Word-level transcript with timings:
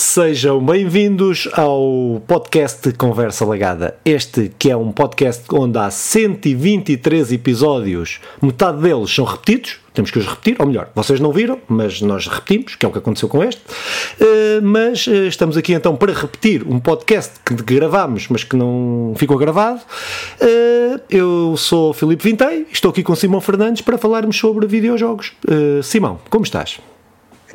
Sejam 0.00 0.64
bem-vindos 0.64 1.46
ao 1.52 2.22
podcast 2.26 2.90
Conversa 2.94 3.44
Legada. 3.44 3.98
Este 4.02 4.50
que 4.58 4.70
é 4.70 4.76
um 4.76 4.90
podcast 4.90 5.44
onde 5.52 5.76
há 5.76 5.90
123 5.90 7.32
episódios, 7.32 8.18
metade 8.40 8.80
deles 8.80 9.14
são 9.14 9.26
repetidos, 9.26 9.78
temos 9.92 10.10
que 10.10 10.18
os 10.18 10.26
repetir, 10.26 10.56
ou 10.58 10.66
melhor, 10.66 10.88
vocês 10.94 11.20
não 11.20 11.30
viram, 11.30 11.58
mas 11.68 12.00
nós 12.00 12.26
repetimos, 12.26 12.76
que 12.76 12.86
é 12.86 12.88
o 12.88 12.92
que 12.92 12.96
aconteceu 12.96 13.28
com 13.28 13.44
este. 13.44 13.60
Uh, 13.60 14.62
mas 14.62 15.06
uh, 15.06 15.26
estamos 15.26 15.58
aqui 15.58 15.74
então 15.74 15.94
para 15.94 16.14
repetir 16.14 16.66
um 16.66 16.80
podcast 16.80 17.34
que 17.44 17.54
gravámos, 17.56 18.26
mas 18.28 18.42
que 18.42 18.56
não 18.56 19.12
ficou 19.18 19.36
gravado. 19.36 19.82
Uh, 20.40 20.98
eu 21.10 21.54
sou 21.58 21.92
Filipe 21.92 22.24
Vintei, 22.24 22.66
estou 22.72 22.90
aqui 22.90 23.02
com 23.02 23.14
Simão 23.14 23.42
Fernandes 23.42 23.82
para 23.82 23.98
falarmos 23.98 24.38
sobre 24.38 24.66
videojogos. 24.66 25.34
Simão, 25.82 26.18
como 26.30 26.42
estás? 26.42 26.80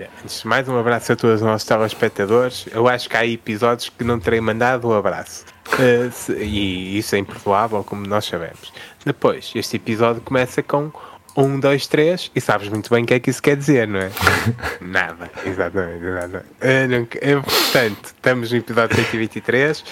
Antes 0.04 0.42
de 0.42 0.48
mais, 0.48 0.68
um 0.68 0.78
abraço 0.78 1.14
a 1.14 1.16
todos 1.16 1.42
os 1.42 1.42
nossos 1.42 1.68
telespectadores. 1.68 2.68
Eu 2.72 2.88
acho 2.88 3.10
que 3.10 3.16
há 3.16 3.26
episódios 3.26 3.90
que 3.90 4.04
não 4.04 4.20
terei 4.20 4.42
mandado 4.42 4.88
um 4.88 4.94
abraço. 4.94 5.46
Uh, 5.74 6.12
se, 6.12 6.34
e 6.34 6.98
isso 6.98 7.16
é 7.16 7.20
imperdoável, 7.20 7.84
como 7.84 8.06
nós 8.06 8.26
sabemos. 8.26 8.74
Depois, 9.06 9.52
este 9.56 9.78
episódio 9.78 10.22
começa 10.22 10.62
com 10.62 10.92
um, 11.36 11.60
dois, 11.60 11.88
três, 11.88 12.32
e 12.36 12.42
sabes 12.42 12.70
muito 12.70 12.90
bem 12.90 13.04
o 13.04 13.08
que 13.08 13.14
é 13.14 13.20
que 13.20 13.30
isso 13.30 13.42
quer 13.42 13.56
dizer, 13.56 13.88
não 13.88 14.00
é? 14.00 14.12
nada, 14.82 15.30
exatamente, 15.46 16.04
nada. 16.04 16.46
Uh, 16.62 16.88
não, 16.90 17.04
uh, 17.04 17.44
portanto, 17.44 18.06
estamos 18.06 18.52
no 18.52 18.58
episódio 18.58 18.96
123, 18.96 19.84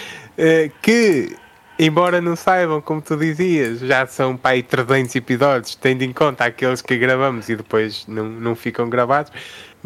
que 0.81 1.35
embora 1.77 2.21
não 2.21 2.35
saibam, 2.35 2.81
como 2.81 3.01
tu 3.01 3.17
dizias, 3.17 3.79
já 3.79 4.05
são 4.05 4.39
aí 4.43 4.61
300 4.63 5.15
episódios, 5.15 5.75
tendo 5.75 6.03
em 6.03 6.13
conta 6.13 6.45
aqueles 6.45 6.81
que 6.81 6.97
gravamos 6.97 7.49
e 7.49 7.55
depois 7.55 8.05
não, 8.07 8.25
não 8.25 8.55
ficam 8.55 8.89
gravados. 8.89 9.31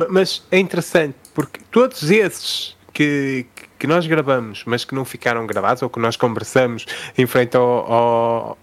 Mas 0.10 0.46
é 0.52 0.60
interessante, 0.60 1.16
porque 1.34 1.60
todos 1.72 2.10
esses 2.12 2.78
que, 2.94 3.46
que 3.80 3.88
nós 3.88 4.06
gravamos, 4.06 4.64
mas 4.66 4.86
que 4.86 4.94
não 4.94 5.06
ficaram 5.06 5.46
gravados, 5.48 5.82
ou 5.82 5.90
que 5.90 6.00
nós 6.00 6.16
conversamos 6.16 6.86
em 7.18 7.26
frente 7.26 7.56
ao, 7.58 7.92
ao 7.92 8.58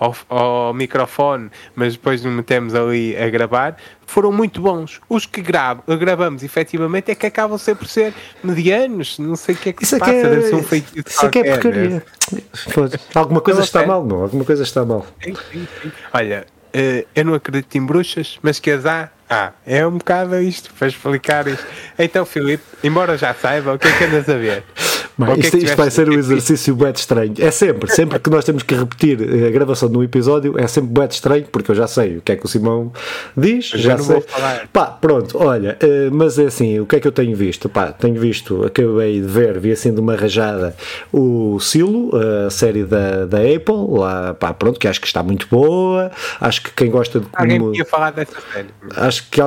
ao, 0.00 0.16
ao, 0.30 0.74
microfone, 0.74 1.50
mas 1.76 1.92
depois 1.92 2.24
nos 2.24 2.32
metemos 2.32 2.74
ali 2.74 3.14
a 3.16 3.28
gravar, 3.28 3.76
foram 4.06 4.32
muito 4.32 4.62
bons. 4.62 4.98
Os 5.08 5.26
que 5.26 5.42
gravo, 5.42 5.82
gravamos 5.98 6.42
efetivamente 6.42 7.10
é 7.10 7.14
que 7.14 7.26
acabam 7.26 7.58
sempre 7.58 7.84
por 7.84 7.88
ser 7.88 8.14
medianos, 8.42 9.18
não 9.18 9.36
sei 9.36 9.54
o 9.54 9.58
que 9.58 9.68
é 9.68 9.72
que 9.74 9.82
isso 9.82 9.90
se 9.90 9.96
é 9.96 9.98
passa, 9.98 10.12
é, 10.12 10.22
deve 10.22 10.42
ser 10.46 10.54
um 10.54 10.62
feito 10.62 10.98
Isso 10.98 11.26
é 11.26 11.28
que 11.28 11.38
é 11.38 11.44
porcaria. 11.44 11.88
Né? 11.90 12.02
Alguma 13.14 13.40
coisa 13.42 13.60
está 13.62 13.86
mal, 13.86 14.04
não? 14.04 14.22
Alguma 14.22 14.44
coisa 14.44 14.62
está 14.62 14.84
mal. 14.84 15.06
Sim, 15.22 15.34
sim, 15.52 15.68
sim. 15.82 15.92
Olha, 16.12 16.46
uh, 16.74 17.06
eu 17.14 17.24
não 17.24 17.34
acredito 17.34 17.76
em 17.76 17.84
bruxas, 17.84 18.38
mas 18.42 18.58
que 18.58 18.70
as 18.70 18.86
há, 18.86 19.10
ah, 19.28 19.52
é 19.64 19.86
um 19.86 19.98
bocado 19.98 20.40
isto, 20.40 20.74
para 20.74 20.88
explicar 20.88 21.46
isto. 21.46 21.64
Então, 21.98 22.24
Filipe, 22.24 22.64
embora 22.82 23.16
já 23.16 23.32
saiba, 23.32 23.74
o 23.74 23.78
que 23.78 23.86
é 23.86 23.98
que 23.98 24.04
andas 24.04 24.28
a 24.28 24.36
ver? 24.36 24.64
Bem, 25.26 25.40
isto, 25.40 25.56
isto 25.58 25.76
vai 25.76 25.90
ser 25.90 26.08
um 26.08 26.14
exercício 26.18 26.74
bem 26.74 26.92
estranho. 26.92 27.34
É 27.38 27.50
sempre, 27.50 27.90
sempre 27.90 28.18
que 28.18 28.30
nós 28.30 28.44
temos 28.44 28.62
que 28.62 28.74
repetir 28.74 29.20
eh, 29.20 29.48
a 29.48 29.50
gravação 29.50 29.90
de 29.90 29.98
um 29.98 30.02
episódio, 30.02 30.58
é 30.58 30.66
sempre 30.66 30.90
bem 30.90 31.08
estranho, 31.08 31.46
porque 31.52 31.70
eu 31.70 31.74
já 31.74 31.86
sei 31.86 32.16
o 32.16 32.20
que 32.22 32.32
é 32.32 32.36
que 32.36 32.44
o 32.46 32.48
Simão 32.48 32.90
diz, 33.36 33.66
já 33.68 33.98
sei. 33.98 34.24
Pá, 34.72 34.86
pronto, 34.86 35.36
olha, 35.38 35.76
eh, 35.80 36.08
mas 36.10 36.38
é 36.38 36.46
assim, 36.46 36.80
o 36.80 36.86
que 36.86 36.96
é 36.96 37.00
que 37.00 37.06
eu 37.06 37.12
tenho 37.12 37.36
visto? 37.36 37.68
Pá, 37.68 37.92
tenho 37.92 38.18
visto, 38.18 38.64
acabei 38.64 39.20
de 39.20 39.26
ver, 39.26 39.58
vi 39.58 39.72
assim 39.72 39.92
de 39.92 40.00
uma 40.00 40.16
rajada 40.16 40.74
o 41.12 41.58
Silo, 41.60 42.10
a 42.46 42.50
série 42.50 42.84
da, 42.84 43.26
da 43.26 43.38
Apple, 43.38 43.98
lá, 43.98 44.34
pá, 44.34 44.54
pronto, 44.54 44.78
que 44.78 44.88
acho 44.88 45.00
que 45.00 45.06
está 45.06 45.22
muito 45.22 45.46
boa, 45.50 46.10
acho 46.40 46.62
que 46.62 46.70
quem 46.70 46.90
gosta 46.90 47.20
de 47.20 47.26
como... 47.26 47.42
Alguém 47.42 47.60
podia 47.60 47.84
falar 47.84 48.10
dessa 48.12 48.38
série. 48.52 48.68
Acho 48.96 49.28
que 49.28 49.40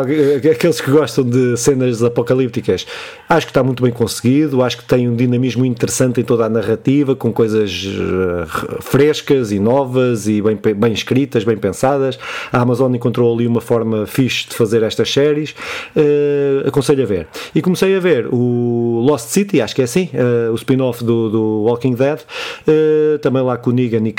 aqueles 0.49 0.79
que 0.79 0.91
gostam 0.91 1.23
de 1.23 1.57
cenas 1.57 2.03
apocalípticas, 2.03 2.85
acho 3.27 3.47
que 3.47 3.51
está 3.51 3.63
muito 3.63 3.81
bem 3.81 3.91
conseguido, 3.91 4.61
acho 4.61 4.77
que 4.77 4.85
tem 4.85 5.09
um 5.09 5.15
dinamismo 5.15 5.62
muito 5.63 5.77
interessante 5.77 6.19
em 6.19 6.23
toda 6.23 6.45
a 6.45 6.49
narrativa, 6.49 7.15
com 7.15 7.31
coisas 7.31 7.85
uh, 7.85 8.81
frescas 8.81 9.51
e 9.51 9.59
novas 9.59 10.27
e 10.27 10.41
bem, 10.41 10.59
bem 10.75 10.91
escritas, 10.91 11.45
bem 11.45 11.57
pensadas. 11.57 12.19
A 12.51 12.59
Amazon 12.59 12.93
encontrou 12.93 13.33
ali 13.33 13.47
uma 13.47 13.61
forma 13.61 14.05
fixe 14.05 14.49
de 14.49 14.55
fazer 14.55 14.83
estas 14.83 15.11
séries. 15.11 15.55
Uh, 15.95 16.67
aconselho 16.67 17.03
a 17.03 17.05
ver. 17.05 17.27
E 17.55 17.61
comecei 17.61 17.95
a 17.95 17.99
ver 17.99 18.27
o 18.29 19.05
Lost 19.07 19.29
City, 19.29 19.61
acho 19.61 19.73
que 19.73 19.81
é 19.81 19.85
assim, 19.85 20.09
uh, 20.13 20.51
o 20.51 20.55
spin-off 20.55 21.03
do, 21.03 21.29
do, 21.29 21.63
Walking 21.63 21.93
Dead, 21.93 22.19
também 23.21 23.41
lá 23.41 23.57
com 23.57 23.69
o 23.69 23.73
Negan 23.73 24.05
e 24.05 24.13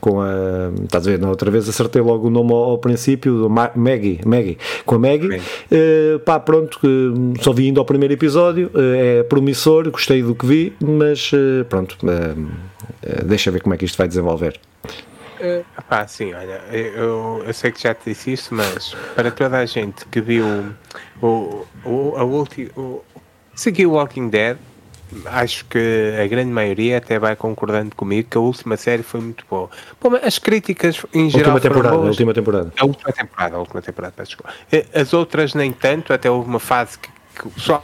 com 0.00 0.20
a. 0.20 0.70
Estás 0.84 1.06
a 1.06 1.10
ver, 1.10 1.18
na 1.18 1.28
outra 1.28 1.50
vez 1.50 1.68
acertei 1.68 2.00
logo 2.00 2.28
o 2.28 2.30
nome 2.30 2.52
ao, 2.52 2.70
ao 2.70 2.78
princípio, 2.78 3.48
Maggie, 3.50 4.20
Maggie, 4.24 4.56
com 4.86 4.94
a 4.94 4.98
Maggie. 4.98 5.40
pá, 6.24 6.40
pronto, 6.40 6.78
só 7.40 7.52
vi 7.52 7.68
indo 7.68 7.80
ao 7.80 7.84
primeiro 7.84 8.14
episódio, 8.14 8.70
é 8.74 9.22
promissor, 9.24 9.90
gostei 9.90 10.21
do 10.22 10.34
que 10.34 10.46
vi, 10.46 10.76
mas 10.80 11.30
eh, 11.32 11.64
pronto, 11.64 11.96
uh, 12.02 13.24
deixa 13.24 13.50
ver 13.50 13.60
como 13.60 13.74
é 13.74 13.78
que 13.78 13.84
isto 13.84 13.96
vai 13.96 14.08
desenvolver. 14.08 14.60
Uh, 15.40 15.64
pá, 15.88 16.06
sim, 16.06 16.32
olha, 16.32 16.60
eu, 16.70 17.42
eu 17.44 17.52
sei 17.52 17.72
que 17.72 17.82
já 17.82 17.94
te 17.94 18.10
disse 18.10 18.32
isso, 18.32 18.54
mas 18.54 18.94
para 19.14 19.30
toda 19.30 19.58
a 19.58 19.66
gente 19.66 20.06
que 20.06 20.20
viu 20.20 20.46
o, 21.20 21.66
o, 21.84 22.14
a 22.16 22.22
última. 22.24 22.70
Seguiu 23.54 23.92
Walking 23.92 24.28
Dead, 24.28 24.56
acho 25.26 25.64
que 25.66 26.14
a 26.22 26.26
grande 26.26 26.50
maioria 26.50 26.98
até 26.98 27.18
vai 27.18 27.36
concordando 27.36 27.94
comigo 27.94 28.28
que 28.30 28.38
a 28.38 28.40
última 28.40 28.76
série 28.76 29.02
foi 29.02 29.20
muito 29.20 29.44
boa. 29.48 29.68
Bom, 30.00 30.16
as 30.22 30.38
críticas 30.38 31.04
em 31.12 31.28
geral. 31.28 31.54
Última 31.54 31.60
temporada, 31.60 31.96
boas. 31.96 32.06
a 32.06 32.10
última 32.10 32.34
temporada. 32.34 32.72
A 32.78 32.84
última 32.84 33.12
temporada, 33.12 33.56
a 33.56 33.58
última 33.58 33.82
temporada, 33.82 34.14
peço 34.16 34.36
desculpa. 34.36 34.54
As 34.94 35.12
outras 35.12 35.54
nem 35.54 35.72
tanto, 35.72 36.12
até 36.12 36.30
houve 36.30 36.48
uma 36.48 36.60
fase 36.60 36.98
que, 36.98 37.08
que 37.10 37.60
só 37.60 37.82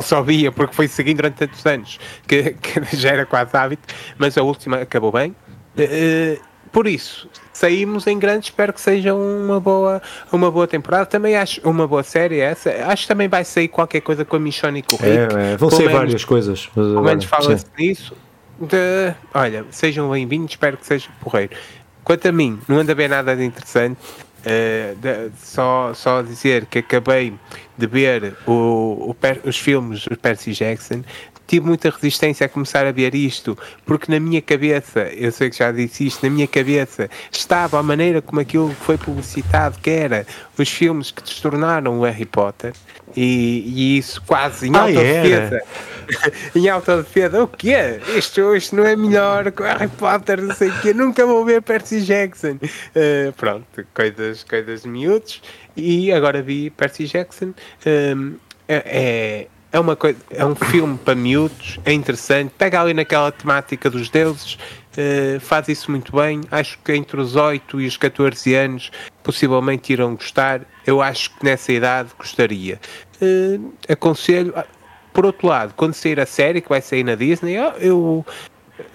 só 0.00 0.22
via 0.22 0.50
porque 0.50 0.74
foi 0.74 0.88
seguindo 0.88 1.18
durante 1.18 1.34
tantos 1.34 1.64
anos 1.66 2.00
que, 2.26 2.54
que, 2.54 2.84
já 2.96 3.10
era 3.10 3.26
quase 3.26 3.56
hábito, 3.56 3.94
mas 4.18 4.36
a 4.36 4.42
última 4.42 4.78
acabou 4.78 5.12
bem. 5.12 5.34
Uh, 5.76 6.40
por 6.72 6.86
isso, 6.86 7.28
saímos 7.52 8.06
em 8.06 8.18
grande, 8.18 8.46
espero 8.46 8.72
que 8.72 8.80
seja 8.80 9.12
uma 9.14 9.58
boa, 9.58 10.00
uma 10.30 10.50
boa 10.50 10.68
temporada. 10.68 11.04
Também 11.06 11.36
acho 11.36 11.60
uma 11.68 11.86
boa 11.86 12.02
série 12.02 12.38
essa. 12.38 12.70
Acho 12.86 13.02
que 13.02 13.08
também 13.08 13.28
vai 13.28 13.44
sair 13.44 13.68
qualquer 13.68 14.00
coisa 14.00 14.24
com 14.24 14.36
a 14.36 14.40
Michonne 14.40 14.78
e 14.78 14.82
com 14.82 14.94
o 14.94 14.98
Rick. 14.98 15.34
É, 15.34 15.52
é, 15.52 15.56
vão 15.56 15.70
sair 15.70 15.88
várias 15.88 16.24
coisas. 16.24 16.66
Pelo 16.66 17.02
menos 17.02 17.24
fala-se 17.24 17.66
nisso. 17.76 18.14
De, 18.60 19.14
olha, 19.34 19.64
sejam 19.70 20.10
bem-vindos, 20.10 20.52
espero 20.52 20.76
que 20.76 20.86
seja 20.86 21.08
porreiro. 21.20 21.56
Quanto 22.04 22.28
a 22.28 22.32
mim, 22.32 22.58
não 22.68 22.78
anda 22.78 22.94
bem 22.94 23.08
nada 23.08 23.34
de 23.34 23.44
interessante. 23.44 23.98
Uh, 24.40 24.96
de, 24.96 25.30
só, 25.36 25.92
só 25.92 26.22
dizer 26.22 26.64
que 26.64 26.78
acabei 26.78 27.34
de 27.76 27.86
ver 27.86 28.36
o, 28.46 29.10
o, 29.10 29.16
os 29.44 29.58
filmes 29.58 30.04
do 30.06 30.16
Percy 30.16 30.52
Jackson 30.52 31.02
tive 31.50 31.66
muita 31.66 31.90
resistência 31.90 32.46
a 32.46 32.48
começar 32.48 32.86
a 32.86 32.92
ver 32.92 33.12
isto, 33.12 33.58
porque 33.84 34.10
na 34.10 34.20
minha 34.20 34.40
cabeça, 34.40 35.00
eu 35.12 35.32
sei 35.32 35.50
que 35.50 35.58
já 35.58 35.72
disse 35.72 36.06
isto, 36.06 36.24
na 36.24 36.30
minha 36.30 36.46
cabeça 36.46 37.10
estava 37.32 37.76
a 37.76 37.82
maneira 37.82 38.22
como 38.22 38.40
aquilo 38.40 38.72
foi 38.72 38.96
publicitado, 38.96 39.76
que 39.82 39.90
era 39.90 40.24
os 40.56 40.68
filmes 40.68 41.10
que 41.10 41.22
tornaram 41.42 41.98
o 41.98 42.04
Harry 42.04 42.24
Potter, 42.24 42.72
e, 43.16 43.64
e 43.66 43.98
isso 43.98 44.22
quase 44.22 44.68
em 44.68 44.76
ah, 44.76 44.82
alta 44.82 45.00
defesa. 45.00 45.62
em 46.54 46.68
alta 46.68 46.96
defesa, 46.98 47.42
o 47.42 47.48
quê? 47.48 48.00
Isto, 48.16 48.54
isto 48.54 48.76
não 48.76 48.86
é 48.86 48.94
melhor 48.94 49.50
que 49.50 49.60
o 49.60 49.64
Harry 49.64 49.88
Potter, 49.88 50.40
não 50.40 50.54
sei 50.54 50.68
o 50.68 50.80
quê, 50.80 50.94
nunca 50.94 51.26
vou 51.26 51.44
ver 51.44 51.62
Percy 51.62 52.00
Jackson. 52.02 52.60
Uh, 52.62 53.32
pronto, 53.36 53.66
coisas, 53.92 54.44
coisas 54.44 54.86
miúdos. 54.86 55.42
E 55.76 56.12
agora 56.12 56.42
vi 56.42 56.70
Percy 56.70 57.06
Jackson. 57.06 57.52
Um, 57.84 58.34
é, 58.68 58.82
é 58.86 59.46
é 59.72 59.78
uma 59.78 59.94
coisa, 59.94 60.18
é 60.30 60.44
um 60.44 60.54
filme 60.54 60.98
para 60.98 61.14
miúdos, 61.14 61.78
é 61.84 61.92
interessante, 61.92 62.52
pega 62.58 62.80
ali 62.80 62.92
naquela 62.92 63.30
temática 63.30 63.88
dos 63.88 64.10
deuses, 64.10 64.54
uh, 64.54 65.38
faz 65.40 65.68
isso 65.68 65.90
muito 65.90 66.14
bem. 66.14 66.40
Acho 66.50 66.78
que 66.84 66.92
entre 66.92 67.20
os 67.20 67.36
8 67.36 67.80
e 67.80 67.86
os 67.86 67.96
14 67.96 68.54
anos 68.54 68.90
possivelmente 69.22 69.92
irão 69.92 70.14
gostar. 70.14 70.62
Eu 70.86 71.00
acho 71.00 71.30
que 71.36 71.44
nessa 71.44 71.72
idade 71.72 72.10
gostaria. 72.18 72.80
Uh, 73.22 73.72
aconselho. 73.88 74.52
Ah, 74.56 74.66
por 75.12 75.26
outro 75.26 75.48
lado, 75.48 75.74
quando 75.76 75.94
sair 75.94 76.20
a 76.20 76.26
série 76.26 76.60
que 76.60 76.68
vai 76.68 76.80
sair 76.80 77.02
na 77.02 77.14
Disney, 77.14 77.56
eu 77.78 78.24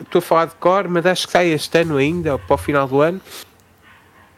estou 0.02 0.20
a 0.20 0.22
falar 0.22 0.46
de 0.46 0.56
cor, 0.56 0.88
mas 0.88 1.06
acho 1.06 1.28
que 1.28 1.34
sai 1.34 1.50
este 1.50 1.78
ano 1.80 1.98
ainda, 1.98 2.38
para 2.38 2.54
o 2.54 2.58
final 2.58 2.88
do 2.88 3.02
ano. 3.02 3.22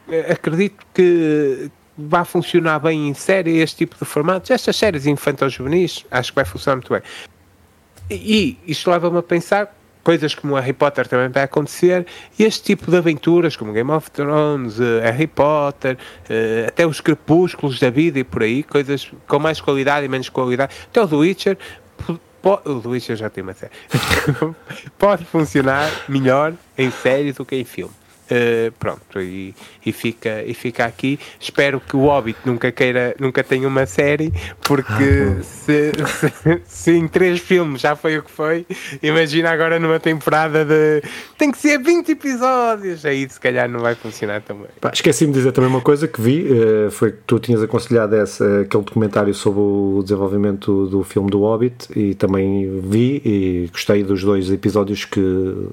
Eh, 0.08 0.32
acredito 0.32 0.84
que, 0.92 1.70
vai 1.98 2.24
funcionar 2.24 2.78
bem 2.78 3.08
em 3.08 3.14
série 3.14 3.58
este 3.58 3.78
tipo 3.78 3.96
de 3.98 4.04
formatos. 4.04 4.50
Estas 4.50 4.76
séries 4.76 5.06
infantis 5.06 5.52
juvenis 5.52 6.06
acho 6.10 6.30
que 6.30 6.36
vai 6.36 6.44
funcionar 6.44 6.76
muito 6.76 6.92
bem. 6.92 7.02
E, 8.10 8.56
isto 8.66 8.90
leva-me 8.90 9.18
a 9.18 9.22
pensar 9.22 9.74
coisas 10.02 10.34
como 10.34 10.54
Harry 10.54 10.72
Potter 10.72 11.06
também 11.06 11.28
vai 11.28 11.42
acontecer, 11.42 12.06
e 12.38 12.44
este 12.44 12.62
tipo 12.62 12.90
de 12.90 12.96
aventuras 12.96 13.56
como 13.56 13.74
Game 13.74 13.90
of 13.90 14.10
Thrones, 14.10 14.78
uh, 14.78 15.02
Harry 15.02 15.26
Potter, 15.26 15.98
uh, 15.98 16.68
até 16.68 16.86
os 16.86 16.98
crepúsculos 17.02 17.78
da 17.78 17.90
vida 17.90 18.18
e 18.18 18.24
por 18.24 18.42
aí, 18.42 18.62
coisas 18.62 19.12
com 19.26 19.38
mais 19.38 19.60
qualidade 19.60 20.06
e 20.06 20.08
menos 20.08 20.30
qualidade, 20.30 20.74
até 20.86 21.02
o 21.02 21.06
The 21.06 21.14
Witcher, 21.14 21.58
o 22.08 22.80
The 22.80 22.88
Witcher 22.88 23.16
já 23.16 23.28
tem 23.28 23.44
uma 23.44 23.52
série, 23.52 23.72
pode 24.96 25.26
funcionar 25.26 25.90
melhor 26.08 26.54
em 26.78 26.90
série 26.90 27.32
do 27.32 27.44
que 27.44 27.56
em 27.56 27.64
filme. 27.66 27.92
Uh, 28.30 28.70
pronto, 28.78 29.22
e, 29.22 29.54
e, 29.86 29.90
fica, 29.90 30.44
e 30.44 30.52
fica 30.52 30.84
aqui. 30.84 31.18
Espero 31.40 31.80
que 31.80 31.96
o 31.96 32.00
Hobbit 32.00 32.38
nunca 32.44 32.70
queira, 32.70 33.16
nunca 33.18 33.42
tenha 33.42 33.66
uma 33.66 33.86
série, 33.86 34.30
porque 34.60 34.92
ah, 34.92 35.42
se, 35.42 35.92
se, 36.18 36.62
se, 36.66 36.90
em 36.92 37.08
três 37.08 37.40
filmes 37.40 37.80
já 37.80 37.96
foi 37.96 38.18
o 38.18 38.22
que 38.22 38.30
foi, 38.30 38.66
imagina 39.02 39.50
agora 39.50 39.78
numa 39.78 39.98
temporada 39.98 40.62
de 40.62 41.02
tem 41.38 41.50
que 41.50 41.56
ser 41.56 41.78
20 41.78 42.12
episódios, 42.12 43.06
aí 43.06 43.26
se 43.28 43.40
calhar 43.40 43.66
não 43.66 43.80
vai 43.80 43.94
funcionar 43.94 44.42
também. 44.42 44.68
Esqueci-me 44.92 45.32
de 45.32 45.38
dizer 45.38 45.52
também 45.52 45.70
uma 45.70 45.80
coisa 45.80 46.06
que 46.06 46.20
vi, 46.20 46.46
uh, 46.52 46.90
foi 46.90 47.12
que 47.12 47.18
tu 47.26 47.38
tinhas 47.38 47.62
aconselhado 47.62 48.14
essa, 48.14 48.60
aquele 48.60 48.84
documentário 48.84 49.32
sobre 49.32 49.60
o 49.60 50.00
desenvolvimento 50.02 50.86
do 50.86 51.02
filme 51.02 51.30
do 51.30 51.40
Hobbit 51.40 51.88
e 51.96 52.14
também 52.14 52.78
vi 52.80 53.22
e 53.24 53.68
gostei 53.72 54.02
dos 54.02 54.22
dois 54.22 54.50
episódios 54.50 55.06
que 55.06 55.20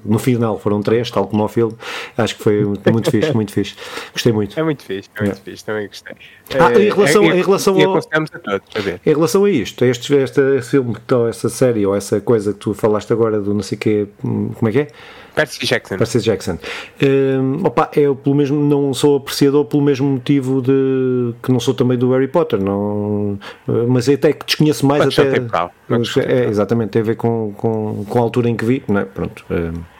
no 0.05 0.19
final 0.19 0.57
foram 0.57 0.81
três, 0.81 1.11
tal 1.11 1.27
como 1.27 1.43
o 1.43 1.47
filme. 1.49 1.75
Acho 2.17 2.37
que 2.37 2.44
foi 2.45 2.63
muito 2.63 3.09
fixe, 3.09 3.33
muito 3.33 3.51
fixe. 3.51 3.75
Gostei 4.13 4.31
muito. 4.31 4.59
É 4.59 4.61
muito 4.61 4.83
fixe, 4.83 5.09
é 5.15 5.23
muito 5.23 5.37
é. 5.37 5.41
fixe, 5.41 5.65
também 5.65 5.87
gostei. 5.87 6.15
Ah, 6.59 6.71
em 6.79 6.89
relação, 6.91 7.23
é, 7.23 7.27
em 7.39 7.41
relação 7.41 7.73
ao, 7.73 7.97
a 7.97 8.01
todos, 8.01 8.75
a 8.75 8.79
ver. 8.81 9.01
Em 9.03 9.13
relação 9.13 9.45
a 9.45 9.49
isto, 9.49 9.83
a 9.83 9.87
este, 9.87 10.13
este, 10.13 10.41
este 10.57 10.69
filme, 10.69 10.95
ou 11.11 11.27
essa 11.27 11.49
série, 11.49 11.87
ou 11.87 11.95
essa 11.95 12.21
coisa 12.21 12.53
que 12.53 12.59
tu 12.59 12.75
falaste 12.75 13.11
agora 13.11 13.41
do 13.41 13.51
não 13.51 13.63
sei 13.63 13.79
quê, 13.79 14.07
hum, 14.23 14.49
como 14.53 14.69
é 14.69 14.71
que 14.71 14.79
é? 14.79 14.87
Percy 15.33 15.65
Jackson. 15.65 15.97
Percy 15.97 16.19
Jackson. 16.19 16.59
Um, 17.01 17.65
opa, 17.65 17.89
eu 17.95 18.15
pelo 18.15 18.35
mesmo 18.35 18.63
não 18.63 18.93
sou 18.93 19.17
apreciador 19.17 19.65
pelo 19.65 19.81
mesmo 19.81 20.07
motivo 20.07 20.61
de 20.61 21.33
que 21.41 21.51
não 21.51 21.59
sou 21.59 21.73
também 21.73 21.97
do 21.97 22.11
Harry 22.11 22.27
Potter, 22.27 22.61
não, 22.61 23.39
mas 23.87 24.07
até 24.07 24.33
que 24.33 24.45
desconheço 24.45 24.85
mais 24.85 25.03
mas 25.03 25.17
até. 25.17 25.31
Tempo, 25.31 25.71
é, 26.19 26.45
exatamente, 26.45 26.91
tem 26.91 27.01
a 27.01 27.05
ver 27.05 27.15
com, 27.15 27.53
com, 27.57 28.05
com 28.07 28.19
a 28.19 28.21
altura 28.21 28.49
em 28.49 28.55
que 28.55 28.63
vi, 28.63 28.83
não 28.87 28.99
é? 28.99 29.05
Pronto. 29.05 29.43
Um, 29.49 29.95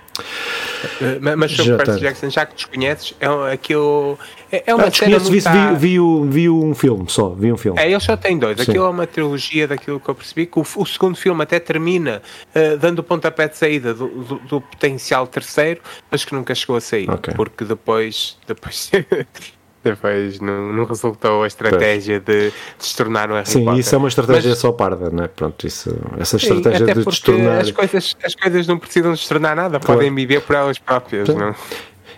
mas 1.38 1.51
sobre 1.51 1.72
já 1.72 1.77
Percy. 1.77 2.00
Jackson, 2.00 2.30
já 2.30 2.45
que 2.45 2.56
desconheces, 2.56 3.13
é 3.19 3.54
aquilo. 3.54 4.18
É, 4.51 4.63
é 4.68 4.75
uma 4.75 4.86
ah, 4.86 4.92
cena 4.92 5.19
muito 5.19 5.31
vi, 5.31 5.39
vi, 5.77 6.30
vi, 6.30 6.50
um 6.50 6.74
filme 6.74 7.06
só, 7.07 7.30
vi 7.30 7.51
um 7.51 7.57
filme. 7.57 7.80
É, 7.80 7.89
ele 7.89 8.00
só 8.00 8.16
tem 8.16 8.38
dois. 8.38 8.57
Sim. 8.57 8.63
Aquilo 8.63 8.86
é 8.86 8.89
uma 8.89 9.07
trilogia 9.07 9.68
daquilo 9.68 10.00
que 10.00 10.10
eu 10.10 10.16
percebi, 10.16 10.45
que 10.45 10.60
o, 10.60 10.66
o 10.77 10.86
segundo 10.86 11.18
filme 11.18 11.42
até 11.42 11.60
termina 11.60 12.22
uh, 12.56 12.77
dando 12.77 13.00
o 13.00 13.04
pontapé 13.04 13.48
de 13.48 13.57
saída 13.57 13.94
do, 13.94 14.07
do, 14.07 14.36
do, 14.39 14.62
potencial 14.62 15.27
terceiro, 15.27 15.81
mas 16.10 16.24
que 16.24 16.33
nunca 16.33 16.54
chegou 16.54 16.75
a 16.75 16.81
sair. 16.81 17.10
Okay. 17.10 17.33
Porque 17.33 17.66
depois, 17.66 18.38
depois 18.48 18.92
depois 19.92 20.40
não, 20.40 20.74
não 20.74 20.86
resultou 20.86 21.44
a 21.44 21.48
estratégia 21.48 22.20
de, 22.20 22.50
de 22.50 22.54
se 22.80 22.96
tornar 22.96 23.30
um 23.32 23.36
Harry 23.36 23.48
Sim, 23.48 23.66
Potter. 23.66 23.80
isso 23.80 23.96
é 23.96 23.98
uma 23.98 24.08
estratégia 24.08 24.50
Mas, 24.50 24.60
só 24.60 24.72
parda, 24.72 25.10
não 25.10 25.24
é? 25.24 25.28
Pronto, 25.28 25.66
isso, 25.66 25.96
essa 26.18 26.38
estratégia 26.38 26.94
sim, 26.94 27.04
de 27.04 27.16
se 27.16 27.22
tornar. 27.22 27.60
As 27.60 27.72
coisas, 27.72 28.16
as 28.24 28.36
coisas 28.36 28.68
não 28.68 28.78
precisam 28.78 29.14
de 29.14 29.20
se 29.20 29.28
tornar 29.28 29.56
nada, 29.56 29.80
claro. 29.80 30.00
podem 30.00 30.14
viver 30.14 30.42
por 30.42 30.56
elas 30.56 30.80
próprias, 30.80 31.28
não? 31.30 31.56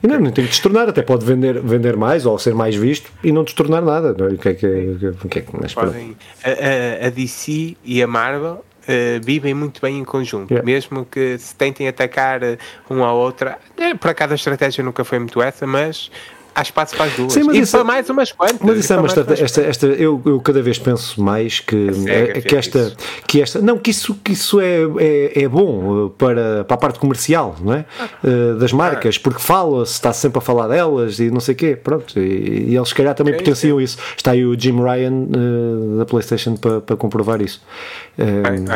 E 0.02 0.08
não, 0.08 0.19
não 0.19 0.31
tem 0.31 0.46
que 0.46 0.52
destornar, 0.52 0.90
até 0.90 1.02
pode 1.02 1.25
vender, 1.25 1.60
vender 1.62 1.96
mais 1.96 2.25
ou 2.25 2.38
ser 2.38 2.54
mais 2.54 2.75
visto 2.75 3.12
e 3.24 3.31
não 3.31 3.44
destornar 3.44 3.84
nada. 3.84 4.16
Não 4.18 4.28
é? 4.28 4.30
O 4.30 4.38
que 4.38 4.50
é 4.50 4.54
que, 4.54 4.68
o 4.68 5.28
que, 5.28 5.40
é 5.40 5.42
que 5.42 5.50
mas 5.60 5.74
Podem, 5.74 6.16
a, 6.44 7.04
a, 7.04 7.08
a, 7.08 7.10
DC 7.10 7.75
e 7.84 8.04
a 8.04 8.08
Marvel 8.08 8.64
uh, 8.84 9.24
vivem 9.24 9.54
muito 9.54 9.81
bem 9.81 9.98
em 10.00 10.04
conjunto, 10.04 10.52
yeah. 10.52 10.66
mesmo 10.66 11.06
que 11.06 11.38
se 11.38 11.56
tentem 11.56 11.88
atacar 11.88 12.42
um 12.90 13.04
ao 13.04 13.18
outro. 13.18 13.50
É, 13.78 13.96
por 13.96 14.12
acaso 14.12 14.34
a 14.34 14.36
estratégia 14.36 14.84
nunca 14.84 15.04
foi 15.04 15.19
muito 15.19 15.42
essa, 15.42 15.66
mas 15.66 16.12
há 16.57 16.62
espaço 16.63 16.95
para 16.95 17.06
as 17.06 17.13
duas. 17.13 17.31
Sim, 17.31 17.44
mas 17.44 17.56
e 17.56 17.59
isso, 17.59 17.71
para 17.77 17.83
mais 17.83 18.09
umas 18.09 18.31
quantas. 18.31 18.59
Mas 18.62 18.80
isso 18.80 18.92
é 18.92 18.98
uma 18.98 19.07
esta, 19.07 19.33
esta, 19.33 19.62
esta, 19.62 19.86
eu, 19.86 20.19
eu 20.25 20.42
cada 20.42 20.62
vez 20.62 20.80
penso 20.80 21.21
mais 21.21 21.59
que, 21.59 21.89
é, 22.07 22.42
que, 22.42 22.56
esta, 22.56 22.94
que 23.27 23.42
esta. 23.42 23.62
Não, 23.62 23.77
que 23.77 23.92
isso, 23.92 24.15
que 24.24 24.33
isso 24.33 24.59
é, 24.59 24.80
é, 24.98 25.44
é 25.44 25.48
bom 25.48 26.09
para, 26.18 26.63
para 26.63 26.75
a 26.75 26.77
parte 26.77 26.98
comercial, 26.98 27.56
não 27.62 27.74
é? 27.74 27.86
Uh, 28.24 28.56
das 28.56 28.74
marcas, 28.74 29.18
porque 29.19 29.39
fala-se, 29.39 29.94
está 29.94 30.12
sempre 30.12 30.39
a 30.39 30.42
falar 30.42 30.68
delas 30.68 31.19
e 31.19 31.30
não 31.30 31.39
sei 31.39 31.54
o 31.54 31.57
quê. 31.57 31.75
Pronto. 31.75 32.19
E, 32.19 32.71
e 32.71 32.75
eles, 32.75 32.89
se 32.89 32.95
calhar, 32.95 33.13
também 33.13 33.36
é 33.36 33.38
potenciam 33.38 33.80
isso. 33.80 33.98
Está 34.15 34.31
aí 34.31 34.44
o 34.44 34.59
Jim 34.59 34.81
Ryan 34.81 35.13
uh, 35.13 35.98
da 36.00 36.06
PlayStation 36.06 36.56
para, 36.56 36.81
para 36.81 36.95
comprovar 36.95 37.39
isso. 37.42 37.62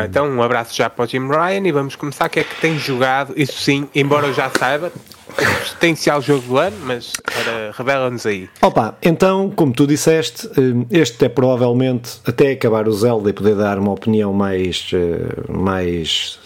Então, 0.04 0.28
um 0.28 0.40
abraço 0.40 0.76
já 0.76 0.88
para 0.88 1.04
o 1.04 1.08
Jim 1.08 1.26
Ryan 1.26 1.66
e 1.66 1.72
vamos 1.72 1.96
começar. 1.96 2.26
O 2.26 2.30
que 2.30 2.40
é 2.40 2.44
que 2.44 2.60
tem 2.60 2.78
jogado? 2.78 3.32
Isso 3.36 3.58
sim, 3.58 3.88
embora 3.92 4.28
eu 4.28 4.34
já 4.34 4.48
saiba, 4.56 4.92
potencial 5.32 6.20
jogo 6.20 6.46
do 6.46 6.58
ano, 6.58 6.76
mas 6.84 7.12
revela-nos 7.76 8.26
aí. 8.26 8.48
Opa, 8.60 8.96
então, 9.02 9.50
como 9.50 9.72
tu 9.72 9.86
disseste, 9.86 10.46
eh, 10.48 10.86
este 10.90 11.24
é 11.24 11.28
provavelmente 11.28 12.20
até 12.24 12.52
acabar 12.52 12.88
o 12.88 12.92
Zelda 12.92 13.30
e 13.30 13.32
poder 13.32 13.56
dar 13.56 13.78
uma 13.78 13.92
opinião 13.92 14.32
mais. 14.32 14.90
Eh, 14.92 15.52
mais 15.52 16.38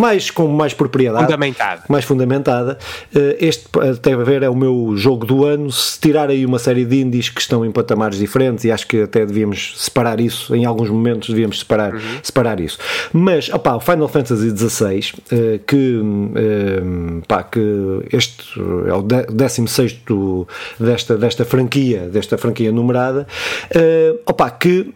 mais 0.00 0.30
com 0.30 0.48
mais 0.48 0.72
propriedade, 0.72 1.24
fundamentada. 1.24 1.82
mais 1.88 2.04
fundamentada. 2.04 2.78
Eh, 3.14 3.36
este, 3.40 3.66
até 3.78 4.14
a 4.14 4.16
ver, 4.16 4.42
é 4.42 4.48
o 4.48 4.56
meu 4.56 4.96
jogo 4.96 5.26
do 5.26 5.44
ano. 5.44 5.70
Se 5.70 6.00
tirar 6.00 6.30
aí 6.30 6.46
uma 6.46 6.58
série 6.58 6.86
de 6.86 7.00
indies 7.00 7.28
que 7.28 7.40
estão 7.40 7.64
em 7.64 7.70
patamares 7.70 8.18
diferentes, 8.18 8.64
e 8.64 8.72
acho 8.72 8.86
que 8.86 9.02
até 9.02 9.26
devíamos 9.26 9.74
separar 9.76 10.18
isso, 10.18 10.54
em 10.54 10.64
alguns 10.64 10.88
momentos 10.88 11.28
devíamos 11.28 11.58
separar, 11.58 11.92
uhum. 11.94 12.00
separar 12.22 12.60
isso. 12.60 12.78
Mas, 13.12 13.50
opá, 13.50 13.74
o 13.74 13.80
Final 13.80 14.08
Fantasy 14.08 14.50
XVI, 14.56 15.12
eh, 15.30 15.60
que, 15.66 16.00
eh, 16.34 17.22
pá, 17.28 17.42
que 17.42 17.60
este 18.10 18.58
é 18.86 18.94
o 18.94 19.02
16 19.02 20.00
desta, 20.78 21.18
desta 21.18 21.44
franquia, 21.44 22.08
desta 22.08 22.38
franquia 22.38 22.72
numerada, 22.72 23.26
opá, 24.26 24.50
que, 24.50 24.92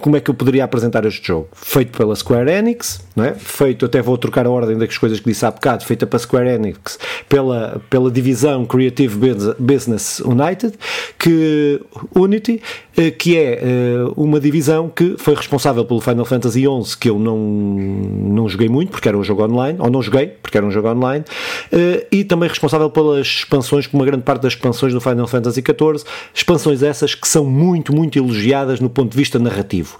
como 0.00 0.16
é 0.16 0.20
que 0.20 0.30
eu 0.30 0.34
poderia 0.34 0.64
apresentar 0.64 1.04
este 1.04 1.26
jogo? 1.26 1.48
Feito 1.52 1.96
pela 1.96 2.14
Square 2.16 2.50
Enix, 2.50 3.00
não 3.14 3.24
é? 3.24 3.34
feito 3.34 3.84
até 3.86 4.00
vou 4.00 4.13
vou 4.14 4.18
trocar 4.18 4.46
a 4.46 4.50
ordem 4.50 4.78
das 4.78 4.96
coisas 4.96 5.18
que 5.18 5.28
disse 5.28 5.44
há 5.44 5.50
bocado, 5.50 5.84
feita 5.84 6.06
para 6.06 6.18
Square 6.20 6.48
Enix, 6.48 6.98
pela, 7.28 7.82
pela 7.90 8.10
divisão 8.10 8.64
Creative 8.64 9.34
Business 9.58 10.20
United, 10.20 10.74
que 11.18 11.80
Unity, 12.14 12.62
eh, 12.96 13.10
que 13.10 13.36
é 13.36 13.58
eh, 13.60 14.12
uma 14.16 14.38
divisão 14.38 14.88
que 14.88 15.16
foi 15.18 15.34
responsável 15.34 15.84
pelo 15.84 16.00
Final 16.00 16.24
Fantasy 16.24 16.60
XI, 16.60 16.96
que 16.96 17.10
eu 17.10 17.18
não, 17.18 17.36
não 17.36 18.48
joguei 18.48 18.68
muito, 18.68 18.92
porque 18.92 19.08
era 19.08 19.18
um 19.18 19.24
jogo 19.24 19.44
online, 19.44 19.78
ou 19.80 19.90
não 19.90 20.00
joguei, 20.00 20.28
porque 20.40 20.56
era 20.56 20.64
um 20.64 20.70
jogo 20.70 20.88
online, 20.88 21.24
eh, 21.72 22.06
e 22.12 22.22
também 22.22 22.48
responsável 22.48 22.88
pelas 22.90 23.26
expansões, 23.26 23.88
por 23.88 23.96
uma 23.96 24.06
grande 24.06 24.22
parte 24.22 24.42
das 24.42 24.52
expansões 24.52 24.92
do 24.92 25.00
Final 25.00 25.26
Fantasy 25.26 25.60
XIV, 25.60 26.04
expansões 26.32 26.84
essas 26.84 27.16
que 27.16 27.26
são 27.26 27.44
muito, 27.44 27.92
muito 27.92 28.16
elogiadas 28.16 28.78
no 28.78 28.88
ponto 28.88 29.10
de 29.10 29.16
vista 29.16 29.40
narrativo, 29.40 29.98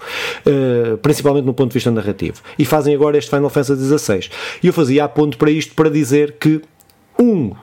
principalmente 1.01 1.45
no 1.45 1.53
ponto 1.53 1.71
de 1.71 1.73
vista 1.73 1.91
narrativo, 1.91 2.41
e 2.57 2.63
fazem 2.63 2.95
agora 2.95 3.17
este 3.17 3.29
Final 3.29 3.49
Fantasy 3.49 3.94
E 4.61 4.67
eu 4.67 4.73
fazia 4.73 5.03
a 5.03 5.07
ponto 5.07 5.37
para 5.37 5.51
isto 5.51 5.73
para 5.73 5.89
dizer 5.89 6.35
que, 6.39 6.61
um, 7.19 7.53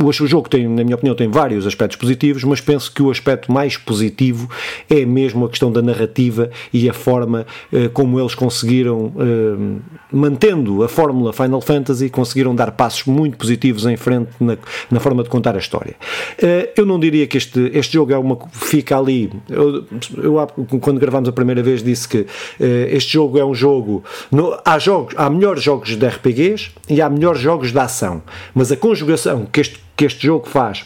o 0.00 0.26
jogo 0.26 0.48
tem, 0.48 0.66
na 0.68 0.82
minha 0.82 0.96
opinião, 0.96 1.14
tem 1.14 1.28
vários 1.28 1.66
aspectos 1.66 1.96
positivos, 1.96 2.44
mas 2.44 2.60
penso 2.60 2.92
que 2.92 3.02
o 3.02 3.10
aspecto 3.10 3.52
mais 3.52 3.76
positivo 3.76 4.48
é 4.90 5.04
mesmo 5.04 5.44
a 5.44 5.48
questão 5.48 5.70
da 5.70 5.80
narrativa 5.80 6.50
e 6.72 6.88
a 6.88 6.92
forma 6.92 7.46
eh, 7.72 7.88
como 7.88 8.18
eles 8.18 8.34
conseguiram, 8.34 9.12
eh, 9.18 9.80
mantendo 10.12 10.82
a 10.82 10.88
fórmula 10.88 11.32
Final 11.32 11.60
Fantasy, 11.60 12.10
conseguiram 12.10 12.54
dar 12.54 12.72
passos 12.72 13.04
muito 13.04 13.36
positivos 13.36 13.86
em 13.86 13.96
frente 13.96 14.30
na, 14.40 14.56
na 14.90 15.00
forma 15.00 15.22
de 15.22 15.28
contar 15.28 15.54
a 15.54 15.58
história. 15.58 15.94
Eh, 16.38 16.72
eu 16.76 16.84
não 16.84 16.98
diria 16.98 17.26
que 17.26 17.36
este, 17.36 17.70
este 17.72 17.94
jogo 17.94 18.12
é 18.12 18.18
uma 18.18 18.38
fica 18.52 18.98
ali. 18.98 19.32
Eu, 19.48 19.84
eu 20.16 20.46
quando 20.80 20.98
gravámos 20.98 21.28
a 21.28 21.32
primeira 21.32 21.62
vez 21.62 21.82
disse 21.82 22.08
que 22.08 22.26
eh, 22.60 22.88
este 22.90 23.12
jogo 23.12 23.38
é 23.38 23.44
um 23.44 23.54
jogo. 23.54 24.02
No, 24.30 24.58
há 24.64 24.78
jogos, 24.78 25.14
há 25.16 25.28
melhores 25.30 25.62
jogos 25.62 25.96
de 25.96 26.06
RPGs 26.06 26.70
e 26.88 27.00
há 27.00 27.08
melhores 27.08 27.40
jogos 27.40 27.72
de 27.72 27.78
ação, 27.78 28.22
mas 28.54 28.72
a 28.72 28.76
conjugação 28.76 29.46
que 29.46 29.60
este 29.60 29.83
que 29.96 30.04
este 30.04 30.26
jogo 30.26 30.48
faz 30.48 30.84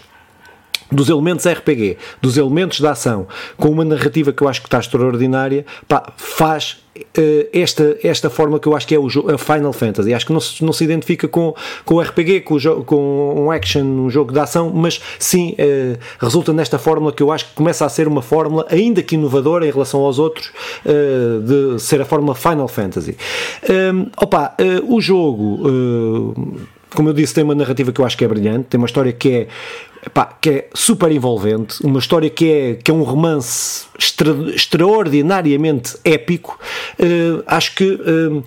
dos 0.90 1.08
elementos 1.08 1.46
RPG, 1.46 1.98
dos 2.20 2.36
elementos 2.36 2.80
da 2.80 2.92
ação, 2.92 3.26
com 3.56 3.68
uma 3.68 3.84
narrativa 3.84 4.32
que 4.32 4.42
eu 4.42 4.48
acho 4.48 4.60
que 4.60 4.68
está 4.68 4.78
extraordinária, 4.78 5.66
pá, 5.86 6.12
faz 6.16 6.82
uh, 6.96 7.48
esta, 7.52 7.98
esta 8.02 8.30
forma 8.30 8.58
que 8.58 8.66
eu 8.66 8.74
acho 8.74 8.86
que 8.86 8.94
é 8.94 8.98
o 8.98 9.06
a 9.06 9.36
Final 9.36 9.72
Fantasy. 9.72 10.14
Acho 10.14 10.26
que 10.26 10.32
não 10.32 10.40
se, 10.40 10.64
não 10.64 10.72
se 10.72 10.84
identifica 10.84 11.28
com, 11.28 11.54
com 11.84 11.96
o 11.96 12.00
RPG, 12.00 12.40
com, 12.40 12.56
o 12.56 12.84
com 12.84 13.44
um 13.44 13.50
action, 13.50 13.82
um 13.82 14.08
jogo 14.08 14.32
de 14.32 14.38
ação, 14.38 14.72
mas 14.74 15.00
sim 15.18 15.54
uh, 15.58 15.98
resulta 16.18 16.52
nesta 16.54 16.78
fórmula 16.78 17.12
que 17.12 17.22
eu 17.22 17.30
acho 17.30 17.46
que 17.46 17.54
começa 17.54 17.84
a 17.84 17.88
ser 17.88 18.08
uma 18.08 18.22
fórmula, 18.22 18.66
ainda 18.70 19.02
que 19.02 19.14
inovadora 19.14 19.66
em 19.66 19.70
relação 19.70 20.00
aos 20.00 20.18
outros, 20.18 20.50
uh, 20.86 21.42
de 21.42 21.82
ser 21.82 22.00
a 22.00 22.04
fórmula 22.06 22.34
Final 22.34 22.68
Fantasy. 22.68 23.16
Um, 23.68 24.06
opa, 24.16 24.54
o 24.84 25.00
jogo 25.00 25.68
como 26.94 27.08
eu 27.08 27.12
disse, 27.12 27.34
tem 27.34 27.44
uma 27.44 27.54
narrativa 27.54 27.92
que 27.92 28.00
eu 28.00 28.04
acho 28.04 28.16
que 28.16 28.24
é 28.24 28.28
brilhante, 28.28 28.66
tem 28.70 28.78
uma 28.78 28.86
história 28.86 29.12
que 29.12 29.30
é, 29.30 29.48
que 30.40 30.50
é 30.50 30.68
super 30.74 31.10
envolvente, 31.10 31.84
uma 31.84 31.98
história 31.98 32.30
que 32.30 32.50
é, 32.50 32.74
que 32.74 32.90
é 32.90 32.94
um 32.94 33.02
romance 33.02 33.86
extra, 33.98 34.32
extraordinariamente 34.54 35.96
épico. 36.04 36.58
Uh, 36.98 37.42
acho 37.46 37.74
que. 37.74 37.84
Uh, 37.84 38.42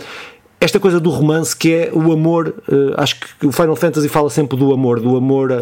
esta 0.61 0.79
coisa 0.79 0.99
do 0.99 1.09
romance 1.09 1.57
que 1.57 1.73
é 1.73 1.89
o 1.91 2.11
amor, 2.11 2.53
uh, 2.71 2.93
acho 2.97 3.19
que 3.19 3.47
o 3.47 3.51
Final 3.51 3.75
Fantasy 3.75 4.07
fala 4.07 4.29
sempre 4.29 4.55
do 4.55 4.71
amor, 4.71 4.99
do 4.99 5.17
amor 5.17 5.51
uh, 5.51 5.55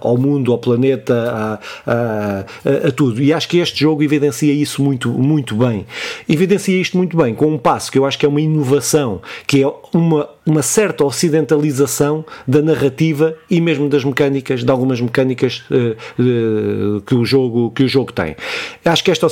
ao 0.00 0.16
mundo, 0.16 0.50
ao 0.50 0.58
planeta, 0.58 1.60
a, 1.86 1.92
a, 1.92 2.88
a, 2.88 2.90
tudo. 2.90 3.22
E 3.22 3.30
acho 3.30 3.46
que 3.46 3.58
este 3.58 3.80
jogo 3.80 4.02
evidencia 4.02 4.50
isso 4.50 4.82
muito, 4.82 5.10
muito 5.10 5.54
bem. 5.54 5.84
Evidencia 6.26 6.80
isto 6.80 6.96
muito 6.96 7.14
bem 7.14 7.34
com 7.34 7.46
um 7.46 7.58
passo 7.58 7.92
que 7.92 7.98
eu 7.98 8.06
acho 8.06 8.18
que 8.18 8.24
é 8.24 8.28
uma 8.28 8.40
inovação, 8.40 9.20
que 9.46 9.62
é 9.62 9.70
uma 9.92 10.26
uma 10.48 10.62
certa 10.62 11.04
ocidentalização 11.04 12.24
da 12.46 12.62
narrativa 12.62 13.36
e 13.50 13.60
mesmo 13.60 13.86
das 13.86 14.02
mecânicas, 14.02 14.64
de 14.64 14.70
algumas 14.70 14.98
mecânicas 14.98 15.62
uh, 15.70 16.22
uh, 16.22 17.00
que, 17.02 17.14
o 17.14 17.22
jogo, 17.22 17.70
que 17.70 17.82
o 17.82 17.88
jogo 17.88 18.10
tem. 18.14 18.34
Acho 18.82 19.04
que 19.04 19.10
esta 19.10 19.26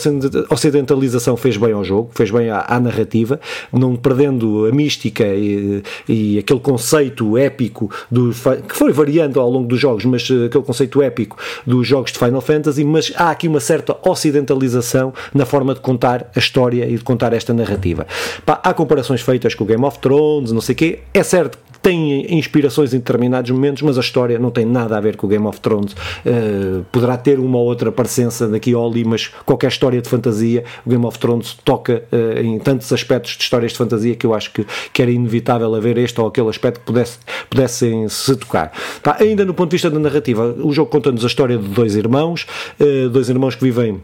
ocidentalização 0.51 1.35
fez 1.35 1.57
bem 1.57 1.73
ao 1.73 1.83
jogo, 1.83 2.11
fez 2.15 2.31
bem 2.31 2.51
à, 2.51 2.67
à 2.69 2.79
narrativa, 2.79 3.41
não 3.73 3.97
perdendo 3.97 4.67
a 4.67 4.73
mística 4.73 5.25
e, 5.25 5.83
e, 6.07 6.39
aquele 6.39 6.61
conceito 6.61 7.39
épico 7.39 7.91
do, 8.11 8.31
que 8.69 8.77
foi 8.77 8.93
variando 8.93 9.41
ao 9.41 9.51
longo 9.51 9.67
dos 9.67 9.81
jogos, 9.81 10.05
mas 10.05 10.29
uh, 10.29 10.45
aquele 10.45 10.65
conceito 10.65 11.01
épico 11.01 11.39
dos 11.67 11.87
jogos 11.87 12.13
de 12.13 12.19
Final 12.19 12.43
Fantasy, 12.43 12.85
mas 12.85 13.11
há 13.17 13.31
aqui 13.31 13.49
uma 13.49 13.61
certa 13.61 13.97
ocidentalização 14.07 15.15
na 15.33 15.47
forma 15.47 15.73
de 15.73 15.81
contar 15.81 16.31
a 16.37 16.39
história 16.39 16.85
e 16.85 16.99
de 16.99 17.03
contar 17.03 17.33
esta 17.33 17.55
narrativa. 17.55 18.07
Pá, 18.45 18.61
há 18.63 18.75
comparações 18.75 19.23
feitas 19.23 19.55
com 19.55 19.65
o 19.65 19.67
Game 19.67 19.83
of 19.83 19.99
Thrones, 19.99 20.53
não 20.53 20.61
sei 20.61 20.75
o 20.75 20.77
quê. 20.77 21.06
É 21.13 21.23
certo 21.23 21.59
que 21.59 21.67
tem 21.81 22.35
inspirações 22.37 22.93
em 22.93 22.99
determinados 22.99 23.51
momentos, 23.51 23.81
mas 23.83 23.97
a 23.97 24.01
história 24.01 24.39
não 24.39 24.51
tem 24.51 24.65
nada 24.65 24.99
a 24.99 25.01
ver 25.01 25.17
com 25.17 25.27
o 25.27 25.31
Game 25.31 25.47
of 25.47 25.61
Thrones. 25.61 25.93
Uh, 25.93 26.85
poderá 26.91 27.17
ter 27.17 27.39
uma 27.39 27.59
ou 27.59 27.65
outra 27.65 27.93
parecença 27.93 28.49
daqui 28.49 28.75
ou 28.75 28.85
ali, 28.85 29.05
mas 29.05 29.29
qualquer 29.45 29.69
história 29.69 30.03
de 30.03 30.09
fantasia, 30.09 30.65
o 30.85 30.91
Game 30.91 31.07
of 31.07 31.17
Thrones 31.19 31.57
toca 31.65 32.03
uh, 32.11 32.41
em 32.41 32.59
tantos 32.59 32.93
aspectos 32.93 33.37
de 33.37 33.43
histórias 33.45 33.71
de 33.71 33.79
fantasia 33.79 34.17
que 34.17 34.27
eu 34.27 34.35
acho 34.35 34.53
que, 34.53 34.67
que 34.93 35.01
era 35.01 35.11
inevitável 35.11 35.73
haver 35.75 35.97
este 35.99 36.21
ou 36.21 36.27
aquele 36.27 36.49
aspecto 36.49 36.81
que 36.81 36.87
pudesse, 36.87 37.19
pudessem 37.49 38.09
se 38.09 38.35
tocar. 38.35 38.73
Tá, 39.01 39.17
ainda 39.21 39.45
no 39.45 39.55
ponto 39.55 39.71
de 39.71 39.77
vista 39.77 39.89
da 39.89 39.99
narrativa, 39.99 40.57
o 40.59 40.73
jogo 40.73 40.91
conta-nos 40.91 41.23
a 41.23 41.29
história 41.29 41.57
de 41.57 41.69
dois 41.69 41.95
irmãos, 41.95 42.47
uh, 42.81 43.09
dois 43.09 43.29
irmãos 43.29 43.55
que 43.55 43.63
vivem 43.63 44.01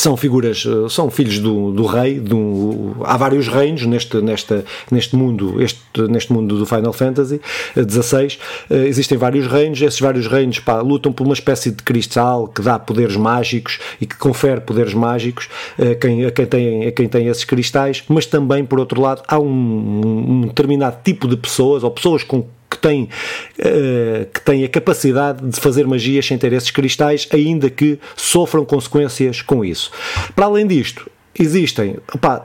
são 0.00 0.16
figuras, 0.16 0.64
eh, 0.66 0.88
são 0.88 1.10
filhos 1.10 1.38
do, 1.38 1.72
do 1.72 1.84
rei, 1.86 2.18
do, 2.18 2.96
há 3.04 3.16
vários 3.16 3.48
reinos 3.48 3.84
neste, 3.86 4.20
nesta, 4.20 4.64
neste, 4.90 5.16
mundo, 5.16 5.62
este, 5.62 5.80
neste 6.08 6.32
mundo 6.32 6.58
do 6.58 6.66
Final 6.66 6.92
Fantasy 6.92 7.40
XVI, 7.74 8.38
eh, 8.70 8.86
existem 8.86 9.16
vários 9.18 9.46
reinos, 9.46 9.80
esses 9.80 10.00
vários 10.00 10.26
reinos 10.26 10.58
pá, 10.58 10.80
lutam 10.80 11.12
por 11.12 11.24
uma 11.24 11.34
espécie 11.34 11.70
de 11.70 11.82
cristal 11.82 12.48
que 12.48 12.62
dá 12.62 12.78
poderes 12.78 13.16
mágicos 13.16 13.78
e 14.00 14.06
que 14.06 14.16
confere 14.16 14.60
poderes 14.60 14.94
mágicos 14.94 15.48
a 15.78 15.94
quem, 15.94 16.24
a 16.24 16.30
quem, 16.30 16.46
tem, 16.46 16.86
a 16.86 16.92
quem 16.92 17.08
tem 17.08 17.26
esses 17.28 17.44
cristais, 17.44 18.02
mas 18.08 18.26
também, 18.26 18.64
por 18.64 18.78
outro 18.78 19.00
lado, 19.00 19.22
há 19.26 19.38
um, 19.38 19.46
um 19.46 20.40
determinado 20.42 20.98
tipo 21.02 21.28
de 21.28 21.36
pessoas, 21.36 21.82
ou 21.82 21.90
pessoas 21.90 22.22
com 22.22 22.44
que 22.76 22.82
tem, 22.82 23.04
uh, 23.04 24.26
que 24.32 24.40
tem 24.40 24.64
a 24.64 24.68
capacidade 24.68 25.46
de 25.46 25.60
fazer 25.60 25.86
magias 25.86 26.26
sem 26.26 26.38
ter 26.38 26.52
esses 26.52 26.70
cristais, 26.70 27.28
ainda 27.32 27.70
que 27.70 27.98
sofram 28.14 28.64
consequências 28.64 29.42
com 29.42 29.64
isso. 29.64 29.90
Para 30.34 30.46
além 30.46 30.66
disto, 30.66 31.10
existem 31.38 31.96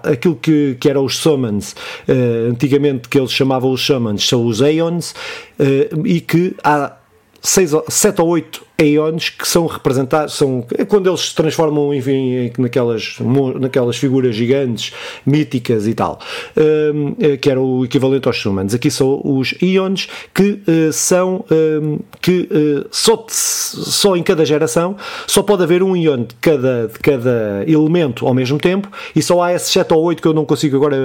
aquilo 0.04 0.36
que, 0.36 0.78
que 0.80 0.90
eram 0.90 1.06
os 1.06 1.18
summons, 1.18 1.74
uh, 1.74 2.50
antigamente 2.52 3.10
que 3.10 3.20
eles 3.20 3.32
chamavam 3.32 3.72
os 3.72 3.86
summons, 3.86 4.28
são 4.28 4.46
os 4.46 4.62
aeons, 4.62 5.12
uh, 5.60 6.06
e 6.06 6.22
que 6.22 6.56
há 6.64 6.94
seis, 7.42 7.72
sete 7.90 8.22
ou 8.22 8.28
oito 8.30 8.66
Aeons 8.82 9.30
que 9.30 9.48
são 9.48 9.68
representados, 9.68 10.34
são 10.34 10.66
é 10.78 10.84
quando 10.84 11.10
eles 11.10 11.22
se 11.22 11.36
transformam 11.36 11.94
enfim, 11.94 12.52
naquelas, 12.58 13.18
naquelas 13.60 13.98
figuras 13.98 14.36
gigantes, 14.36 14.94
míticas 15.26 15.88
e 15.88 15.94
tal, 15.94 16.20
um, 16.58 17.16
eh, 17.20 17.38
que 17.38 17.50
era 17.50 17.62
o 17.62 17.86
equivalente 17.86 18.28
aos 18.28 18.42
Summons. 18.42 18.74
Aqui 18.74 18.90
são 18.90 19.22
os 19.24 19.54
Eons 19.62 20.08
que 20.34 20.62
uh, 20.68 20.92
são 20.92 21.46
um, 21.52 22.00
que 22.22 22.50
uh, 22.52 22.88
só, 22.92 23.26
só 23.30 24.16
em 24.16 24.24
cada 24.24 24.44
geração 24.46 24.96
só 25.28 25.44
pode 25.44 25.64
haver 25.64 25.84
um 25.84 25.96
Eon 25.96 26.24
de 26.24 26.36
cada, 26.42 26.88
de 26.88 27.00
cada 27.00 27.64
elemento 27.68 28.26
ao 28.26 28.34
mesmo 28.34 28.58
tempo 28.58 28.90
e 29.16 29.22
só 29.22 29.42
há 29.44 29.54
esses 29.54 29.72
7 29.72 29.94
ou 29.94 30.04
8 30.04 30.22
que 30.22 30.28
eu 30.28 30.34
não 30.34 30.46
consigo 30.46 30.76
agora 30.76 30.98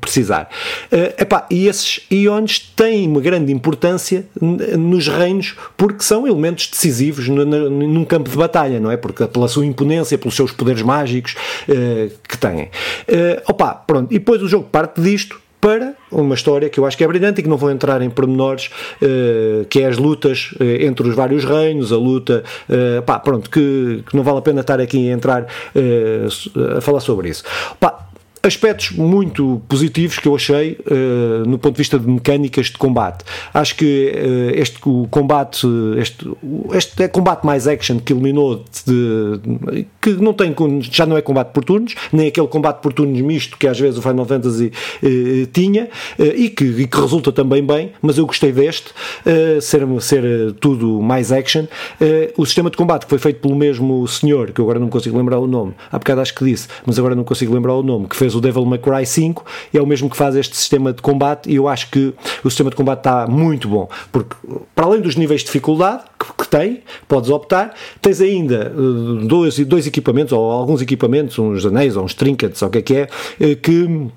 precisar. 0.00 0.48
Epá, 1.18 1.46
e 1.50 1.66
esses 1.66 2.00
Eons 2.10 2.58
têm 2.58 3.08
uma 3.08 3.20
grande 3.20 3.52
importância 3.52 4.26
nos 4.40 5.08
reinos 5.08 5.54
porque 5.76 6.02
são 6.02 6.26
elementos 6.26 6.68
decisivos 6.68 7.23
num 7.28 8.04
campo 8.04 8.30
de 8.30 8.36
batalha, 8.36 8.80
não 8.80 8.90
é? 8.90 8.96
Porque 8.96 9.26
pela 9.26 9.48
sua 9.48 9.64
imponência, 9.66 10.18
pelos 10.18 10.34
seus 10.34 10.52
poderes 10.52 10.82
mágicos 10.82 11.34
uh, 11.68 12.12
que 12.28 12.38
têm. 12.38 12.64
Uh, 13.08 13.42
opa, 13.48 13.74
pronto. 13.74 14.12
E 14.12 14.18
depois 14.18 14.42
o 14.42 14.48
jogo 14.48 14.68
parte 14.70 15.00
disto 15.00 15.44
para 15.64 15.94
uma 16.12 16.34
história 16.34 16.68
que 16.68 16.78
eu 16.78 16.84
acho 16.84 16.94
que 16.94 17.02
é 17.02 17.08
brilhante 17.08 17.40
e 17.40 17.42
que 17.42 17.48
não 17.48 17.56
vou 17.56 17.70
entrar 17.70 18.02
em 18.02 18.10
pormenores, 18.10 18.66
uh, 19.00 19.64
que 19.64 19.80
é 19.80 19.86
as 19.86 19.96
lutas 19.96 20.50
uh, 20.60 20.62
entre 20.62 21.08
os 21.08 21.14
vários 21.14 21.42
reinos, 21.42 21.90
a 21.90 21.96
luta, 21.96 22.44
uh, 22.68 23.02
pá, 23.02 23.18
pronto, 23.18 23.48
que, 23.48 24.04
que, 24.06 24.14
não 24.14 24.22
vale 24.22 24.40
a 24.40 24.42
pena 24.42 24.60
estar 24.60 24.78
aqui 24.78 25.08
a 25.08 25.14
entrar 25.14 25.46
a 26.76 26.80
falar 26.82 27.00
sobre 27.00 27.30
isso. 27.30 27.44
Pá, 27.80 28.08
aspectos 28.44 28.90
muito 28.90 29.62
positivos 29.66 30.18
que 30.18 30.28
eu 30.28 30.34
achei 30.34 30.72
uh, 30.72 31.48
no 31.48 31.58
ponto 31.58 31.74
de 31.74 31.78
vista 31.78 31.98
de 31.98 32.06
mecânicas 32.06 32.66
de 32.66 32.76
combate. 32.76 33.24
Acho 33.52 33.74
que 33.74 34.12
uh, 34.14 34.60
este 34.60 34.74
o 34.84 35.08
combate, 35.10 35.66
este, 35.98 36.28
este 36.74 37.02
é 37.02 37.08
combate 37.08 37.46
mais 37.46 37.66
action 37.66 37.98
que 37.98 38.12
eliminou 38.12 38.62
de, 38.86 39.86
que 40.00 40.10
não 40.10 40.34
tem, 40.34 40.54
já 40.82 41.06
não 41.06 41.16
é 41.16 41.22
combate 41.22 41.52
por 41.52 41.64
turnos, 41.64 41.94
nem 42.12 42.28
aquele 42.28 42.46
combate 42.46 42.82
por 42.82 42.92
turnos 42.92 43.18
misto 43.22 43.56
que 43.56 43.66
às 43.66 43.80
vezes 43.80 43.98
o 43.98 44.02
Final 44.02 44.26
Fantasy 44.26 44.66
uh, 45.02 45.46
tinha 45.52 45.88
e 46.18 46.50
que, 46.50 46.64
e, 46.64 46.86
que, 46.86 47.00
resulta 47.00 47.32
também 47.32 47.64
bem, 47.64 47.92
mas 48.02 48.18
eu 48.18 48.26
gostei 48.26 48.52
deste, 48.52 48.92
ser, 49.60 49.86
ser 50.00 50.52
tudo 50.60 51.00
mais 51.00 51.32
action. 51.32 51.66
o 52.36 52.44
sistema 52.44 52.70
de 52.70 52.76
combate 52.76 53.04
que 53.04 53.08
foi 53.08 53.18
feito 53.18 53.40
pelo 53.40 53.54
mesmo 53.54 54.06
senhor, 54.08 54.52
que 54.52 54.60
eu 54.60 54.64
agora 54.64 54.78
não 54.78 54.88
consigo 54.88 55.16
lembrar 55.16 55.38
o 55.38 55.46
nome, 55.46 55.74
há 55.90 55.98
bocado 55.98 56.20
acho 56.20 56.34
que 56.34 56.44
disse, 56.44 56.68
mas 56.84 56.98
agora 56.98 57.14
não 57.14 57.24
consigo 57.24 57.54
lembrar 57.54 57.74
o 57.74 57.82
nome, 57.82 58.06
que 58.06 58.16
fez 58.16 58.33
o 58.34 58.40
Devil 58.40 58.64
May 58.64 58.78
Cry 58.78 59.06
5, 59.06 59.44
é 59.72 59.80
o 59.80 59.86
mesmo 59.86 60.10
que 60.10 60.16
faz 60.16 60.36
este 60.36 60.56
sistema 60.56 60.92
de 60.92 61.02
combate 61.02 61.50
e 61.50 61.56
eu 61.56 61.68
acho 61.68 61.90
que 61.90 62.14
o 62.42 62.50
sistema 62.50 62.70
de 62.70 62.76
combate 62.76 62.98
está 62.98 63.26
muito 63.26 63.68
bom, 63.68 63.88
porque 64.12 64.36
para 64.74 64.86
além 64.86 65.00
dos 65.00 65.16
níveis 65.16 65.40
de 65.40 65.46
dificuldade 65.46 66.02
que, 66.18 66.44
que 66.44 66.48
tem, 66.48 66.82
podes 67.08 67.30
optar, 67.30 67.74
tens 68.00 68.20
ainda 68.20 68.72
uh, 68.76 69.26
dois, 69.26 69.58
dois 69.60 69.86
equipamentos, 69.86 70.32
ou 70.32 70.50
alguns 70.50 70.80
equipamentos, 70.82 71.38
uns 71.38 71.64
anéis 71.64 71.96
ou 71.96 72.04
uns 72.04 72.14
trinkets, 72.14 72.62
ou 72.62 72.68
o 72.68 72.70
que 72.70 72.78
é 72.78 72.82
que 72.82 72.94
é, 72.94 73.08
uh, 73.40 73.56
que 73.56 74.10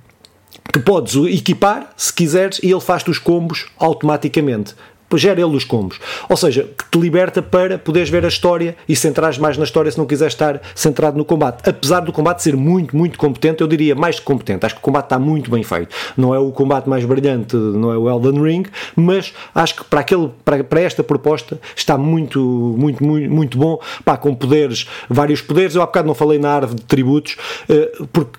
que 0.74 0.80
podes 0.80 1.16
equipar 1.16 1.94
se 1.96 2.14
quiseres 2.14 2.60
e 2.62 2.70
ele 2.70 2.82
faz-te 2.82 3.10
os 3.10 3.20
combos 3.20 3.68
automaticamente 3.80 4.76
gera 5.16 5.40
ele 5.40 5.56
os 5.56 5.64
combos. 5.64 6.00
Ou 6.28 6.36
seja, 6.36 6.64
que 6.78 6.86
te 6.90 7.00
liberta 7.00 7.42
para 7.42 7.78
poderes 7.78 8.10
ver 8.10 8.26
a 8.26 8.28
história 8.28 8.76
e 8.88 8.96
centrares 8.96 9.38
mais 9.38 9.58
na 9.58 9.64
história 9.64 9.92
se 9.92 9.98
não 9.98 10.06
quiseres 10.06 10.34
estar 10.34 10.62
centrado 10.76 11.18
no 11.18 11.24
combate. 11.24 11.68
Apesar 11.70 12.02
do 12.02 12.12
combate 12.12 12.44
ser 12.44 12.58
muito, 12.58 12.96
muito 12.96 13.18
competente, 13.18 13.62
eu 13.62 13.68
diria 13.68 13.96
mais 13.96 14.20
que 14.20 14.26
competente. 14.26 14.66
Acho 14.66 14.76
que 14.76 14.82
o 14.82 14.84
combate 14.84 15.06
está 15.06 15.20
muito 15.20 15.50
bem 15.50 15.64
feito. 15.64 15.96
Não 16.18 16.34
é 16.34 16.40
o 16.40 16.52
combate 16.52 16.90
mais 16.90 17.06
brilhante, 17.06 17.56
não 17.56 17.92
é 17.92 17.98
o 17.98 18.10
Elden 18.10 18.42
Ring, 18.42 18.66
mas 18.96 19.34
acho 19.54 19.76
que 19.76 19.84
para, 19.84 20.02
aquele, 20.02 20.30
para, 20.44 20.64
para 20.64 20.82
esta 20.82 21.04
proposta 21.04 21.60
está 21.76 21.98
muito, 21.98 22.40
muito, 22.78 23.04
muito, 23.04 23.32
muito 23.32 23.58
bom. 23.58 23.80
Pá, 24.04 24.18
com 24.18 24.34
poderes, 24.34 24.88
vários 25.10 25.42
poderes. 25.42 25.76
Eu 25.76 25.82
há 25.82 25.86
bocado 25.86 26.08
não 26.08 26.16
falei 26.16 26.40
na 26.40 26.52
árvore 26.52 26.80
de 26.80 26.86
tributos, 26.86 27.38
eh, 27.70 27.92
porque 28.12 28.38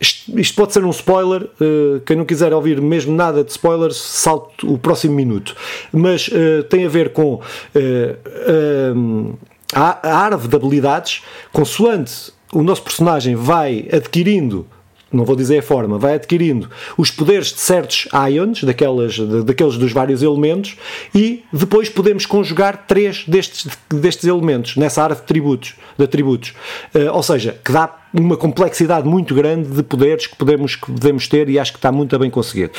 isto, 0.00 0.38
isto, 0.38 0.54
pode 0.54 0.72
ser 0.72 0.84
um 0.84 0.90
spoiler. 0.90 1.48
Uh, 1.60 2.00
quem 2.04 2.16
não 2.16 2.24
quiser 2.24 2.52
ouvir 2.52 2.80
mesmo 2.80 3.14
nada 3.14 3.42
de 3.42 3.50
spoilers, 3.50 3.96
salte 3.96 4.66
o 4.66 4.78
próximo 4.78 5.14
minuto. 5.14 5.56
Mas 5.92 6.28
uh, 6.28 6.62
tem 6.68 6.84
a 6.84 6.88
ver 6.88 7.12
com 7.12 7.34
uh, 7.34 9.38
a, 9.72 10.16
árvore 10.16 10.48
de 10.48 10.56
habilidades, 10.56 11.22
consoante 11.52 12.32
o 12.52 12.62
nosso 12.62 12.82
personagem 12.82 13.34
vai 13.34 13.88
adquirindo 13.92 14.66
não 15.12 15.24
vou 15.24 15.36
dizer 15.36 15.58
a 15.58 15.62
forma, 15.62 15.98
vai 15.98 16.14
adquirindo 16.14 16.68
os 16.98 17.10
poderes 17.10 17.52
de 17.52 17.60
certos 17.60 18.08
ions, 18.30 18.64
daquelas, 18.64 19.18
daqueles 19.44 19.76
dos 19.76 19.92
vários 19.92 20.22
elementos, 20.22 20.76
e 21.14 21.44
depois 21.52 21.88
podemos 21.88 22.26
conjugar 22.26 22.86
três 22.86 23.24
destes, 23.26 23.68
destes 23.88 24.24
elementos 24.24 24.76
nessa 24.76 25.02
árvore 25.02 25.20
de 25.20 25.26
tributos. 25.26 25.74
De 25.96 26.04
atributos. 26.04 26.54
Uh, 26.94 27.12
ou 27.12 27.22
seja, 27.22 27.58
que 27.64 27.72
dá 27.72 28.05
uma 28.18 28.36
complexidade 28.36 29.06
muito 29.06 29.34
grande 29.34 29.68
de 29.68 29.82
poderes 29.82 30.26
que 30.26 30.36
podemos, 30.36 30.74
que 30.74 30.86
podemos 30.86 31.28
ter 31.28 31.48
e 31.48 31.58
acho 31.58 31.72
que 31.72 31.78
está 31.78 31.92
muito 31.92 32.18
bem 32.18 32.30
conseguido. 32.30 32.72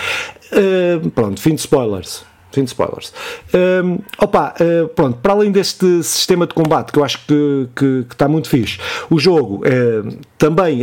Uh, 0.51 1.09
pronto, 1.11 1.39
fim 1.39 1.53
de 1.53 1.61
spoilers. 1.61 2.25
Fim 2.51 2.63
de 2.63 2.69
spoilers. 2.69 3.13
Um, 3.53 3.99
opa, 4.17 4.55
uh, 4.59 4.87
pronto, 4.89 5.19
para 5.19 5.33
além 5.33 5.51
deste 5.51 6.01
sistema 6.01 6.47
de 6.47 6.53
combate 6.53 6.91
que 6.91 6.97
eu 6.97 7.03
acho 7.03 7.19
que, 7.27 7.69
que, 7.75 8.05
que 8.07 8.15
está 8.15 8.27
muito 8.27 8.49
fixe, 8.49 8.79
o 9.09 9.19
jogo 9.19 9.57
uh, 9.57 10.17
também, 10.37 10.81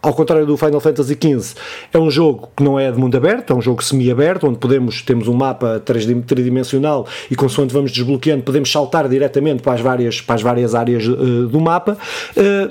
ao 0.00 0.14
contrário 0.14 0.46
do 0.46 0.56
Final 0.56 0.80
Fantasy 0.80 1.14
XV, 1.14 1.54
é 1.92 1.98
um 1.98 2.10
jogo 2.10 2.48
que 2.56 2.62
não 2.62 2.80
é 2.80 2.90
de 2.90 2.98
mundo 2.98 3.16
aberto, 3.16 3.52
é 3.52 3.56
um 3.56 3.60
jogo 3.60 3.84
semi-aberto, 3.84 4.46
onde 4.46 4.58
podemos, 4.58 5.02
temos 5.02 5.28
um 5.28 5.34
mapa 5.34 5.82
tridimensional 5.84 7.06
e 7.30 7.36
consoante 7.36 7.74
vamos 7.74 7.92
desbloqueando, 7.92 8.42
podemos 8.42 8.70
saltar 8.72 9.08
diretamente 9.08 9.62
para 9.62 9.74
as 9.74 9.80
várias, 9.80 10.20
para 10.20 10.34
as 10.36 10.42
várias 10.42 10.74
áreas 10.74 11.06
uh, 11.06 11.46
do 11.46 11.60
mapa 11.60 11.98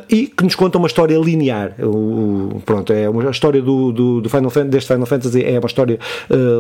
e 0.10 0.28
que 0.28 0.44
nos 0.44 0.56
conta 0.56 0.78
uma 0.78 0.88
história 0.88 1.18
linear. 1.18 1.76
O, 1.80 2.62
pronto, 2.66 2.92
é 2.92 3.08
uma 3.08 3.30
história 3.30 3.62
do, 3.62 3.92
do, 3.92 4.22
do 4.22 4.30
Final 4.30 4.50
Fantasy, 4.50 4.72
deste 4.72 4.94
Final 4.94 5.06
Fantasy 5.06 5.44
é 5.44 5.60
uma 5.60 5.68
história 5.68 6.00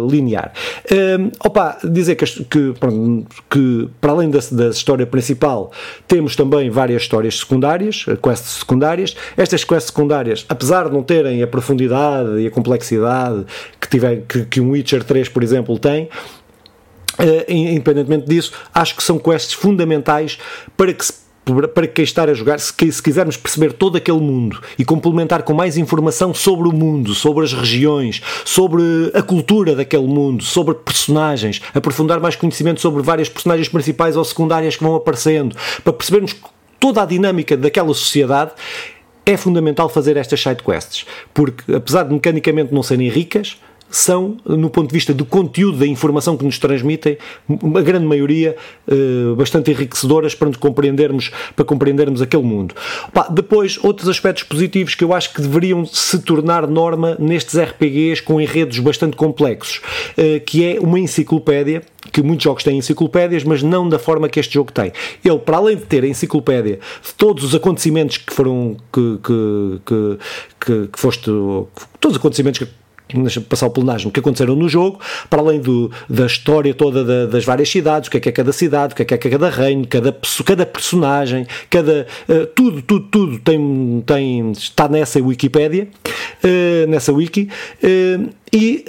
linear. 0.09 0.51
opa, 1.43 1.77
dizer 1.83 2.15
que, 2.15 2.25
que, 2.25 2.73
que 3.49 3.89
para 3.99 4.11
além 4.11 4.29
da, 4.29 4.39
da, 4.51 4.69
história 4.69 5.05
principal, 5.05 5.71
temos 6.07 6.35
também 6.35 6.69
várias 6.69 7.01
histórias 7.01 7.39
secundárias, 7.39 8.05
quests 8.21 8.59
secundárias. 8.59 9.15
Estas 9.37 9.62
as 9.63 9.65
quests 9.65 9.87
secundárias, 9.87 10.45
apesar 10.49 10.87
de 10.87 10.93
não 10.93 11.01
terem 11.01 11.41
a 11.41 11.47
profundidade 11.47 12.39
e 12.39 12.47
a 12.47 12.51
complexidade 12.51 13.45
que, 13.79 13.89
tiver, 13.89 14.23
que, 14.27 14.45
que 14.45 14.61
um 14.61 14.71
Witcher 14.71 15.03
3, 15.03 15.29
por 15.29 15.43
exemplo, 15.43 15.77
tem, 15.79 16.09
Uh, 17.13 17.45
independentemente 17.47 18.25
disso, 18.25 18.51
acho 18.73 18.95
que 18.95 19.03
são 19.03 19.19
quests 19.19 19.53
fundamentais 19.53 20.39
para 20.75 20.91
que 20.91 21.05
se 21.05 21.13
para 21.73 21.87
quem 21.87 22.03
está 22.03 22.23
a 22.23 22.33
jogar, 22.33 22.59
se, 22.59 22.73
se, 22.91 23.03
quisermos 23.03 23.35
perceber 23.35 23.73
todo 23.73 23.97
aquele 23.97 24.19
mundo 24.19 24.61
e 24.79 24.85
complementar 24.85 25.43
com 25.43 25.53
mais 25.53 25.77
informação 25.77 26.33
sobre 26.33 26.69
o 26.69 26.71
mundo, 26.71 27.13
sobre 27.13 27.43
as 27.43 27.53
regiões, 27.53 28.21
sobre 28.45 28.81
a 29.13 29.21
cultura 29.21 29.75
daquele 29.75 30.07
mundo, 30.07 30.43
sobre 30.43 30.73
personagens, 30.73 31.61
aprofundar 31.73 32.19
mais 32.19 32.35
conhecimento 32.35 32.79
sobre 32.79 33.03
várias 33.03 33.27
personagens 33.27 33.67
principais 33.67 34.15
ou 34.15 34.23
secundárias 34.23 34.77
que 34.77 34.83
vão 34.83 34.95
aparecendo, 34.95 35.55
para 35.83 35.93
percebermos 35.93 36.33
toda 36.79 37.01
a 37.01 37.05
dinâmica 37.05 37.57
daquela 37.57 37.93
sociedade, 37.93 38.51
é 39.25 39.37
fundamental 39.37 39.89
fazer 39.89 40.17
estas 40.17 40.41
side 40.41 40.63
quests, 40.63 41.05
porque 41.33 41.73
apesar 41.73 42.03
de 42.03 42.13
mecanicamente 42.13 42.73
não 42.73 42.83
serem 42.83 43.09
ricas, 43.09 43.57
são, 43.95 44.37
no 44.43 44.71
ponto 44.71 44.87
de 44.87 44.93
vista 44.93 45.13
do 45.13 45.23
conteúdo 45.23 45.77
da 45.77 45.85
informação 45.85 46.35
que 46.35 46.43
nos 46.43 46.57
transmitem, 46.57 47.15
a 47.47 47.81
grande 47.81 48.07
maioria 48.07 48.55
eh, 48.87 49.35
bastante 49.37 49.69
enriquecedoras 49.69 50.33
para 50.33 50.51
compreendermos, 50.53 51.31
para 51.55 51.63
compreendermos 51.63 52.19
aquele 52.19 52.41
mundo. 52.41 52.73
depois, 53.29 53.77
outros 53.83 54.09
aspectos 54.09 54.43
positivos 54.43 54.95
que 54.95 55.03
eu 55.03 55.13
acho 55.13 55.31
que 55.31 55.41
deveriam 55.43 55.85
se 55.85 56.17
tornar 56.19 56.67
norma 56.67 57.15
nestes 57.19 57.55
RPGs 57.55 58.23
com 58.23 58.41
enredos 58.41 58.79
bastante 58.79 59.15
complexos, 59.15 59.79
eh, 60.17 60.39
que 60.39 60.65
é 60.65 60.79
uma 60.79 60.99
enciclopédia 60.99 61.83
que 62.11 62.21
muitos 62.21 62.43
jogos 62.43 62.63
têm 62.63 62.77
enciclopédias, 62.77 63.43
mas 63.43 63.61
não 63.61 63.87
da 63.87 63.99
forma 63.99 64.27
que 64.27 64.39
este 64.39 64.55
jogo 64.55 64.71
tem. 64.71 64.91
Ele, 65.23 65.39
para 65.39 65.57
além 65.57 65.77
de 65.77 65.83
ter 65.83 66.03
a 66.03 66.07
enciclopédia 66.07 66.79
de 67.01 67.13
todos 67.13 67.43
os 67.43 67.55
acontecimentos 67.55 68.17
que 68.17 68.33
foram 68.33 68.75
que, 68.91 69.19
que, 69.23 70.17
que, 70.59 70.87
que 70.87 70.99
foste 70.99 71.25
todos 71.99 72.15
os 72.15 72.17
acontecimentos 72.17 72.59
que 72.59 72.82
passar 73.49 73.67
o 73.67 73.69
plenário 73.69 74.09
que 74.11 74.19
aconteceram 74.19 74.55
no 74.55 74.67
jogo, 74.67 74.99
para 75.29 75.41
além 75.41 75.59
do, 75.59 75.91
da 76.09 76.25
história 76.25 76.73
toda 76.73 77.03
da, 77.03 77.25
das 77.27 77.45
várias 77.45 77.69
cidades, 77.69 78.07
o 78.07 78.11
que 78.11 78.17
é 78.17 78.19
que 78.19 78.29
é 78.29 78.31
cada 78.31 78.51
cidade, 78.51 78.93
o 78.93 78.95
que 78.95 79.01
é 79.01 79.05
que 79.05 79.13
é 79.27 79.31
cada 79.31 79.49
reino, 79.49 79.87
cada, 79.87 80.15
cada 80.45 80.65
personagem, 80.65 81.45
cada, 81.69 82.07
uh, 82.27 82.45
tudo, 82.47 82.81
tudo, 82.81 83.07
tudo 83.09 83.39
tem, 83.39 84.03
tem, 84.05 84.51
está 84.51 84.87
nessa 84.87 85.19
Wikipédia, 85.19 85.87
uh, 86.43 86.89
nessa 86.89 87.11
wiki, 87.11 87.49
uh, 87.83 88.29
e 88.51 88.85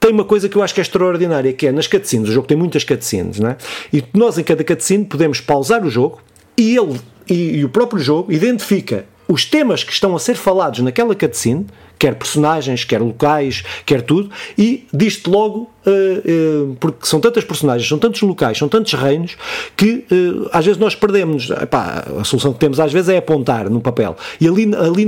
tem 0.00 0.10
uma 0.10 0.24
coisa 0.24 0.48
que 0.48 0.56
eu 0.56 0.62
acho 0.62 0.74
que 0.74 0.80
é 0.80 0.82
extraordinária, 0.82 1.52
que 1.52 1.68
é 1.68 1.72
nas 1.72 1.86
cutscenes, 1.86 2.28
o 2.28 2.32
jogo 2.32 2.46
tem 2.46 2.56
muitas 2.56 2.82
cutscenes, 2.82 3.38
né? 3.38 3.56
e 3.92 4.02
nós 4.12 4.36
em 4.36 4.42
cada 4.42 4.64
cutscene 4.64 5.04
podemos 5.04 5.40
pausar 5.40 5.84
o 5.84 5.90
jogo 5.90 6.20
e 6.58 6.76
ele 6.76 6.98
e, 7.28 7.58
e 7.58 7.64
o 7.64 7.68
próprio 7.68 8.00
jogo 8.00 8.32
identifica 8.32 9.04
os 9.28 9.44
temas 9.44 9.82
que 9.82 9.92
estão 9.92 10.14
a 10.14 10.18
ser 10.18 10.36
falados 10.36 10.80
naquela 10.80 11.14
cutscene 11.14 11.66
quer 11.98 12.14
personagens, 12.14 12.84
quer 12.84 13.00
locais, 13.00 13.64
quer 13.84 14.02
tudo, 14.02 14.30
e 14.56 14.86
diz-te 14.92 15.28
logo, 15.28 15.70
uh, 15.86 16.70
uh, 16.70 16.76
porque 16.80 17.06
são 17.06 17.20
tantas 17.20 17.44
personagens, 17.44 17.88
são 17.88 17.98
tantos 17.98 18.20
locais, 18.22 18.58
são 18.58 18.68
tantos 18.68 18.92
reinos, 18.94 19.36
que 19.76 20.04
uh, 20.10 20.48
às 20.52 20.64
vezes 20.64 20.80
nós 20.80 20.94
perdemos. 20.94 21.50
Epá, 21.50 22.04
a 22.18 22.24
solução 22.24 22.52
que 22.52 22.58
temos 22.58 22.80
às 22.80 22.92
vezes 22.92 23.08
é 23.08 23.16
apontar 23.18 23.70
no 23.70 23.80
papel. 23.80 24.16
E 24.40 24.48
ali, 24.48 24.74
ali 24.74 25.06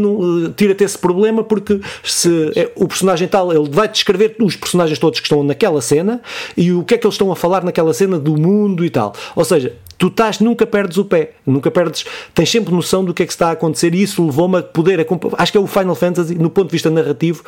tira-te 0.57 0.85
esse 0.85 0.99
problema, 0.99 1.43
porque 1.43 1.81
se 2.03 2.53
é, 2.55 2.71
o 2.77 2.87
personagem 2.87 3.27
tal, 3.29 3.53
ele 3.53 3.69
vai 3.71 3.89
descrever 3.89 4.37
os 4.41 4.57
personagens 4.57 4.99
todos 4.99 5.21
que 5.21 5.27
estão 5.27 5.43
naquela 5.43 5.81
cena 5.81 6.21
e 6.57 6.73
o 6.73 6.85
que 6.85 6.95
é 6.95 6.99
que 6.99 7.07
eles 7.07 7.15
estão 7.15 7.31
a 7.33 7.37
falar 7.37 7.65
naquela 7.65 7.93
cena 7.93 8.19
do 8.19 8.37
mundo 8.37 8.85
e 8.85 8.91
tal. 8.91 9.15
Ou 9.35 9.45
seja, 9.45 9.75
tu 9.99 10.07
estás, 10.07 10.39
nunca 10.39 10.65
perdes 10.65 10.97
o 10.97 11.05
pé, 11.05 11.33
nunca 11.45 11.71
perdes, 11.71 12.07
tens 12.33 12.49
sempre 12.49 12.73
noção 12.73 13.05
do 13.05 13.13
que 13.13 13.25
é 13.25 13.27
que 13.27 13.33
está 13.33 13.49
a 13.49 13.53
acontecer 13.53 13.95
e 13.95 14.03
isso 14.03 14.25
levou-me 14.25 14.59
a 14.59 14.63
poder, 14.63 15.05
acho 15.37 15.53
que 15.53 15.59
é 15.59 15.61
o 15.61 15.67
Final 15.67 15.95
Fantasy, 15.97 16.37
no 16.37 16.49
ponto 16.49 16.69
de 16.69 16.73
vista 16.73 16.89
narrativo, 16.89 17.43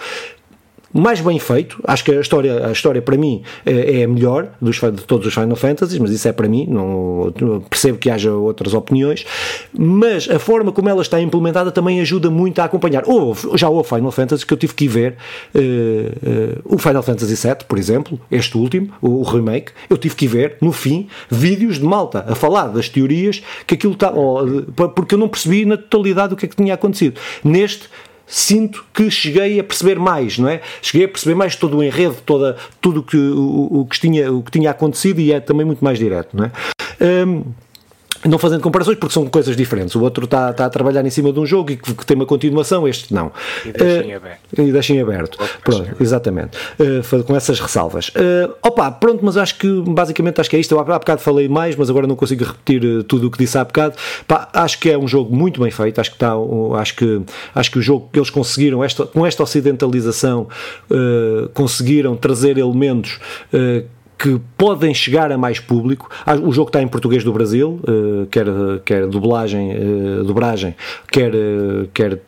mais 0.92 1.20
bem 1.20 1.38
feito. 1.38 1.80
Acho 1.84 2.04
que 2.04 2.12
a 2.12 2.20
história, 2.20 2.66
a 2.66 2.72
história 2.72 3.00
para 3.00 3.16
mim 3.16 3.42
é, 3.64 4.00
é 4.00 4.04
a 4.04 4.08
melhor 4.08 4.50
dos, 4.60 4.76
de 4.78 5.04
todos 5.04 5.26
os 5.26 5.34
Final 5.34 5.56
Fantasies, 5.56 5.98
mas 5.98 6.10
isso 6.10 6.26
é 6.26 6.32
para 6.32 6.48
mim, 6.48 6.66
não 6.68 7.32
percebo 7.68 7.98
que 7.98 8.10
haja 8.10 8.32
outras 8.32 8.74
opiniões, 8.74 9.24
mas 9.72 10.28
a 10.28 10.38
forma 10.38 10.72
como 10.72 10.88
ela 10.88 11.02
está 11.02 11.20
implementada 11.20 11.70
também 11.70 12.00
ajuda 12.00 12.30
muito 12.30 12.60
a 12.60 12.64
acompanhar. 12.64 13.04
Houve, 13.06 13.56
já 13.56 13.68
houve 13.68 13.88
Final 13.88 14.10
Fantasy 14.10 14.44
que 14.44 14.52
eu 14.52 14.58
tive 14.58 14.74
que 14.74 14.84
ir 14.84 14.88
ver, 14.88 15.16
uh, 15.54 15.58
uh, 15.58 16.74
o 16.74 16.78
Final 16.78 17.02
Fantasy 17.02 17.34
VII, 17.34 17.64
por 17.68 17.78
exemplo, 17.78 18.20
este 18.30 18.56
último, 18.56 18.90
o, 19.00 19.20
o, 19.20 19.22
remake, 19.22 19.72
eu 19.88 19.96
tive 19.96 20.14
que 20.14 20.24
ir 20.24 20.28
ver, 20.28 20.56
no 20.60 20.72
fim, 20.72 21.08
vídeos 21.30 21.78
de 21.78 21.84
malta 21.84 22.24
a 22.26 22.34
falar 22.34 22.68
das 22.68 22.88
teorias 22.88 23.42
que 23.66 23.74
aquilo 23.74 23.92
está, 23.92 24.12
porque 24.94 25.14
eu 25.14 25.18
não 25.18 25.28
percebi 25.28 25.64
na 25.64 25.76
totalidade 25.76 26.34
o 26.34 26.36
que 26.36 26.46
é 26.46 26.48
que 26.48 26.56
tinha 26.56 26.74
acontecido. 26.74 27.20
Neste, 27.44 27.88
sinto 28.30 28.84
que 28.94 29.10
cheguei 29.10 29.58
a 29.58 29.64
perceber 29.64 29.98
mais, 29.98 30.38
não 30.38 30.48
é? 30.48 30.60
Cheguei 30.80 31.06
a 31.06 31.08
perceber 31.08 31.34
mais 31.34 31.56
todo 31.56 31.78
o 31.78 31.82
enredo, 31.82 32.16
toda, 32.24 32.56
tudo 32.80 33.02
que, 33.02 33.16
o, 33.16 33.80
o, 33.80 33.86
que 33.86 33.98
tinha, 33.98 34.32
o 34.32 34.40
que 34.42 34.52
tinha 34.52 34.70
acontecido 34.70 35.20
e 35.20 35.32
é 35.32 35.40
também 35.40 35.66
muito 35.66 35.84
mais 35.84 35.98
direto, 35.98 36.36
não 36.36 36.44
é? 36.44 36.52
Um, 37.26 37.44
não 38.24 38.38
fazendo 38.38 38.60
comparações 38.60 38.98
porque 38.98 39.14
são 39.14 39.26
coisas 39.26 39.56
diferentes. 39.56 39.94
O 39.94 40.02
outro 40.02 40.24
está, 40.24 40.50
está 40.50 40.66
a 40.66 40.70
trabalhar 40.70 41.04
em 41.04 41.10
cima 41.10 41.32
de 41.32 41.40
um 41.40 41.46
jogo 41.46 41.70
e 41.72 41.76
que, 41.76 41.94
que 41.94 42.04
tem 42.04 42.16
uma 42.16 42.26
continuação, 42.26 42.86
este 42.86 43.12
não. 43.14 43.32
E 43.64 43.72
deixem 43.72 44.12
uh, 44.12 44.16
aberto. 44.16 44.40
E 44.58 44.72
deixem 44.72 45.00
aberto. 45.00 45.38
Pronto, 45.64 45.96
exatamente. 46.00 46.58
Uh, 46.78 47.24
com 47.24 47.34
essas 47.34 47.60
ressalvas. 47.60 48.08
Uh, 48.08 48.54
opa, 48.62 48.90
pronto, 48.90 49.24
mas 49.24 49.36
acho 49.36 49.56
que 49.56 49.82
basicamente 49.86 50.40
acho 50.40 50.50
que 50.50 50.56
é 50.56 50.60
isto. 50.60 50.72
Eu 50.72 50.80
há 50.80 50.98
bocado 50.98 51.20
falei 51.20 51.48
mais, 51.48 51.76
mas 51.76 51.88
agora 51.88 52.06
não 52.06 52.16
consigo 52.16 52.44
repetir 52.44 52.84
uh, 52.84 53.02
tudo 53.04 53.28
o 53.28 53.30
que 53.30 53.38
disse 53.38 53.56
há 53.56 53.64
bocado. 53.64 53.96
Pá, 54.26 54.48
acho 54.52 54.78
que 54.78 54.90
é 54.90 54.98
um 54.98 55.08
jogo 55.08 55.34
muito 55.34 55.60
bem 55.60 55.70
feito. 55.70 56.00
Acho 56.00 56.10
que 56.10 56.16
está, 56.16 56.32
acho 56.78 56.96
que 56.96 57.22
acho 57.54 57.70
que 57.70 57.78
o 57.78 57.82
jogo 57.82 58.08
que 58.12 58.18
eles 58.18 58.30
conseguiram 58.30 58.84
esta, 58.84 59.06
com 59.06 59.26
esta 59.26 59.42
ocidentalização 59.42 60.48
conseguiram 61.54 62.16
trazer 62.16 62.58
elementos 62.58 63.18
que 64.20 64.38
podem 64.54 64.92
chegar 64.92 65.32
a 65.32 65.38
mais 65.38 65.58
público. 65.58 66.10
Ah, 66.26 66.34
o 66.34 66.52
jogo 66.52 66.68
está 66.68 66.82
em 66.82 66.86
português 66.86 67.24
do 67.24 67.32
Brasil, 67.32 67.80
eh, 67.88 68.26
quer, 68.30 68.46
quer 68.84 69.06
dublagem, 69.06 69.72
eh, 69.72 70.22
dobragem, 70.22 70.76
quer, 71.10 71.34
eh, 71.34 71.86
quer, 71.94 72.20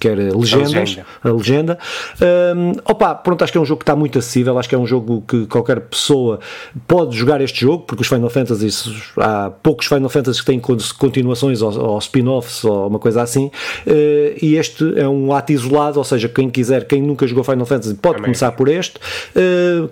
quer 0.00 0.16
legendas, 0.34 0.98
a 1.22 1.30
legenda. 1.30 1.78
Um, 2.20 2.72
opa, 2.84 3.14
pronto, 3.14 3.44
acho 3.44 3.52
que 3.52 3.58
é 3.58 3.60
um 3.60 3.64
jogo 3.64 3.78
que 3.78 3.84
está 3.84 3.94
muito 3.94 4.18
acessível, 4.18 4.58
acho 4.58 4.68
que 4.68 4.74
é 4.74 4.78
um 4.78 4.86
jogo 4.86 5.22
que 5.28 5.46
qualquer 5.46 5.78
pessoa 5.78 6.40
pode 6.88 7.16
jogar 7.16 7.40
este 7.40 7.60
jogo, 7.60 7.84
porque 7.84 8.02
os 8.02 8.08
Final 8.08 8.28
Fantasy, 8.28 8.68
há 9.16 9.48
poucos 9.62 9.86
Final 9.86 10.08
Fantasy 10.08 10.40
que 10.40 10.46
têm 10.46 10.60
continuações 10.98 11.62
ou, 11.62 11.72
ou 11.78 11.98
spin-offs 11.98 12.64
ou 12.64 12.88
uma 12.88 12.98
coisa 12.98 13.22
assim, 13.22 13.48
e 14.42 14.56
este 14.56 14.98
é 14.98 15.08
um 15.08 15.32
ato 15.32 15.52
isolado, 15.52 15.98
ou 15.98 16.04
seja, 16.04 16.28
quem 16.28 16.50
quiser, 16.50 16.84
quem 16.88 17.00
nunca 17.00 17.28
jogou 17.28 17.44
Final 17.44 17.64
Fantasy 17.66 17.94
pode 17.94 18.20
começar 18.20 18.50
por 18.52 18.66
este, 18.66 18.94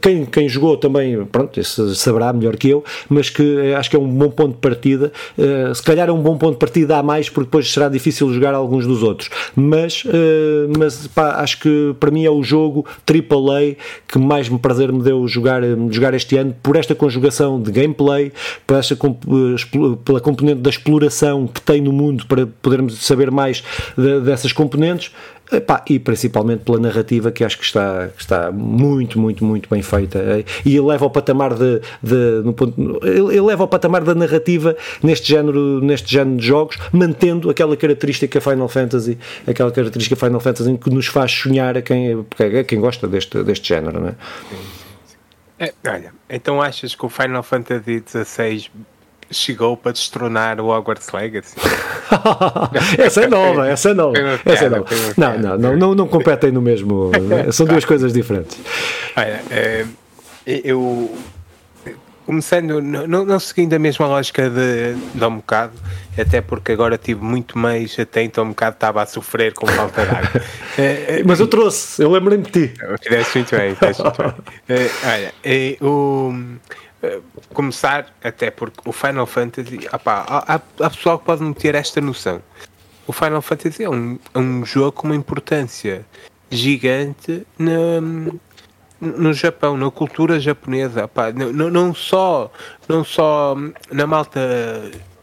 quem, 0.00 0.26
quem 0.26 0.48
jogou 0.48 0.76
também 0.76 0.87
também, 0.88 1.24
pronto, 1.26 1.60
isso 1.60 1.94
saberá 1.94 2.32
melhor 2.32 2.56
que 2.56 2.68
eu, 2.70 2.82
mas 3.08 3.30
que 3.30 3.42
eh, 3.58 3.74
acho 3.76 3.90
que 3.90 3.96
é 3.96 3.98
um 3.98 4.08
bom 4.08 4.30
ponto 4.30 4.54
de 4.54 4.60
partida. 4.60 5.12
Uh, 5.36 5.74
se 5.74 5.82
calhar 5.82 6.08
é 6.08 6.12
um 6.12 6.20
bom 6.20 6.36
ponto 6.36 6.54
de 6.54 6.58
partida 6.58 6.96
a 6.96 7.02
mais, 7.02 7.28
porque 7.28 7.46
depois 7.46 7.70
será 7.70 7.88
difícil 7.88 8.32
jogar 8.32 8.54
alguns 8.54 8.86
dos 8.86 9.02
outros. 9.02 9.30
Mas, 9.54 10.04
uh, 10.04 10.08
mas 10.78 11.06
pá, 11.08 11.36
acho 11.42 11.60
que 11.60 11.94
para 12.00 12.10
mim 12.10 12.24
é 12.24 12.30
o 12.30 12.42
jogo 12.42 12.86
AAA 13.06 13.76
que 14.06 14.18
mais 14.18 14.48
me 14.48 14.58
prazer 14.58 14.90
me 14.92 15.02
deu 15.02 15.28
jogar, 15.28 15.62
jogar 15.90 16.14
este 16.14 16.36
ano, 16.36 16.54
por 16.62 16.76
esta 16.76 16.94
conjugação 16.94 17.60
de 17.60 17.70
gameplay, 17.70 18.32
por 18.66 18.76
esta, 18.76 18.96
pela 20.04 20.20
componente 20.20 20.60
da 20.60 20.70
exploração 20.70 21.46
que 21.46 21.60
tem 21.60 21.80
no 21.80 21.92
mundo 21.92 22.26
para 22.26 22.46
podermos 22.46 23.04
saber 23.04 23.30
mais 23.30 23.62
de, 23.96 24.20
dessas 24.20 24.52
componentes 24.52 25.12
Epá, 25.50 25.82
e 25.88 25.98
principalmente 25.98 26.60
pela 26.60 26.78
narrativa 26.78 27.32
que 27.32 27.42
acho 27.42 27.58
que 27.58 27.64
está, 27.64 28.08
que 28.08 28.20
está 28.20 28.52
muito, 28.52 29.18
muito, 29.18 29.44
muito 29.44 29.68
bem 29.68 29.80
feita 29.80 30.18
e 30.64 30.76
ele 30.76 30.86
leva 30.86 31.06
ao 31.06 31.10
patamar 31.10 31.54
de, 31.54 31.80
de 32.02 32.42
no 32.44 32.52
ponto, 32.52 33.00
ele 33.02 33.40
leva 33.40 33.64
ao 33.64 33.68
patamar 33.68 34.04
da 34.04 34.14
narrativa 34.14 34.76
neste 35.02 35.28
género, 35.28 35.80
neste 35.80 36.12
género 36.12 36.36
de 36.36 36.46
jogos, 36.46 36.76
mantendo 36.92 37.48
aquela 37.48 37.76
característica 37.76 38.40
Final 38.40 38.68
Fantasy, 38.68 39.18
aquela 39.46 39.70
característica 39.72 40.16
Final 40.16 40.40
Fantasy 40.40 40.76
que 40.76 40.90
nos 40.90 41.06
faz 41.06 41.32
sonhar 41.32 41.78
a 41.78 41.82
quem, 41.82 42.26
a 42.60 42.64
quem 42.64 42.78
gosta 42.78 43.08
deste, 43.08 43.42
deste 43.42 43.68
género, 43.68 44.00
não 44.00 44.08
é? 44.08 44.14
é 45.66 45.72
olha, 45.86 46.12
então 46.28 46.60
achas 46.60 46.94
que 46.94 47.06
o 47.06 47.08
Final 47.08 47.42
Fantasy 47.42 48.02
XVI 48.06 48.70
chegou 49.30 49.76
para 49.76 49.92
destronar 49.92 50.60
o 50.60 50.68
Hogwarts 50.68 51.10
Legacy. 51.12 51.56
essa 52.98 53.22
é 53.22 53.26
nova, 53.26 53.68
essa 53.68 53.90
é 53.90 53.94
nova. 53.94 54.18
Essa 54.44 54.64
é 54.64 54.68
nova. 54.68 54.86
Não, 55.16 55.38
não, 55.38 55.58
não, 55.58 55.76
não, 55.76 55.94
não 55.94 56.08
competem 56.08 56.50
no 56.50 56.62
mesmo. 56.62 57.10
São 57.52 57.66
duas 57.66 57.84
coisas 57.84 58.12
diferentes. 58.12 58.58
Olha, 59.16 59.42
é, 59.50 59.84
eu 60.46 61.14
começando, 62.28 62.82
não, 62.82 63.24
não 63.24 63.40
seguindo 63.40 63.72
a 63.72 63.78
mesma 63.78 64.06
lógica 64.06 64.50
de, 64.50 64.94
de 65.14 65.24
um 65.24 65.36
bocado, 65.36 65.72
até 66.16 66.42
porque 66.42 66.72
agora 66.72 66.96
estive 66.96 67.24
muito 67.24 67.56
mais 67.56 67.98
atento, 67.98 68.42
um 68.42 68.50
bocado 68.50 68.74
estava 68.74 69.02
a 69.02 69.06
sofrer 69.06 69.54
com 69.54 69.66
falta 69.66 70.04
de 70.04 70.10
água. 70.10 70.42
É, 70.76 71.20
é, 71.20 71.22
Mas 71.24 71.40
eu 71.40 71.46
trouxe, 71.46 72.02
eu 72.02 72.10
lembrei-me 72.10 72.44
de 72.44 72.68
ti. 72.68 72.74
Fizeste 73.02 73.38
muito 73.38 73.56
bem, 73.56 73.74
fizeste 73.74 74.02
muito 74.02 74.22
bem. 74.22 74.34
É, 74.68 74.90
olha, 75.08 75.34
é, 75.42 75.76
o 75.80 76.34
eh, 76.34 76.78
começar, 77.52 78.14
até 78.22 78.50
porque 78.50 78.80
o 78.84 78.92
Final 78.92 79.26
Fantasy, 79.26 79.88
opá, 79.92 80.24
há, 80.28 80.54
há 80.54 80.90
pessoal 80.90 81.18
que 81.18 81.24
pode 81.24 81.42
não 81.42 81.52
ter 81.52 81.74
esta 81.74 82.00
noção. 82.00 82.42
o 83.06 83.12
Final 83.12 83.42
Fantasy 83.42 83.84
é 83.84 83.90
um, 83.90 84.18
é 84.34 84.38
um 84.38 84.64
jogo 84.64 84.92
com 84.92 85.06
uma 85.08 85.16
importância 85.16 86.04
gigante 86.50 87.46
na, 87.58 88.00
no 89.00 89.32
Japão, 89.32 89.76
na 89.76 89.90
cultura 89.90 90.40
japonesa, 90.40 91.06
pá, 91.06 91.32
não, 91.32 91.70
não, 91.70 91.94
só, 91.94 92.50
não 92.88 93.04
só 93.04 93.56
na 93.90 94.06
malta 94.06 94.40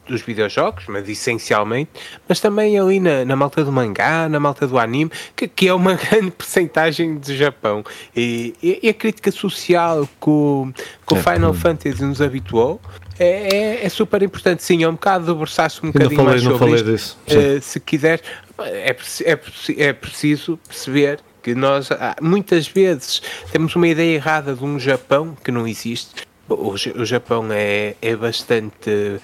dos 0.08 0.22
videojogos, 0.22 0.86
mas 0.88 1.08
essencialmente, 1.08 1.92
mas 2.28 2.40
também 2.40 2.78
ali 2.80 3.00
na, 3.00 3.26
na 3.26 3.36
malta 3.36 3.64
do 3.64 3.72
mangá, 3.72 4.30
na 4.30 4.40
malta 4.40 4.68
do 4.68 4.78
anime, 4.78 5.12
que, 5.36 5.48
que 5.48 5.68
é 5.68 5.74
uma 5.74 5.94
grande 5.98 6.32
percentagem 6.32 7.16
do 7.16 7.36
Japão. 7.36 7.84
E, 8.16 8.54
e, 8.62 8.90
a 8.90 8.94
crítica 8.94 9.32
social 9.32 10.08
que 10.22 10.30
o, 10.30 10.72
que 11.08 11.14
o 11.14 11.18
é, 11.18 11.22
Final 11.22 11.54
Fantasy 11.54 12.04
nos 12.04 12.22
habituou 12.22 12.80
é, 13.18 13.28
é, 13.28 13.86
é, 13.86 13.90
super 13.90 14.22
importante. 14.22 14.64
Sim, 14.64 14.84
é 14.84 14.90
um 14.90 14.94
bocado 14.94 15.26
debruçar-se 15.26 15.80
um 15.84 15.92
bocadinho 15.92 16.16
falei, 16.16 16.42
mais 16.42 16.44
sobre 16.44 16.76
isto. 16.76 16.86
Disso, 16.86 17.18
uh, 17.28 17.62
se 17.62 17.80
quiser, 17.80 18.22
é, 18.60 18.96
é, 19.26 19.40
é 19.78 19.94
preciso 19.94 20.60
perceber 20.68 21.20
que 21.42 21.54
nós 21.54 21.90
muitas 22.22 22.68
vezes 22.68 23.22
temos 23.52 23.76
uma 23.76 23.88
ideia 23.88 24.16
errada 24.16 24.56
de 24.56 24.64
um 24.64 24.80
Japão 24.80 25.38
que 25.44 25.52
não 25.52 25.68
existe. 25.68 26.26
O, 26.50 26.72
o 26.72 27.06
Japão 27.06 27.48
é, 27.52 27.96
é 28.02 28.16
bastante 28.16 29.20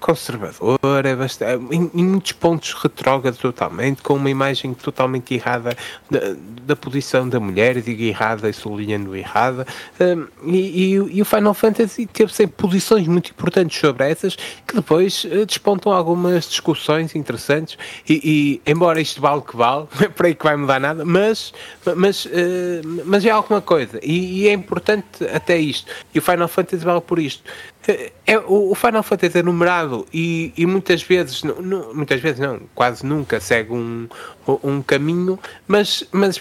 conservador, 0.00 1.04
é 1.04 1.14
bastante, 1.14 1.74
em, 1.74 1.90
em, 1.94 2.04
muitos 2.04 2.32
pontos 2.32 2.72
retrógrado 2.72 3.36
totalmente, 3.36 4.02
com 4.02 4.14
uma 4.14 4.30
imagem 4.30 4.72
totalmente 4.74 5.34
errada 5.34 5.76
da, 6.10 6.20
da 6.62 6.76
posição 6.76 7.28
da 7.28 7.40
mulher, 7.40 7.80
digo 7.80 8.02
errada 8.02 8.48
e 8.48 8.52
sublinhando 8.52 9.14
errada, 9.16 9.66
um, 10.00 10.26
e, 10.50 10.56
e, 10.56 11.16
e, 11.16 11.22
o 11.22 11.24
Final 11.24 11.54
Fantasy 11.54 12.06
teve 12.06 12.32
sempre 12.32 12.56
posições 12.56 13.06
muito 13.06 13.30
importantes 13.30 13.78
sobre 13.78 14.08
essas, 14.08 14.36
que 14.66 14.74
depois 14.74 15.24
uh, 15.24 15.44
despontam 15.44 15.92
algumas 15.92 16.48
discussões 16.48 17.14
interessantes, 17.14 17.76
e, 18.08 18.60
e, 18.64 18.70
embora 18.70 19.00
isto 19.00 19.20
vale 19.20 19.42
que 19.42 19.56
vale, 19.56 19.86
é 20.00 20.08
por 20.08 20.26
aí 20.26 20.34
que 20.34 20.44
vai 20.44 20.56
mudar 20.56 20.80
nada, 20.80 21.04
mas, 21.04 21.52
mas, 21.96 22.24
uh, 22.26 22.30
mas 23.04 23.24
é 23.24 23.30
alguma 23.30 23.60
coisa, 23.60 23.98
e, 24.02 24.42
e 24.42 24.48
é 24.48 24.52
importante 24.52 25.24
até 25.34 25.58
isto, 25.58 25.90
e 26.14 26.18
o 26.18 26.22
Final 26.22 26.48
Fantasy 26.48 26.84
vale 26.84 27.00
por 27.00 27.18
isto. 27.18 27.42
É, 28.26 28.38
o, 28.46 28.74
Final 28.74 29.02
Fantasy 29.02 29.38
é 29.38 29.42
numerado 29.42 30.06
e, 30.12 30.52
e 30.54 30.66
muitas 30.66 31.02
vezes, 31.02 31.42
não, 31.42 31.94
muitas 31.94 32.20
vezes 32.20 32.38
não, 32.38 32.60
quase 32.74 33.04
nunca 33.04 33.40
segue 33.40 33.72
um, 33.72 34.06
um 34.62 34.82
caminho, 34.82 35.38
mas, 35.66 36.04
mas 36.12 36.38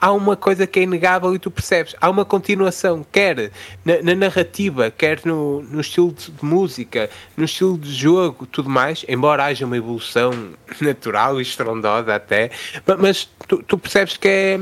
há 0.00 0.12
uma 0.12 0.36
coisa 0.36 0.64
que 0.64 0.78
é 0.78 0.82
inegável 0.84 1.34
e 1.34 1.40
tu 1.40 1.50
percebes. 1.50 1.96
Há 2.00 2.08
uma 2.08 2.24
continuação, 2.24 3.04
quer 3.10 3.50
na, 3.84 4.00
na, 4.00 4.14
narrativa, 4.14 4.88
quer 4.88 5.20
no, 5.24 5.62
no 5.62 5.80
estilo 5.80 6.12
de 6.12 6.32
música, 6.40 7.10
no 7.36 7.46
estilo 7.46 7.76
de 7.76 7.92
jogo, 7.92 8.46
tudo 8.46 8.70
mais, 8.70 9.04
embora 9.08 9.44
haja 9.44 9.66
uma 9.66 9.76
evolução 9.76 10.30
natural 10.80 11.40
e 11.40 11.42
estrondosa 11.42 12.14
até, 12.14 12.52
mas 12.98 13.28
tu, 13.48 13.60
tu 13.62 13.76
percebes 13.76 14.16
que 14.16 14.28
é, 14.28 14.60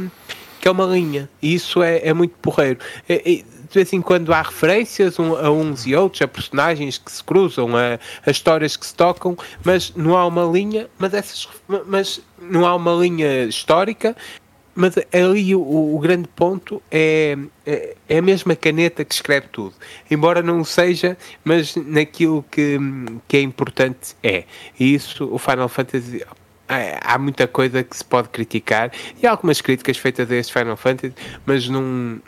que 0.59 0.69
é 0.69 0.71
uma 0.71 0.87
linha 0.87 1.29
e 1.43 1.55
isso 1.55 1.83
é, 1.83 2.01
é 2.03 2.15
muito 2.15 2.35
porreiro. 2.39 2.79
De 3.69 3.75
vez 3.75 3.93
em 3.93 4.01
quando 4.01 4.33
há 4.33 4.43
referências 4.43 5.19
a 5.19 5.51
uns 5.51 5.87
e 5.87 5.95
outros, 5.95 6.23
a 6.23 6.29
personagens 6.29 6.99
que 6.99 7.11
se 7.11 7.23
cruzam, 7.23 7.77
a, 7.77 7.99
a 8.27 8.31
histórias 8.31 8.77
que 8.77 8.87
se 8.87 8.95
tocam, 8.95 9.37
mas 9.65 9.93
não 9.97 10.17
há 10.17 10.27
uma 10.27 10.45
linha, 10.45 10.89
mas, 10.99 11.15
essas, 11.15 11.49
mas 11.87 12.21
não 12.41 12.67
há 12.67 12.75
uma 12.75 12.93
linha 12.93 13.45
histórica, 13.45 14.17
mas 14.75 14.95
ali 15.13 15.55
o, 15.55 15.61
o 15.95 15.99
grande 16.01 16.29
ponto 16.29 16.83
é, 16.91 17.37
é, 17.65 17.97
é, 18.09 18.19
a 18.19 18.23
mesma 18.23 18.57
caneta 18.57 19.05
que 19.05 19.15
escreve 19.15 19.47
tudo. 19.49 19.75
Embora 20.11 20.43
não 20.43 20.65
seja, 20.65 21.17
mas 21.45 21.77
naquilo 21.77 22.45
que, 22.51 22.79
que 23.29 23.37
é 23.37 23.41
importante 23.41 24.17
é. 24.23 24.45
E 24.79 24.95
isso 24.95 25.33
o 25.33 25.39
Final 25.39 25.69
Fantasy. 25.69 26.25
Há 26.67 27.19
muita 27.19 27.47
coisa 27.47 27.85
que 27.85 27.95
se 27.95 28.03
pode 28.03 28.31
criticar 28.31 28.91
e 29.23 29.27
há 29.27 29.33
algumas 29.33 29.61
críticas 29.61 29.99
feitas 29.99 30.31
a 30.31 30.35
este 30.35 30.51
Final 30.51 30.79
Fantasy, 30.79 31.15
mas 31.45 31.69
não 31.69 32.19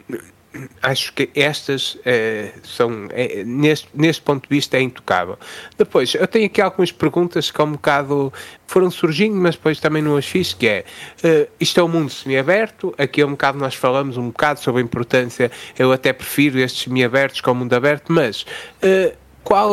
acho 0.83 1.13
que 1.13 1.31
estas 1.35 1.99
é, 2.05 2.53
são, 2.63 3.09
é, 3.11 3.45
neste, 3.45 3.89
neste 3.95 4.23
ponto 4.23 4.49
de 4.49 4.55
vista, 4.55 4.77
é 4.77 4.81
intocável. 4.81 5.39
Depois, 5.77 6.15
eu 6.15 6.27
tenho 6.27 6.47
aqui 6.47 6.61
algumas 6.61 6.93
perguntas 6.93 7.51
que 7.51 7.61
há 7.61 7.65
um 7.65 7.73
bocado 7.73 8.33
foram 8.67 8.91
surgindo, 8.91 9.37
mas 9.37 9.55
depois 9.55 9.81
também 9.81 10.03
não 10.03 10.17
as 10.17 10.27
fiz, 10.27 10.53
que 10.53 10.67
é, 10.67 10.85
uh, 11.25 11.49
isto 11.61 11.79
é 11.79 11.83
um 11.83 11.89
mundo 11.89 12.11
semi-aberto, 12.11 12.95
aqui 12.99 13.21
é 13.21 13.27
um 13.27 13.31
bocado 13.31 13.59
nós 13.59 13.75
falamos 13.75 14.17
um 14.17 14.29
bocado 14.29 14.61
sobre 14.61 14.83
a 14.83 14.85
importância, 14.85 15.51
eu 15.79 15.93
até 15.93 16.13
prefiro 16.13 16.59
estes 16.59 16.83
semi-abertos 16.83 17.41
com 17.41 17.53
o 17.53 17.55
mundo 17.55 17.75
aberto, 17.75 18.13
mas 18.13 18.43
uh, 18.43 19.17
qual... 19.43 19.71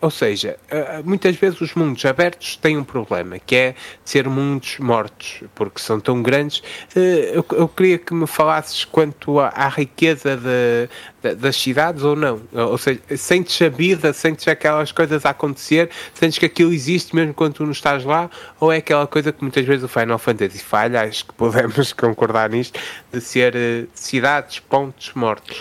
Ou 0.00 0.10
seja, 0.10 0.56
eh, 0.70 1.02
muitas 1.04 1.34
vezes 1.36 1.60
os 1.60 1.74
mundos 1.74 2.04
abertos 2.04 2.56
têm 2.56 2.76
um 2.76 2.84
problema, 2.84 3.38
que 3.38 3.56
é 3.56 3.74
ser 4.04 4.28
mundos 4.28 4.78
mortos, 4.78 5.42
porque 5.54 5.80
são 5.80 5.98
tão 5.98 6.22
grandes. 6.22 6.62
Eh, 6.94 7.32
eu, 7.34 7.68
queria 7.68 7.98
que 7.98 8.14
me 8.14 8.26
falasses 8.26 8.84
quanto 8.84 9.40
à, 9.40 9.68
riqueza 9.68 10.36
de, 10.36 10.88
de, 11.22 11.34
das 11.36 11.56
cidades 11.56 12.02
ou 12.02 12.14
não. 12.14 12.40
Ou 12.52 12.78
seja, 12.78 13.00
sentes 13.16 13.60
a 13.62 13.68
vida, 13.68 14.12
sentes 14.12 14.46
aquelas 14.46 14.92
coisas 14.92 15.24
a 15.26 15.30
acontecer, 15.30 15.90
sentes 16.12 16.38
que 16.38 16.46
aquilo 16.46 16.72
existe 16.72 17.14
mesmo 17.14 17.34
quando 17.34 17.54
tu 17.54 17.64
não 17.64 17.72
estás 17.72 18.04
lá, 18.04 18.30
ou 18.60 18.72
é 18.72 18.76
aquela 18.76 19.06
coisa 19.06 19.32
que 19.32 19.42
muitas 19.42 19.64
vezes 19.64 19.84
o 19.84 19.88
Final 19.88 20.18
Fantasy 20.18 20.58
falha, 20.58 21.02
acho 21.02 21.26
que 21.26 21.32
podemos 21.34 21.92
concordar 21.94 22.50
nisto, 22.50 22.78
de 23.12 23.20
ser 23.20 23.56
eh, 23.56 23.86
cidades, 23.94 24.60
pontos 24.60 25.12
mortos. 25.14 25.60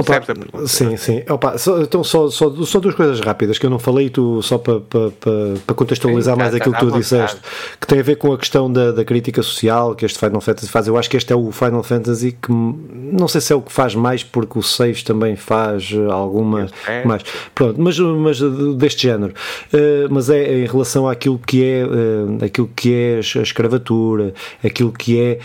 Opa, 0.00 0.66
sim, 0.66 0.96
sim. 0.96 1.22
Opa, 1.28 1.58
só, 1.58 1.80
então, 1.80 2.02
só, 2.02 2.28
só, 2.28 2.50
só 2.64 2.80
duas 2.80 2.94
coisas 2.94 3.20
rápidas 3.20 3.58
que 3.58 3.66
eu 3.66 3.70
não 3.70 3.78
falei, 3.78 4.10
tu 4.10 4.42
só 4.42 4.58
para 4.58 4.80
pa, 4.80 5.10
pa, 5.20 5.30
pa 5.66 5.74
contextualizar 5.74 6.34
sim, 6.34 6.40
mais 6.40 6.54
aquilo 6.54 6.74
que 6.74 6.80
tu 6.80 6.90
disseste, 6.92 7.40
que 7.80 7.86
tem 7.86 8.00
a 8.00 8.02
ver 8.02 8.16
com 8.16 8.32
a 8.32 8.38
questão 8.38 8.72
da, 8.72 8.92
da 8.92 9.04
crítica 9.04 9.42
social 9.42 9.94
que 9.94 10.04
este 10.04 10.18
Final 10.18 10.40
Fantasy 10.40 10.68
faz. 10.68 10.86
Eu 10.86 10.96
acho 10.96 11.10
que 11.10 11.16
este 11.16 11.32
é 11.32 11.36
o 11.36 11.50
Final 11.52 11.82
Fantasy 11.82 12.32
que 12.32 12.50
não 12.50 13.28
sei 13.28 13.40
se 13.40 13.52
é 13.52 13.56
o 13.56 13.62
que 13.62 13.72
faz 13.72 13.94
mais, 13.94 14.22
porque 14.22 14.58
o 14.58 14.62
6 14.62 15.02
também 15.02 15.36
faz 15.36 15.90
alguma 16.10 16.68
é. 16.86 17.04
mais. 17.04 17.22
Pronto, 17.54 17.80
mas, 17.80 17.98
mas 17.98 18.40
deste 18.76 19.02
género. 19.02 19.34
Uh, 19.72 20.08
mas 20.10 20.30
é 20.30 20.60
em 20.60 20.66
relação 20.66 21.08
àquilo 21.08 21.38
que 21.38 21.64
é 21.64 21.84
uh, 21.84 22.44
aquilo 22.44 22.70
que 22.74 22.94
é 22.94 23.16
a 23.16 23.42
escravatura, 23.42 24.32
aquilo 24.64 24.92
que 24.92 25.18
é 25.18 25.38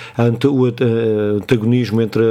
o 0.47 0.65
antagonismo 1.37 2.01
entre 2.01 2.23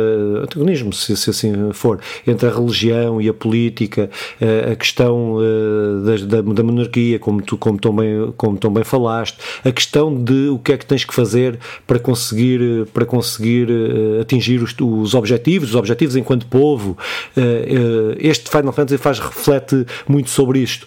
antagonismo, 0.42 0.92
se, 0.92 1.16
se 1.16 1.30
assim 1.30 1.72
for 1.72 2.00
entre 2.26 2.48
a 2.48 2.52
religião 2.52 3.20
e 3.20 3.28
a 3.28 3.34
política, 3.34 4.10
eh, 4.40 4.72
a 4.72 4.76
questão 4.76 5.38
eh, 5.40 6.26
da, 6.26 6.40
da, 6.40 6.62
monarquia, 6.62 7.18
como 7.18 7.42
tu 7.42 7.56
como 7.56 7.78
tão, 7.78 7.94
bem, 7.94 8.32
como 8.36 8.56
tão 8.58 8.72
bem 8.72 8.84
falaste, 8.84 9.38
a 9.64 9.72
questão 9.72 10.14
de 10.14 10.48
o 10.48 10.58
que 10.58 10.72
é 10.72 10.76
que 10.76 10.86
tens 10.86 11.04
que 11.04 11.14
fazer 11.14 11.58
para 11.86 11.98
conseguir, 11.98 12.86
para 12.92 13.04
conseguir 13.04 13.68
eh, 13.70 14.20
atingir 14.20 14.62
os, 14.62 14.74
os 14.80 15.14
objetivos, 15.14 15.70
os 15.70 15.74
objetivos 15.74 16.16
enquanto 16.16 16.46
povo. 16.46 16.96
Este 18.18 18.50
Final 18.50 18.72
Fantasy 18.72 18.98
faz 18.98 19.18
reflete 19.18 19.86
muito 20.08 20.30
sobre 20.30 20.60
isto 20.60 20.86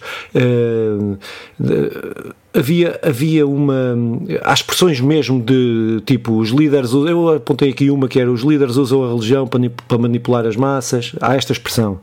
havia, 2.54 2.98
havia 3.02 3.46
uma. 3.46 3.96
Há 4.42 4.52
expressões 4.52 5.00
mesmo 5.00 5.40
de 5.40 6.02
tipo, 6.04 6.38
os 6.38 6.50
líderes. 6.50 6.92
Eu 6.92 7.36
apontei 7.36 7.70
aqui 7.70 7.90
uma 7.90 8.08
que 8.08 8.20
era 8.20 8.30
os 8.30 8.42
líderes 8.42 8.76
usam 8.76 9.04
a 9.04 9.08
religião 9.08 9.46
para, 9.46 9.60
para 9.86 9.98
manipular 9.98 10.46
as 10.46 10.56
massas. 10.56 11.14
Há 11.20 11.34
esta 11.34 11.52
expressão. 11.52 12.00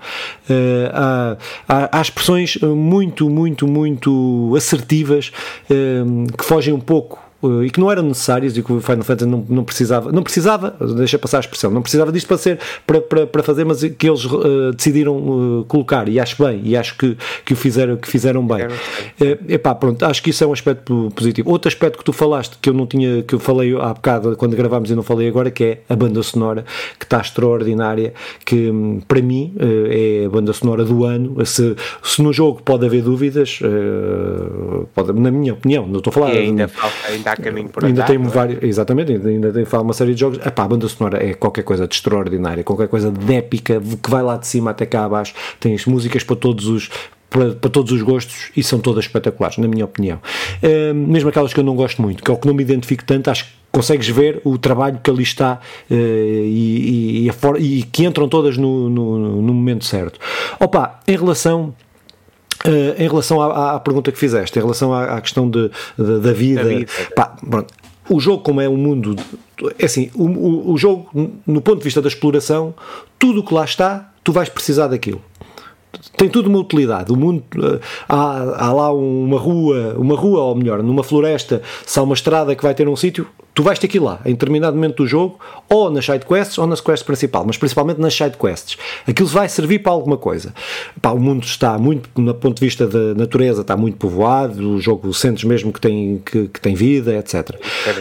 Uh, 0.49 0.89
há, 0.93 1.37
há, 1.67 1.99
há, 1.99 2.01
expressões 2.01 2.57
muito, 2.57 3.29
muito, 3.29 3.67
muito 3.67 4.53
assertivas 4.55 5.31
uh, 5.69 6.37
que 6.37 6.45
fogem 6.45 6.73
um 6.73 6.79
pouco 6.79 7.24
e 7.63 7.69
que 7.69 7.79
não 7.79 7.91
eram 7.91 8.03
necessárias 8.03 8.57
e 8.57 8.63
que 8.63 8.71
o 8.71 8.81
Final 8.81 9.03
Fantasy 9.03 9.29
não, 9.29 9.45
não 9.47 9.63
precisava, 9.63 10.11
não 10.11 10.23
precisava, 10.23 10.75
deixa 10.95 11.17
passar 11.17 11.37
a 11.37 11.39
expressão, 11.41 11.71
não 11.71 11.81
precisava 11.81 12.11
disto 12.11 12.27
para 12.27 12.37
ser 12.37 12.59
para, 12.85 13.01
para, 13.01 13.27
para 13.27 13.43
fazer, 13.43 13.65
mas 13.65 13.83
que 13.83 14.07
eles 14.09 14.25
uh, 14.25 14.71
decidiram 14.73 15.17
uh, 15.17 15.65
colocar 15.65 16.07
e 16.07 16.19
acho 16.19 16.43
bem 16.43 16.61
e 16.63 16.75
acho 16.75 16.97
que, 16.97 17.17
que 17.43 17.53
o 17.53 17.55
fizeram, 17.55 17.97
que 17.97 18.07
fizeram 18.07 18.45
bem. 18.45 18.65
Uh, 18.65 19.51
epá, 19.51 19.75
pronto, 19.75 20.03
acho 20.05 20.21
que 20.21 20.29
isso 20.29 20.43
é 20.43 20.47
um 20.47 20.53
aspecto 20.53 21.11
positivo. 21.15 21.49
Outro 21.49 21.67
aspecto 21.67 21.97
que 21.97 22.03
tu 22.03 22.13
falaste 22.13 22.57
que 22.61 22.69
eu 22.69 22.73
não 22.73 22.85
tinha, 22.85 23.23
que 23.23 23.35
eu 23.35 23.39
falei 23.39 23.75
há 23.75 23.93
bocado 23.93 24.35
quando 24.35 24.55
gravámos 24.55 24.89
e 24.89 24.95
não 24.95 25.03
falei 25.03 25.27
agora, 25.27 25.51
que 25.51 25.63
é 25.63 25.81
a 25.89 25.95
banda 25.95 26.21
sonora, 26.23 26.65
que 26.99 27.05
está 27.05 27.19
extraordinária, 27.19 28.13
que 28.45 28.69
hum, 28.69 29.01
para 29.07 29.21
mim 29.21 29.53
é 29.89 30.25
a 30.25 30.29
banda 30.29 30.53
sonora 30.53 30.83
do 30.83 31.03
ano. 31.03 31.45
Se, 31.45 31.75
se 32.03 32.21
no 32.21 32.33
jogo 32.33 32.61
pode 32.63 32.85
haver 32.85 33.03
dúvidas, 33.03 33.59
pode, 34.93 35.13
na 35.13 35.31
minha 35.31 35.53
opinião, 35.53 35.87
não 35.87 35.97
estou 35.97 36.11
a 36.11 36.13
falar. 36.13 36.33
E 36.33 36.37
ainda 36.39 36.67
falta, 36.67 36.95
ainda 37.07 37.34
por 37.71 37.85
Ainda 37.85 38.03
tem 38.03 38.17
vários, 38.17 38.63
exatamente, 38.63 39.11
ainda 39.11 39.51
tem 39.51 39.65
uma 39.79 39.93
série 39.93 40.13
de 40.13 40.19
jogos. 40.19 40.39
Epá, 40.45 40.63
a 40.63 40.67
banda 40.67 40.87
sonora 40.87 41.23
é 41.23 41.33
qualquer 41.33 41.63
coisa 41.63 41.87
de 41.87 41.95
extraordinária, 41.95 42.63
qualquer 42.63 42.87
coisa 42.87 43.11
de 43.11 43.33
épica, 43.33 43.81
que 43.81 44.09
vai 44.09 44.23
lá 44.23 44.37
de 44.37 44.47
cima 44.47 44.71
até 44.71 44.85
cá 44.85 45.05
abaixo. 45.05 45.33
Tens 45.59 45.85
músicas 45.85 46.23
para 46.23 46.35
todos 46.35 46.67
os 46.67 46.89
para, 47.29 47.53
para, 47.53 47.69
todos 47.69 47.91
os 47.91 48.01
gostos 48.01 48.51
e 48.55 48.63
são 48.63 48.79
todas 48.79 49.05
espetaculares, 49.05 49.57
na 49.57 49.67
minha 49.67 49.83
opinião. 49.83 50.19
Uh, 50.63 50.93
mesmo 50.93 51.29
aquelas 51.29 51.53
que 51.53 51.59
eu 51.59 51.63
não 51.63 51.75
gosto 51.75 52.01
muito, 52.01 52.23
que 52.23 52.31
é 52.31 52.33
o 52.33 52.37
que 52.37 52.47
não 52.47 52.53
me 52.53 52.63
identifico 52.63 53.03
tanto, 53.03 53.29
acho 53.29 53.45
que 53.45 53.51
consegues 53.71 54.07
ver 54.07 54.39
o 54.45 54.57
trabalho 54.57 54.99
que 55.03 55.09
ali 55.09 55.23
está 55.23 55.59
uh, 55.89 55.93
e, 55.93 57.27
e, 57.27 57.29
e, 57.29 57.79
e, 57.79 57.83
que 57.83 58.05
entram 58.05 58.29
todas 58.29 58.57
no, 58.57 58.89
no, 58.89 59.41
no 59.41 59.53
momento 59.53 59.83
certo. 59.83 60.17
Opa, 60.59 61.01
em 61.05 61.17
relação 61.17 61.75
Uh, 62.65 63.01
em 63.01 63.07
relação 63.07 63.41
à, 63.41 63.75
à, 63.75 63.79
pergunta 63.79 64.11
que 64.11 64.17
fizeste, 64.17 64.57
em 64.57 64.61
relação 64.61 64.91
à, 64.91 65.17
à 65.17 65.21
questão 65.21 65.49
de, 65.49 65.69
de, 65.97 66.19
da 66.19 66.33
vida, 66.33 66.63
vida. 66.63 66.91
Pá, 67.15 67.35
o 68.09 68.19
jogo, 68.19 68.43
como 68.43 68.61
é 68.61 68.69
um 68.69 68.77
mundo. 68.77 69.15
É 69.79 69.85
assim, 69.85 70.09
o, 70.13 70.25
o, 70.25 70.71
o, 70.73 70.77
jogo, 70.77 71.09
no 71.45 71.61
ponto 71.61 71.79
de 71.79 71.83
vista 71.83 72.01
da 72.01 72.07
exploração, 72.07 72.73
tudo 73.17 73.39
o 73.39 73.43
que 73.43 73.53
lá 73.53 73.65
está, 73.65 74.11
tu 74.23 74.31
vais 74.31 74.49
precisar 74.49 74.87
daquilo. 74.87 75.21
Tem 76.17 76.29
tudo 76.29 76.49
uma 76.49 76.59
utilidade. 76.59 77.11
O 77.11 77.15
mundo 77.15 77.43
uh, 77.55 77.79
há, 78.07 78.65
há 78.65 78.73
lá 78.73 78.91
uma 78.93 79.39
rua, 79.39 79.95
uma 79.97 80.15
rua, 80.15 80.41
ou 80.41 80.55
melhor, 80.55 80.83
numa 80.83 81.03
floresta, 81.03 81.61
se 81.85 81.97
há 81.97 82.03
uma 82.03 82.13
estrada 82.13 82.55
que 82.55 82.63
vai 82.63 82.73
ter 82.73 82.87
um 82.87 82.95
sítio, 82.95 83.27
tu 83.55 83.63
vais 83.63 83.79
ter 83.79 83.87
que 83.87 83.97
ir 83.97 84.01
lá, 84.01 84.19
em 84.25 84.33
determinado 84.33 84.75
momento 84.75 84.97
do 84.97 85.07
jogo, 85.07 85.39
ou 85.69 85.89
nas 85.89 86.05
side 86.05 86.25
quests 86.25 86.57
ou 86.57 86.67
nas 86.67 86.81
quests 86.81 87.03
principal, 87.03 87.45
mas 87.47 87.57
principalmente 87.57 87.99
nas 88.01 88.13
side 88.13 88.35
quests. 88.37 88.77
Aquilo 89.07 89.29
vai 89.29 89.47
servir 89.47 89.79
para 89.79 89.93
alguma 89.93 90.17
coisa. 90.17 90.53
Pá, 91.01 91.11
o 91.11 91.19
mundo 91.19 91.45
está 91.45 91.77
muito, 91.77 92.09
do 92.13 92.35
ponto 92.35 92.59
de 92.59 92.65
vista 92.65 92.85
da 92.85 93.15
natureza, 93.15 93.61
está 93.61 93.77
muito 93.77 93.97
povoado, 93.97 94.75
o 94.75 94.81
jogo 94.81 95.13
sentes 95.13 95.45
mesmo 95.45 95.71
que 95.71 95.79
tem, 95.79 96.21
que, 96.25 96.49
que 96.49 96.59
tem 96.59 96.75
vida, 96.75 97.15
etc. 97.15 97.55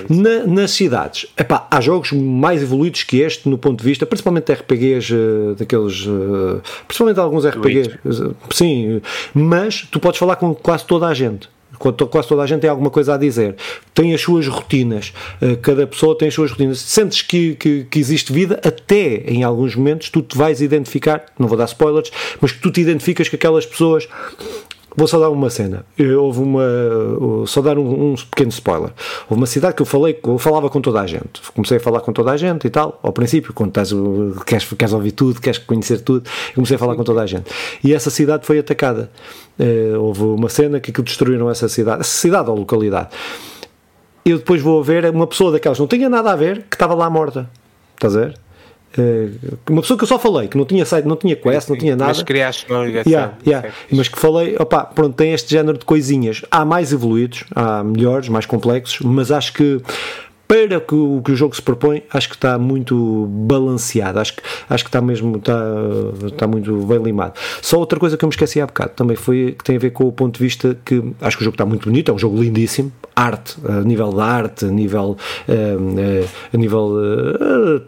Na, 0.09 0.45
nas 0.45 0.73
cidades, 0.73 1.27
epá, 1.39 1.69
há 1.71 1.81
jogos 1.81 2.11
mais 2.11 2.61
evoluídos 2.61 3.05
que 3.05 3.21
este, 3.21 3.49
no 3.49 3.57
ponto 3.57 3.79
de 3.79 3.85
vista, 3.85 4.05
principalmente 4.05 4.53
RPGs, 4.53 5.15
uh, 5.15 5.55
daqueles, 5.57 6.05
uh, 6.05 6.61
principalmente 6.89 7.21
alguns 7.21 7.47
RPGs, 7.47 7.97
uh, 8.05 8.35
sim, 8.51 9.01
mas 9.33 9.87
tu 9.89 10.01
podes 10.01 10.19
falar 10.19 10.35
com 10.35 10.53
quase 10.53 10.85
toda 10.85 11.07
a 11.07 11.15
gente 11.15 11.49
quase 11.79 12.29
toda 12.29 12.43
a 12.43 12.47
gente 12.47 12.61
tem 12.61 12.71
alguma 12.71 12.91
coisa 12.91 13.15
a 13.15 13.17
dizer, 13.17 13.57
tem 13.93 14.15
as 14.15 14.21
suas 14.21 14.47
rotinas, 14.47 15.13
eh, 15.41 15.57
cada 15.57 15.87
pessoa 15.87 16.17
tem 16.17 16.29
as 16.29 16.35
suas 16.35 16.51
rotinas. 16.51 16.79
Sentes 16.79 17.23
que, 17.23 17.55
que, 17.55 17.85
que, 17.85 17.99
existe 17.99 18.33
vida, 18.33 18.61
até 18.65 19.23
em 19.27 19.43
alguns 19.43 19.75
momentos 19.75 20.09
tu 20.11 20.23
te 20.23 20.37
vais 20.37 20.61
identificar, 20.61 21.25
não 21.39 21.49
vou 21.49 21.57
dar 21.57 21.67
spoilers, 21.67 22.11
mas 22.41 22.53
que 22.53 22.61
tu 22.61 22.71
te 22.71 22.81
identificas 22.81 23.29
que 23.29 23.37
aquelas 23.37 23.67
pessoas 23.67 24.09
Vou 24.97 25.09
só 25.09 25.19
dar 25.19 25.31
uma 25.31 25.51
cena. 25.51 25.85
Houve 26.19 26.41
uma. 26.41 26.63
Só 27.47 27.61
dar 27.61 27.79
um, 27.79 28.13
um, 28.13 28.15
pequeno 28.15 28.51
spoiler. 28.51 28.91
Houve 29.29 29.41
uma 29.41 29.47
cidade 29.47 29.75
que 29.75 29.83
eu 29.83 29.87
falei, 29.87 30.19
eu 30.25 30.39
falava 30.39 30.71
com 30.71 30.81
toda 30.81 31.01
a 31.01 31.07
gente. 31.07 31.41
Comecei 31.53 31.79
a 31.79 31.81
falar 31.81 32.01
com 32.01 32.13
toda 32.13 32.31
a 32.31 32.37
gente 32.37 32.67
e 32.67 32.71
tal. 32.71 33.01
Ao 33.03 33.13
princípio, 33.13 33.53
quando 33.53 33.71
estás, 33.71 33.91
queres, 34.47 34.65
queres 34.65 34.95
ouvir 34.95 35.13
tudo, 35.13 35.41
queres 35.41 35.59
conhecer 35.59 36.01
tudo, 36.01 36.29
comecei 36.55 36.77
a 36.77 36.79
falar 36.79 36.95
com 36.95 37.03
toda 37.03 37.23
a 37.23 37.27
gente. 37.27 37.51
E 37.83 37.93
essa 37.93 38.09
cidade 38.09 38.47
foi 38.47 38.59
atacada. 38.61 39.11
Uh, 39.59 40.01
houve 40.01 40.23
uma 40.23 40.49
cena 40.49 40.79
que, 40.79 40.93
que 40.93 41.03
destruíram 41.03 41.51
essa 41.51 41.69
cidade, 41.69 42.01
essa 42.03 42.17
cidade 42.17 42.49
ou 42.49 42.57
localidade. 42.57 43.09
Eu 44.25 44.39
depois 44.39 44.63
vou 44.63 44.83
ver 44.83 45.11
uma 45.11 45.27
pessoa 45.27 45.51
daquelas 45.53 45.77
que 45.77 45.83
não 45.83 45.89
tinha 45.89 46.09
nada 46.09 46.33
a 46.33 46.37
ver 46.37 46.67
que 46.71 46.77
estava 46.77 46.95
lá 46.95 47.11
morta. 47.11 47.51
Estás 47.95 48.17
a 48.17 48.21
ver? 48.21 48.44
Uh, 48.97 49.59
uma 49.69 49.83
pessoa 49.83 49.99
que 49.99 50.05
eu 50.05 50.09
só 50.09 50.19
falei, 50.19 50.49
que 50.49 50.57
não 50.57 50.65
tinha 50.65 50.85
site, 50.85 51.05
não 51.07 51.17
tinha 51.17 51.35
quest, 51.35 51.69
não 51.69 51.77
tinha 51.77 51.97
nada. 51.97 52.09
Mas 52.09 52.23
criaste 52.23 52.71
uma 52.71 52.85
ligação. 52.85 53.11
Yeah, 53.11 53.35
yeah. 53.47 53.69
Mas 53.91 54.09
que 54.09 54.19
falei, 54.19 54.57
opá, 54.59 54.85
pronto, 54.85 55.15
tem 55.17 55.33
este 55.33 55.51
género 55.51 55.77
de 55.77 55.85
coisinhas. 55.85 56.43
Há 56.51 56.65
mais 56.65 56.93
evoluídos, 56.93 57.45
há 57.55 57.83
melhores, 57.83 58.29
mais 58.29 58.47
complexos, 58.47 59.01
mas 59.01 59.31
acho 59.33 59.53
que 59.53 59.81
para 60.47 60.81
que 60.81 60.95
o 60.95 61.23
que 61.25 61.33
o 61.33 61.37
jogo 61.37 61.55
se 61.55 61.63
propõe, 61.63 62.03
acho 62.11 62.29
que 62.29 62.35
está 62.35 62.59
muito 62.59 63.27
balanceado, 63.29 64.19
acho 64.21 64.37
que, 64.37 64.43
acho 64.69 64.85
que 64.85 64.89
está 64.89 65.01
mesmo 65.01 65.37
está, 65.37 65.61
está 66.27 66.47
muito 66.47 66.75
bem 66.87 67.03
limado. 67.03 67.35
Só 67.63 67.79
outra 67.79 67.99
coisa 67.99 68.17
que 68.17 68.25
eu 68.25 68.29
me 68.29 68.33
esqueci 68.33 68.61
há 68.61 68.67
bocado 68.67 68.91
também 68.91 69.17
foi 69.17 69.55
que 69.59 69.65
tem 69.65 69.77
a 69.77 69.79
ver 69.79 69.91
com 69.91 70.05
o 70.05 70.13
ponto 70.13 70.39
de 70.39 70.45
vista 70.45 70.77
que 70.85 71.03
acho 71.21 71.37
que 71.37 71.43
o 71.43 71.45
jogo 71.45 71.55
está 71.55 71.65
muito 71.65 71.89
bonito, 71.89 72.11
é 72.11 72.15
um 72.15 72.19
jogo 72.19 72.41
lindíssimo, 72.41 72.93
arte, 73.15 73.57
a 73.67 73.81
nível 73.81 74.13
da 74.13 74.25
arte, 74.25 74.67
a 74.67 74.69
nível, 74.69 75.17
eh, 75.49 75.77
eh, 75.99 76.27
a 76.53 76.57
nível 76.57 76.93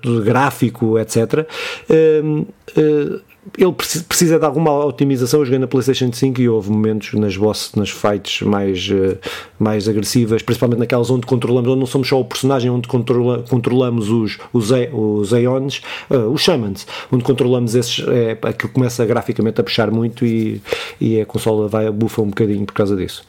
uh, 0.05 0.23
gráfico, 0.23 0.99
etc. 0.99 1.47
Ele 3.57 3.73
precisa 3.73 4.39
de 4.39 4.45
alguma 4.45 4.73
otimização. 4.85 5.45
Joguei 5.45 5.59
na 5.59 5.67
PlayStation 5.67 6.13
5 6.13 6.41
e 6.41 6.49
houve 6.49 6.71
momentos 6.71 7.13
nas 7.15 7.37
boss, 7.37 7.73
nas 7.77 7.91
fights 7.91 8.43
mais, 8.43 8.89
uh, 8.89 9.19
mais 9.59 9.89
agressivas, 9.89 10.43
principalmente 10.43 10.81
naquelas 10.81 11.11
onde 11.11 11.27
controlamos, 11.27 11.71
onde 11.71 11.81
não 11.81 11.87
somos 11.87 12.09
só 12.09 12.21
o 12.21 12.25
personagem, 12.25 12.71
onde 12.71 12.89
controla, 12.89 13.45
controlamos 13.49 14.09
os, 14.09 14.39
os, 14.53 14.71
os 14.93 15.33
Aeons, 15.33 15.83
uh, 16.11 16.31
os 16.33 16.43
Shamans, 16.43 16.87
onde 17.13 17.23
controlamos 17.23 17.75
esses, 17.75 18.05
é, 18.09 18.33
aquilo 18.43 18.73
começa 18.73 19.05
graficamente 19.07 19.61
a 19.61 19.65
puxar 19.65 19.91
muito 19.91 20.25
e, 20.25 20.61
e 21.01 21.21
a 21.21 21.27
consola 21.27 21.69
vai 21.69 21.87
a 21.87 21.93
bufa 21.93 22.23
um 22.23 22.29
bocadinho 22.29 22.67
por 22.67 22.75
causa 22.75 22.97
disso. 22.97 23.25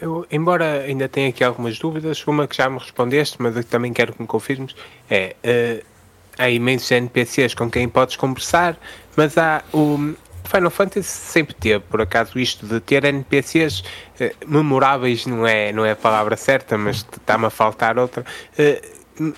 Eu, 0.00 0.26
embora 0.30 0.82
ainda 0.82 1.08
tenha 1.08 1.30
aqui 1.30 1.42
algumas 1.42 1.78
dúvidas, 1.78 2.24
uma 2.26 2.46
que 2.46 2.56
já 2.56 2.68
me 2.68 2.78
respondeste, 2.78 3.36
mas 3.40 3.54
que 3.56 3.64
também 3.64 3.92
quero 3.92 4.12
que 4.12 4.20
me 4.20 4.28
confirmes, 4.28 4.74
é. 5.10 5.34
Uh 5.44 5.96
há 6.38 6.50
imensos 6.50 6.90
NPCs 6.90 7.54
com 7.54 7.70
quem 7.70 7.88
podes 7.88 8.16
conversar, 8.16 8.78
mas 9.16 9.36
há 9.38 9.62
o 9.72 10.14
Final 10.46 10.70
Fantasy 10.70 11.08
sempre 11.08 11.54
teve, 11.54 11.80
por 11.80 12.00
acaso, 12.00 12.38
isto 12.38 12.66
de 12.66 12.80
ter 12.80 13.04
NPCs 13.04 13.82
eh, 14.20 14.34
memoráveis 14.46 15.26
não 15.26 15.46
é, 15.46 15.72
não 15.72 15.84
é 15.84 15.92
a 15.92 15.96
palavra 15.96 16.36
certa, 16.36 16.78
mas 16.78 16.98
está-me 16.98 17.46
a 17.46 17.50
faltar 17.50 17.98
outra. 17.98 18.24
Eh, 18.56 18.82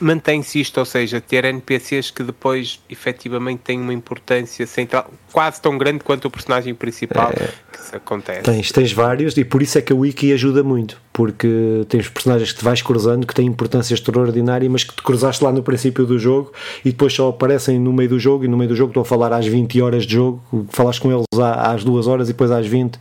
mantém-se 0.01 0.61
isto, 0.61 0.79
ou 0.79 0.85
seja, 0.85 1.21
ter 1.21 1.45
NPCs 1.45 2.11
que 2.11 2.23
depois 2.23 2.81
efetivamente 2.91 3.61
têm 3.61 3.81
uma 3.81 3.93
importância 3.93 4.67
central, 4.67 5.11
quase 5.33 5.61
tão 5.61 5.79
grande 5.79 6.01
quanto 6.01 6.27
o 6.27 6.31
personagem 6.31 6.75
principal, 6.75 7.31
é, 7.31 7.49
que 7.73 7.79
isso 7.81 7.97
acontece. 7.97 8.43
Tens, 8.43 8.73
tens 8.73 8.93
vários 8.93 9.37
e 9.37 9.45
por 9.45 9.63
isso 9.63 9.79
é 9.79 9.83
que 9.83 9.93
a 9.93 9.97
Wiki 9.97 10.33
ajuda 10.33 10.63
muito, 10.63 11.01
porque 11.19 11.85
tens 11.89 12.09
personagens 12.09 12.53
que 12.53 12.61
te 12.61 12.65
vais 12.65 12.81
cruzando 12.81 13.27
que 13.27 13.35
têm 13.35 13.45
importância 13.45 13.93
extraordinária, 13.93 14.71
mas 14.71 14.85
que 14.85 14.95
te 14.95 15.03
cruzaste 15.03 15.43
lá 15.43 15.51
no 15.51 15.65
princípio 15.65 16.07
do 16.07 16.17
jogo 16.17 16.53
e 16.85 16.93
depois 16.93 17.13
só 17.13 17.31
aparecem 17.31 17.77
no 17.77 17.93
meio 17.93 18.09
do 18.09 18.21
jogo 18.21 18.45
e 18.45 18.49
no 18.49 18.57
meio 18.57 18.69
do 18.69 18.77
jogo 18.77 18.91
estão 18.91 19.03
a 19.03 19.05
falar 19.05 19.33
às 19.33 19.45
20 19.45 19.83
horas 19.83 20.07
de 20.07 20.15
jogo, 20.15 20.41
falaste 20.71 21.01
com 21.01 21.11
eles 21.11 21.27
às 21.37 21.83
2 21.83 22.07
horas 22.07 22.29
e 22.29 22.33
depois 22.33 22.53
às 22.53 22.69
20. 22.69 23.01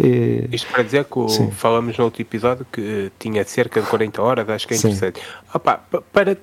E... 0.00 0.48
Isto 0.50 0.66
para 0.72 0.82
dizer 0.82 1.04
que 1.04 1.18
o, 1.18 1.28
falamos 1.50 1.98
no 1.98 2.04
outro 2.04 2.22
episódio 2.22 2.66
que 2.72 3.12
tinha 3.18 3.44
cerca 3.44 3.82
de 3.82 3.86
40 3.86 4.22
horas, 4.22 4.48
acho 4.48 4.66
que 4.66 4.72
é 4.72 4.76
interessante. 4.78 5.20
Opa, 5.52 5.78
para, 6.10 6.38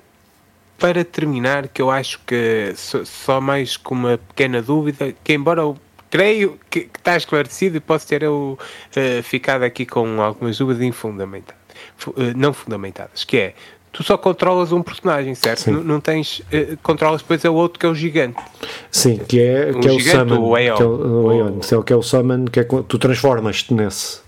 para 0.78 1.04
terminar, 1.04 1.66
que 1.66 1.82
eu 1.82 1.90
acho 1.90 2.20
que 2.24 2.72
só 2.76 3.40
mais 3.40 3.76
com 3.76 3.96
uma 3.96 4.16
pequena 4.16 4.62
dúvida, 4.62 5.12
que 5.24 5.32
embora 5.32 5.62
eu 5.62 5.76
creio 6.16 6.58
que, 6.70 6.88
está 6.96 7.14
esclarecido 7.14 7.76
e 7.76 7.80
posso 7.80 8.08
ter 8.08 8.22
eu 8.22 8.58
uh, 8.58 9.22
ficado 9.22 9.64
aqui 9.64 9.84
com 9.84 10.22
algumas 10.22 10.56
dúvidas 10.56 10.82
infundamentadas, 10.82 11.60
uh, 12.06 12.14
não 12.34 12.54
fundamentadas, 12.54 13.22
que 13.22 13.36
é 13.36 13.54
tu 13.92 14.02
só 14.02 14.16
controlas 14.16 14.72
um 14.72 14.82
personagem, 14.82 15.34
certo? 15.34 15.70
Não, 15.70 15.84
não, 15.84 16.00
tens. 16.00 16.40
Uh, 16.40 16.76
controlas 16.82 17.20
depois 17.20 17.44
é 17.44 17.50
o 17.50 17.54
outro 17.54 17.78
que 17.78 17.84
é 17.84 17.88
o 17.88 17.94
gigante. 17.94 18.42
Sim, 18.90 19.18
que 19.18 19.40
é, 19.40 19.72
um 19.74 19.80
que 19.80 19.88
é 19.88 19.92
o 19.92 20.00
Summon. 20.00 20.38
O 20.38 20.54
Aeon. 20.54 20.76
Que 20.76 20.82
é 20.82 20.86
o, 20.86 21.24
o, 21.24 21.30
Aeon, 21.30 21.58
o, 21.58 21.82
que 21.82 21.92
é 21.92 21.96
o 21.96 22.02
Summon, 22.02 22.44
que 22.46 22.60
é, 22.60 22.64
tu 22.64 22.98
transformas-te 22.98 23.74
nesse. 23.74 24.20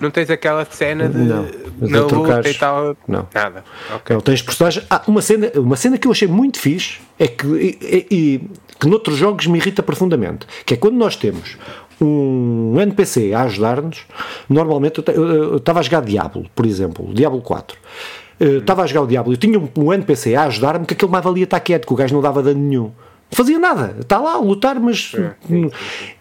Não 0.00 0.10
tens 0.10 0.30
aquela 0.30 0.64
cena 0.64 1.08
de 1.08 1.18
não, 1.18 1.46
na 1.80 2.00
luta 2.02 2.48
e 2.48 2.54
tal. 2.54 2.96
Não. 3.06 3.26
Nada. 3.34 3.64
Okay. 3.96 4.14
Não, 4.14 4.20
tens 4.20 4.42
personagens. 4.42 4.86
Ah, 4.88 5.02
uma 5.06 5.20
cena, 5.20 5.50
uma 5.56 5.76
cena 5.76 5.98
que 5.98 6.06
eu 6.06 6.12
achei 6.12 6.28
muito 6.28 6.58
fixe 6.60 7.00
é 7.18 7.26
que, 7.26 7.46
e, 7.46 8.06
e, 8.10 8.50
que 8.78 8.88
noutros 8.88 9.16
jogos 9.16 9.46
me 9.46 9.58
irrita 9.58 9.82
profundamente, 9.82 10.46
que 10.64 10.74
é 10.74 10.76
quando 10.76 10.94
nós 10.94 11.16
temos 11.16 11.56
um 12.00 12.76
NPC 12.80 13.34
a 13.34 13.42
ajudar-nos, 13.42 14.06
normalmente 14.48 15.02
eu 15.14 15.56
estava 15.56 15.80
a 15.80 15.82
jogar 15.82 16.02
Diablo, 16.02 16.46
por 16.54 16.64
exemplo, 16.64 17.12
Diablo 17.12 17.40
4. 17.40 17.76
Estava 18.38 18.82
a 18.82 18.86
jogar 18.86 19.02
o 19.02 19.06
Diablo 19.08 19.32
e 19.32 19.36
tinha 19.36 19.60
um 19.76 19.92
NPC 19.92 20.36
a 20.36 20.44
ajudar-me 20.44 20.86
que 20.86 20.94
aquele 20.94 21.10
mais 21.10 21.24
valia 21.24 21.42
estar 21.42 21.58
quieto, 21.58 21.86
que 21.86 21.92
o 21.92 21.96
gajo 21.96 22.14
não 22.14 22.22
dava 22.22 22.40
dano 22.40 22.60
nenhum 22.60 22.92
fazia 23.30 23.58
nada, 23.58 23.96
está 24.00 24.18
lá 24.18 24.34
a 24.34 24.38
lutar, 24.38 24.80
mas 24.80 25.12
é, 25.14 25.34
sim, 25.46 25.70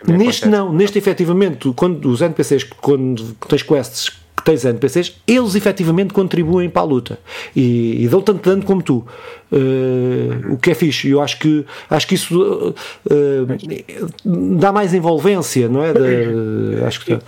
sim, 0.05 0.11
neste 0.11 0.47
não, 0.47 0.73
neste 0.73 0.97
efetivamente, 0.97 1.71
quando 1.75 2.09
os 2.09 2.21
NPCs, 2.21 2.63
quando 2.63 3.33
tens 3.47 3.63
quests 3.63 4.09
que 4.09 4.26
tens 4.47 4.63
NPCs, 4.63 5.13
eles 5.27 5.55
efetivamente 5.55 6.13
contribuem 6.13 6.69
para 6.69 6.81
a 6.81 6.86
luta 6.86 7.19
e, 7.53 8.01
e 8.01 8.07
dão 8.07 8.21
tanto 8.21 8.49
dano 8.49 8.63
como 8.63 8.81
tu. 8.81 9.05
Uh, 9.51 10.53
o 10.53 10.57
que 10.57 10.71
é 10.71 10.73
fixe, 10.73 11.10
eu 11.10 11.21
acho 11.21 11.38
que 11.39 11.65
acho 11.89 12.07
que 12.07 12.15
isso 12.15 12.73
uh, 13.05 14.57
dá 14.57 14.71
mais 14.71 14.93
envolvência, 14.93 15.67
não 15.67 15.83
é? 15.83 15.93
De, 15.93 16.83
acho 16.86 17.03
que 17.03 17.19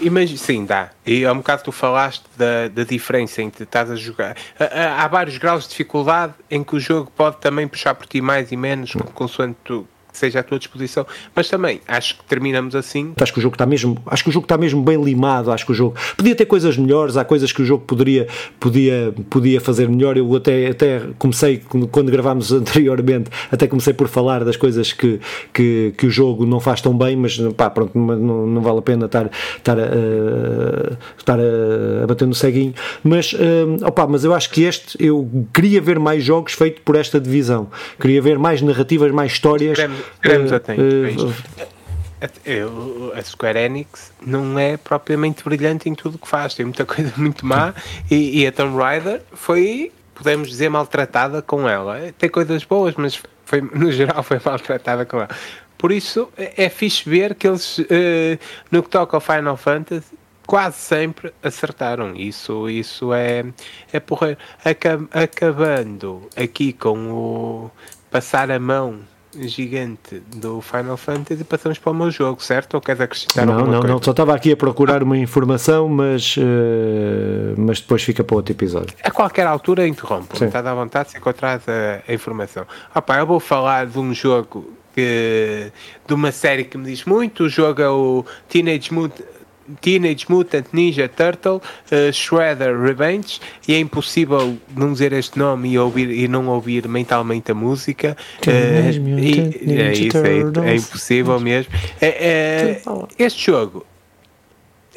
Imag 0.00 0.38
sim, 0.38 0.64
dá. 0.64 0.90
E 1.04 1.24
há 1.24 1.32
um 1.32 1.38
bocado 1.38 1.64
tu 1.64 1.72
falaste 1.72 2.24
da, 2.36 2.68
da 2.68 2.84
diferença 2.84 3.42
entre 3.42 3.64
estás 3.64 3.90
a 3.90 3.96
jogar. 3.96 4.36
Há, 4.58 5.04
há, 5.04 5.08
vários 5.08 5.36
graus 5.36 5.64
de 5.64 5.70
dificuldade 5.70 6.34
em 6.48 6.62
que 6.62 6.76
o 6.76 6.80
jogo 6.80 7.12
pode 7.16 7.38
também 7.38 7.66
puxar 7.66 7.94
por 7.94 8.06
ti 8.06 8.20
mais 8.20 8.52
e 8.52 8.56
menos, 8.56 8.92
consoante 9.14 9.56
tu 9.64 9.86
seja 10.18 10.40
à 10.40 10.42
tua 10.42 10.58
disposição. 10.58 11.06
Mas 11.34 11.48
também 11.48 11.80
acho 11.86 12.16
que 12.18 12.24
terminamos 12.24 12.74
assim. 12.74 13.12
Acho 13.20 13.32
que 13.32 13.38
o 13.38 13.42
jogo 13.42 13.54
está 13.54 13.66
mesmo, 13.66 13.96
acho 14.06 14.22
que 14.22 14.30
o 14.30 14.32
jogo 14.32 14.44
está 14.44 14.58
mesmo 14.58 14.82
bem 14.82 15.02
limado. 15.02 15.50
Acho 15.50 15.64
que 15.64 15.72
o 15.72 15.74
jogo 15.74 15.96
podia 16.16 16.34
ter 16.34 16.46
coisas 16.46 16.76
melhores, 16.76 17.16
há 17.16 17.24
coisas 17.24 17.52
que 17.52 17.62
o 17.62 17.64
jogo 17.64 17.84
poderia, 17.84 18.26
podia, 18.58 19.14
podia 19.30 19.60
fazer 19.60 19.88
melhor. 19.88 20.16
Eu 20.16 20.34
até, 20.34 20.68
até 20.68 21.02
comecei 21.18 21.62
quando 21.90 22.10
gravámos 22.10 22.50
anteriormente, 22.52 23.30
até 23.50 23.66
comecei 23.66 23.92
por 23.92 24.08
falar 24.08 24.44
das 24.44 24.56
coisas 24.56 24.92
que, 24.92 25.20
que, 25.52 25.94
que 25.96 26.06
o 26.06 26.10
jogo 26.10 26.46
não 26.46 26.60
faz 26.60 26.80
tão 26.80 26.96
bem, 26.96 27.16
mas 27.16 27.38
pá, 27.56 27.70
pronto, 27.70 27.96
não, 27.98 28.46
não 28.46 28.60
vale 28.60 28.78
a 28.78 28.82
pena 28.82 29.06
estar, 29.06 29.30
estar, 29.56 29.78
a, 29.78 30.96
estar 31.16 31.38
a, 31.38 32.04
a 32.04 32.06
bater 32.06 32.26
no 32.26 32.34
ceguinho. 32.34 32.74
Mas, 33.02 33.34
um, 33.34 33.86
opa, 33.86 34.06
mas 34.06 34.24
eu 34.24 34.34
acho 34.34 34.50
que 34.50 34.62
este 34.62 34.96
eu 34.98 35.28
queria 35.52 35.80
ver 35.80 35.98
mais 35.98 36.22
jogos 36.22 36.52
feitos 36.52 36.82
por 36.84 36.96
esta 36.96 37.20
divisão. 37.20 37.68
Queria 38.00 38.20
ver 38.20 38.38
mais 38.38 38.60
narrativas, 38.62 39.10
mais 39.12 39.32
histórias. 39.32 39.76
Queremos, 39.76 39.98
queremos 40.22 40.50
uh, 40.50 40.56
até. 40.56 40.74
Uh, 40.74 41.34
a 43.14 43.22
Square 43.22 43.58
Enix 43.58 44.12
não 44.24 44.58
é 44.58 44.76
propriamente 44.76 45.44
brilhante 45.44 45.88
em 45.88 45.94
tudo 45.94 46.16
o 46.16 46.18
que 46.18 46.26
faz, 46.26 46.54
tem 46.54 46.66
muita 46.66 46.84
coisa 46.84 47.12
muito 47.16 47.46
má 47.46 47.72
e, 48.10 48.40
e 48.40 48.46
a 48.46 48.50
Tomb 48.50 48.76
Raider 48.76 49.22
foi, 49.32 49.92
podemos 50.14 50.48
dizer, 50.48 50.68
maltratada 50.68 51.40
com 51.40 51.68
ela. 51.68 52.12
Tem 52.18 52.28
coisas 52.28 52.64
boas, 52.64 52.96
mas 52.96 53.22
foi, 53.44 53.60
no 53.72 53.92
geral 53.92 54.20
foi 54.22 54.40
maltratada 54.44 55.06
com 55.06 55.18
ela. 55.18 55.28
Por 55.76 55.92
isso 55.92 56.28
é, 56.36 56.64
é 56.64 56.68
fixe 56.68 57.08
ver 57.08 57.36
que 57.36 57.46
eles, 57.46 57.78
uh, 57.78 57.84
no 58.70 58.82
que 58.82 58.88
toca 58.88 59.16
ao 59.16 59.20
Final 59.20 59.56
Fantasy, 59.56 60.18
quase 60.44 60.78
sempre 60.78 61.32
acertaram. 61.42 62.16
Isso, 62.16 62.68
isso 62.68 63.14
é, 63.14 63.44
é 63.92 64.00
porreiro. 64.00 64.38
Acabando 65.12 66.28
aqui 66.34 66.72
com 66.72 67.12
o 67.12 67.70
passar 68.10 68.50
a 68.50 68.58
mão 68.58 69.00
gigante 69.46 70.22
do 70.36 70.60
Final 70.60 70.96
Fantasy 70.96 71.44
passamos 71.44 71.78
para 71.78 71.92
o 71.92 71.94
meu 71.94 72.10
jogo, 72.10 72.42
certo? 72.42 72.74
Ou 72.74 72.80
queres 72.80 73.00
acrescentar 73.00 73.46
não, 73.46 73.54
alguma 73.54 73.72
não, 73.72 73.80
coisa? 73.80 73.94
Não, 73.94 74.02
só 74.02 74.10
estava 74.10 74.34
aqui 74.34 74.52
a 74.52 74.56
procurar 74.56 75.02
uma 75.02 75.16
informação, 75.16 75.88
mas, 75.88 76.36
uh, 76.36 76.40
mas 77.56 77.80
depois 77.80 78.02
fica 78.02 78.24
para 78.24 78.36
outro 78.36 78.52
episódio. 78.52 78.96
A 79.02 79.10
qualquer 79.10 79.46
altura 79.46 79.86
interrompo, 79.86 80.32
estás 80.34 80.66
à 80.66 80.74
vontade 80.74 81.10
se 81.10 81.18
encontrar 81.18 81.60
a, 81.66 82.10
a 82.10 82.14
informação. 82.14 82.66
Opa, 82.94 83.18
eu 83.18 83.26
vou 83.26 83.40
falar 83.40 83.86
de 83.86 83.98
um 83.98 84.12
jogo 84.14 84.72
que, 84.94 85.70
de 86.06 86.14
uma 86.14 86.32
série 86.32 86.64
que 86.64 86.76
me 86.76 86.86
diz 86.86 87.04
muito, 87.04 87.44
o 87.44 87.48
jogo 87.48 87.80
é 87.80 87.88
o 87.88 88.24
Teenage 88.48 88.92
Mutant 88.92 89.37
Teenage 89.80 90.26
Mutant 90.28 90.66
Ninja 90.72 91.08
Turtle 91.08 91.56
uh, 91.56 92.12
Shredder 92.12 92.78
Revenge 92.80 93.40
e 93.66 93.74
é 93.74 93.78
impossível 93.78 94.56
não 94.76 94.92
dizer 94.92 95.12
este 95.12 95.38
nome 95.38 95.70
e, 95.70 95.78
ouvir, 95.78 96.10
e 96.10 96.28
não 96.28 96.48
ouvir 96.48 96.88
mentalmente 96.88 97.50
a 97.50 97.54
música 97.54 98.16
uh, 98.46 98.50
e, 98.50 99.80
é 99.80 99.92
isso, 99.92 100.18
é, 100.18 100.70
é, 100.70 100.76
impossível 100.76 101.40
mesmo. 101.40 101.72
É, 102.00 102.06
é, 102.08 102.82
este 103.18 103.46
jogo 103.46 103.84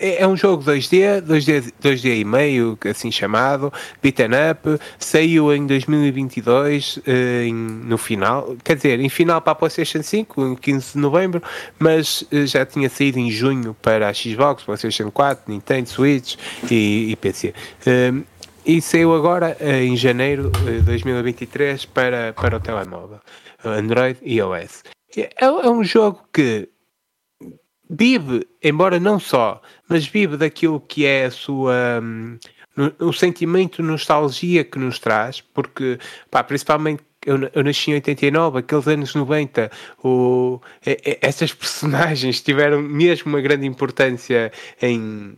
é, 0.01 0.23
é 0.23 0.27
um 0.27 0.35
jogo 0.35 0.63
2D, 0.63 1.21
2D, 1.21 1.71
2D 1.81 2.19
e 2.19 2.25
meio, 2.25 2.77
assim 2.89 3.11
chamado, 3.11 3.71
beaten 4.01 4.31
up, 4.51 4.79
saiu 4.97 5.53
em 5.53 5.67
2022, 5.67 6.97
uh, 6.97 7.01
eh, 7.05 7.45
em, 7.45 7.53
no 7.53 7.97
final, 7.97 8.55
quer 8.63 8.75
dizer, 8.75 8.99
em 8.99 9.09
final 9.09 9.39
para 9.39 9.51
a 9.51 9.55
PlayStation 9.55 10.01
5, 10.01 10.47
em 10.47 10.55
15 10.55 10.93
de 10.93 10.97
novembro, 10.97 11.43
mas 11.77 12.23
uh, 12.23 12.45
já 12.47 12.65
tinha 12.65 12.89
saído 12.89 13.19
em 13.19 13.29
junho 13.29 13.75
para 13.81 14.09
a 14.09 14.13
Xbox, 14.13 14.63
PlayStation 14.63 15.11
4, 15.11 15.43
Nintendo, 15.47 15.87
Switch 15.87 16.35
e, 16.69 17.11
e 17.11 17.15
PC. 17.15 17.53
Uh, 17.85 18.23
e 18.65 18.81
saiu 18.81 19.13
agora 19.13 19.55
uh, 19.61 19.65
em 19.65 19.95
janeiro 19.95 20.49
de 20.49 20.81
2023 20.81 21.85
para, 21.85 22.33
para 22.33 22.57
o 22.57 22.59
telemóvel, 22.59 23.19
Android 23.63 24.17
e 24.23 24.37
iOS. 24.37 24.83
É, 25.15 25.29
é 25.39 25.69
um 25.69 25.83
jogo 25.83 26.21
que 26.33 26.69
vive, 27.91 28.47
embora 28.63 28.99
não 28.99 29.19
só, 29.19 29.61
mas 29.87 30.07
vive 30.07 30.37
daquilo 30.37 30.79
que 30.79 31.05
é 31.05 31.25
a 31.25 31.31
sua. 31.31 31.99
Um, 32.01 32.37
o 32.99 33.11
sentimento 33.11 33.81
de 33.81 33.87
nostalgia 33.87 34.63
que 34.63 34.79
nos 34.79 34.97
traz, 34.97 35.41
porque, 35.41 35.99
pá, 36.31 36.41
principalmente 36.41 37.03
eu, 37.25 37.37
eu, 37.53 37.63
nasci 37.63 37.91
em 37.91 37.95
89, 37.95 38.59
aqueles 38.59 38.87
anos 38.87 39.13
90, 39.13 39.69
o, 40.01 40.59
essas 41.21 41.51
personagens 41.53 42.41
tiveram 42.41 42.81
mesmo 42.81 43.29
uma 43.29 43.41
grande 43.41 43.67
importância 43.67 44.51
em, 44.81 45.35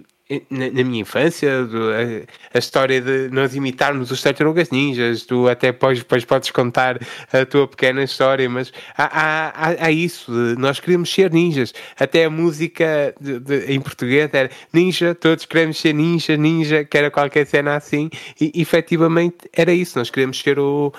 na, 0.50 0.70
na, 0.72 0.84
minha 0.84 1.02
infância, 1.02 1.66
do, 1.66 1.90
a, 1.92 2.56
a, 2.56 2.58
história 2.58 3.02
de 3.02 3.30
nós 3.30 3.56
imitarmos 3.56 4.10
os 4.10 4.22
tartarugas 4.22 4.70
ninjas, 4.70 5.24
tu 5.24 5.50
até 5.50 5.68
depois, 5.68 6.00
depois 6.00 6.24
podes 6.24 6.50
contar 6.50 6.98
a 7.32 7.46
tua 7.46 7.68
pequena 7.68 8.04
história, 8.04 8.50
mas 8.50 8.72
há, 8.98 9.52
há, 9.52 9.86
há 9.86 9.92
isso, 9.92 10.32
nós 10.58 10.80
queremos 10.80 11.14
ser 11.14 11.30
ninjas, 11.32 11.74
até 12.00 12.24
a 12.24 12.30
música 12.30 13.14
de, 13.20 13.38
de, 13.40 13.74
em 13.74 13.82
português 13.82 14.30
era 14.34 14.50
ninja, 14.72 15.14
todos 15.14 15.46
queremos 15.46 15.78
ser 15.78 15.94
ninja, 15.94 16.38
ninja, 16.38 16.86
que 16.86 16.98
era 16.98 17.12
qualquer 17.12 17.46
cena 17.46 17.76
assim, 17.76 18.10
e 18.40 18.62
efetivamente 18.62 19.50
era 19.52 19.74
isso, 19.74 20.00
nós 20.00 20.10
queremos 20.10 20.40
ser 20.40 20.58
o, 20.58 20.94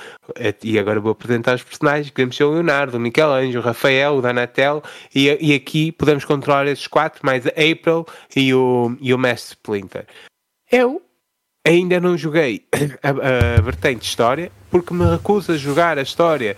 e 0.62 0.78
agora 0.78 1.00
vou 1.00 1.12
apresentar 1.12 1.54
os 1.54 1.62
personagens, 1.62 2.10
queremos 2.10 2.37
ser 2.37 2.44
o 2.44 2.52
Leonardo, 2.52 2.98
o 2.98 3.00
Michelangelo, 3.00 3.62
o 3.62 3.64
Rafael, 3.64 4.16
o 4.16 4.20
Danatel, 4.20 4.82
e, 5.14 5.34
e 5.40 5.54
aqui 5.54 5.92
podemos 5.92 6.26
controlar 6.26 6.66
esses 6.66 6.87
quatro, 6.87 7.20
mais 7.24 7.46
a 7.46 7.50
April 7.50 8.04
e 8.37 8.52
o, 8.52 8.94
e 9.00 9.13
o 9.14 9.18
Mestre 9.18 9.57
Splinter. 9.57 10.07
Eu 10.70 11.03
ainda 11.66 12.00
não 12.00 12.16
joguei 12.16 12.66
a, 13.03 13.59
a 13.59 13.61
vertente 13.62 14.09
história 14.09 14.50
porque 14.70 14.92
me 14.92 15.05
recuso 15.05 15.53
a 15.53 15.57
jogar 15.57 15.98
a 15.98 16.03
história 16.03 16.57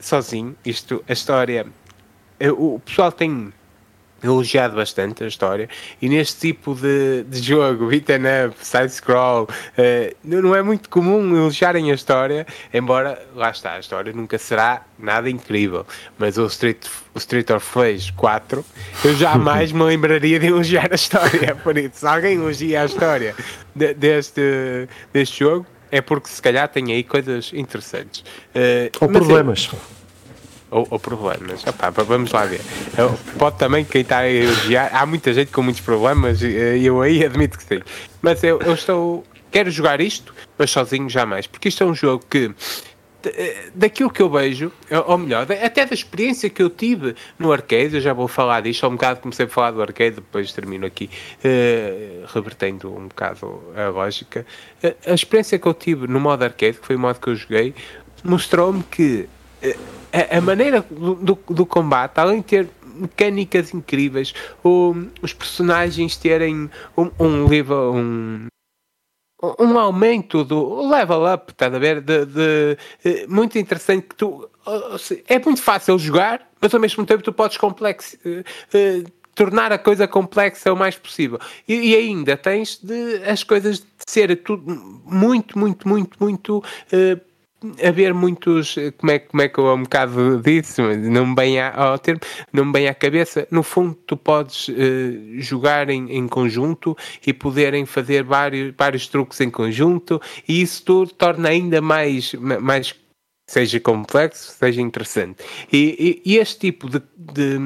sozinho. 0.00 0.56
Isto, 0.64 1.04
a 1.08 1.12
história. 1.12 1.66
o 2.56 2.80
pessoal 2.80 3.12
tem 3.12 3.52
elogiado 4.26 4.76
bastante 4.76 5.24
a 5.24 5.26
história 5.26 5.68
e 6.00 6.08
neste 6.08 6.40
tipo 6.48 6.74
de, 6.74 7.24
de 7.24 7.40
jogo, 7.42 7.86
beat'em 7.86 8.22
up, 8.46 8.56
side-scroll, 8.60 9.44
uh, 9.44 10.16
não 10.22 10.54
é 10.54 10.62
muito 10.62 10.88
comum 10.88 11.36
elogiarem 11.36 11.90
a 11.90 11.94
história, 11.94 12.46
embora, 12.72 13.20
lá 13.34 13.50
está, 13.50 13.74
a 13.74 13.78
história 13.78 14.12
nunca 14.12 14.38
será 14.38 14.82
nada 14.98 15.30
incrível, 15.30 15.86
mas 16.18 16.38
o 16.38 16.46
Street, 16.46 16.86
o 17.14 17.18
Street 17.18 17.50
of 17.50 17.66
Rage 17.74 18.12
4 18.12 18.64
eu 19.04 19.14
jamais 19.14 19.72
me 19.72 19.82
lembraria 19.82 20.38
de 20.38 20.46
elogiar 20.46 20.88
a 20.90 20.94
história, 20.94 21.54
por 21.62 21.76
isso, 21.78 21.90
se 21.94 22.06
alguém 22.06 22.34
elogia 22.34 22.82
a 22.82 22.84
história 22.84 23.34
de, 23.74 23.94
deste, 23.94 24.88
deste 25.12 25.40
jogo, 25.40 25.66
é 25.90 26.00
porque 26.00 26.28
se 26.28 26.42
calhar 26.42 26.68
tem 26.68 26.92
aí 26.92 27.02
coisas 27.04 27.52
interessantes. 27.54 28.20
Uh, 28.20 28.90
Ou 29.00 29.08
problemas. 29.08 29.70
Eu, 29.72 29.95
ou, 30.76 30.86
ou 30.90 31.00
problemas. 31.00 31.66
Epá, 31.66 31.88
vamos 31.90 32.30
lá 32.32 32.44
ver. 32.44 32.60
Pode 33.38 33.56
também, 33.56 33.84
quem 33.84 34.02
está 34.02 34.18
a 34.18 34.30
elogiar, 34.30 34.90
há 34.92 35.06
muita 35.06 35.32
gente 35.32 35.50
com 35.50 35.62
muitos 35.62 35.80
problemas 35.80 36.42
e 36.42 36.84
eu 36.84 37.00
aí 37.00 37.24
admito 37.24 37.56
que 37.56 37.64
sim. 37.64 37.82
Mas 38.20 38.44
eu, 38.44 38.60
eu 38.60 38.74
estou. 38.74 39.24
Quero 39.50 39.70
jogar 39.70 40.00
isto, 40.02 40.34
mas 40.58 40.70
sozinho 40.70 41.08
jamais. 41.08 41.46
Porque 41.46 41.68
isto 41.68 41.82
é 41.82 41.86
um 41.86 41.94
jogo 41.94 42.24
que 42.28 42.52
daquilo 43.74 44.08
que 44.10 44.22
eu 44.22 44.30
vejo, 44.30 44.70
ou 45.06 45.18
melhor, 45.18 45.46
até 45.50 45.84
da 45.84 45.94
experiência 45.94 46.48
que 46.48 46.62
eu 46.62 46.70
tive 46.70 47.16
no 47.36 47.50
arcade, 47.50 47.96
eu 47.96 48.00
já 48.00 48.12
vou 48.12 48.28
falar 48.28 48.60
disto, 48.60 48.84
há 48.84 48.88
um 48.88 48.92
bocado 48.92 49.20
comecei 49.20 49.46
a 49.46 49.48
falar 49.48 49.72
do 49.72 49.82
arcade, 49.82 50.16
depois 50.16 50.52
termino 50.52 50.86
aqui, 50.86 51.10
uh, 51.44 52.26
revertendo 52.32 52.94
um 52.94 53.08
bocado 53.08 53.62
a 53.74 53.88
lógica. 53.88 54.46
Uh, 54.84 54.94
a 55.10 55.14
experiência 55.14 55.58
que 55.58 55.66
eu 55.66 55.74
tive 55.74 56.06
no 56.06 56.20
modo 56.20 56.44
arcade, 56.44 56.78
que 56.78 56.86
foi 56.86 56.94
o 56.94 57.00
modo 57.00 57.18
que 57.18 57.28
eu 57.28 57.34
joguei, 57.34 57.74
mostrou-me 58.22 58.84
que 58.84 59.28
a, 60.12 60.38
a 60.38 60.40
maneira 60.40 60.84
do, 60.90 61.38
do, 61.48 61.66
combate, 61.66 62.18
além 62.18 62.40
de 62.40 62.46
ter 62.46 62.68
mecânicas 62.96 63.74
incríveis, 63.74 64.34
os 65.22 65.32
personagens 65.32 66.16
terem 66.16 66.70
um, 66.96 67.10
um 67.18 67.46
level, 67.46 67.94
um, 67.94 68.46
um 69.58 69.78
aumento 69.78 70.44
do 70.44 70.88
level 70.88 71.32
up, 71.32 71.52
está 71.52 71.66
a 71.66 71.78
ver? 71.78 72.00
De, 72.00 72.24
de, 72.24 72.78
de, 73.04 73.26
muito 73.28 73.58
interessante 73.58 74.06
que 74.08 74.14
tu 74.14 74.48
é 75.28 75.38
muito 75.38 75.62
fácil 75.62 75.98
jogar, 75.98 76.50
mas 76.60 76.74
ao 76.74 76.80
mesmo 76.80 77.04
tempo 77.04 77.22
tu 77.22 77.32
podes 77.32 77.56
complexo, 77.56 78.16
uh, 78.24 78.40
uh, 78.40 79.12
tornar 79.34 79.70
a 79.70 79.78
coisa 79.78 80.08
complexa 80.08 80.72
o 80.72 80.76
mais 80.76 80.96
possível. 80.96 81.38
E, 81.68 81.90
e, 81.90 81.94
ainda 81.94 82.36
tens 82.36 82.78
de 82.82 83.22
as 83.24 83.44
coisas 83.44 83.80
de 83.80 83.86
ser 84.08 84.34
tudo 84.42 84.64
muito, 85.04 85.58
muito, 85.58 85.86
muito, 85.86 86.16
muito 86.18 86.64
haver 87.82 88.12
muitos, 88.12 88.76
como 88.98 89.12
é, 89.12 89.18
como 89.18 89.42
é 89.42 89.48
que 89.48 89.58
eu 89.58 89.74
um 89.74 89.82
bocado 89.82 90.40
disse, 90.42 90.82
não 90.82 91.26
me 91.26 91.34
bem 91.34 91.60
ao 91.60 91.98
termo, 91.98 92.20
não 92.52 92.66
me 92.66 92.72
bem 92.72 92.88
à 92.88 92.94
cabeça, 92.94 93.46
no 93.50 93.62
fundo 93.62 93.94
tu 94.06 94.16
podes 94.16 94.68
uh, 94.68 94.74
jogar 95.38 95.88
em, 95.88 96.10
em 96.12 96.28
conjunto 96.28 96.96
e 97.26 97.32
poderem 97.32 97.86
fazer 97.86 98.22
vários, 98.22 98.74
vários 98.76 99.08
truques 99.08 99.40
em 99.40 99.50
conjunto 99.50 100.20
e 100.46 100.60
isso 100.60 100.84
tudo 100.84 101.12
torna 101.12 101.48
ainda 101.48 101.80
mais, 101.80 102.34
mais 102.34 102.94
seja 103.48 103.80
complexo, 103.80 104.52
seja 104.52 104.80
interessante. 104.80 105.42
E, 105.72 106.22
e, 106.24 106.32
e 106.32 106.36
este 106.36 106.58
tipo 106.58 106.90
de, 106.90 107.00
de, 107.16 107.58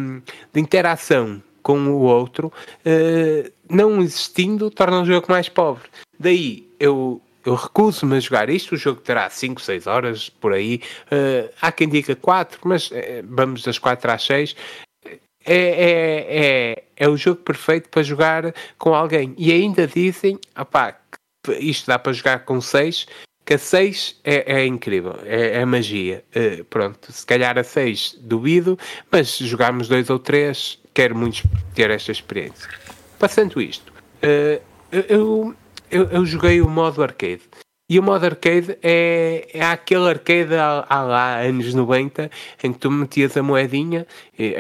de, 0.53 0.61
interação 0.61 1.43
com 1.63 1.79
o 1.89 2.03
outro, 2.03 2.53
uh, 2.87 3.53
não 3.69 4.01
existindo, 4.01 4.71
torna 4.71 5.03
o 5.03 5.05
jogo 5.05 5.27
mais 5.29 5.49
pobre. 5.49 5.89
Daí 6.19 6.69
eu 6.79 7.21
eu 7.45 7.55
recuso-me 7.55 8.17
a 8.17 8.21
jogar 8.21 8.51
isto. 8.51 8.75
O 8.75 8.79
jogo 8.79 9.01
terá 9.01 9.29
5, 9.29 9.61
6 9.61 9.87
horas 9.87 10.29
por 10.29 10.53
aí. 10.53 10.81
Uh, 11.07 11.51
há 11.61 11.73
quem 11.73 11.89
diga 11.89 12.15
4, 12.15 12.61
mas 12.65 12.91
uh, 12.91 12.95
vamos 13.25 13.63
das 13.63 13.79
4 13.79 14.11
às 14.11 14.23
6. 14.25 14.57
É, 15.05 15.55
é, 15.55 16.27
é, 16.29 16.85
é 16.97 17.09
o 17.09 17.17
jogo 17.17 17.41
perfeito 17.41 17.89
para 17.89 18.03
jogar 18.03 18.55
com 18.79 18.95
alguém. 18.95 19.35
E 19.39 19.51
ainda 19.51 19.87
dizem, 19.87 20.39
opá, 20.59 20.99
isto 21.59 21.87
dá 21.87 21.99
para 21.99 22.13
jogar 22.13 22.45
com 22.45 22.61
6, 22.61 23.07
que 23.45 23.55
a 23.55 23.59
6 23.59 24.21
é, 24.23 24.61
é 24.61 24.67
incrível, 24.67 25.19
é, 25.25 25.61
é 25.61 25.65
magia. 25.65 26.23
Uh, 26.37 26.63
pronto, 26.65 27.11
se 27.11 27.25
calhar 27.25 27.59
a 27.59 27.65
6 27.65 28.19
duvido, 28.21 28.79
mas 29.11 29.39
jogarmos 29.39 29.89
2 29.89 30.11
ou 30.11 30.19
3, 30.19 30.79
quero 30.93 31.17
muito 31.17 31.43
ter 31.75 31.91
esta 31.91 32.13
experiência. 32.13 32.69
Passando 33.19 33.61
isto, 33.61 33.93
uh, 34.23 34.63
eu, 34.93 35.55
eu, 35.91 36.05
eu, 36.11 36.25
joguei 36.25 36.61
o 36.61 36.69
modo 36.69 37.03
arcade 37.03 37.43
E 37.91 37.99
o 37.99 38.03
modo 38.05 38.25
arcade 38.25 38.79
é, 38.85 39.49
é 39.53 39.65
aquele 39.65 40.09
arcade 40.09 40.55
há, 40.55 41.03
lá 41.03 41.41
anos 41.41 41.75
90 41.75 42.31
em 42.63 42.73
que 42.73 42.79
tu 42.79 42.89
metias 42.89 43.37
a 43.37 43.43
moedinha, 43.43 44.07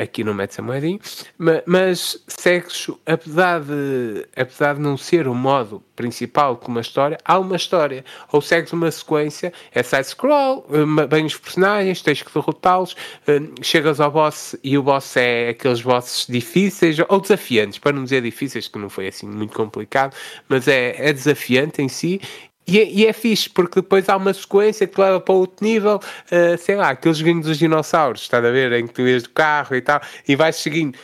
aqui 0.02 0.24
não 0.24 0.34
metes 0.34 0.58
a 0.58 0.62
moedinha, 0.62 0.98
mas, 1.38 1.62
mas 1.64 2.24
segues, 2.26 2.90
apesar 3.06 3.60
de, 3.60 4.26
apesar 4.34 4.74
de 4.74 4.80
não 4.80 4.96
ser 4.96 5.28
o 5.28 5.34
modo 5.34 5.80
principal 5.94 6.56
com 6.56 6.72
uma 6.72 6.80
história, 6.80 7.18
há 7.24 7.38
uma 7.38 7.56
história. 7.56 8.04
Ou 8.32 8.40
segues 8.40 8.72
uma 8.72 8.90
sequência, 8.90 9.52
é 9.72 9.82
side-scroll, 9.82 10.66
bem 11.08 11.26
os 11.26 11.36
personagens, 11.36 12.02
tens 12.02 12.22
que 12.22 12.32
derrotá-los, 12.32 12.96
eh, 13.26 13.40
chegas 13.62 14.00
ao 14.00 14.10
boss 14.10 14.56
e 14.64 14.78
o 14.78 14.82
boss 14.82 15.16
é 15.16 15.50
aqueles 15.50 15.82
bosses 15.82 16.26
difíceis 16.26 16.96
ou 17.06 17.20
desafiantes, 17.20 17.78
para 17.78 17.92
não 17.92 18.02
dizer 18.02 18.22
difíceis, 18.22 18.66
que 18.66 18.78
não 18.78 18.88
foi 18.88 19.08
assim 19.08 19.26
muito 19.26 19.54
complicado, 19.54 20.16
mas 20.48 20.66
é, 20.66 20.96
é 20.96 21.12
desafiante 21.12 21.82
em 21.82 21.88
si 21.88 22.20
e 22.66 22.78
é, 22.78 22.90
e 22.90 23.06
é 23.06 23.12
fixe, 23.12 23.48
porque 23.48 23.80
depois 23.80 24.08
há 24.08 24.16
uma 24.16 24.32
sequência 24.32 24.86
que 24.86 25.00
leva 25.00 25.20
para 25.20 25.34
outro 25.34 25.64
nível, 25.64 25.96
uh, 25.96 26.58
sei 26.58 26.76
lá, 26.76 26.90
aqueles 26.90 27.18
joguinhos 27.18 27.46
dos 27.46 27.58
dinossauros, 27.58 28.22
estás 28.22 28.44
a 28.44 28.50
ver? 28.50 28.72
Em 28.72 28.86
que 28.86 28.94
tu 28.94 29.02
ias 29.02 29.24
do 29.24 29.30
carro 29.30 29.74
e 29.74 29.80
tal, 29.80 30.00
e 30.28 30.36
vais 30.36 30.56
seguindo. 30.56 30.96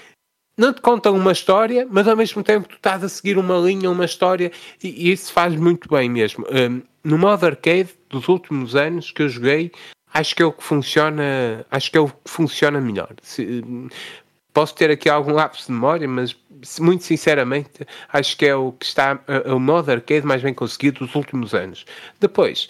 Não 0.56 0.72
te 0.72 0.80
contam 0.80 1.14
uma 1.14 1.32
história, 1.32 1.86
mas 1.90 2.08
ao 2.08 2.16
mesmo 2.16 2.42
tempo 2.42 2.68
tu 2.68 2.76
estás 2.76 3.04
a 3.04 3.08
seguir 3.08 3.36
uma 3.36 3.58
linha, 3.58 3.90
uma 3.90 4.04
história, 4.04 4.50
e, 4.82 5.08
e 5.08 5.12
isso 5.12 5.32
faz 5.32 5.54
muito 5.54 5.88
bem 5.88 6.08
mesmo. 6.08 6.46
Um, 6.50 6.82
no 7.04 7.18
modo 7.18 7.44
arcade 7.44 7.90
dos 8.08 8.28
últimos 8.28 8.74
anos 8.74 9.10
que 9.10 9.22
eu 9.22 9.28
joguei, 9.28 9.70
acho 10.14 10.34
que 10.34 10.42
é 10.42 10.46
o 10.46 10.52
que 10.52 10.62
funciona, 10.62 11.66
acho 11.70 11.90
que 11.90 11.98
é 11.98 12.00
o 12.00 12.08
que 12.08 12.14
funciona 12.24 12.80
melhor. 12.80 13.14
Se, 13.22 13.62
posso 14.56 14.74
ter 14.74 14.90
aqui 14.90 15.06
algum 15.10 15.32
lapso 15.32 15.66
de 15.66 15.72
memória, 15.72 16.08
mas 16.08 16.34
muito 16.80 17.04
sinceramente 17.04 17.86
acho 18.10 18.34
que 18.38 18.46
é 18.46 18.56
o 18.56 18.72
que 18.72 18.86
está 18.86 19.20
é 19.28 19.52
o 19.52 19.60
modo 19.60 19.90
arcade 19.90 20.24
mais 20.24 20.40
bem 20.40 20.54
conseguido 20.54 21.04
dos 21.04 21.14
últimos 21.14 21.52
anos. 21.52 21.84
Depois, 22.18 22.66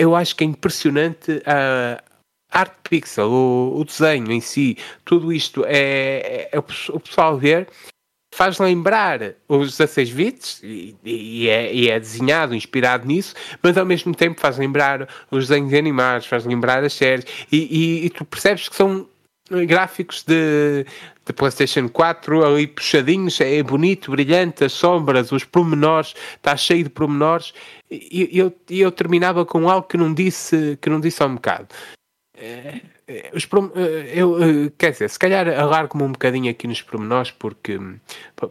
eu 0.00 0.16
acho 0.16 0.34
que 0.34 0.42
é 0.42 0.48
impressionante 0.48 1.40
a 1.46 2.02
arte 2.50 2.74
pixel, 2.82 3.30
o, 3.30 3.78
o 3.78 3.84
desenho 3.84 4.32
em 4.32 4.40
si, 4.40 4.76
tudo 5.04 5.32
isto 5.32 5.64
é, 5.64 5.68
é, 5.76 6.48
é 6.50 6.58
o 6.58 6.98
pessoal 6.98 7.38
ver 7.38 7.68
faz 8.34 8.58
lembrar 8.58 9.34
os 9.48 9.76
16 9.78 10.10
bits 10.10 10.60
e, 10.64 10.96
e, 11.04 11.48
é, 11.48 11.72
e, 11.72 11.88
é, 11.88 12.00
desenhado, 12.00 12.52
inspirado 12.52 13.06
nisso, 13.06 13.32
mas 13.62 13.78
ao 13.78 13.86
mesmo 13.86 14.12
tempo 14.12 14.40
faz 14.40 14.58
lembrar 14.58 15.08
os 15.30 15.46
desenhos 15.46 15.72
animados, 15.72 16.26
faz 16.26 16.44
lembrar 16.44 16.82
as 16.82 16.94
séries 16.94 17.24
e, 17.52 18.06
e 18.06 18.10
tu 18.10 18.24
percebes 18.24 18.68
que 18.68 18.74
são 18.74 19.08
gráficos 19.66 20.22
de, 20.24 20.84
de 21.28 21.32
PlayStation 21.34 21.88
4 21.88 22.44
ali 22.44 22.66
puxadinhos, 22.66 23.40
é 23.40 23.62
bonito, 23.62 24.10
brilhante, 24.10 24.64
as 24.64 24.72
sombras, 24.72 25.30
os 25.30 25.44
pormenores, 25.44 26.14
está 26.36 26.56
cheio 26.56 26.84
de 26.84 26.90
pormenores. 26.90 27.52
E 27.90 28.30
eu, 28.32 28.52
eu 28.68 28.90
terminava 28.90 29.44
com 29.44 29.68
algo 29.68 29.86
que 29.86 29.96
não 29.96 30.12
disse, 30.12 30.78
que 30.80 30.90
não 30.90 31.00
disse 31.00 31.22
ao 31.22 31.28
um 31.28 31.34
bocado. 31.34 31.68
É, 32.36 32.80
é, 33.06 33.30
os, 33.34 33.44
é, 33.74 34.20
eu, 34.20 34.70
quer 34.78 34.92
dizer, 34.92 35.10
se 35.10 35.18
calhar 35.18 35.48
alargo-me 35.48 36.04
um 36.04 36.12
bocadinho 36.12 36.50
aqui 36.50 36.66
nos 36.66 36.80
pormenores 36.82 37.30
porque, 37.30 37.78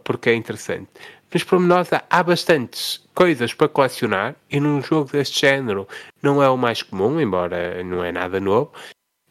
porque 0.04 0.30
é 0.30 0.34
interessante. 0.34 0.88
Nos 1.32 1.44
pormenores 1.44 1.92
há, 1.92 2.04
há 2.08 2.22
bastantes 2.22 3.04
coisas 3.14 3.52
para 3.54 3.68
colecionar 3.68 4.36
e 4.50 4.60
num 4.60 4.80
jogo 4.82 5.10
deste 5.10 5.40
género 5.40 5.88
não 6.22 6.42
é 6.42 6.48
o 6.48 6.56
mais 6.56 6.82
comum, 6.82 7.20
embora 7.20 7.82
não 7.82 8.04
é 8.04 8.12
nada 8.12 8.40
novo, 8.40 8.72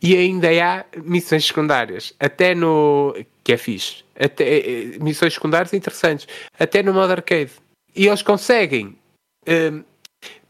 e 0.02 0.16
ainda 0.16 0.48
há 0.64 0.86
missões 1.04 1.46
secundárias, 1.46 2.14
até 2.20 2.54
no. 2.54 3.16
que 3.44 3.54
é 3.54 3.58
fixe. 3.58 4.04
Até, 4.20 4.44
eh, 4.44 4.60
eh, 4.60 5.00
missões 5.00 5.34
secundárias 5.34 5.74
interessantes, 5.74 6.28
até 6.60 6.84
no 6.84 6.94
modo 6.94 7.12
arcade. 7.12 7.52
E 7.96 8.08
eles 8.08 8.22
conseguem 8.22 8.96
um, 9.48 9.84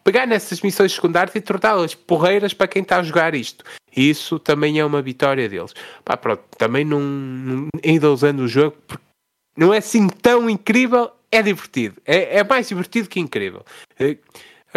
pegar 0.04 0.26
nessas 0.26 0.62
missões 0.62 0.94
secundárias 0.94 1.36
e 1.36 1.42
torná-las 1.42 1.96
porreiras 1.96 2.54
para 2.54 2.68
quem 2.68 2.82
está 2.82 2.98
a 2.98 3.04
jogar 3.04 3.36
isto. 3.36 3.64
E 3.96 4.10
isso 4.10 4.38
também 4.40 4.80
é 4.80 4.86
uma 4.86 5.02
vitória 5.02 5.48
deles. 5.48 5.74
Pá, 6.04 6.18
pronto, 6.18 6.44
também 6.58 6.84
não, 6.86 7.68
ainda 7.84 8.12
usando 8.12 8.42
o 8.42 8.48
jogo, 8.48 8.78
não 9.58 9.74
é 9.74 9.78
assim 9.78 10.08
tão 10.08 10.50
incrível, 10.50 11.12
é 11.32 11.42
divertido. 11.42 12.02
É, 12.06 12.40
é 12.40 12.44
mais 12.44 12.68
divertido 12.68 13.10
que 13.10 13.20
incrível. 13.20 13.66
Eh, 14.00 14.18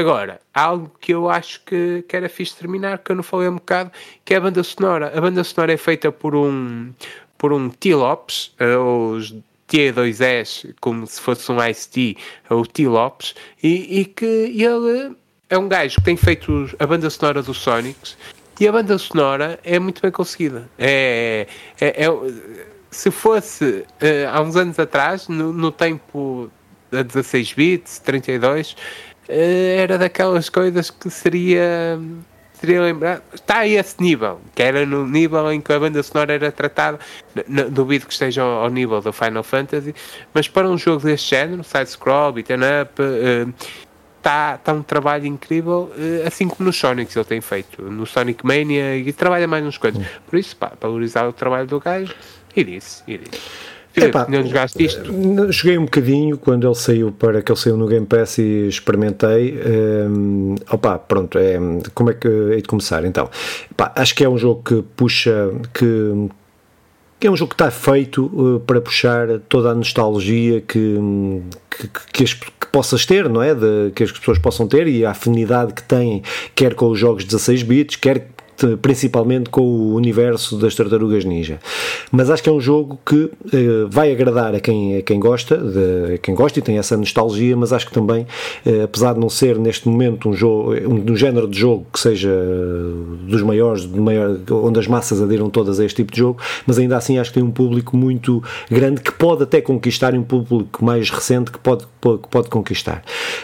Agora, 0.01 0.41
algo 0.55 0.91
que 0.99 1.13
eu 1.13 1.29
acho 1.29 1.61
que, 1.63 2.03
que 2.09 2.17
era 2.17 2.27
fixe 2.27 2.57
terminar, 2.57 2.99
que 2.99 3.13
eu 3.13 3.17
não 3.17 3.23
falei 3.23 3.49
um 3.49 3.57
bocado, 3.57 3.93
que 4.25 4.33
é 4.33 4.39
a 4.39 4.41
banda 4.41 4.63
sonora. 4.63 5.13
A 5.15 5.21
banda 5.21 5.45
sonora 5.45 5.75
é 5.75 5.77
feita 5.77 6.11
por 6.11 6.35
um, 6.35 6.91
por 7.37 7.53
um 7.53 7.69
T. 7.69 7.95
Lopes, 7.95 8.51
uh, 8.59 9.13
os 9.13 9.35
T2S, 9.69 10.75
como 10.81 11.07
se 11.07 11.21
fosse 11.21 11.53
um 11.53 11.63
Ice-T, 11.63 12.17
o 12.49 12.67
T. 12.67 12.89
Lopes, 12.89 13.35
e, 13.63 14.01
e, 14.01 14.05
que 14.07 14.25
ele 14.25 15.15
é 15.51 15.59
um 15.59 15.69
gajo 15.69 15.97
que 15.97 16.03
tem 16.03 16.17
feito 16.17 16.75
a 16.79 16.87
banda 16.87 17.11
sonora 17.11 17.43
dos 17.43 17.59
Sonics, 17.59 18.17
e 18.59 18.67
a 18.67 18.73
banda 18.73 18.97
sonora 18.97 19.61
é 19.63 19.79
muito 19.79 20.01
bem 20.01 20.11
conseguida. 20.11 20.67
É, 20.79 21.47
é, 21.79 22.05
é 22.05 22.09
se 22.91 23.11
fosse 23.11 23.85
uh, 23.85 24.33
há 24.33 24.41
uns 24.41 24.57
anos 24.57 24.79
atrás, 24.79 25.29
no, 25.29 25.53
no 25.53 25.71
tempo 25.71 26.51
a 26.93 27.03
16 27.03 27.53
bits, 27.53 27.99
32, 28.01 28.75
eh, 28.75 29.10
era 29.31 29.97
daquelas 29.97 30.49
coisas 30.49 30.91
que 30.91 31.09
seria 31.09 31.99
seria 32.61 32.83
lembrar, 32.83 33.23
está 33.33 33.61
a 33.61 33.67
esse 33.67 34.01
nível, 34.03 34.39
que 34.55 34.63
era 34.63 34.85
no 34.85 35.07
nível 35.07 35.51
em 35.51 35.63
que 35.63 35.73
a 35.73 35.79
banda 35.79 36.03
sonora 36.03 36.35
era 36.35 36.53
tratada, 36.53 36.99
duvido 37.71 38.07
que 38.07 38.13
esteja 38.13 38.43
ao, 38.43 38.65
ao, 38.65 38.69
nível 38.69 39.01
do 39.01 39.13
Final 39.15 39.43
Fantasy, 39.43 39.95
mas 40.35 40.47
para 40.47 40.69
um 40.69 40.77
jogo 40.77 41.03
deste 41.03 41.31
género, 41.31 41.65
side-scroll, 41.65 42.33
beat'em 42.33 42.59
up, 42.83 43.03
está 44.19 44.57
uh, 44.57 44.59
tá 44.63 44.73
um 44.75 44.83
trabalho 44.83 45.25
incrível, 45.25 45.91
uh, 45.97 46.27
assim 46.27 46.49
como 46.49 46.67
no 46.67 46.73
Sonic 46.73 47.17
ele 47.17 47.25
tem 47.25 47.41
feito, 47.41 47.83
no 47.83 48.05
Sonic 48.05 48.45
Mania, 48.45 48.95
e 48.95 49.11
trabalha 49.11 49.49
mais 49.49 49.65
nos 49.65 49.79
coisas. 49.79 50.07
Por 50.27 50.39
isso, 50.39 50.55
pá, 50.55 50.73
valorizar 50.79 51.27
o 51.27 51.33
trabalho 51.33 51.67
do 51.67 51.81
gajo, 51.81 52.15
e 52.55 52.63
disse, 52.63 53.03
e 53.07 53.17
disse. 53.17 53.70
Epá, 53.97 54.27
não 54.29 54.47
jogaste 54.47 54.85
isto? 54.85 55.13
Joguei 55.51 55.77
um 55.77 55.85
bocadinho 55.85 56.39
quando 56.39 56.67
ele 56.67 56.75
saiu 56.75 57.13
para 57.13 57.43
que 57.43 57.51
ele 57.51 57.59
saiu 57.59 57.77
no 57.77 57.87
Game 57.87 58.07
Pass 58.07 58.39
e 58.39 58.69
experimentei. 58.69 59.61
Um, 60.09 60.55
opa, 60.71 60.99
pronto, 60.99 61.39
é, 61.39 61.59
como 61.95 62.11
é 62.11 62.15
que 62.15 62.29
hei 62.29 62.63
de 62.63 62.69
começar? 62.69 63.05
Então, 63.05 63.29
epá, 63.71 63.93
acho 63.97 64.15
que 64.15 64.25
é 64.25 64.29
um 64.29 64.39
jogo 64.39 64.63
que 64.63 64.83
puxa, 64.97 65.51
que, 65.75 66.29
que 67.19 67.27
é 67.27 67.31
um 67.31 67.37
jogo 67.37 67.51
que 67.51 67.55
está 67.55 67.71
feito 67.71 68.27
uh, 68.27 68.61
para 68.61 68.81
puxar 68.81 69.41
toda 69.49 69.71
a 69.71 69.75
nostalgia 69.75 70.61
que, 70.61 70.97
que, 71.71 71.89
que, 72.13 72.25
as, 72.25 72.35
que, 72.35 72.67
possas 72.71 73.05
ter, 73.05 73.29
não 73.29 73.43
é? 73.43 73.55
De, 73.55 73.91
que 73.95 74.05
as 74.05 74.13
pessoas 74.13 74.39
possam 74.39 74.69
ter 74.69 74.87
e 74.87 75.05
a 75.05 75.11
afinidade 75.11 75.75
que 75.75 75.83
têm, 75.83 76.23
quer 76.55 76.75
com 76.75 76.89
os 76.89 76.99
jogos 76.99 77.25
16 77.25 77.65
bits, 77.65 77.97
quer 77.97 78.29
principalmente 78.81 79.51
com 79.51 79.63
o 79.63 79.95
universo 79.95 80.57
das 80.57 80.75
tartarugas 80.75 81.25
ninja. 81.25 81.59
Mas 82.11 82.31
acho 82.31 82.43
que 82.43 82.49
é 82.49 82.53
um 82.53 82.61
jogo 82.61 82.99
que 83.05 83.31
eh, 83.53 83.87
vai 83.89 84.13
agradar 84.13 84.55
a 84.55 84.61
quem, 84.61 84.97
a 84.97 85.03
quem 85.03 85.19
gosta, 85.21 85.57
de, 85.57 86.19
quem 86.19 86.35
gosta 86.35 86.59
e 86.59 86.63
tem 86.63 86.79
essa 86.79 86.97
nostalgia, 86.97 87.57
mas 87.57 87.73
acho 87.73 87.87
que 87.87 87.93
também, 87.93 88.27
eh, 88.65 88.83
apesar 88.83 89.15
de 89.15 89.21
não 89.21 89.29
ser 89.29 89.59
neste 89.59 89.89
momento 89.89 90.29
um, 90.29 90.33
jogo, 90.33 90.75
um, 90.75 91.13
um 91.13 91.17
género 91.17 91.49
de 91.49 91.59
jogo 91.59 91.87
que 91.93 92.01
seja 92.01 92.31
dos 93.27 93.43
maiores, 93.43 93.87
maior, 93.87 94.39
onde 94.51 94.79
as 94.79 94.87
massas 94.87 95.21
adiram 95.23 95.49
todas 95.51 95.81
a 95.81 95.85
este 95.85 95.97
tipo 95.97 96.13
de 96.13 96.19
jogo, 96.19 96.41
mas 96.67 96.79
ainda 96.79 96.97
assim 96.97 97.19
acho 97.19 97.31
que 97.31 97.39
tem 97.39 97.43
um 97.43 97.51
público 97.51 97.97
muito 97.97 98.43
grande 98.71 99.01
que 99.01 99.13
pode 99.13 99.43
até 99.43 99.61
conquistar 99.61 100.15
um 100.15 100.23
público 100.23 100.85
mais 100.85 101.11
recente 101.11 101.51
que 101.51 101.59
pode, 101.59 101.87
pode, 102.01 102.23
pode 102.31 102.49
conquistar. 102.49 103.03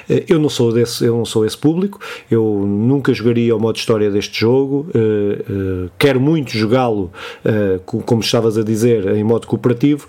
Eh, 0.09 0.25
eu 0.29 0.39
não 0.39 0.49
sou 0.49 0.73
desse, 0.73 1.05
eu 1.05 1.17
não 1.17 1.25
sou 1.25 1.45
esse 1.45 1.57
público, 1.57 2.01
eu 2.31 2.65
nunca 2.67 3.13
jogaria 3.13 3.55
o 3.55 3.61
modo 3.61 3.77
história 3.77 4.11
deste 4.11 4.41
jogo, 4.41 4.87
quero 5.99 6.21
muito 6.21 6.51
jogá-lo, 6.51 7.11
uh, 7.45 8.03
como 8.03 8.21
estavas 8.21 8.57
a 8.59 8.63
dizer, 8.63 9.07
em 9.17 9.25
modo 9.25 9.47
cooperativo, 9.47 10.07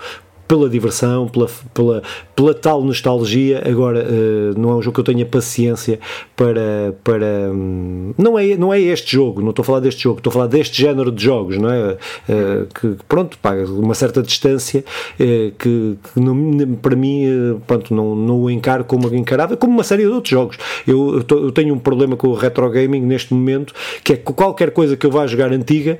pela 0.47 0.69
diversão, 0.69 1.27
pela, 1.27 1.47
pela, 1.73 2.03
pela 2.35 2.53
tal 2.53 2.81
nostalgia. 2.81 3.61
Agora, 3.65 4.05
uh, 4.05 4.59
não 4.59 4.71
é 4.71 4.75
um 4.75 4.81
jogo 4.81 4.95
que 4.95 4.99
eu 5.01 5.13
tenha 5.13 5.25
paciência 5.25 5.99
para. 6.35 6.95
para 7.03 7.51
um, 7.51 8.13
não, 8.17 8.39
é, 8.39 8.55
não 8.55 8.73
é 8.73 8.79
este 8.79 9.11
jogo, 9.11 9.41
não 9.41 9.49
estou 9.49 9.63
a 9.63 9.65
falar 9.65 9.79
deste 9.81 10.03
jogo, 10.03 10.19
estou 10.19 10.31
a 10.31 10.33
falar 10.33 10.47
deste 10.47 10.81
género 10.81 11.11
de 11.11 11.23
jogos, 11.23 11.57
não 11.57 11.69
é? 11.69 11.97
Uh, 12.29 12.67
que, 12.73 12.95
pronto, 13.07 13.37
pá, 13.39 13.53
uma 13.55 13.93
certa 13.93 14.21
distância 14.21 14.83
uh, 15.19 15.51
que, 15.57 15.97
que 16.13 16.19
não, 16.19 16.75
para 16.75 16.95
mim, 16.95 17.59
pronto, 17.65 17.93
não, 17.93 18.15
não 18.15 18.41
o 18.41 18.49
encaro 18.49 18.85
como 18.85 19.13
encarava, 19.13 19.57
como 19.57 19.73
uma 19.73 19.83
série 19.83 20.03
de 20.03 20.09
outros 20.09 20.29
jogos. 20.29 20.57
Eu, 20.87 21.15
eu, 21.15 21.23
tô, 21.23 21.37
eu 21.37 21.51
tenho 21.51 21.73
um 21.73 21.79
problema 21.79 22.15
com 22.15 22.27
o 22.29 22.33
retro 22.33 22.69
gaming 22.69 23.01
neste 23.01 23.33
momento, 23.33 23.73
que 24.03 24.13
é 24.13 24.15
que 24.15 24.23
qualquer 24.33 24.71
coisa 24.71 24.95
que 24.95 25.05
eu 25.05 25.11
vá 25.11 25.27
jogar 25.27 25.51
antiga, 25.51 25.99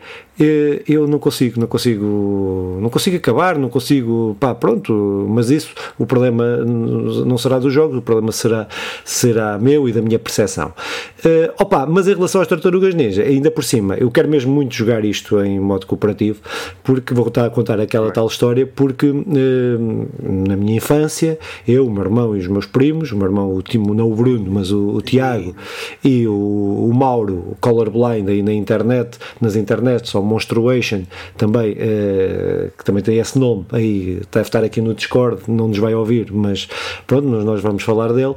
eu 0.87 1.07
não 1.07 1.17
consigo, 1.17 1.59
não 1.59 1.67
consigo, 1.67 2.77
não 2.79 2.89
consigo 2.89 3.17
acabar, 3.17 3.57
não 3.57 3.69
consigo 3.69 4.36
pá, 4.39 4.55
pronto, 4.55 5.25
mas 5.29 5.49
isso, 5.49 5.73
o 5.97 6.05
problema 6.05 6.57
não 6.57 7.37
será 7.37 7.59
dos 7.59 7.73
jogos, 7.73 7.97
o 7.97 8.01
problema 8.01 8.31
será, 8.31 8.67
será 9.03 9.57
meu 9.57 9.87
e 9.87 9.91
da 9.91 10.01
minha 10.01 10.19
percepção. 10.19 10.73
Uh, 11.19 11.51
opa, 11.59 11.85
mas 11.85 12.07
em 12.07 12.13
relação 12.13 12.41
às 12.41 12.47
tartarugas 12.47 12.93
ninja, 12.93 13.23
ainda 13.23 13.49
por 13.51 13.63
cima, 13.63 13.95
eu 13.95 14.09
quero 14.11 14.27
mesmo 14.29 14.53
muito 14.53 14.73
jogar 14.73 15.03
isto 15.03 15.41
em 15.43 15.59
modo 15.59 15.85
cooperativo, 15.85 16.39
porque 16.83 17.13
vou 17.13 17.27
estar 17.27 17.45
a 17.45 17.49
contar 17.49 17.79
aquela 17.79 18.11
tal 18.11 18.27
história, 18.27 18.65
porque 18.67 19.09
uh, 19.09 20.07
na 20.21 20.55
minha 20.55 20.77
infância, 20.77 21.37
eu, 21.67 21.87
o 21.87 21.91
meu 21.91 22.03
irmão 22.03 22.35
e 22.35 22.39
os 22.39 22.47
meus 22.47 22.65
primos, 22.65 23.11
o 23.11 23.17
meu 23.17 23.27
irmão, 23.27 23.53
o 23.53 23.61
Timo, 23.61 23.93
não 23.93 24.11
o 24.11 24.15
Bruno, 24.15 24.49
mas 24.51 24.71
o, 24.71 24.89
o 24.89 25.01
Tiago 25.01 25.55
e 26.03 26.27
o, 26.27 26.87
o 26.89 26.93
Mauro, 26.93 27.43
o 27.51 27.57
Colorblind 27.59 28.29
aí 28.29 28.41
na 28.41 28.53
internet, 28.53 29.17
nas 29.41 29.55
internets, 29.55 30.13
ou 30.15 30.23
Monstruation, 30.23 31.03
também, 31.35 31.73
uh, 31.73 32.71
que 32.77 32.83
também 32.83 33.03
tem 33.03 33.17
esse 33.17 33.37
nome, 33.37 33.65
aí 33.71 34.21
deve 34.31 34.47
estar 34.47 34.63
aqui 34.63 34.81
no 34.81 34.93
Discord, 34.93 35.41
não 35.47 35.67
nos 35.67 35.77
vai 35.77 35.93
ouvir, 35.93 36.31
mas 36.31 36.67
pronto, 37.05 37.27
nós 37.27 37.61
vamos 37.61 37.83
falar 37.83 38.13
dele, 38.13 38.35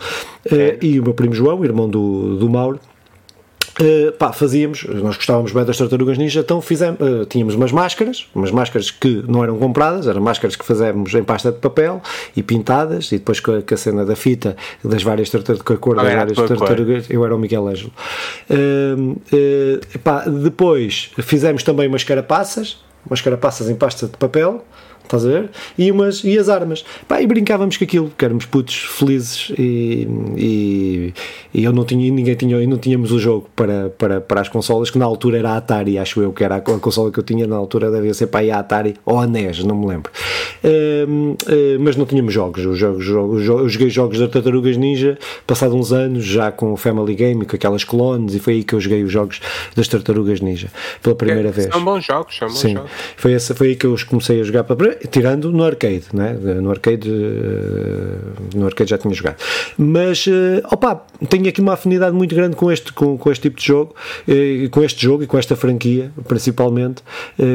e 0.80 0.98
o 1.00 1.02
meu 1.02 1.14
primo 1.14 1.34
João, 1.34 1.64
irmão 1.64 1.88
do, 1.88 2.36
do 2.36 2.48
Mauro, 2.48 2.80
Uh, 3.80 4.12
pá, 4.12 4.30
fazíamos, 4.30 4.84
nós 4.84 5.16
gostávamos 5.16 5.52
bem 5.52 5.64
das 5.64 5.78
tartarugas 5.78 6.18
ninja, 6.18 6.40
então 6.40 6.60
fizemos, 6.60 7.00
uh, 7.00 7.24
tínhamos 7.24 7.54
umas 7.54 7.72
máscaras, 7.72 8.26
umas 8.34 8.50
máscaras 8.50 8.90
que 8.90 9.24
não 9.26 9.42
eram 9.42 9.58
compradas, 9.58 10.06
eram 10.06 10.20
máscaras 10.20 10.54
que 10.54 10.64
fazemos 10.66 11.14
em 11.14 11.24
pasta 11.24 11.50
de 11.50 11.58
papel 11.58 12.02
e 12.36 12.42
pintadas, 12.42 13.10
e 13.10 13.16
depois 13.16 13.40
com 13.40 13.52
a, 13.52 13.62
com 13.62 13.72
a 13.72 13.76
cena 13.76 14.04
da 14.04 14.14
fita 14.14 14.54
das 14.84 15.02
várias 15.02 15.30
tartarugas, 15.30 15.64
com 15.64 15.72
a 15.72 15.76
cor 15.78 15.96
das 15.96 16.12
várias 16.12 16.36
tartarugas, 16.36 17.06
eu 17.08 17.24
era 17.24 17.34
o 17.34 17.38
Miguel 17.38 17.66
Ângelo. 17.68 17.92
Uh, 18.50 19.18
pá, 20.04 20.24
depois 20.26 21.10
fizemos 21.22 21.62
também 21.62 21.88
umas 21.88 22.04
carapaças, 22.04 22.84
umas 23.06 23.22
carapaças 23.22 23.70
em 23.70 23.74
pasta 23.76 24.06
de 24.08 24.16
papel, 24.18 24.62
estás 25.10 25.26
a 25.26 25.28
ver? 25.28 25.50
E, 25.76 25.90
umas, 25.90 26.22
e 26.24 26.38
as 26.38 26.48
armas. 26.48 26.84
Pá, 27.08 27.20
e 27.20 27.26
brincávamos 27.26 27.76
com 27.76 27.84
aquilo, 27.84 28.12
que 28.16 28.24
éramos 28.24 28.46
putos 28.46 28.76
felizes 28.76 29.52
e, 29.58 30.06
e, 30.36 31.14
e, 31.52 31.64
eu 31.64 31.72
não 31.72 31.84
tinha, 31.84 32.10
ninguém 32.10 32.34
tinha, 32.34 32.60
e 32.60 32.66
não 32.66 32.78
tínhamos 32.78 33.10
o 33.12 33.18
jogo 33.18 33.48
para, 33.54 33.90
para, 33.90 34.20
para 34.20 34.40
as 34.40 34.48
consolas, 34.48 34.90
que 34.90 34.98
na 34.98 35.04
altura 35.04 35.38
era 35.38 35.50
a 35.50 35.56
Atari, 35.56 35.98
acho 35.98 36.20
eu 36.22 36.32
que 36.32 36.44
era 36.44 36.56
a, 36.56 36.60
consola 36.60 37.10
que 37.10 37.18
eu 37.18 37.24
tinha 37.24 37.46
na 37.46 37.56
altura, 37.56 37.90
devia 37.90 38.14
ser 38.14 38.28
para 38.28 38.54
a 38.54 38.60
Atari 38.60 38.94
ou 39.04 39.18
a 39.18 39.26
NES, 39.26 39.64
não 39.64 39.76
me 39.76 39.86
lembro. 39.86 40.10
Uh, 40.62 41.32
uh, 41.32 41.80
mas 41.80 41.96
não 41.96 42.06
tínhamos 42.06 42.32
jogos. 42.32 42.64
Os 42.64 42.78
jogos, 42.78 43.04
jogos, 43.04 43.46
eu 43.46 43.68
joguei 43.68 43.90
jogos 43.90 44.18
da 44.18 44.28
Tartarugas 44.28 44.76
Ninja, 44.76 45.18
passado 45.46 45.74
uns 45.74 45.92
anos, 45.92 46.24
já 46.24 46.52
com 46.52 46.72
o 46.72 46.76
Family 46.76 47.14
Game, 47.14 47.44
com 47.44 47.56
aquelas 47.56 47.84
clones, 47.84 48.34
e 48.34 48.38
foi 48.38 48.54
aí 48.54 48.64
que 48.64 48.74
eu 48.74 48.80
joguei 48.80 49.02
os 49.02 49.12
jogos 49.12 49.40
das 49.74 49.88
Tartarugas 49.88 50.40
Ninja 50.40 50.68
pela 51.02 51.16
primeira 51.16 51.48
é, 51.48 51.52
vez. 51.52 51.68
São 51.72 51.84
bons 51.84 52.04
jogos, 52.04 52.36
são 52.36 52.48
bons 52.48 52.58
Sim, 52.58 52.74
jogos. 52.74 52.90
Foi, 53.16 53.32
essa, 53.32 53.54
foi 53.54 53.68
aí 53.68 53.76
que 53.76 53.86
eu 53.86 53.92
os 53.92 54.04
comecei 54.04 54.40
a 54.40 54.44
jogar 54.44 54.64
para 54.64 54.76
tirando 55.10 55.52
no 55.52 55.64
arcade, 55.64 56.04
né? 56.12 56.32
no 56.60 56.70
arcade 56.70 57.10
no 58.54 58.66
arcade 58.66 58.90
já 58.90 58.98
tinha 58.98 59.12
jogado. 59.14 59.36
Mas 59.76 60.26
opa, 60.70 61.04
tenho 61.28 61.48
aqui 61.48 61.60
uma 61.60 61.74
afinidade 61.74 62.14
muito 62.14 62.34
grande 62.34 62.56
com 62.56 62.70
este, 62.70 62.92
com, 62.92 63.16
com 63.16 63.30
este 63.30 63.42
tipo 63.42 63.60
de 63.60 63.66
jogo 63.66 63.94
com 64.70 64.82
este 64.82 65.02
jogo 65.02 65.22
e 65.22 65.26
com 65.26 65.38
esta 65.38 65.56
franquia 65.56 66.10
principalmente, 66.26 67.02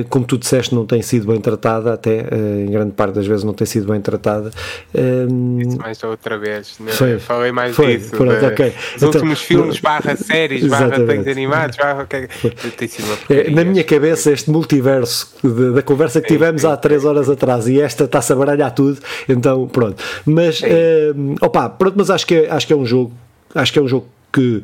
como 0.09 0.25
tu 0.25 0.37
disseste 0.37 0.73
não 0.73 0.85
tem 0.85 1.01
sido 1.01 1.27
bem 1.27 1.39
tratada 1.39 1.93
até 1.93 2.25
em 2.65 2.71
grande 2.71 2.91
parte 2.91 3.15
das 3.15 3.27
vezes 3.27 3.43
não 3.43 3.53
tem 3.53 3.65
sido 3.65 3.91
bem 3.91 4.01
tratada. 4.01 4.51
Isso 4.93 5.77
mais 5.77 6.03
outra 6.03 6.37
vez 6.37 6.75
né? 6.79 6.91
foi, 6.91 7.19
falei 7.19 7.51
mais 7.51 7.75
foi, 7.75 7.97
disso 7.97 8.11
pronto, 8.11 8.45
okay. 8.45 8.73
os 8.95 9.03
então, 9.03 9.09
últimos 9.09 9.41
filmes 9.41 9.79
barra 9.79 10.15
séries, 10.15 10.65
barra 10.67 10.99
desenhos 10.99 11.27
animados 11.27 11.77
barra, 11.77 12.05
tem 12.05 12.87
sido 12.87 13.05
uma 13.05 13.17
é, 13.29 13.49
na 13.49 13.63
minha 13.63 13.83
cabeça 13.83 14.31
este 14.31 14.49
multiverso 14.49 15.33
da 15.73 15.81
conversa 15.81 16.21
que 16.21 16.27
tivemos 16.27 16.61
sim, 16.61 16.67
há 16.67 16.77
3 16.77 17.05
horas 17.05 17.29
atrás 17.35 17.67
e 17.67 17.79
esta 17.79 18.05
está-se 18.05 18.33
a 18.33 18.35
baralhar 18.35 18.71
tudo, 18.73 18.99
então 19.29 19.67
pronto. 19.67 20.03
Mas, 20.25 20.61
uh, 20.61 21.35
opa, 21.41 21.69
pronto, 21.69 21.95
mas 21.97 22.09
acho 22.09 22.25
que, 22.25 22.35
é, 22.35 22.49
acho 22.49 22.65
que 22.65 22.73
é 22.73 22.75
um 22.75 22.85
jogo, 22.85 23.13
acho 23.53 23.71
que 23.71 23.79
é 23.79 23.81
um 23.81 23.87
jogo 23.87 24.07
que 24.33 24.63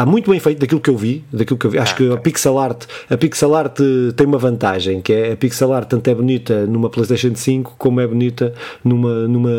está 0.00 0.06
muito 0.06 0.30
bem 0.30 0.40
feito 0.40 0.58
daquilo 0.58 0.80
que 0.80 0.88
eu 0.88 0.96
vi, 0.96 1.22
daquilo 1.30 1.58
que 1.58 1.66
eu 1.66 1.70
vi. 1.70 1.78
Acho 1.78 1.94
que 1.94 2.10
a 2.10 2.16
pixel 2.16 2.58
art, 2.58 2.84
a 3.08 3.16
pixel 3.18 3.54
art 3.54 3.78
tem 4.16 4.26
uma 4.26 4.38
vantagem, 4.38 5.02
que 5.02 5.12
é 5.12 5.32
a 5.32 5.36
pixel 5.36 5.72
art 5.74 5.88
tanto 5.88 6.08
é 6.08 6.14
bonita 6.14 6.66
numa 6.66 6.88
PlayStation 6.88 7.34
5 7.34 7.74
como 7.76 8.00
é 8.00 8.06
bonita 8.06 8.54
numa 8.82 9.28
numa 9.28 9.50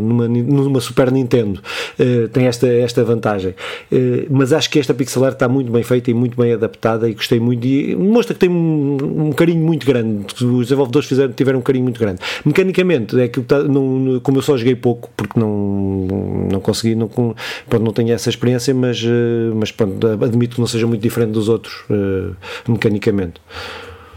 numa, 0.00 0.28
numa 0.28 0.80
Super 0.80 1.12
Nintendo. 1.12 1.60
Uh, 1.98 2.28
tem 2.28 2.46
esta 2.46 2.66
esta 2.66 3.04
vantagem. 3.04 3.54
Uh, 3.92 4.26
mas 4.28 4.52
acho 4.52 4.68
que 4.68 4.78
esta 4.80 4.92
pixel 4.92 5.24
art 5.24 5.34
está 5.34 5.48
muito 5.48 5.70
bem 5.70 5.84
feita 5.84 6.10
e 6.10 6.14
muito 6.14 6.36
bem 6.36 6.52
adaptada 6.52 7.08
e 7.08 7.14
gostei 7.14 7.38
muito 7.38 7.64
e 7.64 7.94
mostra 7.94 8.34
que 8.34 8.40
tem 8.40 8.50
um, 8.50 9.26
um 9.26 9.32
carinho 9.32 9.64
muito 9.64 9.86
grande. 9.86 10.26
Os 10.34 10.66
desenvolvedores 10.66 11.08
fizeram 11.08 11.32
tiveram 11.32 11.60
um 11.60 11.62
carinho 11.62 11.84
muito 11.84 12.00
grande. 12.00 12.20
Mecanicamente 12.44 13.20
é 13.20 13.28
que 13.28 13.40
tá, 13.42 13.62
não, 13.62 14.20
como 14.20 14.38
eu 14.38 14.42
só 14.42 14.56
joguei 14.56 14.74
pouco 14.74 15.10
porque 15.16 15.38
não 15.38 16.48
não 16.50 16.60
consegui 16.60 16.96
não 16.96 17.08
pronto, 17.08 17.84
não 17.84 17.92
tenho 17.92 18.12
essa 18.12 18.28
experiência, 18.28 18.74
mas 18.74 19.00
uh, 19.04 19.43
mas 19.54 19.72
pronto, 19.72 20.06
admito 20.06 20.54
que 20.54 20.60
não 20.60 20.66
seja 20.66 20.86
muito 20.86 21.00
diferente 21.00 21.32
dos 21.32 21.48
outros 21.48 21.84
uh, 21.90 22.36
mecanicamente. 22.68 23.40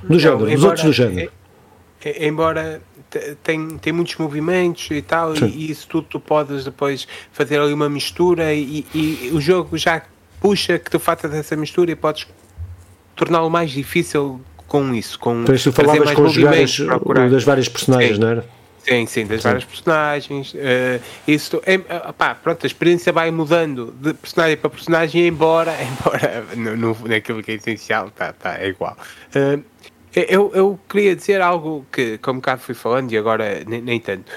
Do 0.03 0.13
não, 0.13 0.19
género, 0.19 0.41
embora, 0.41 0.55
dos 0.55 0.63
outros 0.63 0.85
do 0.85 0.93
género. 0.93 1.31
É, 2.03 2.27
embora 2.27 2.81
tem, 3.43 3.77
tem 3.77 3.93
muitos 3.93 4.15
movimentos 4.17 4.89
e 4.91 5.01
tal, 5.01 5.35
e, 5.35 5.45
e, 5.45 5.71
isso 5.71 5.87
tudo 5.87 6.07
tu 6.09 6.19
podes 6.19 6.65
depois 6.65 7.07
fazer 7.31 7.59
ali 7.59 7.73
uma 7.73 7.89
mistura 7.89 8.53
e, 8.53 8.85
e, 8.93 9.29
e 9.29 9.31
o 9.33 9.41
jogo 9.41 9.77
já 9.77 10.01
puxa 10.39 10.77
que 10.77 10.91
tu 10.91 10.99
faças 10.99 11.33
essa 11.33 11.55
mistura 11.55 11.91
e 11.91 11.95
podes 11.95 12.27
torná-lo 13.15 13.49
mais 13.49 13.71
difícil 13.71 14.39
com 14.67 14.93
isso. 14.93 15.17
Com 15.19 15.41
então, 15.41 15.55
tu 15.55 15.71
falavas 15.71 16.11
com 16.11 16.23
os 16.23 17.31
das 17.31 17.43
várias 17.43 17.69
personagens, 17.69 18.15
Sim. 18.15 18.21
não 18.21 18.29
era? 18.29 18.56
Sim, 18.87 19.05
sim, 19.05 19.25
das 19.25 19.43
várias 19.43 19.65
personagens. 19.65 20.53
Uh, 20.53 21.03
isso, 21.27 21.61
é, 21.65 21.77
pá, 21.77 22.33
pronto, 22.33 22.65
a 22.65 22.67
experiência 22.67 23.11
vai 23.11 23.29
mudando 23.31 23.93
de 23.99 24.13
personagem 24.13 24.55
para 24.55 24.69
personagem, 24.69 25.27
embora, 25.27 25.75
embora 25.83 26.45
no, 26.55 26.77
no, 26.77 27.07
naquilo 27.07 27.43
que 27.43 27.51
é 27.51 27.55
essencial, 27.55 28.09
tá, 28.11 28.31
tá, 28.31 28.57
é 28.57 28.69
igual. 28.69 28.97
Uh, 29.35 29.61
eu, 30.15 30.51
eu 30.55 30.79
queria 30.87 31.15
dizer 31.15 31.41
algo 31.41 31.85
que, 31.91 32.17
como 32.19 32.39
cá 32.41 32.57
fui 32.57 32.73
falando, 32.73 33.11
e 33.11 33.17
agora 33.17 33.61
nem, 33.67 33.81
nem 33.81 33.99
tanto. 33.99 34.31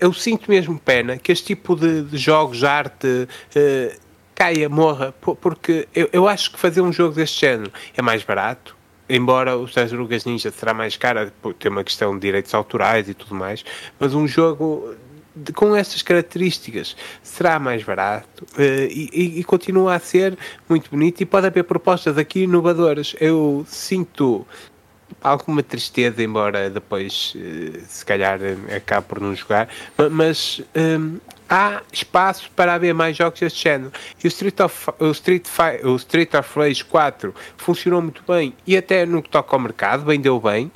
Eu 0.00 0.12
sinto 0.12 0.50
mesmo 0.50 0.78
pena 0.78 1.16
que 1.16 1.32
este 1.32 1.46
tipo 1.46 1.74
de, 1.74 2.02
de 2.02 2.18
jogos, 2.18 2.58
de 2.58 2.66
arte, 2.66 3.06
uh, 3.06 4.00
caia, 4.34 4.68
morra, 4.68 5.14
porque 5.40 5.88
eu, 5.94 6.10
eu 6.12 6.28
acho 6.28 6.52
que 6.52 6.58
fazer 6.58 6.82
um 6.82 6.92
jogo 6.92 7.14
deste 7.14 7.40
género 7.40 7.72
é 7.96 8.02
mais 8.02 8.22
barato, 8.22 8.76
embora 9.08 9.56
os 9.56 9.72
Tartarugas 9.72 10.24
Ninja 10.24 10.50
será 10.50 10.72
mais 10.74 10.96
caro, 10.96 11.30
tem 11.58 11.70
uma 11.70 11.84
questão 11.84 12.14
de 12.14 12.20
direitos 12.20 12.54
autorais 12.54 13.08
e 13.08 13.14
tudo 13.14 13.34
mais, 13.34 13.64
mas 13.98 14.14
um 14.14 14.26
jogo 14.26 14.94
de, 15.34 15.52
com 15.52 15.74
essas 15.74 16.02
características 16.02 16.96
será 17.22 17.58
mais 17.58 17.82
barato 17.82 18.44
uh, 18.56 18.62
e, 18.88 19.40
e, 19.40 19.44
continua 19.44 19.94
a 19.94 19.98
ser 19.98 20.38
muito 20.68 20.90
bonito 20.90 21.20
e 21.20 21.26
pode 21.26 21.46
haver 21.46 21.64
propostas 21.64 22.16
aqui 22.16 22.44
inovadoras. 22.44 23.16
Eu 23.20 23.64
sinto 23.68 24.46
alguma 25.22 25.62
tristeza, 25.62 26.22
embora 26.22 26.68
depois 26.68 27.34
uh, 27.34 27.80
se 27.86 28.04
calhar 28.04 28.38
acabe 28.74 29.06
por 29.06 29.20
não 29.20 29.34
jogar, 29.34 29.68
mas 30.10 30.60
um, 30.76 31.18
há 31.48 31.82
espaço 31.92 32.50
para 32.54 32.74
haver 32.74 32.94
mais 32.94 33.16
jogos 33.16 33.40
deste 33.40 33.62
género. 33.62 33.92
E 34.22 34.26
o 34.26 34.28
Street 34.28 34.60
of, 34.60 34.90
o 34.98 35.10
Street, 35.10 35.46
o 35.84 35.96
Street 35.96 36.34
of 36.34 36.58
Rage 36.58 36.84
4 36.84 37.34
funcionou 37.56 38.02
muito 38.02 38.22
bem 38.26 38.54
e 38.66 38.76
até 38.76 39.06
no 39.06 39.22
que 39.22 39.28
toca 39.28 39.54
ao 39.54 39.60
mercado, 39.60 40.04
vendeu 40.04 40.40
bem. 40.40 40.70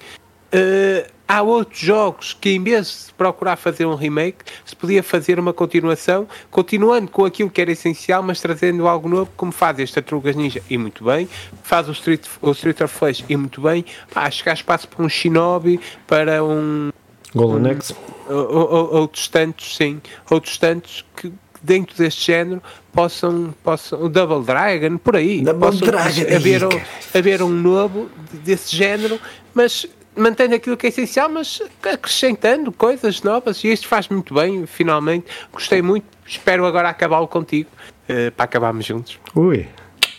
Uh, 0.53 1.18
há 1.29 1.43
outros 1.43 1.79
jogos 1.79 2.33
que 2.33 2.51
em 2.51 2.63
vez 2.63 3.07
de 3.09 3.15
procurar 3.15 3.57
fazer 3.57 3.85
um 3.85 3.95
remake, 3.95 4.39
se 4.65 4.75
podia 4.75 5.03
fazer 5.03 5.39
uma 5.39 5.53
continuação, 5.53 6.27
continuando 6.51 7.11
com 7.11 7.27
aquilo 7.27 7.51
que 7.51 7.61
era 7.61 7.71
essencial, 7.71 8.23
mas 8.23 8.41
trazendo 8.41 8.89
algo 8.89 9.09
novo, 9.09 9.31
como 9.37 9.53
faz 9.53 9.79
este 9.79 9.95
Tartarugas 9.97 10.35
Ninja, 10.35 10.63
e 10.71 10.79
muito 10.79 11.05
bem, 11.05 11.29
faz 11.63 11.87
o 11.89 11.93
Street, 11.93 12.25
o 12.41 12.51
Street 12.53 12.81
of 12.81 12.95
Flash, 12.95 13.23
e 13.29 13.37
muito 13.37 13.61
bem, 13.61 13.85
acho 14.15 14.43
que 14.43 14.49
há 14.49 14.55
espaço 14.55 14.89
para 14.89 15.05
um 15.05 15.09
Shinobi, 15.09 15.79
para 16.07 16.43
um 16.43 16.91
Golden 17.35 17.73
Axe. 17.73 17.95
outros 18.29 19.29
tantos, 19.29 19.77
sim, 19.77 20.01
outros 20.31 20.57
tantos 20.57 21.05
que 21.15 21.31
dentro 21.63 21.97
deste 21.97 22.27
género 22.27 22.63
possam, 22.93 23.55
possam 23.63 24.03
o 24.03 24.09
Double 24.09 24.45
Dragon, 24.45 24.97
por 24.97 25.17
aí, 25.17 25.43
Double 25.43 25.61
possam 25.61 25.87
Dragon, 25.89 26.35
haver, 26.35 26.65
um, 26.65 26.81
haver 27.15 27.43
um 27.43 27.51
novo 27.51 28.09
desse 28.45 28.75
género, 28.75 29.21
mas 29.53 29.87
mantendo 30.19 30.55
aquilo 30.55 30.77
que 30.77 30.87
é 30.87 30.89
essencial, 30.91 31.29
mas 31.29 31.63
acrescentando 31.83 32.73
coisas 32.73 33.23
novas, 33.23 33.63
e 33.65 33.69
isto 33.69 33.87
faz 33.87 34.09
muito 34.09 34.35
bem, 34.35 34.67
finalmente, 34.67 35.27
gostei 35.53 35.81
muito, 35.81 36.07
espero 36.27 36.67
agora 36.67 36.89
acabá-lo 36.89 37.29
contigo, 37.29 37.71
uh, 38.09 38.31
para 38.33 38.45
acabarmos 38.45 38.85
juntos. 38.85 39.19
Ui, 39.35 39.67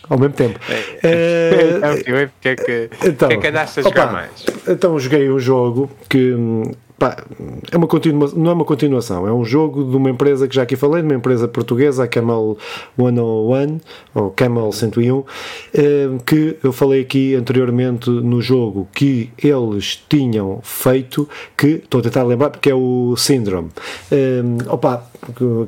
ao 0.09 0.17
mesmo 0.17 0.33
tempo. 0.33 0.59
É, 0.69 0.99
é, 1.03 2.23
é, 2.23 2.29
que 2.41 2.49
é 2.49 2.55
que, 2.55 2.89
então, 3.05 3.29
que 3.29 3.35
é 3.35 3.37
que 3.37 3.47
andaste 3.47 3.79
a 3.79 3.83
jogar 3.83 4.03
opa, 4.05 4.13
mais? 4.13 4.45
Então 4.67 4.99
joguei 4.99 5.29
um 5.29 5.39
jogo 5.39 5.89
que 6.09 6.33
pá, 6.99 7.23
é 7.71 7.77
uma 7.77 7.87
continua, 7.87 8.29
não 8.35 8.51
é 8.51 8.53
uma 8.53 8.65
continuação, 8.65 9.25
é 9.25 9.31
um 9.31 9.45
jogo 9.45 9.83
de 9.89 9.95
uma 9.95 10.09
empresa 10.09 10.47
que 10.47 10.55
já 10.55 10.63
aqui 10.63 10.75
falei, 10.75 11.01
de 11.01 11.07
uma 11.07 11.15
empresa 11.15 11.47
portuguesa, 11.47 12.03
a 12.03 12.07
Camel 12.07 12.57
101 12.97 13.79
ou 14.13 14.29
Camel 14.31 14.71
101, 14.71 15.23
eh, 15.73 16.09
que 16.25 16.57
eu 16.61 16.73
falei 16.73 17.01
aqui 17.01 17.35
anteriormente 17.35 18.09
no 18.09 18.41
jogo 18.41 18.87
que 18.93 19.31
eles 19.41 20.03
tinham 20.09 20.59
feito, 20.61 21.27
que 21.57 21.67
estou 21.67 22.01
a 22.01 22.03
tentar 22.03 22.23
lembrar 22.23 22.49
porque 22.49 22.69
é 22.69 22.75
o 22.75 23.15
Syndrome. 23.15 23.69
Eh, 24.11 24.43
opa, 24.67 25.09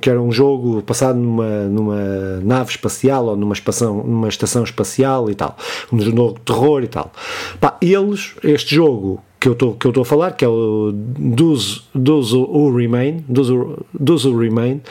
que 0.02 0.10
era 0.10 0.22
um 0.22 0.32
jogo 0.32 0.82
passado 0.82 1.18
numa, 1.18 1.64
numa 1.64 2.40
nave 2.44 2.72
espacial 2.72 3.26
ou 3.28 3.36
numa, 3.38 3.54
espação, 3.54 4.04
numa 4.04 4.28
estação 4.28 4.64
espacial 4.64 5.30
e 5.30 5.36
tal, 5.36 5.56
um 5.92 6.00
jogo 6.00 6.34
de 6.34 6.42
terror 6.42 6.84
e 6.84 6.88
tal. 6.88 7.12
Pá, 7.60 7.78
eles, 7.82 8.36
este 8.44 8.76
jogo 8.76 9.22
que 9.42 9.48
eu 9.48 9.54
estou 9.54 10.02
a 10.02 10.06
falar, 10.06 10.34
que 10.34 10.46
é 10.46 10.48
o 10.48 10.92
Does, 10.94 11.84
Does 11.96 12.32
Who 12.32 12.76
Remain, 12.76 13.26
Does, 13.28 13.50
Who 13.50 14.38
Remain, 14.38 14.82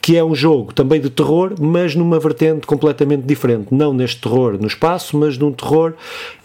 que 0.00 0.16
é 0.16 0.24
um 0.24 0.34
jogo 0.34 0.72
também 0.72 0.98
de 0.98 1.10
terror, 1.10 1.52
mas 1.60 1.94
numa 1.94 2.18
vertente 2.18 2.66
completamente 2.66 3.24
diferente. 3.24 3.66
Não 3.70 3.92
neste 3.92 4.22
terror 4.22 4.56
no 4.58 4.66
espaço, 4.66 5.14
mas 5.18 5.36
num 5.36 5.52
terror, 5.52 5.92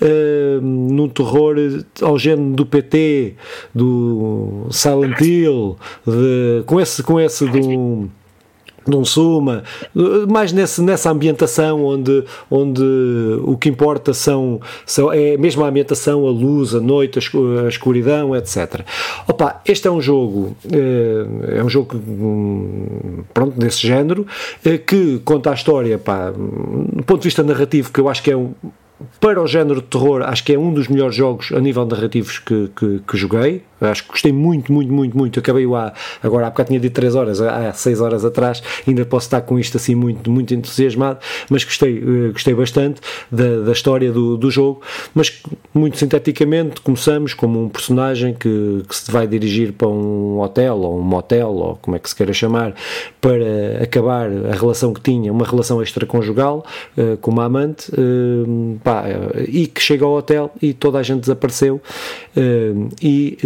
uh, 0.02 0.62
num 0.62 1.08
terror 1.08 1.56
ao 2.02 2.20
género 2.20 2.54
do 2.54 2.66
PT, 2.66 3.36
do 3.74 4.68
Silent 4.70 5.22
Hill, 5.22 5.78
de, 6.06 6.64
com 6.66 6.82
esse, 6.82 7.02
com 7.02 7.18
esse 7.18 7.48
de 7.48 7.60
um 7.60 8.10
de 8.88 8.96
um 8.96 9.06
Suma, 9.06 9.64
mais 10.30 10.52
nesse, 10.52 10.82
nessa 10.82 11.12
ambientação 11.12 11.84
onde, 11.86 12.24
onde 12.50 12.84
o 13.44 13.58
que 13.58 13.70
importa 13.70 14.14
são, 14.14 14.60
são 14.86 15.12
é 15.12 15.38
mesmo 15.38 15.64
a 15.64 15.68
ambientação, 15.68 16.28
a 16.28 16.32
luz, 16.32 16.76
a 16.76 16.80
noite, 16.80 17.20
a 17.20 17.68
escuridão, 17.68 18.36
etc. 18.36 18.82
Opa, 19.28 19.62
este 19.66 19.88
é 19.88 19.92
um 19.92 20.02
jogo, 20.02 20.56
é, 20.72 21.58
é 21.60 21.64
um 21.64 21.70
jogo 21.70 21.96
hum, 21.96 23.24
pronto, 23.34 23.58
desse 23.60 23.86
género, 23.86 24.26
é, 24.64 24.78
que 24.78 25.20
conta 25.20 25.52
a 25.52 25.54
história, 25.54 25.98
pá, 25.98 26.32
do 26.32 27.04
ponto 27.04 27.20
de 27.20 27.28
vista 27.28 27.44
narrativo, 27.44 27.92
que 27.92 28.00
eu 28.00 28.10
acho 28.10 28.22
que 28.24 28.32
é 28.32 28.38
um, 28.38 28.54
para 29.20 29.42
o 29.42 29.48
género 29.48 29.82
de 29.82 29.88
terror, 29.88 30.22
acho 30.24 30.44
que 30.44 30.54
é 30.54 30.60
um 30.60 30.74
dos 30.74 30.88
melhores 30.88 31.16
jogos 31.16 31.52
a 31.52 31.60
nível 31.60 31.86
narrativos 31.86 32.40
que, 32.40 32.70
que, 32.76 33.02
que 33.08 33.18
joguei. 33.18 33.64
Acho 33.92 34.04
que 34.04 34.10
gostei 34.10 34.32
muito, 34.32 34.72
muito, 34.72 34.92
muito, 34.92 35.18
muito. 35.18 35.40
Acabei-o 35.40 35.76
há, 35.76 35.94
agora 36.22 36.48
há 36.48 36.50
bocado 36.50 36.68
tinha 36.68 36.80
dito 36.80 36.94
3 36.94 37.16
horas, 37.16 37.42
há 37.42 37.74
6 37.74 38.02
horas 38.02 38.26
atrás. 38.26 38.62
Ainda 38.88 39.06
posso 39.06 39.28
estar 39.28 39.42
com 39.42 39.60
isto 39.60 39.78
assim 39.78 39.96
muito, 39.96 40.30
muito 40.30 40.54
entusiasmado, 40.54 41.20
mas 41.50 41.64
gostei, 41.64 41.98
eh, 41.98 42.32
gostei 42.32 42.54
bastante 42.54 43.02
da, 43.32 43.60
da 43.62 43.72
história 43.72 44.12
do, 44.12 44.38
do 44.38 44.50
jogo. 44.50 44.82
Mas 45.14 45.42
muito 45.74 45.98
sinteticamente, 45.98 46.82
começamos 46.82 47.34
como 47.34 47.64
um 47.64 47.70
personagem 47.70 48.34
que, 48.34 48.84
que 48.88 48.96
se 48.96 49.12
vai 49.12 49.28
dirigir 49.28 49.74
para 49.74 49.88
um 49.88 50.40
hotel 50.40 50.78
ou 50.80 51.00
um 51.00 51.02
motel, 51.02 51.50
ou 51.50 51.76
como 51.78 51.96
é 51.96 52.00
que 52.00 52.10
se 52.10 52.16
queira 52.16 52.34
chamar, 52.34 52.74
para 53.20 53.84
acabar 53.84 54.30
a 54.30 54.56
relação 54.56 54.94
que 54.94 55.02
tinha, 55.02 55.32
uma 55.32 55.46
relação 55.46 55.82
extraconjugal 55.82 56.66
uh, 56.98 57.18
com 57.18 57.32
uma 57.32 57.46
amante. 57.46 57.92
Uh, 57.92 58.80
pá, 58.84 59.06
e 59.48 59.68
que 59.68 59.82
chega 59.82 60.06
ao 60.06 60.14
hotel 60.14 60.52
e 60.62 60.74
toda 60.74 61.00
a 61.00 61.04
gente 61.04 61.22
desapareceu 61.22 61.82
uh, 62.38 62.90
e 63.02 63.38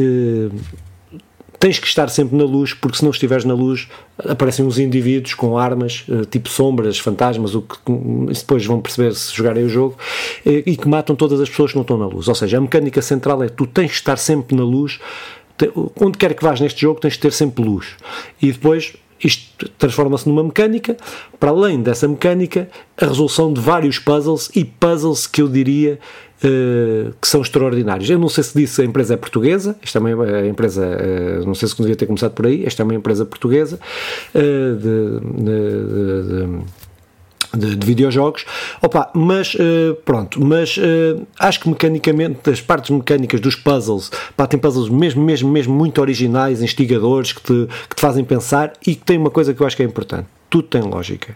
tens 1.59 1.79
que 1.79 1.87
estar 1.87 2.09
sempre 2.09 2.37
na 2.37 2.43
luz, 2.43 2.73
porque 2.73 2.97
se 2.97 3.03
não 3.03 3.11
estiveres 3.11 3.43
na 3.43 3.53
luz 3.53 3.87
aparecem 4.17 4.65
uns 4.65 4.77
indivíduos 4.77 5.33
com 5.33 5.57
armas, 5.57 6.05
uh, 6.07 6.25
tipo 6.25 6.49
sombras, 6.49 6.99
fantasmas, 6.99 7.55
o 7.55 7.61
que 7.61 7.77
depois 8.33 8.65
vão 8.65 8.79
perceber 8.79 9.13
se 9.13 9.35
jogarem 9.35 9.63
o 9.63 9.69
jogo, 9.69 9.97
e 10.45 10.77
que 10.77 10.87
matam 10.87 11.15
todas 11.15 11.41
as 11.41 11.49
pessoas 11.49 11.71
que 11.71 11.77
não 11.77 11.81
estão 11.81 11.97
na 11.97 12.05
luz. 12.05 12.27
Ou 12.27 12.35
seja, 12.35 12.57
a 12.57 12.61
mecânica 12.61 13.01
central 13.01 13.43
é 13.43 13.49
tu 13.49 13.65
tens 13.65 13.91
que 13.91 13.97
estar 13.97 14.17
sempre 14.17 14.55
na 14.55 14.63
luz, 14.63 14.99
onde 15.99 16.17
quer 16.17 16.33
que 16.35 16.43
vás 16.43 16.59
neste 16.59 16.81
jogo 16.81 16.99
tens 16.99 17.15
que 17.15 17.21
ter 17.21 17.31
sempre 17.31 17.63
luz. 17.63 17.87
E 18.41 18.51
depois 18.51 18.93
isto 19.23 19.67
transforma-se 19.77 20.29
numa 20.29 20.43
mecânica, 20.43 20.95
para 21.39 21.49
além 21.49 21.81
dessa 21.81 22.07
mecânica, 22.07 22.69
a 22.95 23.05
resolução 23.05 23.51
de 23.51 23.59
vários 23.59 23.97
puzzles 23.97 24.49
e 24.55 24.63
puzzles 24.63 25.25
que 25.25 25.41
eu 25.41 25.47
diria 25.47 25.99
uh, 26.43 27.13
que 27.21 27.27
são 27.27 27.41
extraordinários. 27.41 28.09
Eu 28.09 28.19
não 28.19 28.29
sei 28.29 28.43
se 28.43 28.57
disse 28.57 28.81
a 28.81 28.85
empresa 28.85 29.13
é 29.13 29.17
portuguesa, 29.17 29.75
esta 29.81 29.99
é 29.99 30.01
uma 30.01 30.47
empresa, 30.47 30.85
uh, 30.85 31.45
não 31.45 31.55
sei 31.55 31.67
se 31.67 31.77
devia 31.77 31.95
ter 31.95 32.05
começado 32.05 32.33
por 32.33 32.45
aí, 32.45 32.65
esta 32.65 32.81
é 32.81 32.83
uma 32.83 32.95
empresa 32.95 33.25
portuguesa 33.25 33.79
uh, 34.33 34.75
de, 34.75 35.19
de, 35.43 36.23
de, 36.23 36.57
de 36.57 36.87
de, 37.55 37.75
de, 37.75 37.87
videojogos, 37.87 38.45
opa, 38.81 39.09
mas 39.13 39.55
uh, 39.55 39.95
pronto, 40.03 40.43
mas 40.43 40.77
uh, 40.77 41.25
acho 41.39 41.61
que 41.61 41.69
mecanicamente 41.69 42.49
as 42.49 42.61
partes 42.61 42.89
mecânicas 42.89 43.39
dos 43.39 43.55
puzzles, 43.55 44.11
pá, 44.35 44.45
tem 44.45 44.59
puzzles 44.59 44.89
mesmo, 44.89 45.23
mesmo, 45.23 45.49
mesmo 45.49 45.73
muito 45.73 45.99
originais, 46.01 46.61
instigadores, 46.61 47.31
que 47.31 47.41
te, 47.41 47.67
que 47.89 47.95
te 47.95 48.01
fazem 48.01 48.23
pensar 48.23 48.73
e 48.85 48.95
que 48.95 49.03
tem 49.03 49.17
uma 49.17 49.31
coisa 49.31 49.53
que 49.53 49.61
eu 49.61 49.65
acho 49.65 49.77
que 49.77 49.81
é 49.81 49.85
importante, 49.85 50.27
tudo 50.49 50.67
tem 50.67 50.81
lógica 50.81 51.35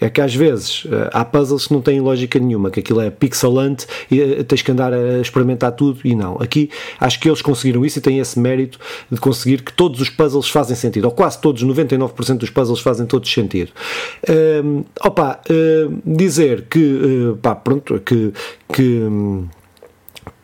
é 0.00 0.08
que 0.08 0.20
às 0.20 0.34
vezes 0.34 0.86
eh, 0.90 1.10
há 1.12 1.24
puzzles 1.24 1.66
que 1.66 1.72
não 1.72 1.80
têm 1.80 2.00
lógica 2.00 2.38
nenhuma, 2.38 2.70
que 2.70 2.80
aquilo 2.80 3.00
é 3.00 3.10
pixelante 3.10 3.86
e 4.10 4.20
eh, 4.20 4.42
tens 4.42 4.62
que 4.62 4.72
andar 4.72 4.92
a 4.92 5.20
experimentar 5.20 5.72
tudo 5.72 6.00
e 6.04 6.14
não. 6.14 6.36
Aqui 6.40 6.70
acho 6.98 7.20
que 7.20 7.28
eles 7.28 7.42
conseguiram 7.42 7.84
isso 7.84 7.98
e 7.98 8.02
têm 8.02 8.18
esse 8.18 8.38
mérito 8.38 8.78
de 9.10 9.20
conseguir 9.20 9.62
que 9.62 9.72
todos 9.72 10.00
os 10.00 10.08
puzzles 10.08 10.48
fazem 10.48 10.76
sentido, 10.76 11.04
ou 11.04 11.10
quase 11.10 11.40
todos, 11.40 11.64
99% 11.64 12.38
dos 12.38 12.50
puzzles 12.50 12.80
fazem 12.80 13.06
todos 13.06 13.32
sentido. 13.32 13.72
Um, 14.64 14.84
opa, 15.00 15.40
um, 15.50 16.14
dizer 16.14 16.66
que, 16.68 16.78
uh, 17.32 17.36
pá, 17.36 17.54
pronto, 17.54 18.00
que, 18.00 18.32
que 18.72 19.02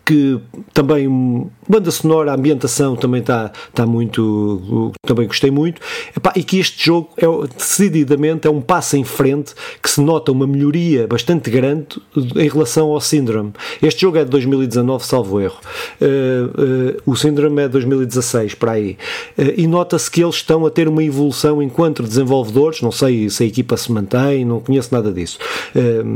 que 0.07 0.39
também 0.73 1.51
banda 1.69 1.91
sonora, 1.91 2.31
a 2.31 2.35
ambientação 2.37 2.95
também 2.95 3.21
está 3.21 3.51
tá 3.75 3.85
muito 3.85 4.93
também 5.03 5.27
gostei 5.27 5.51
muito. 5.51 5.81
Epá, 6.17 6.33
e 6.37 6.45
que 6.45 6.61
este 6.61 6.87
jogo 6.87 7.11
é 7.17 7.27
decididamente 7.57 8.47
é 8.47 8.51
um 8.51 8.61
passo 8.61 8.97
em 8.97 9.03
frente 9.03 9.53
que 9.83 9.91
se 9.91 10.01
nota 10.01 10.31
uma 10.31 10.47
melhoria 10.47 11.09
bastante 11.09 11.51
grande 11.51 12.01
em 12.37 12.49
relação 12.49 12.93
ao 12.93 13.01
Syndrome. 13.01 13.53
Este 13.83 14.03
jogo 14.03 14.19
é 14.19 14.25
de 14.25 14.31
2019 14.31 15.05
salvo 15.05 15.41
erro. 15.41 15.59
Uh, 16.01 16.07
uh, 16.07 17.03
o 17.05 17.17
Syndrome 17.17 17.63
é 17.63 17.67
de 17.67 17.73
2016 17.73 18.55
para 18.55 18.73
aí. 18.73 18.97
Uh, 19.37 19.55
e 19.57 19.67
nota-se 19.67 20.09
que 20.09 20.23
eles 20.23 20.37
estão 20.37 20.65
a 20.65 20.71
ter 20.71 20.87
uma 20.87 21.03
evolução 21.03 21.61
enquanto 21.61 22.05
desenvolvedores. 22.05 22.81
Não 22.81 22.93
sei 22.93 23.29
se 23.29 23.43
a 23.43 23.47
equipa 23.47 23.77
se 23.77 23.91
mantém 23.91 24.45
não 24.45 24.61
conheço 24.61 24.95
nada 24.95 25.13
disso. 25.13 25.39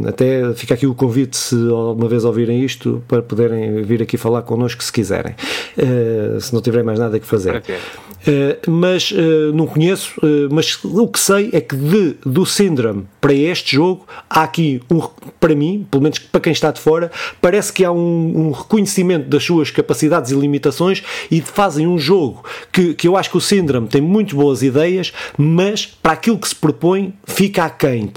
Até 0.06 0.52
fica 0.54 0.74
aqui 0.74 0.86
o 0.86 0.94
convite 0.94 1.36
se 1.36 1.56
alguma 1.70 2.08
vez 2.08 2.24
ouvirem 2.24 2.64
isto 2.64 3.02
para 3.08 3.20
poderem 3.22 3.79
vir 3.82 4.02
aqui 4.02 4.16
falar 4.16 4.42
connosco 4.42 4.82
se 4.82 4.92
quiserem, 4.92 5.34
uh, 5.76 6.40
se 6.40 6.52
não 6.52 6.60
tiverem 6.60 6.84
mais 6.84 6.98
nada 6.98 7.18
que 7.18 7.26
fazer. 7.26 7.56
Uh, 7.56 8.70
mas 8.70 9.10
uh, 9.12 9.52
não 9.54 9.66
conheço, 9.66 10.12
mas 10.50 10.78
o 10.84 11.08
que 11.08 11.18
sei 11.18 11.50
é 11.52 11.60
que 11.60 11.74
de, 11.74 12.16
do 12.24 12.44
Syndrome 12.44 13.06
para 13.20 13.32
este 13.34 13.76
jogo 13.76 14.06
há 14.28 14.42
aqui, 14.42 14.80
um, 14.90 15.00
para 15.38 15.54
mim, 15.54 15.86
pelo 15.90 16.02
menos 16.02 16.18
para 16.18 16.40
quem 16.40 16.52
está 16.52 16.70
de 16.70 16.80
fora, 16.80 17.10
parece 17.40 17.72
que 17.72 17.84
há 17.84 17.92
um, 17.92 18.48
um 18.48 18.50
reconhecimento 18.50 19.28
das 19.28 19.44
suas 19.44 19.70
capacidades 19.70 20.30
e 20.30 20.34
limitações 20.34 21.02
e 21.30 21.40
fazem 21.40 21.86
um 21.86 21.98
jogo 21.98 22.44
que, 22.72 22.94
que 22.94 23.08
eu 23.08 23.16
acho 23.16 23.30
que 23.30 23.36
o 23.36 23.40
Syndrome 23.40 23.88
tem 23.88 24.00
muito 24.00 24.36
boas 24.36 24.62
ideias, 24.62 25.12
mas 25.36 25.86
para 25.86 26.12
aquilo 26.12 26.38
que 26.38 26.48
se 26.48 26.54
propõe 26.54 27.14
fica 27.24 27.64
aquém, 27.64 28.10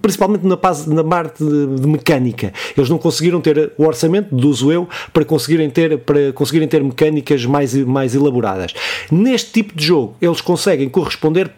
principalmente 0.00 0.46
na, 0.46 0.58
na 0.88 1.04
parte 1.04 1.44
de, 1.44 1.80
de 1.80 1.86
mecânica. 1.86 2.52
Eles 2.76 2.88
não 2.88 2.98
conseguiram 2.98 3.40
ter 3.40 3.72
o 3.76 3.84
orçamento, 3.84 4.34
deduzo 4.34 4.70
eu, 4.70 4.88
para 5.12 5.24
conseguirem 5.24 5.70
ter, 5.70 5.98
para 5.98 6.32
conseguirem 6.32 6.68
ter 6.68 6.82
mecânicas 6.82 7.44
mais, 7.46 7.74
mais 7.74 8.14
elaboradas. 8.14 8.74
Neste 9.10 9.52
tipo 9.52 9.76
de 9.76 9.86
jogo, 9.86 10.16
eles 10.20 10.40
conseguem 10.40 10.88
corresponder 10.88 11.50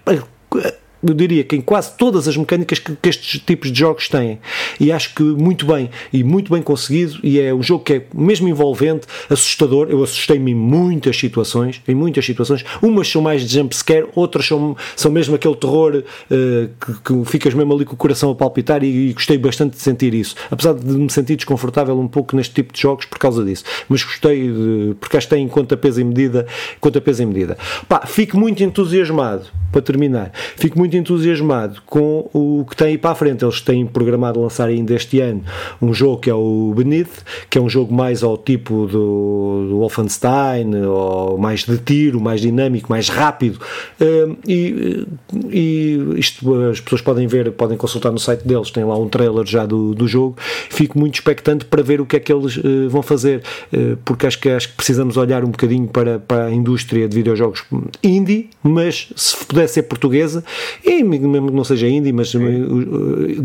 eu 1.06 1.14
diria 1.14 1.44
que 1.44 1.56
em 1.56 1.60
quase 1.60 1.96
todas 1.96 2.26
as 2.26 2.36
mecânicas 2.36 2.78
que, 2.78 2.96
que, 2.96 3.08
estes 3.08 3.40
tipos 3.40 3.70
de 3.70 3.78
jogos 3.78 4.08
têm. 4.08 4.38
E 4.80 4.90
acho 4.90 5.14
que 5.14 5.22
muito 5.22 5.66
bem, 5.66 5.90
e 6.12 6.24
muito 6.24 6.52
bem 6.52 6.62
conseguido, 6.62 7.18
e 7.22 7.38
é 7.38 7.52
um 7.52 7.62
jogo 7.62 7.84
que 7.84 7.92
é 7.94 8.02
mesmo 8.14 8.48
envolvente, 8.48 9.06
assustador. 9.28 9.88
Eu 9.90 10.02
assustei-me 10.02 10.52
em 10.52 10.54
muitas 10.54 11.16
situações, 11.16 11.82
em 11.86 11.94
muitas 11.94 12.24
situações. 12.24 12.64
Umas 12.82 13.08
são 13.08 13.20
mais 13.20 13.42
de 13.42 13.54
jumpscare, 13.54 14.06
outras 14.14 14.46
são, 14.46 14.76
são 14.96 15.10
mesmo 15.10 15.34
aquele 15.34 15.54
terror 15.56 15.96
uh, 15.96 16.68
que, 16.80 17.00
que, 17.02 17.30
ficas 17.30 17.54
mesmo 17.54 17.74
ali 17.74 17.84
com 17.84 17.94
o 17.94 17.96
coração 17.96 18.30
a 18.30 18.34
palpitar 18.34 18.82
e, 18.82 19.10
e, 19.10 19.12
gostei 19.12 19.36
bastante 19.36 19.76
de 19.76 19.82
sentir 19.82 20.14
isso. 20.14 20.34
Apesar 20.50 20.74
de 20.74 20.86
me 20.86 21.10
sentir 21.10 21.36
desconfortável 21.36 21.98
um 21.98 22.08
pouco 22.08 22.34
neste 22.36 22.54
tipo 22.54 22.72
de 22.72 22.80
jogos 22.80 23.04
por 23.04 23.18
causa 23.18 23.44
disso. 23.44 23.64
Mas 23.88 24.02
gostei, 24.02 24.48
de, 24.48 24.94
porque 25.00 25.16
acho 25.16 25.28
que 25.28 25.34
tem 25.34 25.46
conta 25.48 25.76
peso 25.76 26.00
e 26.00 26.04
medida, 26.04 26.46
conta 26.80 27.00
peso 27.00 27.22
e 27.22 27.26
medida. 27.26 27.58
Pá, 27.88 28.06
fico 28.06 28.38
muito 28.38 28.62
entusiasmado 28.62 29.46
para 29.70 29.82
terminar, 29.82 30.30
fico 30.56 30.78
muito 30.78 30.93
entusiasmado 30.96 31.82
com 31.86 32.28
o 32.32 32.64
que 32.68 32.76
tem 32.76 32.88
aí 32.88 32.98
para 32.98 33.10
a 33.10 33.14
frente. 33.14 33.44
Eles 33.44 33.60
têm 33.60 33.86
programado 33.86 34.40
lançar 34.40 34.68
ainda 34.68 34.94
este 34.94 35.20
ano 35.20 35.42
um 35.80 35.92
jogo 35.92 36.18
que 36.18 36.30
é 36.30 36.34
o 36.34 36.72
Beneath, 36.76 37.22
que 37.50 37.58
é 37.58 37.60
um 37.60 37.68
jogo 37.68 37.94
mais 37.94 38.22
ao 38.22 38.36
tipo 38.36 38.86
do, 38.86 39.66
do 39.68 39.78
Wolfenstein, 39.78 40.74
ou 40.86 41.38
mais 41.38 41.64
de 41.64 41.78
tiro, 41.78 42.20
mais 42.20 42.40
dinâmico, 42.40 42.90
mais 42.90 43.08
rápido. 43.08 43.58
Uh, 44.00 44.36
e, 44.46 45.06
e 45.50 45.98
isto 46.16 46.54
as 46.70 46.80
pessoas 46.80 47.00
podem 47.00 47.26
ver, 47.26 47.52
podem 47.52 47.76
consultar 47.76 48.12
no 48.12 48.18
site 48.18 48.46
deles, 48.46 48.70
tem 48.70 48.84
lá 48.84 48.96
um 48.98 49.08
trailer 49.08 49.44
já 49.46 49.66
do, 49.66 49.94
do 49.94 50.06
jogo. 50.06 50.36
Fico 50.70 50.98
muito 50.98 51.14
expectante 51.14 51.64
para 51.64 51.82
ver 51.82 52.00
o 52.00 52.06
que 52.06 52.16
é 52.16 52.20
que 52.20 52.32
eles 52.32 52.56
uh, 52.56 52.88
vão 52.88 53.02
fazer, 53.02 53.42
uh, 53.72 53.96
porque 54.04 54.26
acho 54.26 54.38
que, 54.38 54.48
acho 54.48 54.68
que 54.68 54.74
precisamos 54.74 55.16
olhar 55.16 55.44
um 55.44 55.50
bocadinho 55.50 55.86
para, 55.88 56.18
para 56.18 56.46
a 56.46 56.52
indústria 56.52 57.08
de 57.08 57.14
videojogos 57.14 57.64
indie, 58.02 58.50
mas 58.62 59.08
se 59.16 59.44
puder 59.44 59.68
ser 59.68 59.84
portuguesa, 59.84 60.44
e 60.84 61.02
mesmo 61.02 61.48
que 61.48 61.54
não 61.54 61.64
seja 61.64 61.88
indie, 61.88 62.12
mas 62.12 62.32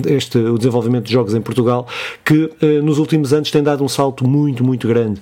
este, 0.07 0.37
o 0.37 0.57
desenvolvimento 0.57 1.05
de 1.05 1.13
jogos 1.13 1.33
em 1.33 1.41
Portugal, 1.41 1.87
que 2.25 2.49
nos 2.83 2.97
últimos 2.97 3.31
anos 3.31 3.49
tem 3.49 3.63
dado 3.63 3.83
um 3.83 3.87
salto 3.87 4.27
muito, 4.27 4.63
muito 4.63 4.87
grande, 4.87 5.21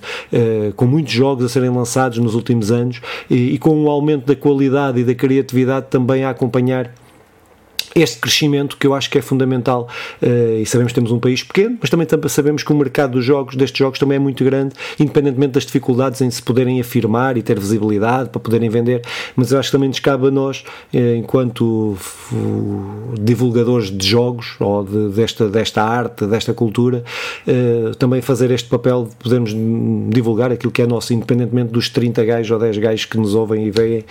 com 0.74 0.86
muitos 0.86 1.12
jogos 1.12 1.44
a 1.44 1.48
serem 1.48 1.70
lançados 1.70 2.18
nos 2.18 2.34
últimos 2.34 2.72
anos 2.72 3.00
e, 3.30 3.54
e 3.54 3.58
com 3.58 3.70
um 3.70 3.88
aumento 3.88 4.26
da 4.26 4.34
qualidade 4.34 5.00
e 5.00 5.04
da 5.04 5.14
criatividade 5.14 5.86
também 5.90 6.24
a 6.24 6.30
acompanhar 6.30 6.92
este 8.02 8.18
crescimento 8.18 8.76
que 8.76 8.86
eu 8.86 8.94
acho 8.94 9.10
que 9.10 9.18
é 9.18 9.22
fundamental 9.22 9.88
uh, 10.22 10.60
e 10.60 10.66
sabemos 10.66 10.92
que 10.92 10.94
temos 10.94 11.10
um 11.10 11.18
país 11.18 11.42
pequeno, 11.42 11.78
mas 11.80 11.90
também 11.90 12.06
sabemos 12.28 12.62
que 12.62 12.72
o 12.72 12.76
mercado 12.76 13.12
dos 13.12 13.24
jogos, 13.24 13.56
destes 13.56 13.78
jogos 13.78 13.98
também 13.98 14.16
é 14.16 14.18
muito 14.18 14.44
grande, 14.44 14.74
independentemente 14.98 15.52
das 15.52 15.64
dificuldades 15.64 16.20
em 16.20 16.30
se 16.30 16.42
poderem 16.42 16.80
afirmar 16.80 17.36
e 17.36 17.42
ter 17.42 17.58
visibilidade 17.58 18.30
para 18.30 18.40
poderem 18.40 18.68
vender, 18.68 19.02
mas 19.34 19.50
eu 19.52 19.58
acho 19.58 19.68
que 19.68 19.72
também 19.76 19.88
nos 19.88 20.00
cabe 20.00 20.28
a 20.28 20.30
nós, 20.30 20.64
uh, 20.94 21.16
enquanto 21.16 21.96
divulgadores 23.20 23.90
de 23.90 24.06
jogos 24.06 24.54
ou 24.60 24.84
de, 24.84 25.08
desta, 25.08 25.48
desta 25.48 25.82
arte, 25.82 26.26
desta 26.26 26.54
cultura, 26.54 27.04
uh, 27.46 27.94
também 27.96 28.20
fazer 28.20 28.50
este 28.50 28.68
papel 28.68 29.08
de 29.08 29.16
podermos 29.16 29.54
divulgar 30.08 30.52
aquilo 30.52 30.72
que 30.72 30.82
é 30.82 30.86
nosso, 30.86 31.12
independentemente 31.12 31.72
dos 31.72 31.88
30 31.88 32.24
gajos 32.24 32.50
ou 32.50 32.58
10 32.58 32.78
gajos 32.78 33.04
que 33.04 33.18
nos 33.18 33.34
ouvem 33.34 33.66
e 33.66 33.70
veem, 33.70 34.04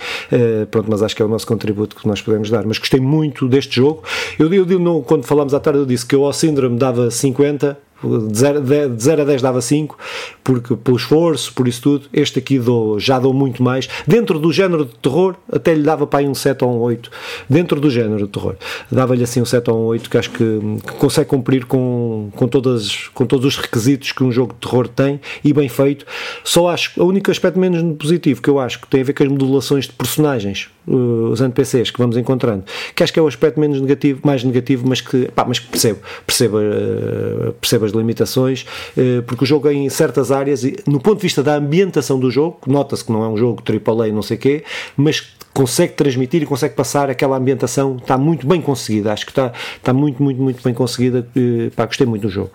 pronto, 0.70 0.90
mas 0.90 1.02
acho 1.02 1.14
que 1.14 1.22
é 1.22 1.24
o 1.24 1.28
nosso 1.28 1.46
contributo 1.46 1.96
que 1.96 2.06
nós 2.06 2.20
podemos 2.20 2.50
dar. 2.50 2.64
Mas 2.66 2.78
gostei 2.78 3.00
muito 3.00 3.48
deste 3.48 3.77
jogo. 3.78 4.02
Eu, 4.38 4.52
eu, 4.52 4.66
eu 4.66 5.02
quando 5.02 5.24
falámos 5.24 5.54
à 5.54 5.60
tarde, 5.60 5.78
eu 5.78 5.86
disse 5.86 6.04
que 6.04 6.14
eu 6.14 6.24
ao 6.24 6.32
Síndrome 6.32 6.78
dava 6.78 7.10
50, 7.10 7.78
de 8.02 8.38
0, 8.38 8.60
de 8.90 9.02
0 9.02 9.22
a 9.22 9.24
10 9.24 9.42
dava 9.42 9.60
5, 9.60 9.98
porque 10.44 10.76
pelo 10.76 10.96
esforço, 10.96 11.52
por 11.52 11.66
isso 11.66 11.82
tudo, 11.82 12.06
este 12.12 12.38
aqui 12.38 12.58
dou, 12.58 13.00
já 13.00 13.18
dou 13.18 13.34
muito 13.34 13.62
mais. 13.62 13.88
Dentro 14.06 14.38
do 14.38 14.52
género 14.52 14.84
de 14.84 14.94
terror, 14.96 15.34
até 15.50 15.74
lhe 15.74 15.82
dava 15.82 16.06
para 16.06 16.20
aí 16.20 16.28
um 16.28 16.34
7 16.34 16.64
ou 16.64 16.76
um 16.76 16.78
8. 16.78 17.10
Dentro 17.48 17.80
do 17.80 17.90
género 17.90 18.26
de 18.26 18.28
terror, 18.28 18.56
dava-lhe 18.90 19.24
assim 19.24 19.40
um 19.40 19.44
7 19.44 19.70
ou 19.70 19.78
um 19.78 19.86
8, 19.86 20.08
que 20.10 20.18
acho 20.18 20.30
que, 20.30 20.60
que, 20.86 20.92
consegue 20.94 21.28
cumprir 21.28 21.64
com, 21.64 22.30
com, 22.36 22.46
todas, 22.46 23.08
com 23.08 23.26
todos 23.26 23.44
os 23.44 23.56
requisitos 23.56 24.12
que 24.12 24.22
um 24.22 24.30
jogo 24.30 24.54
de 24.54 24.60
terror 24.60 24.86
tem 24.86 25.20
e 25.42 25.52
bem 25.52 25.68
feito. 25.68 26.06
Só 26.44 26.68
acho, 26.68 27.02
o 27.02 27.06
único 27.06 27.30
aspecto 27.30 27.58
menos 27.58 27.82
positivo 27.96 28.40
que 28.40 28.48
eu 28.48 28.60
acho 28.60 28.80
que 28.80 28.86
tem 28.86 29.00
a 29.00 29.04
ver 29.04 29.12
com 29.12 29.24
as 29.24 29.28
modulações 29.28 29.86
de 29.86 29.92
personagens, 29.92 30.68
uh, 30.88 31.30
os 31.30 31.40
NPCs 31.40 31.90
que 31.90 31.98
vamos 31.98 32.16
encontrando, 32.16 32.64
que 32.94 33.02
acho 33.02 33.12
que 33.12 33.18
é 33.18 33.22
o 33.22 33.26
aspecto 33.26 33.60
menos 33.60 33.80
negativo, 33.80 34.20
mais 34.24 34.42
negativo, 34.42 34.88
mas 34.88 35.00
que, 35.00 35.30
pá, 35.32 35.44
mas 35.46 35.58
que 35.58 35.68
percebo, 35.68 36.00
percebo, 36.26 36.58
uh, 36.58 37.52
percebo 37.54 37.84
as 37.84 37.92
limitações, 37.92 38.66
uh, 38.96 39.22
porque 39.24 39.44
o 39.44 39.46
jogo 39.46 39.68
em 39.70 39.88
certas 39.88 40.32
áreas, 40.32 40.62
no 40.86 41.00
ponto 41.00 41.16
de 41.16 41.22
vista 41.22 41.42
da 41.42 41.54
ambientação 41.54 42.18
do 42.18 42.30
jogo, 42.30 42.60
nota-se 42.66 43.04
que 43.04 43.12
não 43.12 43.24
é 43.24 43.28
um 43.28 43.36
jogo 43.36 43.62
AAA, 43.62 44.08
não 44.08 44.22
sei 44.22 44.36
o 44.36 44.40
quê, 44.40 44.64
mas 44.96 45.36
consegue 45.52 45.92
transmitir 45.94 46.42
e 46.42 46.46
consegue 46.46 46.74
passar 46.74 47.10
aquela 47.10 47.36
ambientação, 47.36 47.96
está 47.96 48.16
muito 48.16 48.46
bem 48.46 48.60
conseguida, 48.60 49.12
acho 49.12 49.26
que 49.26 49.32
está, 49.32 49.52
está 49.76 49.92
muito, 49.92 50.22
muito, 50.22 50.40
muito 50.40 50.62
bem 50.62 50.72
conseguida, 50.72 51.26
pá, 51.74 51.84
gostei 51.86 52.06
muito 52.06 52.22
do 52.22 52.28
jogo. 52.28 52.52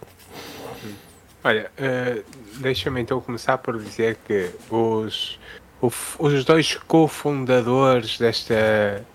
Olha, 1.43 1.69
deixa-me 2.59 3.01
então 3.01 3.19
começar 3.19 3.57
por 3.57 3.77
dizer 3.77 4.17
que 4.25 4.49
os, 4.69 5.37
os 6.19 6.45
dois 6.45 6.75
cofundadores 6.87 8.17
desta, 8.17 9.05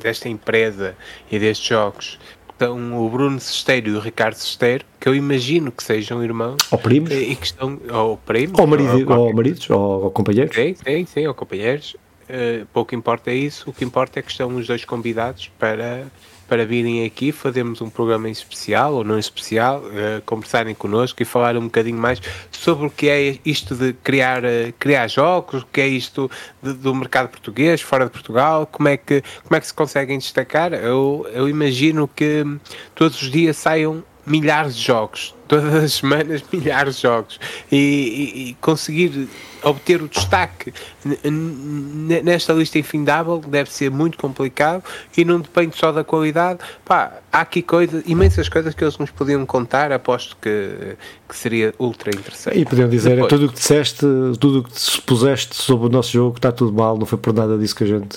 desta 0.00 0.28
empresa 0.28 0.96
e 1.30 1.38
destes 1.38 1.66
jogos 1.66 2.18
estão 2.62 3.04
o 3.04 3.08
Bruno 3.08 3.40
Sesteiro 3.40 3.90
e 3.90 3.94
o 3.94 4.00
Ricardo 4.00 4.36
Sesteiro, 4.36 4.84
que 5.00 5.08
eu 5.08 5.14
imagino 5.14 5.72
que 5.72 5.82
sejam 5.82 6.22
irmãos. 6.22 6.58
Ou 6.70 6.78
primos. 6.78 7.10
E 7.10 7.34
que 7.34 7.46
estão, 7.46 7.80
ou 7.92 8.16
primos. 8.16 8.58
Ou, 8.58 8.66
marido, 8.66 9.12
ou, 9.12 9.26
ou 9.26 9.34
maridos, 9.34 9.68
ou, 9.70 10.04
ou, 10.04 10.10
companheiros. 10.10 10.54
Sim, 10.54 10.74
sim, 10.74 11.06
sim, 11.06 11.26
ou 11.26 11.34
companheiros. 11.34 11.96
Uh, 12.22 12.64
pouco 12.72 12.94
importa 12.94 13.32
isso, 13.32 13.68
o 13.68 13.72
que 13.72 13.84
importa 13.84 14.20
é 14.20 14.22
que 14.22 14.30
estão 14.30 14.54
os 14.54 14.66
dois 14.66 14.84
convidados 14.84 15.50
para 15.58 16.06
para 16.52 16.66
virem 16.66 17.06
aqui, 17.06 17.32
fazermos 17.32 17.80
um 17.80 17.88
programa 17.88 18.28
especial 18.28 18.92
ou 18.92 19.02
não 19.02 19.18
especial, 19.18 19.78
uh, 19.78 20.20
conversarem 20.26 20.74
connosco 20.74 21.22
e 21.22 21.24
falar 21.24 21.56
um 21.56 21.62
bocadinho 21.62 21.96
mais 21.96 22.20
sobre 22.50 22.86
o 22.86 22.90
que 22.90 23.08
é 23.08 23.38
isto 23.42 23.74
de 23.74 23.94
criar, 23.94 24.44
uh, 24.44 24.70
criar 24.78 25.08
jogos, 25.08 25.62
o 25.62 25.66
que 25.72 25.80
é 25.80 25.88
isto 25.88 26.30
de, 26.62 26.74
do 26.74 26.94
mercado 26.94 27.30
português, 27.30 27.80
fora 27.80 28.04
de 28.04 28.10
Portugal, 28.10 28.68
como 28.70 28.86
é 28.86 28.98
que, 28.98 29.22
como 29.44 29.56
é 29.56 29.60
que 29.60 29.66
se 29.66 29.72
conseguem 29.72 30.18
destacar. 30.18 30.74
Eu, 30.74 31.26
eu 31.32 31.48
imagino 31.48 32.06
que 32.06 32.44
todos 32.94 33.22
os 33.22 33.30
dias 33.30 33.56
saiam 33.56 34.04
milhares 34.26 34.76
de 34.76 34.82
jogos, 34.82 35.34
todas 35.52 35.84
as 35.84 35.92
semanas 35.92 36.42
milhares 36.50 36.96
de 36.96 37.02
jogos 37.02 37.38
e, 37.70 37.76
e, 37.76 38.48
e 38.48 38.54
conseguir 38.54 39.28
obter 39.62 40.02
o 40.02 40.08
destaque 40.08 40.72
nesta 42.22 42.52
lista 42.52 42.78
infindável 42.78 43.38
deve 43.38 43.70
ser 43.70 43.90
muito 43.90 44.18
complicado 44.18 44.82
e 45.16 45.24
não 45.24 45.40
depende 45.40 45.76
só 45.76 45.92
da 45.92 46.02
qualidade. 46.02 46.60
Pá, 46.84 47.18
há 47.32 47.40
aqui 47.40 47.62
coisas, 47.62 48.02
imensas 48.06 48.48
coisas 48.48 48.74
que 48.74 48.82
eles 48.82 48.98
nos 48.98 49.10
podiam 49.10 49.44
contar, 49.46 49.92
aposto 49.92 50.36
que, 50.40 50.96
que 51.28 51.36
seria 51.36 51.74
ultra 51.78 52.10
interessante. 52.10 52.58
E 52.58 52.64
podiam 52.64 52.88
dizer, 52.88 53.10
Depois, 53.10 53.28
tudo 53.28 53.46
o 53.46 53.48
que 53.48 53.54
disseste, 53.54 54.00
tudo 54.40 54.60
o 54.60 54.64
que 54.64 54.80
supuseste 54.80 55.56
sobre 55.56 55.86
o 55.86 55.90
nosso 55.90 56.12
jogo 56.12 56.36
está 56.36 56.50
tudo 56.50 56.72
mal, 56.72 56.96
não 56.98 57.06
foi 57.06 57.18
por 57.18 57.32
nada 57.32 57.56
disso 57.58 57.74
que 57.76 57.84
a 57.84 57.86
gente. 57.86 58.16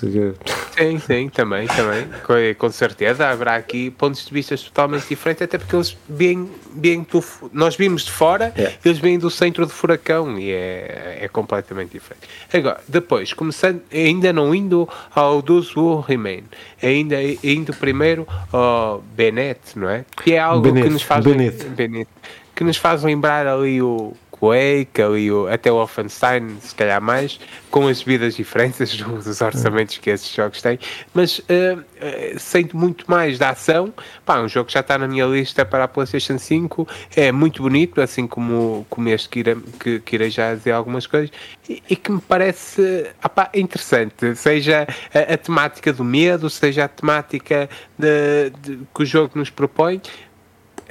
Sim, 0.78 1.00
sim, 1.00 1.30
também, 1.30 1.68
também, 1.68 2.08
com, 2.26 2.34
com 2.58 2.72
certeza. 2.72 3.28
Haverá 3.28 3.56
aqui 3.56 3.92
pontos 3.92 4.26
de 4.26 4.34
vista 4.34 4.58
totalmente 4.58 5.08
diferentes, 5.08 5.42
até 5.44 5.58
porque 5.58 5.76
eles 5.76 5.98
vêm, 6.10 6.50
vêm 6.74 7.06
do, 7.10 7.25
nós 7.52 7.76
vimos 7.76 8.06
de 8.06 8.12
fora, 8.12 8.54
é. 8.58 8.74
eles 8.84 8.98
vêm 8.98 9.18
do 9.18 9.30
centro 9.30 9.66
do 9.66 9.72
furacão 9.72 10.38
e 10.40 10.52
é, 10.52 11.20
é 11.22 11.28
completamente 11.28 11.92
diferente. 11.92 12.28
Agora, 12.54 12.82
depois, 12.88 13.34
começando, 13.34 13.82
ainda 13.92 14.32
não 14.34 14.54
indo 14.54 14.88
ao 15.14 15.38
Who 15.38 16.02
Remain, 16.02 16.44
ainda 16.82 17.18
indo 17.44 17.74
primeiro 17.74 18.28
ao 18.52 19.02
Bennett, 19.16 19.78
não 19.78 19.90
é? 19.90 20.06
Que 20.24 20.34
é 20.34 20.40
algo 20.40 20.74
que 20.74 20.90
nos 20.90 21.02
faz, 21.02 21.24
Bennett. 21.24 22.08
que 22.56 22.64
nos 22.64 22.78
faz 22.78 23.04
lembrar 23.04 23.48
ali 23.48 23.82
o 23.82 24.14
Quake, 24.40 25.02
ali 25.02 25.32
o, 25.32 25.48
até 25.48 25.72
o 25.72 25.76
Wolfenstein, 25.76 26.58
se 26.60 26.76
calhar 26.76 27.02
mais, 27.02 27.40
com 27.72 27.88
as 27.88 28.02
vidas 28.02 28.36
diferentes 28.36 28.96
dos 29.02 29.42
orçamentos 29.42 29.98
que 29.98 30.10
esses 30.10 30.34
jogos 30.34 30.62
têm, 30.62 30.78
mas 31.14 31.40
uh, 31.40 31.44
uh, 31.80 32.40
sinto 32.40 32.76
muito 32.76 33.06
mais 33.10 33.40
da 33.40 33.52
ação. 33.52 33.94
Pá, 34.26 34.40
um 34.40 34.48
jogo 34.48 34.68
que 34.68 34.74
já 34.74 34.82
está 34.82 34.98
na 34.98 35.08
minha 35.08 35.26
lista 35.26 35.66
para 35.66 35.86
a 35.86 35.88
PlayStation 35.88 36.38
5, 36.38 36.88
é 37.16 37.32
muito 37.32 37.62
bonito, 37.62 38.02
assim 38.02 38.28
como, 38.28 38.86
como 38.90 39.10
este 39.10 39.30
que 39.30 39.40
irei, 39.40 39.58
que, 39.80 40.00
que 40.00 40.16
irei 40.16 40.30
já 40.30 40.54
dizer 40.54 40.72
algumas 40.72 41.08
coisas, 41.08 41.32
e, 41.70 41.82
e 41.90 41.96
que 41.96 42.12
me 42.12 42.22
parece 42.22 43.10
opá, 43.24 43.50
interessante, 43.54 44.36
seja 44.36 44.88
a, 45.14 45.34
a, 45.34 45.38
temática 45.38 45.94
do 45.94 46.04
medo, 46.04 46.50
seja 46.50 46.86
a 46.86 46.88
temática 46.88 47.70
de, 47.98 48.52
de, 48.62 48.80
que 48.94 49.04
o 49.04 49.06
jogo 49.06 49.32
nos 49.36 49.50
propõe, 49.50 50.02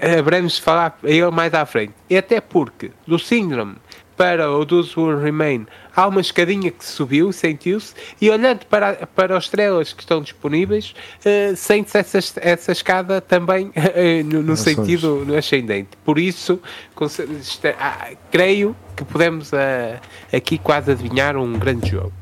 haveremos 0.01 0.57
de 0.57 0.63
falar 0.63 0.99
ele 1.03 1.31
mais 1.31 1.53
à 1.55 1.65
frente. 1.67 1.95
E 2.09 2.17
até 2.17 2.41
porque 2.41 2.91
do 3.07 3.19
síndrome 3.19 3.77
para 4.17 4.51
o 4.51 4.65
Those 4.65 4.99
Who 4.99 5.17
Remain 5.19 5.67
há 5.95 6.07
uma 6.07 6.21
escadinha 6.21 6.71
que 6.71 6.85
subiu, 6.85 7.33
sentiu-se, 7.33 7.95
e 8.21 8.31
olhando 8.31 8.65
para, 8.67 9.07
para 9.07 9.37
os 9.37 9.45
estrelas 9.45 9.93
que 9.93 10.03
estão 10.03 10.21
disponíveis, 10.21 10.95
uh, 11.21 11.57
sente-se 11.57 11.99
essa, 11.99 12.19
essa 12.41 12.73
escada 12.73 13.21
também 13.21 13.69
uh, 13.69 14.25
no, 14.27 14.43
no 14.43 14.57
sentido 14.57 15.25
no 15.25 15.37
ascendente. 15.37 15.91
Por 16.05 16.19
isso, 16.19 16.61
uh, 17.01 18.17
creio 18.31 18.77
que 18.97 19.05
podemos 19.05 19.53
uh, 19.53 20.01
aqui 20.33 20.59
quase 20.59 20.93
adivinhar 20.93 21.37
um 21.37 21.53
grande 21.55 21.91
jogo. 21.91 22.13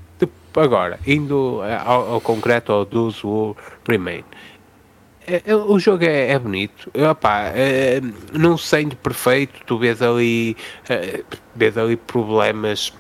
Agora, 0.55 1.01
indo 1.07 1.63
ao, 1.83 2.13
ao 2.13 2.21
concreto 2.21 2.73
ao 2.73 2.85
Those 2.85 3.27
Who 3.27 3.57
Remain. 3.89 4.23
É, 5.33 5.43
é, 5.47 5.57
o 5.57 5.79
jogo 5.79 6.05
é, 6.05 6.29
é 6.33 6.39
bonito, 6.39 6.91
Opa, 7.11 7.45
é, 7.55 8.03
não 8.35 8.59
sendo 8.59 8.95
perfeito, 8.97 9.65
tu 9.65 9.79
vês 9.79 10.03
ali, 10.03 10.55
é, 10.91 11.25
vês 11.57 11.79
ali 11.79 11.97
problemas, 11.97 12.93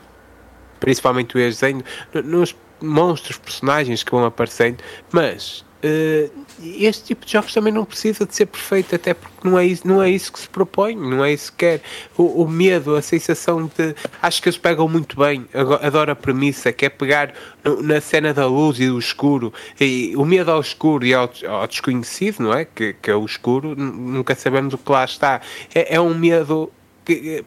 principalmente 0.80 1.37
o 1.37 1.39
desenho, 1.39 1.85
nos 2.24 2.57
monstros, 2.80 3.37
personagens 3.37 4.03
que 4.03 4.11
vão 4.11 4.24
aparecendo, 4.24 4.83
mas 5.12 5.62
este 6.78 7.05
tipo 7.05 7.26
de 7.26 7.33
jogos 7.33 7.53
também 7.53 7.72
não 7.72 7.85
precisa 7.85 8.24
de 8.24 8.35
ser 8.35 8.47
perfeito, 8.47 8.95
até 8.95 9.14
porque 9.14 9.49
não 9.49 9.59
é 9.59 9.66
isso, 9.66 9.87
não 9.87 10.03
é 10.03 10.09
isso 10.09 10.33
que 10.33 10.39
se 10.39 10.49
propõe, 10.49 10.95
não 10.95 11.24
é 11.24 11.33
isso 11.33 11.51
que 11.53 11.59
quer. 11.59 11.83
O, 12.16 12.43
o 12.43 12.49
medo, 12.49 12.95
a 12.95 13.03
sensação 13.03 13.70
de. 13.76 13.95
Acho 14.20 14.41
que 14.41 14.49
eles 14.49 14.59
pegam 14.59 14.89
muito 14.89 15.16
bem, 15.16 15.47
adoro 15.83 16.12
a 16.12 16.16
premissa, 16.16 16.72
que 16.72 16.87
é 16.87 16.89
pegar 16.89 17.35
na 17.83 18.01
cena 18.01 18.33
da 18.33 18.47
luz 18.47 18.78
e 18.78 18.87
do 18.87 18.99
escuro, 18.99 19.53
e 19.80 20.14
o 20.16 20.24
medo 20.24 20.51
ao 20.51 20.61
escuro 20.61 21.05
e 21.05 21.12
ao, 21.12 21.30
ao 21.49 21.66
desconhecido, 21.66 22.41
não 22.41 22.53
é? 22.53 22.64
Que, 22.64 22.95
que 22.95 23.11
é 23.11 23.14
o 23.14 23.24
escuro, 23.24 23.74
nunca 23.74 24.35
sabemos 24.35 24.74
o 24.74 24.78
que 24.78 24.93
lá 24.93 25.05
está. 25.05 25.41
É, 25.74 25.97
é 25.97 26.01
um 26.01 26.14
medo 26.14 26.72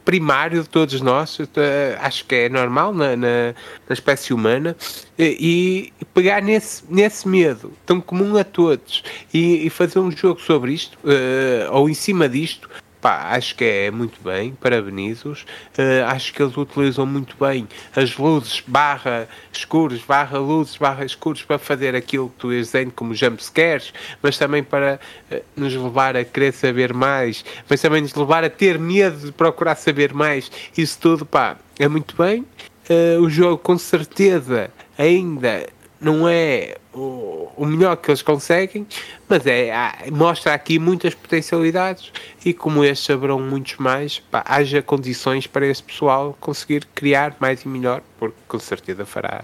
primário 0.03 0.63
de 0.63 0.69
todos 0.69 0.99
nós, 1.01 1.37
eh, 1.55 1.97
acho 2.01 2.25
que 2.25 2.35
é 2.35 2.49
normal 2.49 2.93
na, 2.93 3.15
na, 3.15 3.55
na 3.87 3.93
espécie 3.93 4.33
humana, 4.33 4.75
e, 5.17 5.91
e, 6.01 6.05
pegar 6.13 6.41
nesse, 6.41 6.83
nesse 6.89 7.27
medo 7.27 7.71
tão 7.85 8.01
comum 8.01 8.37
a 8.37 8.43
todos 8.43 9.03
e, 9.33 9.65
e 9.65 9.69
fazer 9.69 9.99
um 9.99 10.11
jogo 10.11 10.41
sobre 10.41 10.73
isto, 10.73 10.97
uh, 11.03 11.71
ou 11.71 11.89
em 11.89 11.93
cima 11.93 12.27
disto, 12.27 12.69
Pá, 13.05 13.35
acho 13.35 13.55
que 13.55 13.63
é 13.63 13.91
muito 13.91 14.19
bem, 14.23 14.55
parabenizo-os. 14.55 15.43
Uh, 15.77 16.05
acho 16.07 16.33
que 16.33 16.41
eles 16.41 16.57
utilizam 16.57 17.05
muito 17.05 17.37
bem 17.39 17.67
as 17.95 18.17
luzes 18.17 18.63
barra 18.65 19.29
escuros, 19.53 20.01
barra 20.01 20.39
luzes, 20.39 20.75
barra 20.75 21.05
escuros 21.05 21.43
para 21.43 21.59
fazer 21.59 21.95
aquilo 21.95 22.29
que 22.29 22.35
tu 22.39 22.49
dizendo 22.49 22.91
como 22.95 23.13
jumpscares, 23.13 23.93
mas 24.23 24.39
também 24.39 24.63
para 24.63 24.99
uh, 25.31 25.39
nos 25.55 25.75
levar 25.75 26.17
a 26.17 26.25
querer 26.25 26.51
saber 26.51 26.95
mais, 26.95 27.45
mas 27.69 27.79
também 27.79 28.01
nos 28.01 28.15
levar 28.15 28.43
a 28.43 28.49
ter 28.49 28.79
medo 28.79 29.27
de 29.27 29.31
procurar 29.31 29.75
saber 29.75 30.11
mais. 30.11 30.51
Isso 30.75 30.97
tudo, 30.99 31.27
pá, 31.27 31.57
é 31.77 31.87
muito 31.87 32.15
bem. 32.17 32.43
Uh, 32.89 33.21
o 33.21 33.29
jogo 33.29 33.59
com 33.59 33.77
certeza 33.77 34.71
ainda 34.97 35.67
não 36.01 36.27
é 36.27 36.75
o, 36.95 37.51
o 37.57 37.65
melhor 37.65 37.97
que 37.97 38.09
eles 38.09 38.21
conseguem, 38.21 38.87
mas 39.27 39.45
é, 39.45 39.71
mostra 40.11 40.53
aqui 40.53 40.79
muitas 40.79 41.13
potencialidades 41.13 42.11
e 42.43 42.53
como 42.53 42.83
estes 42.83 43.05
saberão 43.05 43.39
muitos 43.39 43.77
mais, 43.77 44.19
pá, 44.31 44.43
haja 44.47 44.81
condições 44.81 45.45
para 45.45 45.67
esse 45.67 45.83
pessoal 45.83 46.35
conseguir 46.39 46.85
criar 46.95 47.35
mais 47.39 47.63
e 47.63 47.67
melhor, 47.67 48.01
porque 48.17 48.37
com 48.47 48.59
certeza 48.59 49.05
fará, 49.05 49.43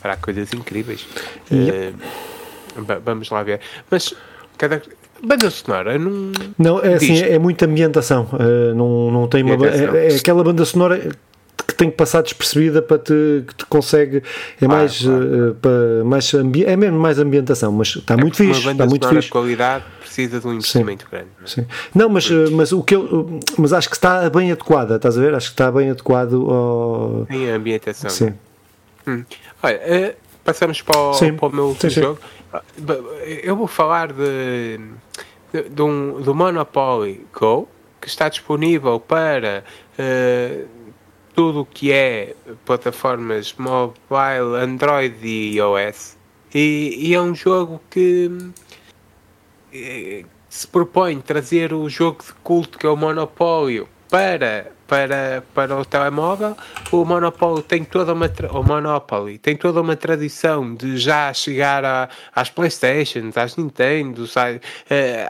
fará 0.00 0.16
coisas 0.16 0.52
incríveis. 0.52 1.06
Yep. 1.50 1.96
Uh, 2.76 3.00
vamos 3.04 3.30
lá 3.30 3.42
ver. 3.42 3.60
Mas 3.90 4.14
cada 4.56 4.80
banda 5.22 5.50
sonora 5.50 5.98
não. 5.98 6.32
Não, 6.58 6.80
é 6.80 6.94
assim, 6.94 7.20
é, 7.20 7.32
é 7.32 7.38
muita 7.38 7.66
ambientação. 7.66 8.28
Uh, 8.32 8.74
não, 8.74 9.10
não 9.10 9.28
tem 9.28 9.42
uma. 9.42 9.66
É, 9.66 10.12
é 10.12 10.16
aquela 10.16 10.42
banda 10.42 10.64
sonora 10.64 11.10
que 11.72 11.78
tem 11.78 11.90
que 11.90 11.96
passar 11.96 12.22
despercebida 12.22 12.80
para 12.80 12.98
te, 12.98 13.44
que 13.46 13.54
te 13.54 13.66
consegue 13.66 14.22
é 14.60 14.66
mais 14.66 15.00
uh, 15.02 15.54
para 15.60 16.04
mais 16.04 16.32
é 16.32 16.76
mesmo 16.76 16.98
mais 16.98 17.18
ambientação 17.18 17.72
mas 17.72 17.96
está 17.96 18.14
é 18.14 18.16
muito 18.16 18.36
fixe 18.36 18.68
está 18.68 18.86
muito 18.86 19.08
fixe 19.08 19.28
qualidade 19.28 19.84
precisa 20.00 20.40
de 20.40 20.46
um 20.46 20.54
investimento 20.54 21.04
sim, 21.04 21.10
grande 21.10 21.28
não, 21.38 21.44
é? 21.44 21.48
sim. 21.48 21.66
não 21.94 22.08
mas 22.08 22.30
uh, 22.30 22.50
mas 22.52 22.72
o 22.72 22.82
que 22.82 22.94
eu 22.94 23.40
mas 23.58 23.72
acho 23.72 23.88
que 23.88 23.96
está 23.96 24.28
bem 24.30 24.52
adequada 24.52 24.96
estás 24.96 25.18
a 25.18 25.20
ver 25.20 25.34
acho 25.34 25.48
que 25.48 25.54
está 25.54 25.70
bem 25.70 25.90
adequado 25.90 26.34
ao 26.34 27.26
sim, 27.30 27.50
a 27.50 27.56
ambientação 27.56 28.10
sim 28.10 28.34
hum. 29.06 29.24
Olha, 29.62 29.76
uh, 29.76 30.14
passamos 30.44 30.82
para 30.82 30.98
o, 30.98 31.14
sim. 31.14 31.32
para 31.34 31.48
o 31.48 31.52
meu 31.52 31.64
último 31.66 31.90
jogo 31.90 32.18
eu 33.42 33.56
vou 33.56 33.66
falar 33.66 34.12
de, 34.12 34.78
de, 35.52 35.68
de 35.70 35.82
um, 35.82 36.20
do 36.20 36.34
Monopoly 36.34 37.26
Go 37.32 37.68
que 38.02 38.08
está 38.08 38.28
disponível 38.28 38.98
para 38.98 39.64
uh, 39.98 40.81
tudo 41.34 41.60
o 41.60 41.66
que 41.66 41.92
é 41.92 42.34
plataformas 42.64 43.54
mobile, 43.54 44.56
Android 44.60 45.16
e 45.26 45.56
iOS. 45.56 46.16
E, 46.54 46.96
e 46.98 47.14
é 47.14 47.20
um 47.20 47.34
jogo 47.34 47.80
que 47.90 48.30
eh, 49.72 50.24
se 50.48 50.66
propõe 50.66 51.20
trazer 51.20 51.72
o 51.72 51.88
jogo 51.88 52.22
de 52.22 52.32
culto 52.42 52.78
que 52.78 52.86
é 52.86 52.90
o 52.90 52.96
Monopólio 52.96 53.88
para, 54.10 54.70
para, 54.86 55.42
para 55.54 55.80
o 55.80 55.84
telemóvel. 55.86 56.54
O 56.90 57.02
Monopólio 57.06 57.62
tem 57.62 57.82
toda 57.82 58.12
uma 58.12 58.30
o 58.50 58.62
Monopoly 58.62 59.38
tem 59.38 59.56
toda 59.56 59.80
uma 59.80 59.96
tradição 59.96 60.74
de 60.74 60.98
já 60.98 61.32
chegar 61.32 61.82
a, 61.82 62.10
às 62.34 62.50
Playstations, 62.50 63.34
às 63.38 63.56
Nintendo, 63.56 64.24
às, 64.24 64.56
uh, 64.56 64.60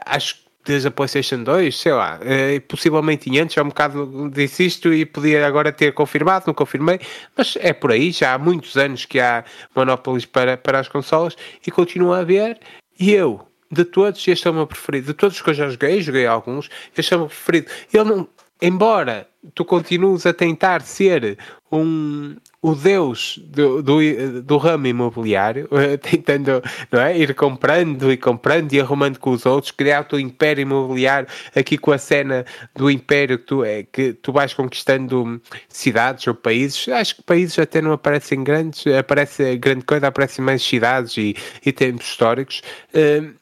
às 0.04 0.41
desde 0.64 0.88
a 0.88 0.90
PlayStation 0.90 1.42
2, 1.42 1.76
sei 1.76 1.92
lá, 1.92 2.18
eh, 2.22 2.60
possivelmente 2.60 3.38
antes, 3.38 3.58
há 3.58 3.62
um 3.62 3.68
bocado 3.68 4.30
disse 4.30 4.64
isto 4.66 4.92
e 4.92 5.04
podia 5.04 5.46
agora 5.46 5.72
ter 5.72 5.92
confirmado, 5.92 6.44
não 6.46 6.54
confirmei, 6.54 7.00
mas 7.36 7.56
é 7.60 7.72
por 7.72 7.90
aí, 7.90 8.12
já 8.12 8.34
há 8.34 8.38
muitos 8.38 8.76
anos 8.76 9.04
que 9.04 9.18
há 9.18 9.44
monopólios 9.74 10.26
para, 10.26 10.56
para 10.56 10.78
as 10.78 10.88
consolas 10.88 11.36
e 11.66 11.70
continua 11.70 12.18
a 12.18 12.20
haver. 12.20 12.58
E 12.98 13.12
eu, 13.12 13.46
de 13.70 13.84
todos, 13.84 14.26
este 14.28 14.46
é 14.46 14.50
o 14.50 14.54
meu 14.54 14.66
preferido. 14.66 15.08
De 15.08 15.14
todos 15.14 15.40
que 15.40 15.50
eu 15.50 15.54
já 15.54 15.68
joguei, 15.68 16.00
joguei 16.02 16.26
alguns, 16.26 16.68
este 16.96 17.14
é 17.14 17.16
o 17.16 17.20
meu 17.20 17.28
preferido. 17.28 17.70
Ele 17.92 18.04
não, 18.04 18.28
embora 18.60 19.26
tu 19.54 19.64
continues 19.64 20.26
a 20.26 20.32
tentar 20.32 20.82
ser 20.82 21.38
um, 21.70 22.36
o 22.62 22.76
deus 22.76 23.40
do, 23.44 23.82
do, 23.82 24.40
do 24.40 24.56
ramo 24.56 24.86
imobiliário, 24.86 25.68
tentando 26.00 26.62
não 26.92 27.00
é, 27.00 27.18
ir 27.18 27.34
comprando 27.34 28.12
e 28.12 28.16
comprando 28.16 28.72
e 28.72 28.80
arrumando 28.80 29.18
com 29.18 29.30
os 29.30 29.44
outros, 29.44 29.72
criar 29.72 30.02
o 30.02 30.04
teu 30.04 30.20
império 30.20 30.62
imobiliário 30.62 31.28
aqui 31.56 31.76
com 31.76 31.90
a 31.90 31.98
cena 31.98 32.46
do 32.76 32.88
império 32.88 33.36
que 33.36 33.44
tu, 33.44 33.64
é, 33.64 33.82
que 33.82 34.12
tu 34.12 34.32
vais 34.32 34.54
conquistando 34.54 35.42
cidades 35.68 36.24
ou 36.28 36.34
países. 36.34 36.88
Acho 36.88 37.16
que 37.16 37.22
países 37.22 37.58
até 37.58 37.82
não 37.82 37.92
aparecem 37.92 38.44
grandes, 38.44 38.86
aparece 38.86 39.56
grande 39.56 39.84
coisa, 39.84 40.06
aparecem 40.06 40.44
mais 40.44 40.62
cidades 40.62 41.16
e, 41.16 41.34
e 41.66 41.72
tempos 41.72 42.06
históricos. 42.06 42.62
Uh, 42.94 43.34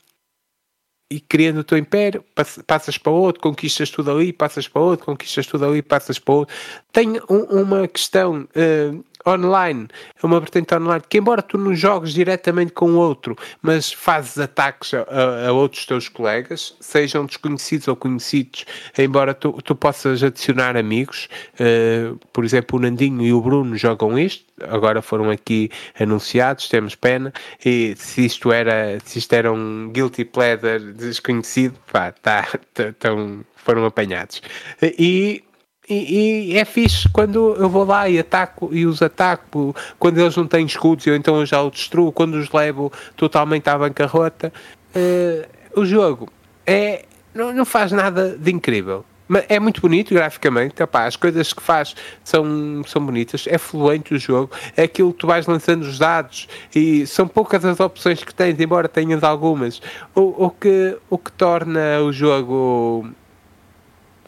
e 1.12 1.18
criando 1.18 1.58
o 1.58 1.64
teu 1.64 1.76
império, 1.76 2.24
passas 2.66 2.96
para 2.96 3.10
outro, 3.10 3.42
conquistas 3.42 3.90
tudo 3.90 4.12
ali, 4.12 4.32
passas 4.32 4.68
para 4.68 4.80
outro, 4.80 5.06
conquistas 5.06 5.44
tudo 5.44 5.66
ali, 5.66 5.82
passas 5.82 6.20
para 6.20 6.34
outro. 6.34 6.54
Tem 6.92 7.20
um, 7.28 7.62
uma 7.62 7.88
questão 7.88 8.42
uh, 8.42 9.04
online, 9.30 9.88
é 10.22 10.26
uma 10.26 10.40
vertente 10.40 10.74
online, 10.74 11.02
que 11.08 11.18
embora 11.18 11.42
tu 11.42 11.56
não 11.56 11.74
jogues 11.74 12.12
diretamente 12.12 12.72
com 12.72 12.94
outro, 12.94 13.36
mas 13.62 13.92
fazes 13.92 14.38
ataques 14.38 14.92
a, 14.94 15.48
a, 15.48 15.52
outros 15.52 15.86
teus 15.86 16.08
colegas, 16.08 16.76
sejam 16.80 17.26
desconhecidos 17.26 17.88
ou 17.88 17.96
conhecidos, 17.96 18.64
embora 18.98 19.34
tu, 19.34 19.52
tu 19.62 19.74
possas 19.74 20.22
adicionar 20.22 20.76
amigos, 20.76 21.28
uh, 21.54 22.18
por 22.32 22.44
exemplo, 22.44 22.78
o 22.78 22.82
Nandinho 22.82 23.22
e 23.22 23.32
o 23.32 23.40
Bruno 23.40 23.76
jogam 23.76 24.18
isto, 24.18 24.44
agora 24.68 25.00
foram 25.00 25.30
aqui 25.30 25.70
anunciados, 25.98 26.68
temos 26.68 26.94
pena, 26.94 27.32
e 27.64 27.94
se 27.96 28.24
isto 28.24 28.52
era, 28.52 28.98
se 29.04 29.18
isto 29.18 29.32
era 29.32 29.52
um 29.52 29.90
guilty 29.92 30.24
pleasure 30.24 30.92
desconhecido, 30.92 31.76
pá, 31.92 32.12
tá, 32.12 32.46
tão, 32.98 33.44
foram 33.56 33.84
apanhados. 33.84 34.42
E 34.82 35.42
e, 35.90 36.52
e, 36.52 36.58
é 36.58 36.64
fixe 36.64 37.08
quando 37.08 37.54
eu 37.56 37.68
vou 37.68 37.84
lá 37.84 38.08
e 38.08 38.18
ataco 38.18 38.70
e 38.72 38.86
os 38.86 39.02
ataco 39.02 39.74
quando 39.98 40.18
eles 40.18 40.36
não 40.36 40.46
têm 40.46 40.64
escudos, 40.64 41.06
eu 41.06 41.16
então 41.16 41.44
já 41.44 41.60
o 41.60 41.70
destruo, 41.70 42.12
quando 42.12 42.34
os 42.34 42.50
levo 42.52 42.92
totalmente 43.16 43.68
à 43.68 43.76
bancarrota. 43.76 44.52
Uh, 44.94 45.80
o 45.80 45.84
jogo 45.84 46.28
é, 46.64 47.04
não, 47.34 47.52
não 47.52 47.64
faz 47.64 47.90
nada 47.90 48.36
de 48.38 48.52
incrível. 48.52 49.04
É 49.48 49.60
muito 49.60 49.80
bonito 49.80 50.12
graficamente, 50.12 50.82
opá, 50.82 51.06
as 51.06 51.14
coisas 51.14 51.52
que 51.52 51.62
faz 51.62 51.94
são, 52.24 52.82
são 52.84 53.04
bonitas, 53.04 53.44
é 53.48 53.58
fluente 53.58 54.12
o 54.12 54.18
jogo, 54.18 54.50
é 54.76 54.82
aquilo 54.82 55.12
que 55.12 55.20
tu 55.20 55.26
vais 55.28 55.46
lançando 55.46 55.82
os 55.82 56.00
dados 56.00 56.48
e 56.74 57.06
são 57.06 57.28
poucas 57.28 57.64
as 57.64 57.78
opções 57.78 58.24
que 58.24 58.34
tens, 58.34 58.58
embora 58.58 58.88
tenhas 58.88 59.22
algumas, 59.22 59.80
o, 60.16 60.46
o, 60.46 60.50
que, 60.50 60.96
o 61.08 61.16
que 61.16 61.30
torna 61.30 62.00
o 62.00 62.12
jogo 62.12 63.08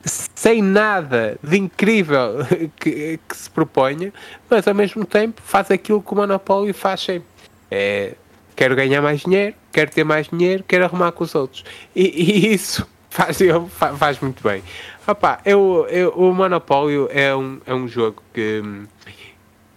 sem 0.04 0.62
nada 0.62 1.38
de 1.42 1.56
incrível 1.58 2.38
que, 2.78 3.18
que, 3.28 3.36
se 3.36 3.48
proponha, 3.48 4.12
mas 4.50 4.66
ao 4.66 4.74
mesmo 4.74 5.04
tempo 5.04 5.40
faz 5.44 5.70
aquilo 5.70 6.02
que 6.02 6.12
o 6.12 6.16
Monopólio 6.16 6.74
faz 6.74 7.00
sempre. 7.00 7.28
É, 7.70 8.14
quero 8.56 8.76
ganhar 8.76 9.00
mais 9.00 9.20
dinheiro, 9.20 9.54
quero 9.72 9.90
ter 9.90 10.04
mais 10.04 10.28
dinheiro, 10.28 10.64
quero 10.66 10.84
arrumar 10.84 11.12
com 11.12 11.24
os 11.24 11.34
outros. 11.34 11.64
E, 11.94 12.02
e 12.02 12.52
isso 12.54 12.86
faz, 13.10 13.38
faz, 13.70 13.98
faz 13.98 14.20
muito 14.20 14.42
bem. 14.42 14.62
Opa, 15.06 15.40
eu, 15.44 15.86
eu, 15.90 16.10
o 16.10 16.32
Monopólio 16.32 17.08
é 17.10 17.34
um, 17.34 17.60
é 17.66 17.74
um 17.74 17.88
jogo 17.88 18.22
que, 18.32 18.62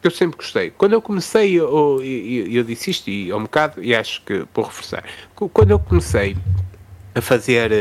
que 0.02 0.08
eu 0.08 0.12
sempre 0.12 0.38
gostei. 0.38 0.72
Quando 0.72 0.94
eu 0.94 1.02
comecei, 1.02 1.54
eu, 1.54 2.02
eu, 2.04 2.48
eu 2.48 2.64
disse 2.64 2.92
isto 2.92 3.10
e 3.10 3.34
um 3.34 3.44
bocado, 3.44 3.84
e 3.84 3.96
acho 3.96 4.22
que 4.24 4.46
vou 4.54 4.66
reforçar. 4.66 5.04
Quando 5.36 5.72
eu 5.72 5.80
comecei 5.80 6.36
a 7.16 7.22
fazer 7.22 7.72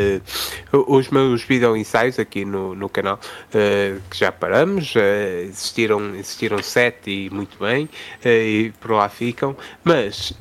uh, 0.72 0.84
os 0.86 1.08
meus 1.08 1.42
vídeo 1.42 1.76
ensaios 1.76 2.18
aqui 2.20 2.44
no, 2.44 2.74
no 2.74 2.88
canal, 2.88 3.18
uh, 3.18 4.00
que 4.08 4.16
já 4.16 4.30
paramos, 4.30 4.94
uh, 4.94 5.00
existiram, 5.42 6.14
existiram 6.14 6.62
sete 6.62 7.10
e 7.10 7.30
muito 7.30 7.58
bem, 7.58 7.88
e 8.24 8.72
por 8.80 8.92
lá 8.92 9.08
ficam, 9.08 9.56
mas 9.82 10.32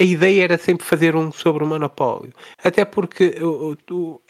a 0.00 0.02
ideia 0.02 0.44
era 0.44 0.58
sempre 0.58 0.86
fazer 0.86 1.14
um 1.14 1.30
sobre 1.30 1.62
o 1.62 1.66
monopólio, 1.66 2.32
até 2.62 2.84
porque 2.84 3.36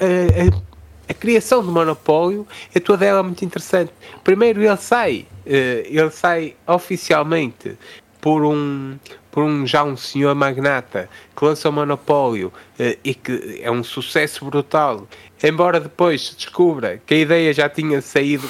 a, 0.00 1.08
a, 1.08 1.10
a 1.10 1.14
criação 1.14 1.64
do 1.64 1.70
monopólio 1.70 2.46
é 2.74 2.80
toda 2.80 3.04
ela 3.04 3.22
muito 3.22 3.44
interessante. 3.44 3.92
Primeiro 4.24 4.62
ele 4.62 4.76
sai, 4.76 5.26
ele 5.46 6.10
sai 6.10 6.56
oficialmente 6.66 7.76
por 8.20 8.42
um 8.42 8.98
por 9.34 9.42
um, 9.42 9.66
já 9.66 9.82
um 9.82 9.96
senhor 9.96 10.32
magnata 10.32 11.10
que 11.36 11.44
lança 11.44 11.68
o 11.68 11.72
monopólio 11.72 12.52
uh, 12.78 12.98
e 13.02 13.12
que 13.16 13.58
é 13.60 13.68
um 13.68 13.82
sucesso 13.82 14.44
brutal, 14.44 15.08
embora 15.42 15.80
depois 15.80 16.28
se 16.28 16.36
descubra 16.36 17.02
que 17.04 17.14
a 17.14 17.16
ideia 17.18 17.52
já 17.52 17.68
tinha 17.68 18.00
saído 18.00 18.48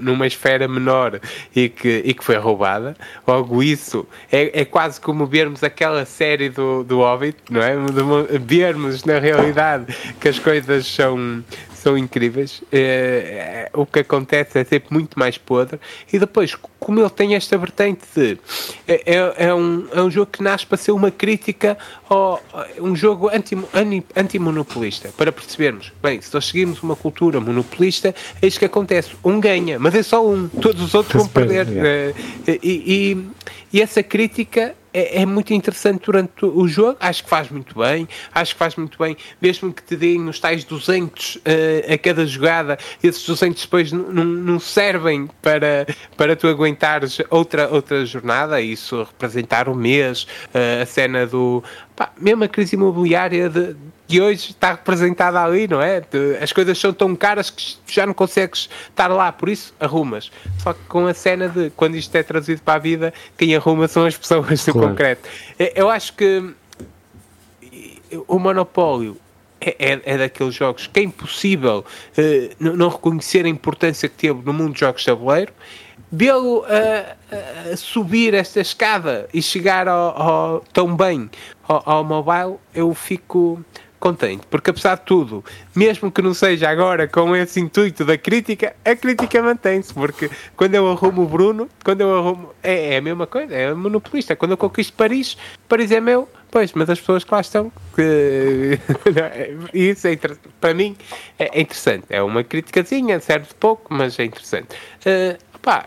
numa 0.00 0.26
esfera 0.26 0.66
menor 0.66 1.20
e 1.54 1.68
que, 1.68 2.00
e 2.02 2.14
que 2.14 2.24
foi 2.24 2.36
roubada. 2.36 2.96
Logo, 3.28 3.62
isso 3.62 4.06
é, 4.32 4.62
é 4.62 4.64
quase 4.64 4.98
como 4.98 5.26
vermos 5.26 5.62
aquela 5.62 6.06
série 6.06 6.48
do, 6.48 6.82
do 6.82 7.00
Hobbit, 7.00 7.36
não 7.50 7.60
é? 7.60 7.74
Vermos 8.40 9.04
na 9.04 9.18
realidade 9.18 9.94
que 10.18 10.30
as 10.30 10.38
coisas 10.38 10.86
são, 10.86 11.44
são 11.86 11.96
incríveis. 11.96 12.64
É, 12.72 13.68
é, 13.72 13.78
o 13.78 13.86
que 13.86 14.00
acontece 14.00 14.58
é 14.58 14.64
sempre 14.64 14.92
muito 14.92 15.16
mais 15.16 15.38
podre. 15.38 15.78
E 16.12 16.18
depois, 16.18 16.56
como 16.80 16.98
ele 16.98 17.10
tem 17.10 17.36
esta 17.36 17.56
vertente 17.56 18.02
de. 18.12 18.36
É, 18.88 19.14
é, 19.14 19.46
é 19.46 19.54
um, 19.54 19.86
é 19.92 20.02
um 20.02 20.10
jogo 20.10 20.32
que 20.32 20.42
nasce 20.42 20.66
para 20.66 20.76
ser 20.76 20.90
uma 20.90 21.12
crítica 21.12 21.78
ao. 22.08 22.42
um 22.80 22.96
jogo 22.96 23.30
anti-monopolista. 23.32 25.08
Anti 25.08 25.16
para 25.16 25.30
percebermos, 25.30 25.92
bem, 26.02 26.20
se 26.20 26.34
nós 26.34 26.46
seguirmos 26.46 26.82
uma 26.82 26.96
cultura 26.96 27.38
monopolista, 27.38 28.12
é 28.42 28.46
isto 28.46 28.58
que 28.58 28.64
acontece. 28.64 29.10
Um 29.24 29.38
ganha, 29.38 29.78
mas 29.78 29.94
é 29.94 30.02
só 30.02 30.26
um. 30.26 30.48
Todos 30.48 30.82
os 30.82 30.92
outros 30.92 31.22
vão 31.22 31.28
perder. 31.28 31.68
E, 32.48 32.58
e, 32.62 33.26
e 33.72 33.80
essa 33.80 34.02
crítica 34.02 34.74
é, 34.96 35.20
é, 35.20 35.26
muito 35.26 35.52
interessante 35.52 36.06
durante 36.06 36.46
o 36.46 36.66
jogo. 36.66 36.96
Acho 36.98 37.22
que 37.22 37.28
faz 37.28 37.50
muito 37.50 37.78
bem. 37.78 38.08
Acho 38.32 38.54
que 38.54 38.58
faz 38.58 38.76
muito 38.76 38.96
bem, 38.98 39.14
mesmo 39.42 39.70
que 39.70 39.82
te 39.82 39.94
deem 39.94 40.26
os 40.26 40.40
tais 40.40 40.64
200 40.64 41.36
uh, 41.36 41.40
eh, 41.44 41.94
a 41.94 41.98
cada 41.98 42.24
jogada. 42.24 42.78
Esses 43.02 43.26
200 43.26 43.62
depois 43.62 43.92
não 43.92 44.58
servem 44.58 45.28
para, 45.42 45.86
para 46.16 46.34
tu 46.34 46.48
aguentares 46.48 47.18
outra, 47.28 47.68
outra 47.68 48.06
jornada. 48.06 48.58
Isso 48.58 49.02
representar 49.02 49.68
o 49.68 49.74
mês, 49.74 50.26
uh, 50.54 50.82
a 50.82 50.86
cena 50.86 51.26
do. 51.26 51.62
Pá, 51.94 52.10
mesmo 52.18 52.44
a 52.44 52.48
crise 52.48 52.76
imobiliária 52.76 53.50
de, 53.50 53.76
que 54.06 54.20
hoje 54.20 54.50
está 54.50 54.72
representada 54.72 55.42
ali, 55.42 55.66
não 55.66 55.82
é? 55.82 56.02
As 56.40 56.52
coisas 56.52 56.78
são 56.78 56.92
tão 56.92 57.14
caras 57.16 57.50
que 57.50 57.76
já 57.86 58.06
não 58.06 58.14
consegues 58.14 58.68
estar 58.88 59.08
lá, 59.08 59.32
por 59.32 59.48
isso 59.48 59.74
arrumas. 59.80 60.30
Só 60.58 60.72
que 60.72 60.84
com 60.84 61.06
a 61.06 61.14
cena 61.14 61.48
de 61.48 61.70
quando 61.70 61.96
isto 61.96 62.14
é 62.14 62.22
traduzido 62.22 62.62
para 62.62 62.74
a 62.74 62.78
vida, 62.78 63.12
quem 63.36 63.54
arruma 63.56 63.88
são 63.88 64.04
as 64.06 64.16
pessoas 64.16 64.66
no 64.66 64.72
claro. 64.72 64.88
concreto. 64.90 65.28
Eu 65.74 65.90
acho 65.90 66.12
que 66.12 66.54
o 68.28 68.38
monopólio 68.38 69.16
é, 69.60 69.76
é, 69.78 70.00
é, 70.04 70.18
daqueles 70.18 70.54
jogos 70.54 70.86
que 70.86 71.00
é 71.00 71.02
impossível 71.02 71.84
uh, 72.18 72.56
não 72.58 72.88
reconhecer 72.88 73.44
a 73.44 73.48
importância 73.48 74.08
que 74.08 74.14
teve 74.14 74.42
no 74.44 74.52
mundo 74.52 74.74
de 74.74 74.80
jogos 74.80 75.00
de 75.00 75.06
tabuleiro. 75.06 75.52
Vê-lo 76.12 76.58
uh, 76.58 76.62
uh, 76.62 77.76
subir 77.76 78.34
esta 78.34 78.60
escada 78.60 79.28
e 79.34 79.42
chegar 79.42 79.88
ao, 79.88 80.22
ao 80.22 80.60
tão 80.72 80.94
bem 80.94 81.28
ao, 81.66 81.82
ao 81.84 82.04
mobile, 82.04 82.56
eu 82.74 82.94
fico 82.94 83.64
contente, 84.06 84.46
porque 84.48 84.70
apesar 84.70 84.94
de 84.94 85.02
tudo, 85.02 85.44
mesmo 85.74 86.12
que 86.12 86.22
não 86.22 86.32
seja 86.32 86.70
agora 86.70 87.08
com 87.08 87.34
esse 87.34 87.58
intuito 87.58 88.04
da 88.04 88.16
crítica, 88.16 88.72
a 88.84 88.94
crítica 88.94 89.42
mantém-se, 89.42 89.92
porque 89.92 90.30
quando 90.56 90.76
eu 90.76 90.88
arrumo 90.88 91.22
o 91.22 91.26
Bruno, 91.26 91.68
quando 91.82 92.02
eu 92.02 92.16
arrumo. 92.16 92.54
É, 92.62 92.94
é 92.94 92.96
a 92.98 93.00
mesma 93.00 93.26
coisa, 93.26 93.52
é 93.52 93.74
monopolista. 93.74 94.36
Quando 94.36 94.52
eu 94.52 94.56
conquisto 94.56 94.92
Paris, 94.92 95.36
Paris 95.68 95.90
é 95.90 96.00
meu, 96.00 96.28
pois, 96.52 96.72
mas 96.72 96.88
as 96.88 97.00
pessoas 97.00 97.24
que 97.24 97.34
lá 97.34 97.40
estão, 97.40 97.72
que. 97.96 98.78
isso 99.74 100.06
é 100.06 100.16
para 100.60 100.72
mim 100.72 100.96
é 101.36 101.60
interessante. 101.60 102.04
É 102.08 102.22
uma 102.22 102.44
criticazinha, 102.44 103.18
serve 103.18 103.48
de 103.48 103.54
pouco, 103.56 103.92
mas 103.92 104.16
é 104.20 104.24
interessante. 104.24 104.68
Uh, 105.04 105.58
pá, 105.58 105.86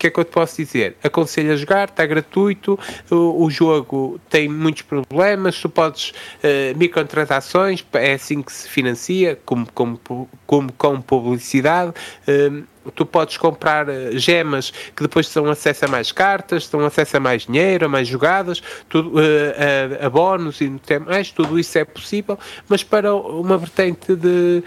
que 0.00 0.06
é 0.06 0.10
que 0.10 0.18
eu 0.18 0.24
te 0.24 0.30
posso 0.30 0.56
dizer? 0.56 0.96
Aconselho 1.04 1.52
a 1.52 1.56
jogar, 1.56 1.88
está 1.88 2.06
gratuito, 2.06 2.78
o, 3.10 3.44
o, 3.44 3.50
jogo 3.50 4.18
tem 4.30 4.48
muitos 4.48 4.80
problemas, 4.80 5.60
tu 5.60 5.68
podes 5.68 6.10
uh, 6.42 6.76
microtransações, 6.76 7.84
é 7.92 8.14
assim 8.14 8.40
que 8.40 8.50
se 8.50 8.66
financia, 8.66 9.38
como, 9.44 9.70
como, 9.72 10.00
como 10.46 10.72
com 10.72 11.00
publicidade. 11.02 11.92
Uh, 12.26 12.64
tu 12.94 13.04
podes 13.04 13.36
comprar 13.36 13.90
uh, 13.90 14.18
gemas 14.18 14.70
que 14.96 15.02
depois 15.02 15.28
te 15.28 15.34
dão 15.34 15.50
acesso 15.50 15.84
a 15.84 15.88
mais 15.88 16.10
cartas, 16.10 16.64
te 16.64 16.72
dão 16.72 16.84
acesso 16.86 17.18
a 17.18 17.20
mais 17.20 17.42
dinheiro, 17.44 17.84
a 17.84 17.88
mais 17.88 18.08
jogadas, 18.08 18.62
tudo, 18.88 19.12
a, 19.20 20.06
a 20.06 20.08
bónus 20.08 20.62
e 20.62 20.72
mais, 21.06 21.30
tudo 21.30 21.58
isso 21.58 21.76
é 21.76 21.84
possível, 21.84 22.38
mas 22.66 22.82
para 22.82 23.14
uma 23.14 23.58
vertente 23.58 24.16
de 24.16 24.64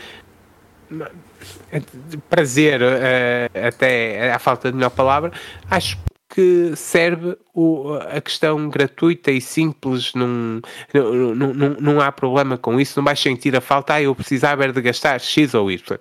prazer, 2.29 2.81
uh, 2.81 3.67
até 3.67 4.31
a 4.31 4.39
falta 4.39 4.69
de 4.69 4.75
melhor 4.77 4.91
palavra, 4.91 5.31
acho 5.69 5.97
que 6.33 6.75
serve 6.75 7.37
o, 7.53 7.93
a 7.93 8.19
questão 8.19 8.67
gratuita 8.67 9.31
e 9.31 9.39
simples, 9.39 10.13
não, 10.15 10.61
não, 10.91 11.53
não, 11.53 11.69
não 11.79 12.01
há 12.01 12.11
problema 12.11 12.57
com 12.57 12.79
isso, 12.79 12.97
não 12.97 13.05
vais 13.05 13.19
sentir 13.19 13.55
a 13.55 13.61
falta, 13.61 13.93
ah, 13.93 14.01
eu 14.01 14.15
precisava 14.15 14.67
de 14.67 14.81
gastar 14.81 15.19
X 15.19 15.53
ou 15.53 15.71
Y. 15.71 15.99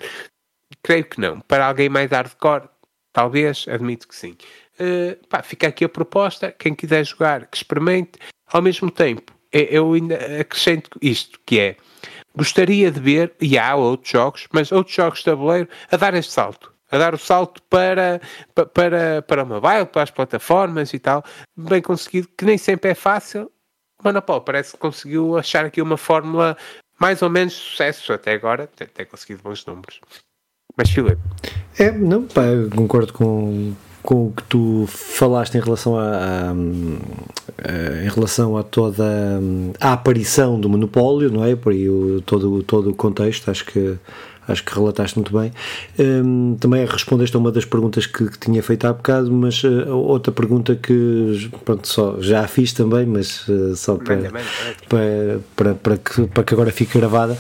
Creio 0.82 1.05
que 1.05 1.20
não. 1.20 1.40
Para 1.40 1.66
alguém 1.66 1.90
mais 1.90 2.11
hardcore, 2.11 2.68
talvez, 3.12 3.66
admito 3.68 4.09
que 4.09 4.16
sim. 4.16 4.34
Uh, 4.80 5.26
pá, 5.28 5.43
fica 5.43 5.68
aqui 5.68 5.84
a 5.84 5.88
proposta, 5.88 6.51
quem 6.51 6.74
quiser 6.74 7.05
jogar, 7.05 7.47
que 7.47 7.59
experimente. 7.59 8.12
Ao 8.51 8.62
mesmo 8.62 8.90
tempo, 8.90 9.32
eu 9.53 9.93
ainda 9.93 10.16
acrescento 10.40 10.90
isto, 11.03 11.38
que 11.45 11.61
é 11.61 11.76
gostaria 12.37 12.91
de 12.91 13.01
ver, 13.01 13.35
e 13.41 13.59
há 13.59 13.74
outros 13.74 14.11
jogos, 14.11 14.49
mas 14.53 14.72
outros 14.72 14.95
jogos 14.95 15.18
de 15.20 15.24
tabuleiro, 15.26 15.68
a 15.91 15.97
dar 15.97 16.14
este 16.14 16.33
salto. 16.33 16.72
A 16.91 16.99
dar 16.99 17.14
o 17.14 17.18
salto 17.18 17.62
para, 17.70 18.20
para, 18.74 19.22
para 19.22 19.45
o 19.45 19.47
mobile, 19.47 19.87
para 19.87 20.03
as 20.03 20.11
plataformas 20.11 20.93
e 20.93 20.99
tal. 20.99 21.24
Bem 21.57 21.80
conseguido, 21.80 22.28
que 22.37 22.45
nem 22.45 22.59
sempre 22.59 22.91
é 22.91 22.95
fácil. 22.95 23.51
Monopol 24.05 24.41
parece 24.41 24.72
que 24.72 24.78
conseguiu 24.78 25.39
achar 25.39 25.64
aqui 25.64 25.80
uma 25.80 25.97
fórmula 25.97 26.57
mais 26.99 27.22
ou 27.22 27.30
menos 27.30 27.55
sucesso 27.55 28.12
até 28.12 28.33
agora. 28.33 28.66
Tem, 28.76 28.87
tem 28.87 29.07
conseguido 29.07 29.43
bons 29.43 29.64
números. 29.64 30.01
Mas, 30.76 30.91
Filipe. 30.91 31.20
É, 31.78 31.91
não, 31.91 32.26
pá, 32.26 32.43
concordo 32.74 33.12
com, 33.12 33.74
com 34.03 34.27
o 34.27 34.33
que 34.33 34.43
tu 34.45 34.85
falaste 34.89 35.55
em 35.57 35.61
relação 35.61 35.97
a, 35.97 36.03
a, 36.03 36.51
a, 36.51 38.05
em 38.05 38.09
relação 38.09 38.57
a 38.57 38.63
toda 38.63 39.05
a 39.81 39.93
aparição 39.93 40.61
do 40.61 40.69
monopólio, 40.69 41.31
não 41.31 41.45
é? 41.45 41.55
Por 41.55 41.73
aí 41.73 41.89
o, 41.89 42.21
todo, 42.23 42.63
todo 42.63 42.91
o 42.91 42.95
contexto, 42.95 43.51
acho 43.51 43.65
que 43.65 43.97
acho 44.47 44.64
que 44.64 44.74
relataste 44.74 45.16
muito 45.18 45.32
bem. 45.36 45.53
Um, 45.99 46.57
também 46.59 46.84
respondeste 46.84 47.36
a 47.36 47.38
uma 47.38 47.53
das 47.53 47.64
perguntas 47.64 48.07
que, 48.07 48.28
que 48.28 48.38
tinha 48.38 48.62
feito 48.62 48.86
há 48.86 48.93
bocado, 48.93 49.30
mas 49.32 49.62
uh, 49.64 49.88
outra 49.90 50.32
pergunta 50.32 50.74
que 50.74 51.51
pronto, 51.64 51.86
só, 51.86 52.16
já 52.20 52.40
a 52.40 52.49
fiz 52.49 52.72
também, 52.72 53.07
mas 53.07 53.49
uh, 53.49 53.74
só 53.76 53.97
para, 53.97 54.30
para, 54.88 55.40
para, 55.57 55.74
para, 55.74 55.97
que, 55.97 56.26
para 56.26 56.45
que 56.45 56.55
agora 56.55 56.72
fique 56.72 56.99
gravada. 56.99 57.36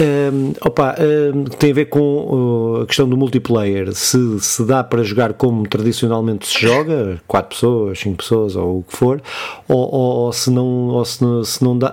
Um, 0.00 0.52
opa, 0.60 0.94
um, 1.34 1.44
tem 1.44 1.70
a 1.70 1.74
ver 1.74 1.86
com 1.86 2.00
uh, 2.00 2.82
a 2.82 2.86
questão 2.86 3.08
do 3.08 3.16
multiplayer. 3.16 3.92
Se, 3.94 4.40
se 4.40 4.64
dá 4.64 4.84
para 4.84 5.02
jogar 5.02 5.32
como 5.32 5.66
tradicionalmente 5.66 6.46
se 6.46 6.60
joga, 6.60 7.20
4 7.26 7.48
pessoas, 7.48 7.98
5 7.98 8.16
pessoas 8.16 8.56
ou 8.56 8.80
o 8.80 8.82
que 8.82 8.96
for, 8.96 9.22
ou, 9.68 9.94
ou, 9.94 10.16
ou 10.26 10.32
se 10.32 10.50
não, 10.50 10.66
ou 10.88 11.04
se, 11.04 11.22
não, 11.22 11.44
se 11.44 11.64
não 11.64 11.78
dá. 11.78 11.92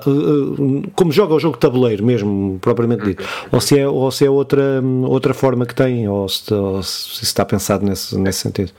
como 0.95 1.11
joga 1.11 1.33
o 1.33 1.39
jogo 1.39 1.55
de 1.55 1.61
tabuleiro 1.61 2.03
mesmo, 2.03 2.59
propriamente 2.61 3.05
dito, 3.05 3.23
uhum. 3.23 3.49
ou 3.53 3.61
se 3.61 3.79
é, 3.79 3.87
ou 3.87 4.11
se 4.11 4.25
é 4.25 4.29
outra 4.29 4.48
outra, 4.49 4.81
outra 5.07 5.33
forma 5.33 5.65
que 5.65 5.75
tem, 5.75 6.07
ou 6.07 6.27
se, 6.27 6.53
ou 6.53 6.81
se 6.81 7.23
está 7.23 7.45
pensado 7.45 7.85
nesse, 7.85 8.17
nesse 8.17 8.39
sentido? 8.39 8.71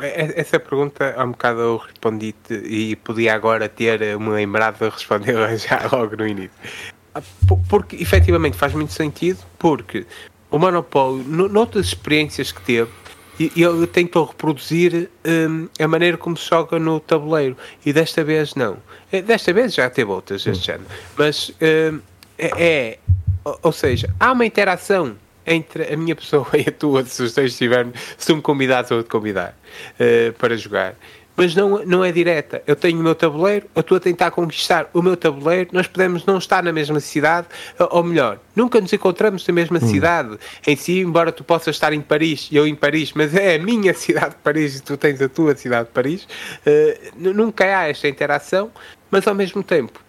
É, 0.00 0.40
essa 0.40 0.58
pergunta 0.58 1.14
há 1.16 1.24
um 1.24 1.30
bocado 1.30 1.60
eu 1.60 1.76
respondi 1.76 2.34
e 2.50 2.96
podia 2.96 3.34
agora 3.34 3.68
ter 3.68 4.18
me 4.18 4.30
lembrado 4.30 4.78
de 4.78 4.88
responder 4.88 5.34
já 5.56 5.88
logo 5.90 6.16
no 6.16 6.26
início. 6.26 6.50
Ah, 7.14 7.22
porque 7.68 7.96
efetivamente 7.96 8.56
faz 8.56 8.74
muito 8.74 8.92
sentido, 8.92 9.38
porque 9.58 10.06
o 10.50 10.58
Monopólio, 10.58 11.24
noutras 11.24 11.86
experiências 11.86 12.52
que 12.52 12.60
teve, 12.62 12.90
ele 13.38 13.86
tentou 13.86 14.24
reproduzir 14.24 15.10
um, 15.26 15.68
a 15.78 15.86
maneira 15.86 16.16
como 16.16 16.36
se 16.36 16.48
joga 16.48 16.78
no 16.78 16.98
tabuleiro 17.00 17.56
e 17.84 17.92
desta 17.92 18.24
vez 18.24 18.54
não. 18.54 18.78
Eh, 19.12 19.20
desta 19.20 19.52
vez 19.52 19.74
já 19.74 19.90
teve 19.90 20.10
outras 20.10 20.42
deste 20.42 20.62
hum. 20.62 20.64
género, 20.64 20.90
mas 21.18 21.52
um, 21.60 22.00
é, 22.38 22.98
ou, 23.62 23.72
seja, 23.72 24.12
há 24.18 24.32
uma 24.32 24.44
interação 24.44 25.16
entre 25.46 25.92
a 25.92 25.96
minha 25.96 26.14
pessoa 26.16 26.48
e 26.54 26.68
a 26.68 26.72
tua, 26.72 27.04
se 27.04 27.22
os 27.22 27.32
dois 27.32 27.52
estiverem, 27.52 27.92
se 28.18 28.26
tu 28.26 28.36
me 28.36 28.42
convidares 28.42 28.90
ou 28.90 29.02
te 29.02 29.08
convidar 29.08 29.56
uh, 30.00 30.32
para 30.34 30.56
jogar. 30.56 30.94
Mas 31.36 31.54
não, 31.54 31.84
não 31.84 32.02
é 32.02 32.10
direta. 32.10 32.62
Eu 32.66 32.74
tenho 32.74 32.98
o 32.98 33.02
meu 33.02 33.14
tabuleiro, 33.14 33.66
eu 33.74 33.80
estou 33.80 33.98
a 33.98 34.00
tentar 34.00 34.30
conquistar 34.30 34.88
o 34.94 35.02
meu 35.02 35.18
tabuleiro, 35.18 35.68
nós 35.70 35.86
podemos 35.86 36.24
não 36.24 36.38
estar 36.38 36.62
na 36.62 36.72
mesma 36.72 36.98
cidade, 36.98 37.46
ou 37.90 38.02
melhor, 38.02 38.40
nunca 38.54 38.80
nos 38.80 38.90
encontramos 38.90 39.46
na 39.46 39.52
mesma 39.52 39.76
hum. 39.76 39.86
cidade 39.86 40.38
em 40.66 40.74
si, 40.74 41.00
embora 41.00 41.30
tu 41.30 41.44
possas 41.44 41.76
estar 41.76 41.92
em 41.92 42.00
Paris 42.00 42.48
e 42.50 42.56
eu 42.56 42.66
em 42.66 42.74
Paris, 42.74 43.12
mas 43.14 43.34
é 43.34 43.56
a 43.56 43.58
minha 43.58 43.92
cidade 43.94 44.30
de 44.30 44.36
Paris 44.36 44.78
e 44.78 44.82
tu 44.82 44.96
tens 44.96 45.20
a 45.20 45.28
tua 45.28 45.54
cidade 45.54 45.88
de 45.88 45.92
Paris. 45.92 46.26
Uh, 46.66 47.34
nunca 47.34 47.64
há 47.64 47.88
esta 47.88 48.08
interação, 48.08 48.70
mas 49.10 49.28
ao 49.28 49.34
mesmo 49.34 49.62
tempo 49.62 50.05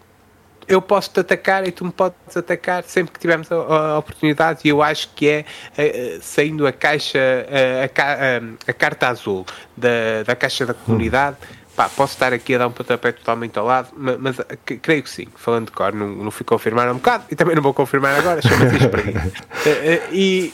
eu 0.68 0.82
posso 0.82 1.10
te 1.10 1.20
atacar 1.20 1.66
e 1.66 1.72
tu 1.72 1.84
me 1.84 1.92
podes 1.92 2.36
atacar 2.36 2.84
sempre 2.84 3.12
que 3.12 3.18
tivermos 3.18 3.50
a, 3.50 3.54
a 3.54 3.98
oportunidade 3.98 4.60
e 4.64 4.68
eu 4.68 4.82
acho 4.82 5.08
que 5.14 5.28
é, 5.28 5.44
é 5.76 6.18
saindo 6.20 6.66
a 6.66 6.72
caixa 6.72 7.18
a, 7.18 7.84
a, 7.84 8.70
a, 8.70 8.72
carta 8.72 9.08
azul 9.08 9.46
da, 9.76 10.22
da 10.26 10.36
caixa 10.36 10.66
da 10.66 10.74
comunidade 10.74 11.36
Pá, 11.78 11.88
posso 11.88 12.14
estar 12.14 12.32
aqui 12.32 12.56
a 12.56 12.58
dar 12.58 12.66
um 12.66 12.72
pontapé 12.72 13.12
totalmente 13.12 13.56
ao 13.56 13.64
lado, 13.64 13.90
mas, 13.96 14.18
mas 14.18 14.36
creio 14.82 15.00
que 15.00 15.08
sim. 15.08 15.28
Falando 15.36 15.66
de 15.66 15.70
cor, 15.70 15.92
não, 15.92 16.08
não 16.08 16.30
fui 16.32 16.44
confirmar 16.44 16.90
um 16.90 16.94
bocado 16.94 17.26
e 17.30 17.36
também 17.36 17.54
não 17.54 17.62
vou 17.62 17.72
confirmar 17.72 18.18
agora, 18.18 18.42
chama-se 18.42 18.78
e, 20.10 20.52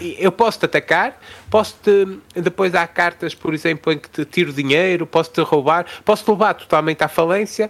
e 0.00 0.16
eu 0.20 0.30
posso 0.30 0.60
te 0.60 0.66
atacar, 0.66 1.18
posso 1.50 1.74
-te, 1.82 2.20
depois 2.40 2.72
há 2.76 2.86
cartas, 2.86 3.34
por 3.34 3.52
exemplo, 3.52 3.92
em 3.92 3.98
que 3.98 4.08
te 4.08 4.24
tiro 4.24 4.52
dinheiro, 4.52 5.08
posso 5.08 5.32
te 5.32 5.40
roubar, 5.40 5.86
posso 6.04 6.24
te 6.24 6.30
levar 6.30 6.54
totalmente 6.54 7.02
à 7.02 7.08
falência, 7.08 7.68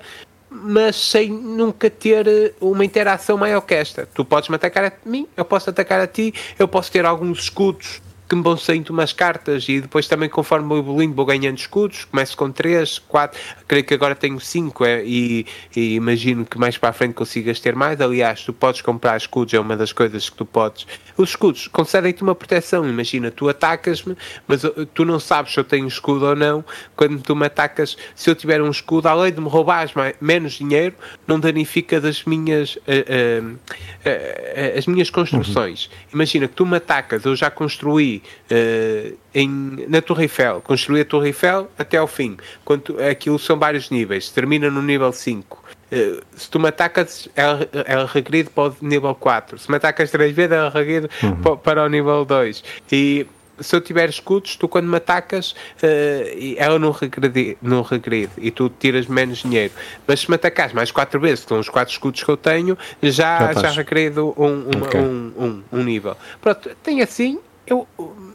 mas 0.50 0.96
sem 0.96 1.30
nunca 1.30 1.88
ter 1.88 2.26
eh, 2.26 2.52
uma 2.60 2.84
interação 2.84 3.38
maior 3.38 3.60
que 3.60 3.74
esta. 3.74 4.06
Tu 4.12 4.24
podes 4.24 4.48
me 4.48 4.56
atacar 4.56 4.84
a 4.84 4.92
mim, 5.04 5.26
eu 5.36 5.44
posso 5.44 5.70
atacar 5.70 6.00
a 6.00 6.06
ti, 6.06 6.34
eu 6.58 6.66
posso 6.66 6.90
ter 6.90 7.06
alguns 7.06 7.44
escudos 7.44 8.02
que 8.30 8.36
me 8.36 8.42
vão 8.42 8.56
saindo 8.56 8.90
umas 8.90 9.12
cartas 9.12 9.68
e 9.68 9.80
depois 9.80 10.06
também 10.06 10.28
conforme 10.28 10.68
vou 10.68 10.78
evoluindo 10.78 11.16
vou 11.16 11.26
ganhando 11.26 11.58
escudos, 11.58 12.04
começo 12.04 12.36
com 12.36 12.48
3, 12.48 13.00
4, 13.00 13.40
creio 13.66 13.84
que 13.84 13.92
agora 13.92 14.14
tenho 14.14 14.38
5 14.38 14.84
é, 14.84 15.02
e, 15.04 15.44
e, 15.74 15.96
imagino 15.96 16.46
que 16.46 16.56
mais 16.56 16.78
para 16.78 16.90
a 16.90 16.92
frente 16.92 17.14
consigas 17.14 17.58
ter 17.58 17.74
mais, 17.74 18.00
aliás 18.00 18.44
tu 18.44 18.52
podes 18.52 18.82
comprar 18.82 19.16
escudos, 19.16 19.52
é 19.52 19.58
uma 19.58 19.76
das 19.76 19.92
coisas 19.92 20.30
que 20.30 20.36
tu 20.36 20.46
podes, 20.46 20.86
os 21.16 21.30
escudos 21.30 21.66
concedem-te 21.66 22.22
uma 22.22 22.36
proteção, 22.36 22.88
imagina, 22.88 23.32
tu 23.32 23.48
atacas-me 23.48 24.16
mas 24.46 24.62
tu 24.94 25.04
não 25.04 25.18
sabes 25.18 25.52
se 25.52 25.58
eu 25.58 25.64
tenho 25.64 25.88
escudo 25.88 26.26
ou 26.26 26.36
não, 26.36 26.64
quando 26.94 27.20
tu 27.22 27.34
me 27.34 27.46
atacas 27.46 27.96
se 28.14 28.30
eu 28.30 28.36
tiver 28.36 28.62
um 28.62 28.70
escudo, 28.70 29.08
além 29.08 29.32
de 29.32 29.40
me 29.40 29.48
roubares 29.48 29.92
mais, 29.94 30.14
menos 30.20 30.52
dinheiro, 30.52 30.94
não 31.26 31.40
danifica 31.40 32.00
das 32.00 32.24
minhas 32.24 32.76
uh, 32.76 32.78
uh, 32.86 33.54
uh, 33.54 34.78
as 34.78 34.86
minhas 34.86 35.10
construções, 35.10 35.86
uhum. 35.86 36.10
imagina 36.14 36.46
que 36.46 36.54
tu 36.54 36.64
me 36.64 36.76
atacas, 36.76 37.24
eu 37.24 37.34
já 37.34 37.50
construí 37.50 38.19
uh, 38.50 39.16
em, 39.34 39.86
na 39.88 40.00
Torre 40.00 40.24
Eiffel, 40.24 40.60
construir 40.60 41.02
a 41.02 41.04
Torre 41.04 41.28
Eiffel 41.28 41.70
até 41.78 41.96
ao 41.96 42.06
fim. 42.06 42.36
Quando, 42.64 42.96
aquilo 43.02 43.38
são 43.38 43.58
vários 43.58 43.90
níveis, 43.90 44.30
termina 44.30 44.70
no 44.70 44.82
nível 44.82 45.12
5. 45.12 45.56
Uh, 45.56 45.60
eh, 45.90 46.20
se 46.36 46.50
tu 46.50 46.60
me 46.60 46.68
atacas, 46.68 47.28
ela, 47.34 47.68
ela 47.84 48.06
regride 48.06 48.50
para 48.50 48.70
o 48.70 48.76
nível 48.80 49.14
4. 49.14 49.58
Se 49.58 49.70
me 49.70 49.76
atacas 49.76 50.10
3 50.10 50.34
vezes, 50.34 50.52
ela 50.52 50.70
regride 50.70 51.08
uhum. 51.22 51.36
para, 51.36 51.56
para 51.56 51.84
o 51.84 51.88
nível 51.88 52.24
2. 52.24 52.62
E 52.92 53.26
se 53.60 53.76
eu 53.76 53.80
tiver 53.80 54.08
escudos, 54.08 54.56
tu 54.56 54.66
quando 54.66 54.88
me 54.88 54.96
atacas, 54.96 55.52
uh, 55.52 56.56
ela 56.56 56.78
não 56.78 56.90
regride, 56.90 57.58
não 57.60 57.82
regride 57.82 58.32
e 58.38 58.50
tu 58.50 58.70
tiras 58.70 59.06
menos 59.06 59.38
dinheiro. 59.38 59.72
Mas 60.06 60.20
se 60.20 60.30
me 60.30 60.34
atacas 60.34 60.72
mais 60.72 60.90
4 60.90 61.20
vezes, 61.20 61.44
com 61.44 61.58
os 61.58 61.68
4 61.68 61.92
escudos 61.92 62.22
que 62.22 62.30
eu 62.30 62.36
tenho, 62.36 62.76
já, 63.02 63.52
já, 63.52 63.70
já 63.70 63.82
um, 64.20 64.22
um, 64.22 64.82
okay. 64.82 65.00
um, 65.00 65.32
um, 65.38 65.62
um, 65.72 65.82
nível. 65.82 66.16
Pronto, 66.40 66.70
tem 66.82 67.02
assim 67.02 67.38
eu, 67.70 67.86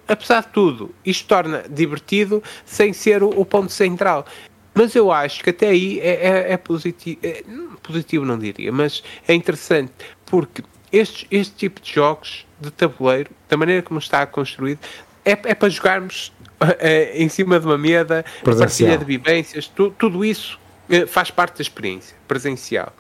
apesar 0.07 0.41
de 0.41 0.49
tudo, 0.49 0.93
isto 1.05 1.27
torna 1.27 1.63
divertido 1.69 2.41
sem 2.65 2.93
ser 2.93 3.23
o, 3.23 3.29
o 3.29 3.45
ponto 3.45 3.71
central. 3.71 4.25
Mas 4.73 4.93
eu 4.95 5.11
acho 5.11 5.43
que 5.43 5.51
até 5.51 5.69
aí 5.69 5.99
é, 5.99 6.27
é, 6.27 6.53
é 6.53 6.57
positivo, 6.57 7.19
é, 7.23 7.43
positivo 7.81 8.25
não 8.25 8.37
diria, 8.37 8.71
mas 8.71 9.03
é 9.27 9.33
interessante, 9.33 9.93
porque 10.25 10.63
este, 10.91 11.27
este 11.31 11.55
tipo 11.55 11.79
de 11.79 11.93
jogos 11.93 12.45
de 12.59 12.71
tabuleiro, 12.71 13.29
da 13.47 13.55
maneira 13.55 13.81
como 13.81 13.99
está 13.99 14.25
construído, 14.25 14.79
é, 15.23 15.31
é 15.31 15.55
para 15.55 15.69
jogarmos 15.69 16.31
é, 16.79 17.11
em 17.21 17.29
cima 17.29 17.59
de 17.59 17.65
uma 17.65 17.77
mesa, 17.77 18.25
partilha 18.43 18.97
de 18.97 19.05
vivências, 19.05 19.67
tu, 19.67 19.91
tudo 19.91 20.25
isso 20.25 20.59
é, 20.89 21.05
faz 21.05 21.31
parte 21.31 21.57
da 21.57 21.61
experiência 21.61 22.15
presencial. 22.27 22.93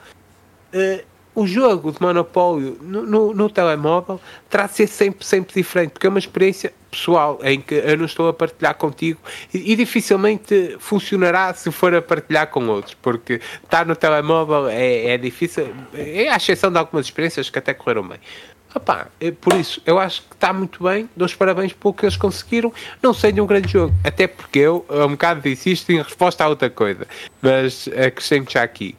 O 1.35 1.45
jogo 1.45 1.91
de 1.91 2.01
Monopólio 2.01 2.77
no, 2.81 3.01
no, 3.01 3.33
no, 3.33 3.49
telemóvel 3.49 4.21
terá 4.49 4.67
de 4.67 4.73
ser 4.73 4.87
sempre, 4.87 5.25
sempre 5.25 5.53
diferente, 5.53 5.91
porque 5.91 6.07
é 6.07 6.09
uma 6.09 6.17
experiência 6.17 6.73
pessoal 6.89 7.37
em 7.43 7.59
que 7.59 7.75
eu 7.75 7.97
não 7.97 8.05
estou 8.05 8.29
a 8.29 8.33
partilhar 8.33 8.73
contigo 8.75 9.19
e, 9.53 9.73
e 9.73 9.75
dificilmente 9.75 10.77
funcionará 10.79 11.53
se 11.53 11.69
for 11.71 11.93
a 11.93 12.01
partilhar 12.01 12.47
com 12.47 12.65
outros, 12.67 12.93
porque 12.93 13.41
estar 13.61 13.85
no 13.85 13.97
telemóvel 13.97 14.69
é, 14.69 15.07
é 15.07 15.17
difícil, 15.17 15.67
é 15.93 16.29
a 16.29 16.37
exceção 16.37 16.71
de 16.71 16.77
algumas 16.77 17.07
experiências 17.07 17.49
que 17.49 17.59
até 17.59 17.73
correram 17.73 18.07
bem. 18.07 18.19
Epá, 18.73 19.07
é 19.21 19.31
por 19.31 19.53
isso, 19.53 19.81
eu 19.85 19.97
acho 19.97 20.21
que 20.23 20.35
está 20.35 20.51
muito 20.51 20.83
bem, 20.83 21.09
dou 21.15 21.25
os 21.25 21.33
parabéns 21.33 21.71
pelo 21.71 21.93
que 21.93 22.05
eles 22.05 22.17
conseguiram, 22.17 22.73
não 23.01 23.13
seja 23.13 23.41
um 23.41 23.45
grande 23.45 23.71
jogo, 23.71 23.93
até 24.03 24.27
porque 24.27 24.59
eu, 24.59 24.85
um 24.89 25.11
bocado 25.11 25.41
disse 25.41 25.71
isto 25.71 25.91
em 25.91 26.01
resposta 26.01 26.43
a 26.43 26.49
outra 26.49 26.69
coisa, 26.69 27.07
mas 27.41 27.87
acrescento 27.87 28.51
já 28.51 28.63
aqui. 28.63 28.95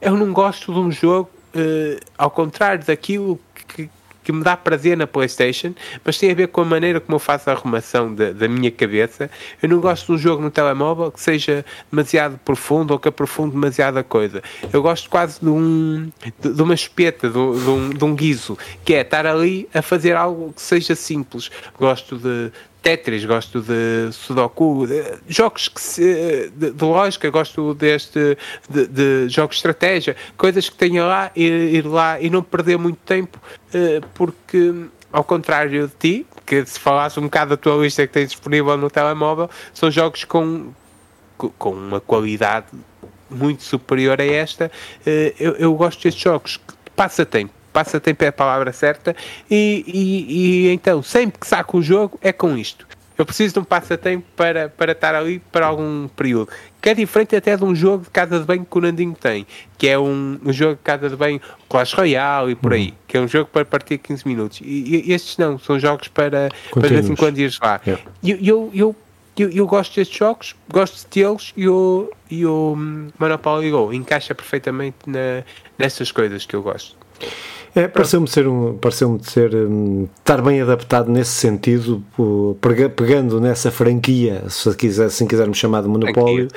Eu 0.00 0.16
não 0.16 0.32
gosto 0.32 0.72
de 0.72 0.78
um 0.78 0.90
jogo 0.90 1.30
uh, 1.56 2.00
ao 2.16 2.30
contrário 2.30 2.84
daquilo 2.84 3.40
que, 3.68 3.88
que 4.26 4.32
me 4.32 4.42
dá 4.42 4.56
prazer 4.56 4.96
na 4.96 5.06
PlayStation, 5.06 5.72
mas 6.04 6.18
tem 6.18 6.32
a 6.32 6.34
ver 6.34 6.48
com 6.48 6.60
a 6.60 6.64
maneira 6.64 7.00
como 7.00 7.14
eu 7.14 7.20
faço 7.20 7.48
a 7.48 7.52
arrumação 7.52 8.12
da, 8.12 8.32
da 8.32 8.48
minha 8.48 8.72
cabeça. 8.72 9.30
Eu 9.62 9.68
não 9.68 9.78
gosto 9.78 10.06
de 10.06 10.12
um 10.12 10.18
jogo 10.18 10.42
no 10.42 10.50
telemóvel 10.50 11.12
que 11.12 11.20
seja 11.20 11.64
demasiado 11.90 12.36
profundo 12.44 12.90
ou 12.90 12.98
que 12.98 13.08
aprofunde 13.08 13.52
demasiada 13.52 14.02
coisa. 14.02 14.42
Eu 14.72 14.82
gosto 14.82 15.08
quase 15.08 15.38
de, 15.40 15.48
um, 15.48 16.10
de, 16.40 16.52
de 16.52 16.60
uma 16.60 16.74
espeta, 16.74 17.28
de, 17.28 17.34
de, 17.34 17.38
um, 17.38 17.90
de 17.90 18.04
um 18.04 18.16
guiso, 18.16 18.58
que 18.84 18.94
é 18.94 19.02
estar 19.02 19.26
ali 19.26 19.68
a 19.72 19.80
fazer 19.80 20.16
algo 20.16 20.52
que 20.52 20.60
seja 20.60 20.96
simples. 20.96 21.48
Gosto 21.78 22.16
de, 22.16 22.50
Tetris, 22.86 23.24
gosto 23.24 23.60
de 23.60 24.12
Sudoku, 24.12 24.86
de 24.86 25.02
jogos 25.26 25.66
que 25.66 25.80
se, 25.80 26.52
de, 26.54 26.70
de, 26.70 26.84
lógica, 26.84 27.28
gosto 27.30 27.74
deste 27.74 28.38
de, 28.70 28.86
de, 28.86 29.28
jogos 29.28 29.56
de 29.56 29.58
estratégia, 29.58 30.14
coisas 30.36 30.68
que 30.68 30.76
tenha 30.76 31.04
lá, 31.04 31.32
ir, 31.34 31.50
ir 31.74 31.84
lá 31.84 32.20
e 32.20 32.30
não 32.30 32.44
perder 32.44 32.78
muito 32.78 32.98
tempo, 33.04 33.40
uh, 33.74 34.06
porque 34.14 34.72
ao 35.12 35.24
contrário 35.24 35.88
de 35.88 35.94
ti, 35.98 36.26
que 36.46 36.64
se 36.64 36.78
falasse 36.78 37.18
um 37.18 37.24
bocado 37.24 37.50
da 37.50 37.56
tua 37.56 37.74
lista 37.82 38.06
que 38.06 38.12
tens 38.12 38.30
disponível 38.30 38.76
no 38.76 38.88
telemóvel, 38.88 39.50
são 39.74 39.90
jogos 39.90 40.22
com, 40.22 40.72
com 41.36 41.70
uma 41.70 41.98
qualidade 41.98 42.66
muito 43.28 43.64
superior 43.64 44.20
a 44.20 44.24
esta. 44.24 44.70
Uh, 45.00 45.34
eu, 45.40 45.52
eu 45.56 45.74
gosto 45.74 46.04
destes 46.04 46.22
jogos, 46.22 46.60
passa 46.94 47.26
tempo 47.26 47.52
passatempo 47.76 48.24
é 48.24 48.28
a 48.28 48.32
palavra 48.32 48.72
certa, 48.72 49.14
e, 49.50 49.84
e, 49.86 50.66
e 50.68 50.72
então, 50.72 51.02
sempre 51.02 51.38
que 51.38 51.46
saco 51.46 51.76
o 51.76 51.82
jogo, 51.82 52.18
é 52.22 52.32
com 52.32 52.56
isto. 52.56 52.86
Eu 53.18 53.26
preciso 53.26 53.54
de 53.54 53.60
um 53.60 53.64
passatempo 53.64 54.24
para, 54.34 54.70
para 54.70 54.92
estar 54.92 55.14
ali 55.14 55.38
para 55.52 55.66
algum 55.66 56.08
período. 56.08 56.50
Que 56.80 56.90
é 56.90 56.94
diferente 56.94 57.36
até 57.36 57.54
de 57.54 57.64
um 57.64 57.74
jogo 57.74 58.04
de 58.04 58.10
casa 58.10 58.38
de 58.38 58.44
banho 58.46 58.64
que 58.64 58.78
o 58.78 58.80
Nandinho 58.80 59.14
tem, 59.14 59.46
que 59.76 59.88
é 59.88 59.98
um, 59.98 60.38
um 60.42 60.52
jogo 60.52 60.76
de 60.76 60.82
casa 60.82 61.10
de 61.10 61.16
banho 61.16 61.40
Clash 61.68 61.92
Royale 61.92 62.52
e 62.52 62.54
por 62.54 62.72
aí, 62.72 62.88
uhum. 62.88 62.94
que 63.06 63.16
é 63.16 63.20
um 63.20 63.28
jogo 63.28 63.50
para 63.52 63.64
partir 63.64 63.98
15 63.98 64.26
minutos. 64.26 64.60
E, 64.62 65.02
e 65.06 65.12
estes 65.12 65.36
não, 65.36 65.58
são 65.58 65.78
jogos 65.78 66.08
para, 66.08 66.48
para 66.70 66.82
de 66.82 66.94
vez 66.94 67.10
em 67.10 67.14
quando 67.14 67.38
ires 67.38 67.58
lá. 67.60 67.80
Yeah. 67.86 68.04
Eu, 68.22 68.36
eu, 68.36 68.70
eu, 68.74 68.96
eu, 69.38 69.50
eu, 69.50 69.66
gosto 69.66 69.96
destes 69.96 70.16
jogos, 70.16 70.54
gosto 70.70 70.96
de 70.96 71.06
tê-los 71.06 71.52
e 71.56 71.68
o, 71.68 72.10
e 72.30 72.46
o 72.46 72.74
Monopoly 73.18 73.70
Go 73.70 73.92
encaixa 73.92 74.34
perfeitamente 74.34 74.96
na, 75.06 75.42
nessas 75.78 76.10
coisas 76.10 76.46
que 76.46 76.54
eu 76.54 76.62
gosto. 76.62 77.05
É, 77.76 77.86
pareceu-me 77.86 78.26
ser 78.26 78.48
um, 78.48 78.78
pareceu-me 78.78 79.22
ser 79.22 79.54
um, 79.54 80.08
estar 80.18 80.40
bem 80.40 80.62
adaptado 80.62 81.12
nesse 81.12 81.32
sentido, 81.32 82.02
pegando 82.96 83.38
nessa 83.38 83.70
franquia, 83.70 84.44
se 84.48 84.74
quiser, 84.74 85.04
assim 85.04 85.26
quisermos 85.26 85.58
chamar 85.58 85.82
de 85.82 85.88
monopólio, 85.88 86.48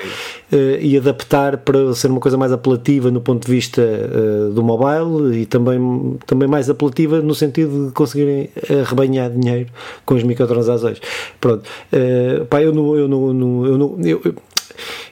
uh, 0.50 0.56
e 0.80 0.96
adaptar 0.96 1.58
para 1.58 1.92
ser 1.92 2.10
uma 2.10 2.20
coisa 2.20 2.38
mais 2.38 2.52
apelativa 2.52 3.10
no 3.10 3.20
ponto 3.20 3.44
de 3.44 3.52
vista 3.52 3.82
uh, 3.82 4.50
do 4.54 4.62
mobile 4.62 5.42
e 5.42 5.44
também, 5.44 6.16
também 6.24 6.48
mais 6.48 6.70
apelativa 6.70 7.20
no 7.20 7.34
sentido 7.34 7.88
de 7.88 7.92
conseguirem 7.92 8.48
arrebanhar 8.82 9.30
dinheiro 9.30 9.68
com 10.06 10.14
as 10.14 10.22
microtransações. 10.22 11.02
Pronto, 11.38 11.68
uh, 11.92 12.46
pá, 12.46 12.62
eu 12.62 12.72
não, 12.72 12.96
eu 12.96 13.06
não, 13.06 13.26
eu 13.66 13.76
não, 13.76 14.00
eu, 14.00 14.22
eu 14.24 14.34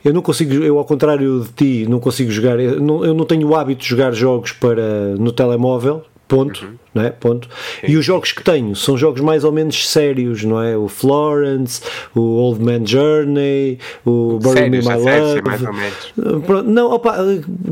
eu 0.05 0.12
não 0.12 0.23
consigo, 0.23 0.53
eu 0.55 0.79
ao 0.79 0.85
contrário 0.85 1.41
de 1.41 1.53
ti, 1.53 1.87
não 1.89 2.01
consigo 2.01 2.31
jogar, 2.31 2.59
eu 2.59 2.81
não, 2.81 3.05
eu 3.05 3.14
não 3.14 3.25
tenho 3.25 3.49
o 3.49 3.55
hábito 3.55 3.83
de 3.83 3.89
jogar 3.89 4.12
jogos 4.12 4.53
para 4.53 5.14
no 5.19 5.33
telemóvel, 5.33 6.03
ponto. 6.27 6.64
Uhum 6.64 6.88
não 6.99 7.07
é? 7.07 7.11
Ponto. 7.11 7.49
E 7.86 7.96
os 7.96 8.05
jogos 8.05 8.32
que 8.32 8.42
tenho 8.42 8.74
são 8.74 8.96
jogos 8.96 9.20
mais 9.20 9.44
ou 9.44 9.53
menos 9.53 9.88
sérios, 9.88 10.42
não 10.42 10.61
é? 10.61 10.76
O 10.76 10.88
Florence, 10.88 11.80
o 12.14 12.20
Old 12.20 12.62
Man 12.62 12.84
Journey, 12.84 13.78
o 14.05 14.38
Bury 14.42 14.68
Me 14.68 14.78
My 14.78 14.94
Love. 14.94 16.64
Não, 16.66 16.92
opa, 16.92 17.16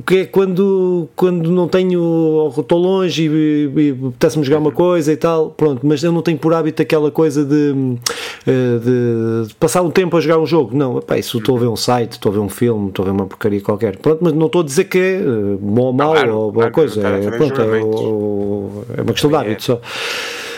que 0.06 0.18
é 0.18 0.24
quando, 0.26 1.08
quando 1.16 1.50
não 1.50 1.66
tenho, 1.66 2.52
estou 2.56 2.78
longe 2.78 3.28
e, 3.28 3.70
e 3.76 3.90
apetece-me 4.08 4.44
jogar 4.44 4.58
uma 4.58 4.72
coisa 4.72 5.12
e 5.12 5.16
tal, 5.16 5.50
pronto, 5.50 5.84
mas 5.84 6.02
eu 6.02 6.12
não 6.12 6.22
tenho 6.22 6.38
por 6.38 6.54
hábito 6.54 6.82
aquela 6.82 7.10
coisa 7.10 7.44
de, 7.44 7.96
eh, 8.46 8.78
de, 8.78 9.48
de 9.48 9.54
passar 9.54 9.82
um 9.82 9.90
tempo 9.90 10.16
a 10.16 10.20
jogar 10.20 10.38
um 10.38 10.46
jogo. 10.46 10.76
Não, 10.76 10.96
opa, 10.96 11.18
isso 11.18 11.38
estou 11.38 11.56
a 11.56 11.60
ver 11.60 11.66
um 11.66 11.76
site, 11.76 12.12
estou 12.12 12.30
a 12.30 12.34
ver 12.34 12.40
um 12.40 12.48
filme, 12.48 12.88
estou 12.88 13.02
a 13.02 13.06
ver 13.06 13.12
uma 13.12 13.26
porcaria 13.26 13.60
qualquer. 13.60 13.96
Pronto, 13.96 14.20
mas 14.22 14.32
não 14.32 14.46
estou 14.46 14.60
a 14.60 14.64
dizer 14.64 14.84
que 14.84 14.98
é 14.98 15.20
bom 15.60 15.86
ou 15.86 15.92
mau 15.92 16.12
claro, 16.12 16.36
ou 16.36 16.52
boa 16.52 16.70
claro, 16.70 16.72
coisa. 16.72 17.06
É, 17.06 17.30
pronto, 17.30 17.60
é, 17.60 18.98
é, 18.98 19.02
uma 19.02 19.12
questão 19.16 19.30
de 19.30 19.36
hábito 19.36 19.62
só. 19.62 19.80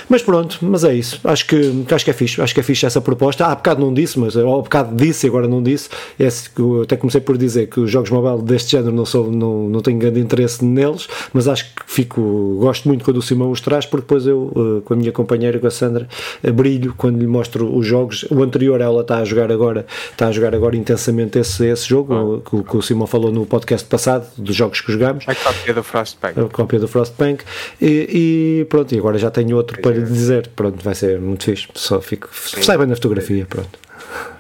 Mas 0.09 0.23
pronto, 0.23 0.59
mas 0.63 0.85
é 0.85 0.95
isso. 0.95 1.21
Acho 1.25 1.47
que, 1.47 1.85
acho 1.91 2.05
que 2.05 2.11
é 2.11 2.15
fixe. 2.15 2.41
Acho 2.41 2.55
que 2.55 2.61
é 2.61 2.63
fixe 2.63 2.87
essa 2.87 3.01
proposta. 3.01 3.45
Ah, 3.45 3.53
há 3.53 3.55
bocado 3.55 3.81
não 3.81 3.93
disse, 3.93 4.19
mas 4.19 4.37
há 4.37 4.43
bocado 4.43 4.97
disse 4.97 5.27
e 5.27 5.29
agora 5.29 5.47
não 5.47 5.63
disse. 5.63 5.89
É 6.19 6.29
que 6.55 6.61
eu 6.61 6.83
até 6.83 6.97
comecei 6.97 7.21
por 7.21 7.37
dizer 7.37 7.67
que 7.69 7.81
os 7.81 7.91
jogos 7.91 8.11
mobile 8.11 8.43
deste 8.43 8.73
género 8.73 8.93
não, 8.93 9.05
sou, 9.05 9.31
não, 9.31 9.69
não 9.69 9.81
tenho 9.81 9.99
grande 9.99 10.21
interesse 10.21 10.65
neles, 10.65 11.09
mas 11.33 11.49
acho 11.49 11.65
que 11.75 11.83
fico, 11.87 12.57
gosto 12.61 12.89
muito 12.89 13.05
quando 13.05 13.19
o 13.19 13.23
Simão 13.23 13.51
os 13.51 13.61
traz, 13.61 13.87
porque 13.87 14.03
depois 14.03 14.27
eu, 14.27 14.53
eh, 14.55 14.83
com 14.85 14.95
a 14.95 14.97
minha 14.97 15.13
companheira, 15.13 15.59
com 15.59 15.67
a 15.67 15.71
Sandra, 15.71 16.09
eh, 16.43 16.51
brilho 16.51 16.95
quando 16.97 17.19
lhe 17.19 17.27
mostro 17.27 17.75
os 17.75 17.87
jogos. 17.87 18.25
O 18.31 18.43
anterior 18.43 18.81
ela 18.81 19.03
está 19.03 19.19
a 19.19 19.25
jogar 19.25 19.51
agora, 19.51 19.87
está 20.11 20.29
a 20.29 20.33
jogar 20.33 20.55
agora 20.55 20.77
intensamente 20.77 21.39
esse, 21.39 21.67
esse 21.67 21.89
jogo, 21.89 22.15
ah. 22.15 22.49
que, 22.49 22.63
que, 22.63 22.77
o 22.77 22.83
Simão 22.83 23.07
falou 23.07 23.33
no 23.33 23.47
podcast 23.47 23.87
passado, 23.89 24.27
dos 24.37 24.55
jogos 24.55 24.81
que 24.81 24.93
jogamos. 24.93 25.25
A 25.27 25.35
cópia 25.35 25.75
do 25.75 25.83
Frostbank. 25.83 26.41
A 26.41 26.45
cópia 26.45 26.79
do 26.79 26.89
Frostbank. 26.89 27.45
E, 27.81 28.61
e 28.63 28.65
pronto, 28.67 28.95
e 28.95 28.99
agora 28.99 29.19
já 29.19 29.31
tenho 29.31 29.57
outro 29.57 29.81
para 29.81 29.98
lhe 29.99 30.07
dizer. 30.07 30.49
Pronto, 30.55 30.83
vai 30.83 30.95
ser 30.95 31.21
muito 31.21 31.45
fixe. 31.45 31.69
Só 31.75 32.01
fico. 32.01 32.29
Sim. 32.33 32.63
Sai 32.63 32.79
bem 32.79 32.87
na 32.87 32.95
fotografia, 32.95 33.47
pronto. 33.47 33.79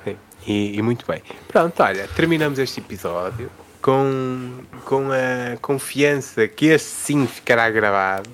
Sim. 0.05 0.16
E, 0.47 0.78
e, 0.78 0.82
muito 0.82 1.05
bem. 1.06 1.22
Pronto, 1.47 1.82
olha, 1.82 2.09
terminamos 2.09 2.59
este 2.59 2.80
episódio 2.80 3.51
com, 3.82 4.51
com 4.85 5.09
a 5.12 5.56
confiança 5.60 6.48
que 6.48 6.66
este 6.66 6.89
sim 6.89 7.26
ficará 7.26 7.70
gravado. 7.70 8.30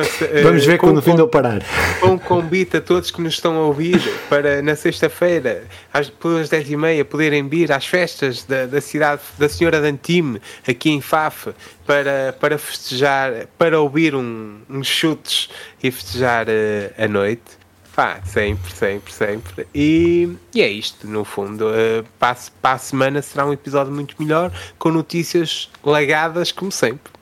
Esse, 0.00 0.42
Vamos 0.42 0.64
ver 0.64 0.78
com, 0.78 0.86
quando 0.86 0.98
o 0.98 1.02
fim 1.02 1.14
de 1.14 1.20
eu 1.20 1.28
parar. 1.28 1.62
Com 2.00 2.12
um 2.12 2.18
convite 2.18 2.78
a 2.78 2.80
todos 2.80 3.10
que 3.10 3.20
nos 3.20 3.34
estão 3.34 3.56
a 3.56 3.66
ouvir 3.66 4.00
para 4.30 4.62
na 4.62 4.74
sexta-feira, 4.74 5.64
às 5.92 6.08
pelas 6.08 6.48
10 6.48 6.70
e 6.70 6.76
meia, 6.76 7.04
poderem 7.04 7.46
vir 7.48 7.70
às 7.70 7.86
festas 7.86 8.44
da, 8.44 8.66
da 8.66 8.80
cidade 8.80 9.20
da 9.38 9.48
Senhora 9.48 9.80
de 9.80 9.88
Antime, 9.88 10.40
aqui 10.66 10.90
em 10.90 11.00
Faf, 11.00 11.50
para, 11.86 12.34
para 12.40 12.56
festejar, 12.56 13.46
para 13.58 13.78
ouvir 13.78 14.14
um, 14.14 14.60
uns 14.70 14.86
chutes 14.86 15.50
e 15.82 15.90
festejar 15.90 16.46
uh, 16.48 17.02
a 17.02 17.06
noite. 17.06 17.64
Pá, 17.94 18.20
sempre, 18.24 18.72
sempre, 18.72 19.12
sempre. 19.12 19.68
E, 19.72 20.28
e 20.52 20.62
é 20.62 20.68
isto, 20.68 21.06
no 21.06 21.24
fundo. 21.24 21.66
Uh, 21.66 22.04
para, 22.18 22.36
para 22.60 22.74
a 22.74 22.78
semana 22.78 23.22
será 23.22 23.46
um 23.46 23.52
episódio 23.52 23.92
muito 23.92 24.16
melhor, 24.18 24.50
com 24.78 24.90
notícias 24.90 25.70
lagadas, 25.84 26.50
como 26.50 26.72
sempre. 26.72 27.12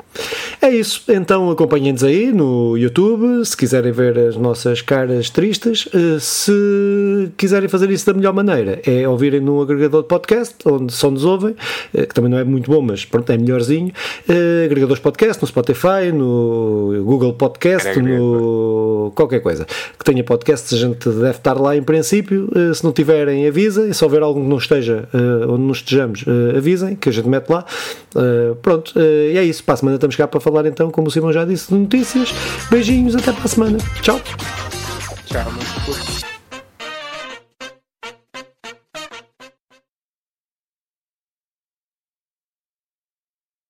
É 0.64 0.70
isso, 0.70 1.02
então 1.08 1.50
acompanhem-nos 1.50 2.04
aí 2.04 2.32
no 2.32 2.78
YouTube, 2.78 3.44
se 3.44 3.56
quiserem 3.56 3.90
ver 3.90 4.16
as 4.16 4.36
nossas 4.36 4.80
caras 4.80 5.28
tristes. 5.28 5.88
Eh, 5.92 6.20
se 6.20 7.32
quiserem 7.36 7.68
fazer 7.68 7.90
isso 7.90 8.06
da 8.06 8.14
melhor 8.14 8.32
maneira, 8.32 8.80
é 8.86 9.08
ouvirem 9.08 9.40
num 9.40 9.60
agregador 9.60 10.02
de 10.02 10.08
podcast, 10.08 10.54
onde 10.64 10.92
só 10.92 11.10
nos 11.10 11.24
ouvem, 11.24 11.56
eh, 11.92 12.06
que 12.06 12.14
também 12.14 12.30
não 12.30 12.38
é 12.38 12.44
muito 12.44 12.70
bom, 12.70 12.80
mas 12.80 13.04
pronto, 13.04 13.28
é 13.32 13.36
melhorzinho. 13.36 13.92
Eh, 14.28 14.66
agregadores 14.66 15.00
de 15.00 15.02
podcast, 15.02 15.42
no 15.42 15.48
Spotify, 15.48 16.12
no 16.14 17.02
Google 17.04 17.32
Podcast, 17.32 18.00
no 18.00 19.10
qualquer 19.16 19.40
coisa 19.40 19.66
que 19.98 20.04
tenha 20.04 20.22
podcast, 20.22 20.72
a 20.76 20.78
gente 20.78 21.08
deve 21.08 21.38
estar 21.38 21.60
lá 21.60 21.76
em 21.76 21.82
princípio. 21.82 22.48
Se 22.72 22.84
não 22.84 22.92
tiverem, 22.92 23.48
avisem. 23.48 23.92
Se 23.92 24.04
houver 24.04 24.22
algum 24.22 24.42
que 24.42 24.48
não 24.48 24.58
esteja 24.58 25.08
onde 25.48 25.62
nos 25.64 25.78
estejamos, 25.78 26.24
avisem, 26.56 26.94
que 26.94 27.08
a 27.08 27.12
gente 27.12 27.28
mete 27.28 27.50
lá. 27.50 27.64
Pronto, 28.62 28.92
e 28.96 29.36
é 29.36 29.42
isso. 29.42 29.64
Para 29.64 29.74
a 29.74 29.76
semana 29.78 29.96
estamos 29.96 30.14
cá 30.14 30.28
para 30.28 30.38
falar 30.38 30.51
falar 30.52 30.68
então, 30.68 30.90
como 30.90 31.08
o 31.08 31.10
Simão 31.10 31.32
já 31.32 31.44
disse, 31.44 31.72
de 31.72 31.78
notícias. 31.78 32.32
Beijinhos, 32.70 33.16
até 33.16 33.32
para 33.32 33.44
a 33.44 33.48
semana. 33.48 33.78
Tchau. 34.02 34.20
Tchau, 35.26 36.31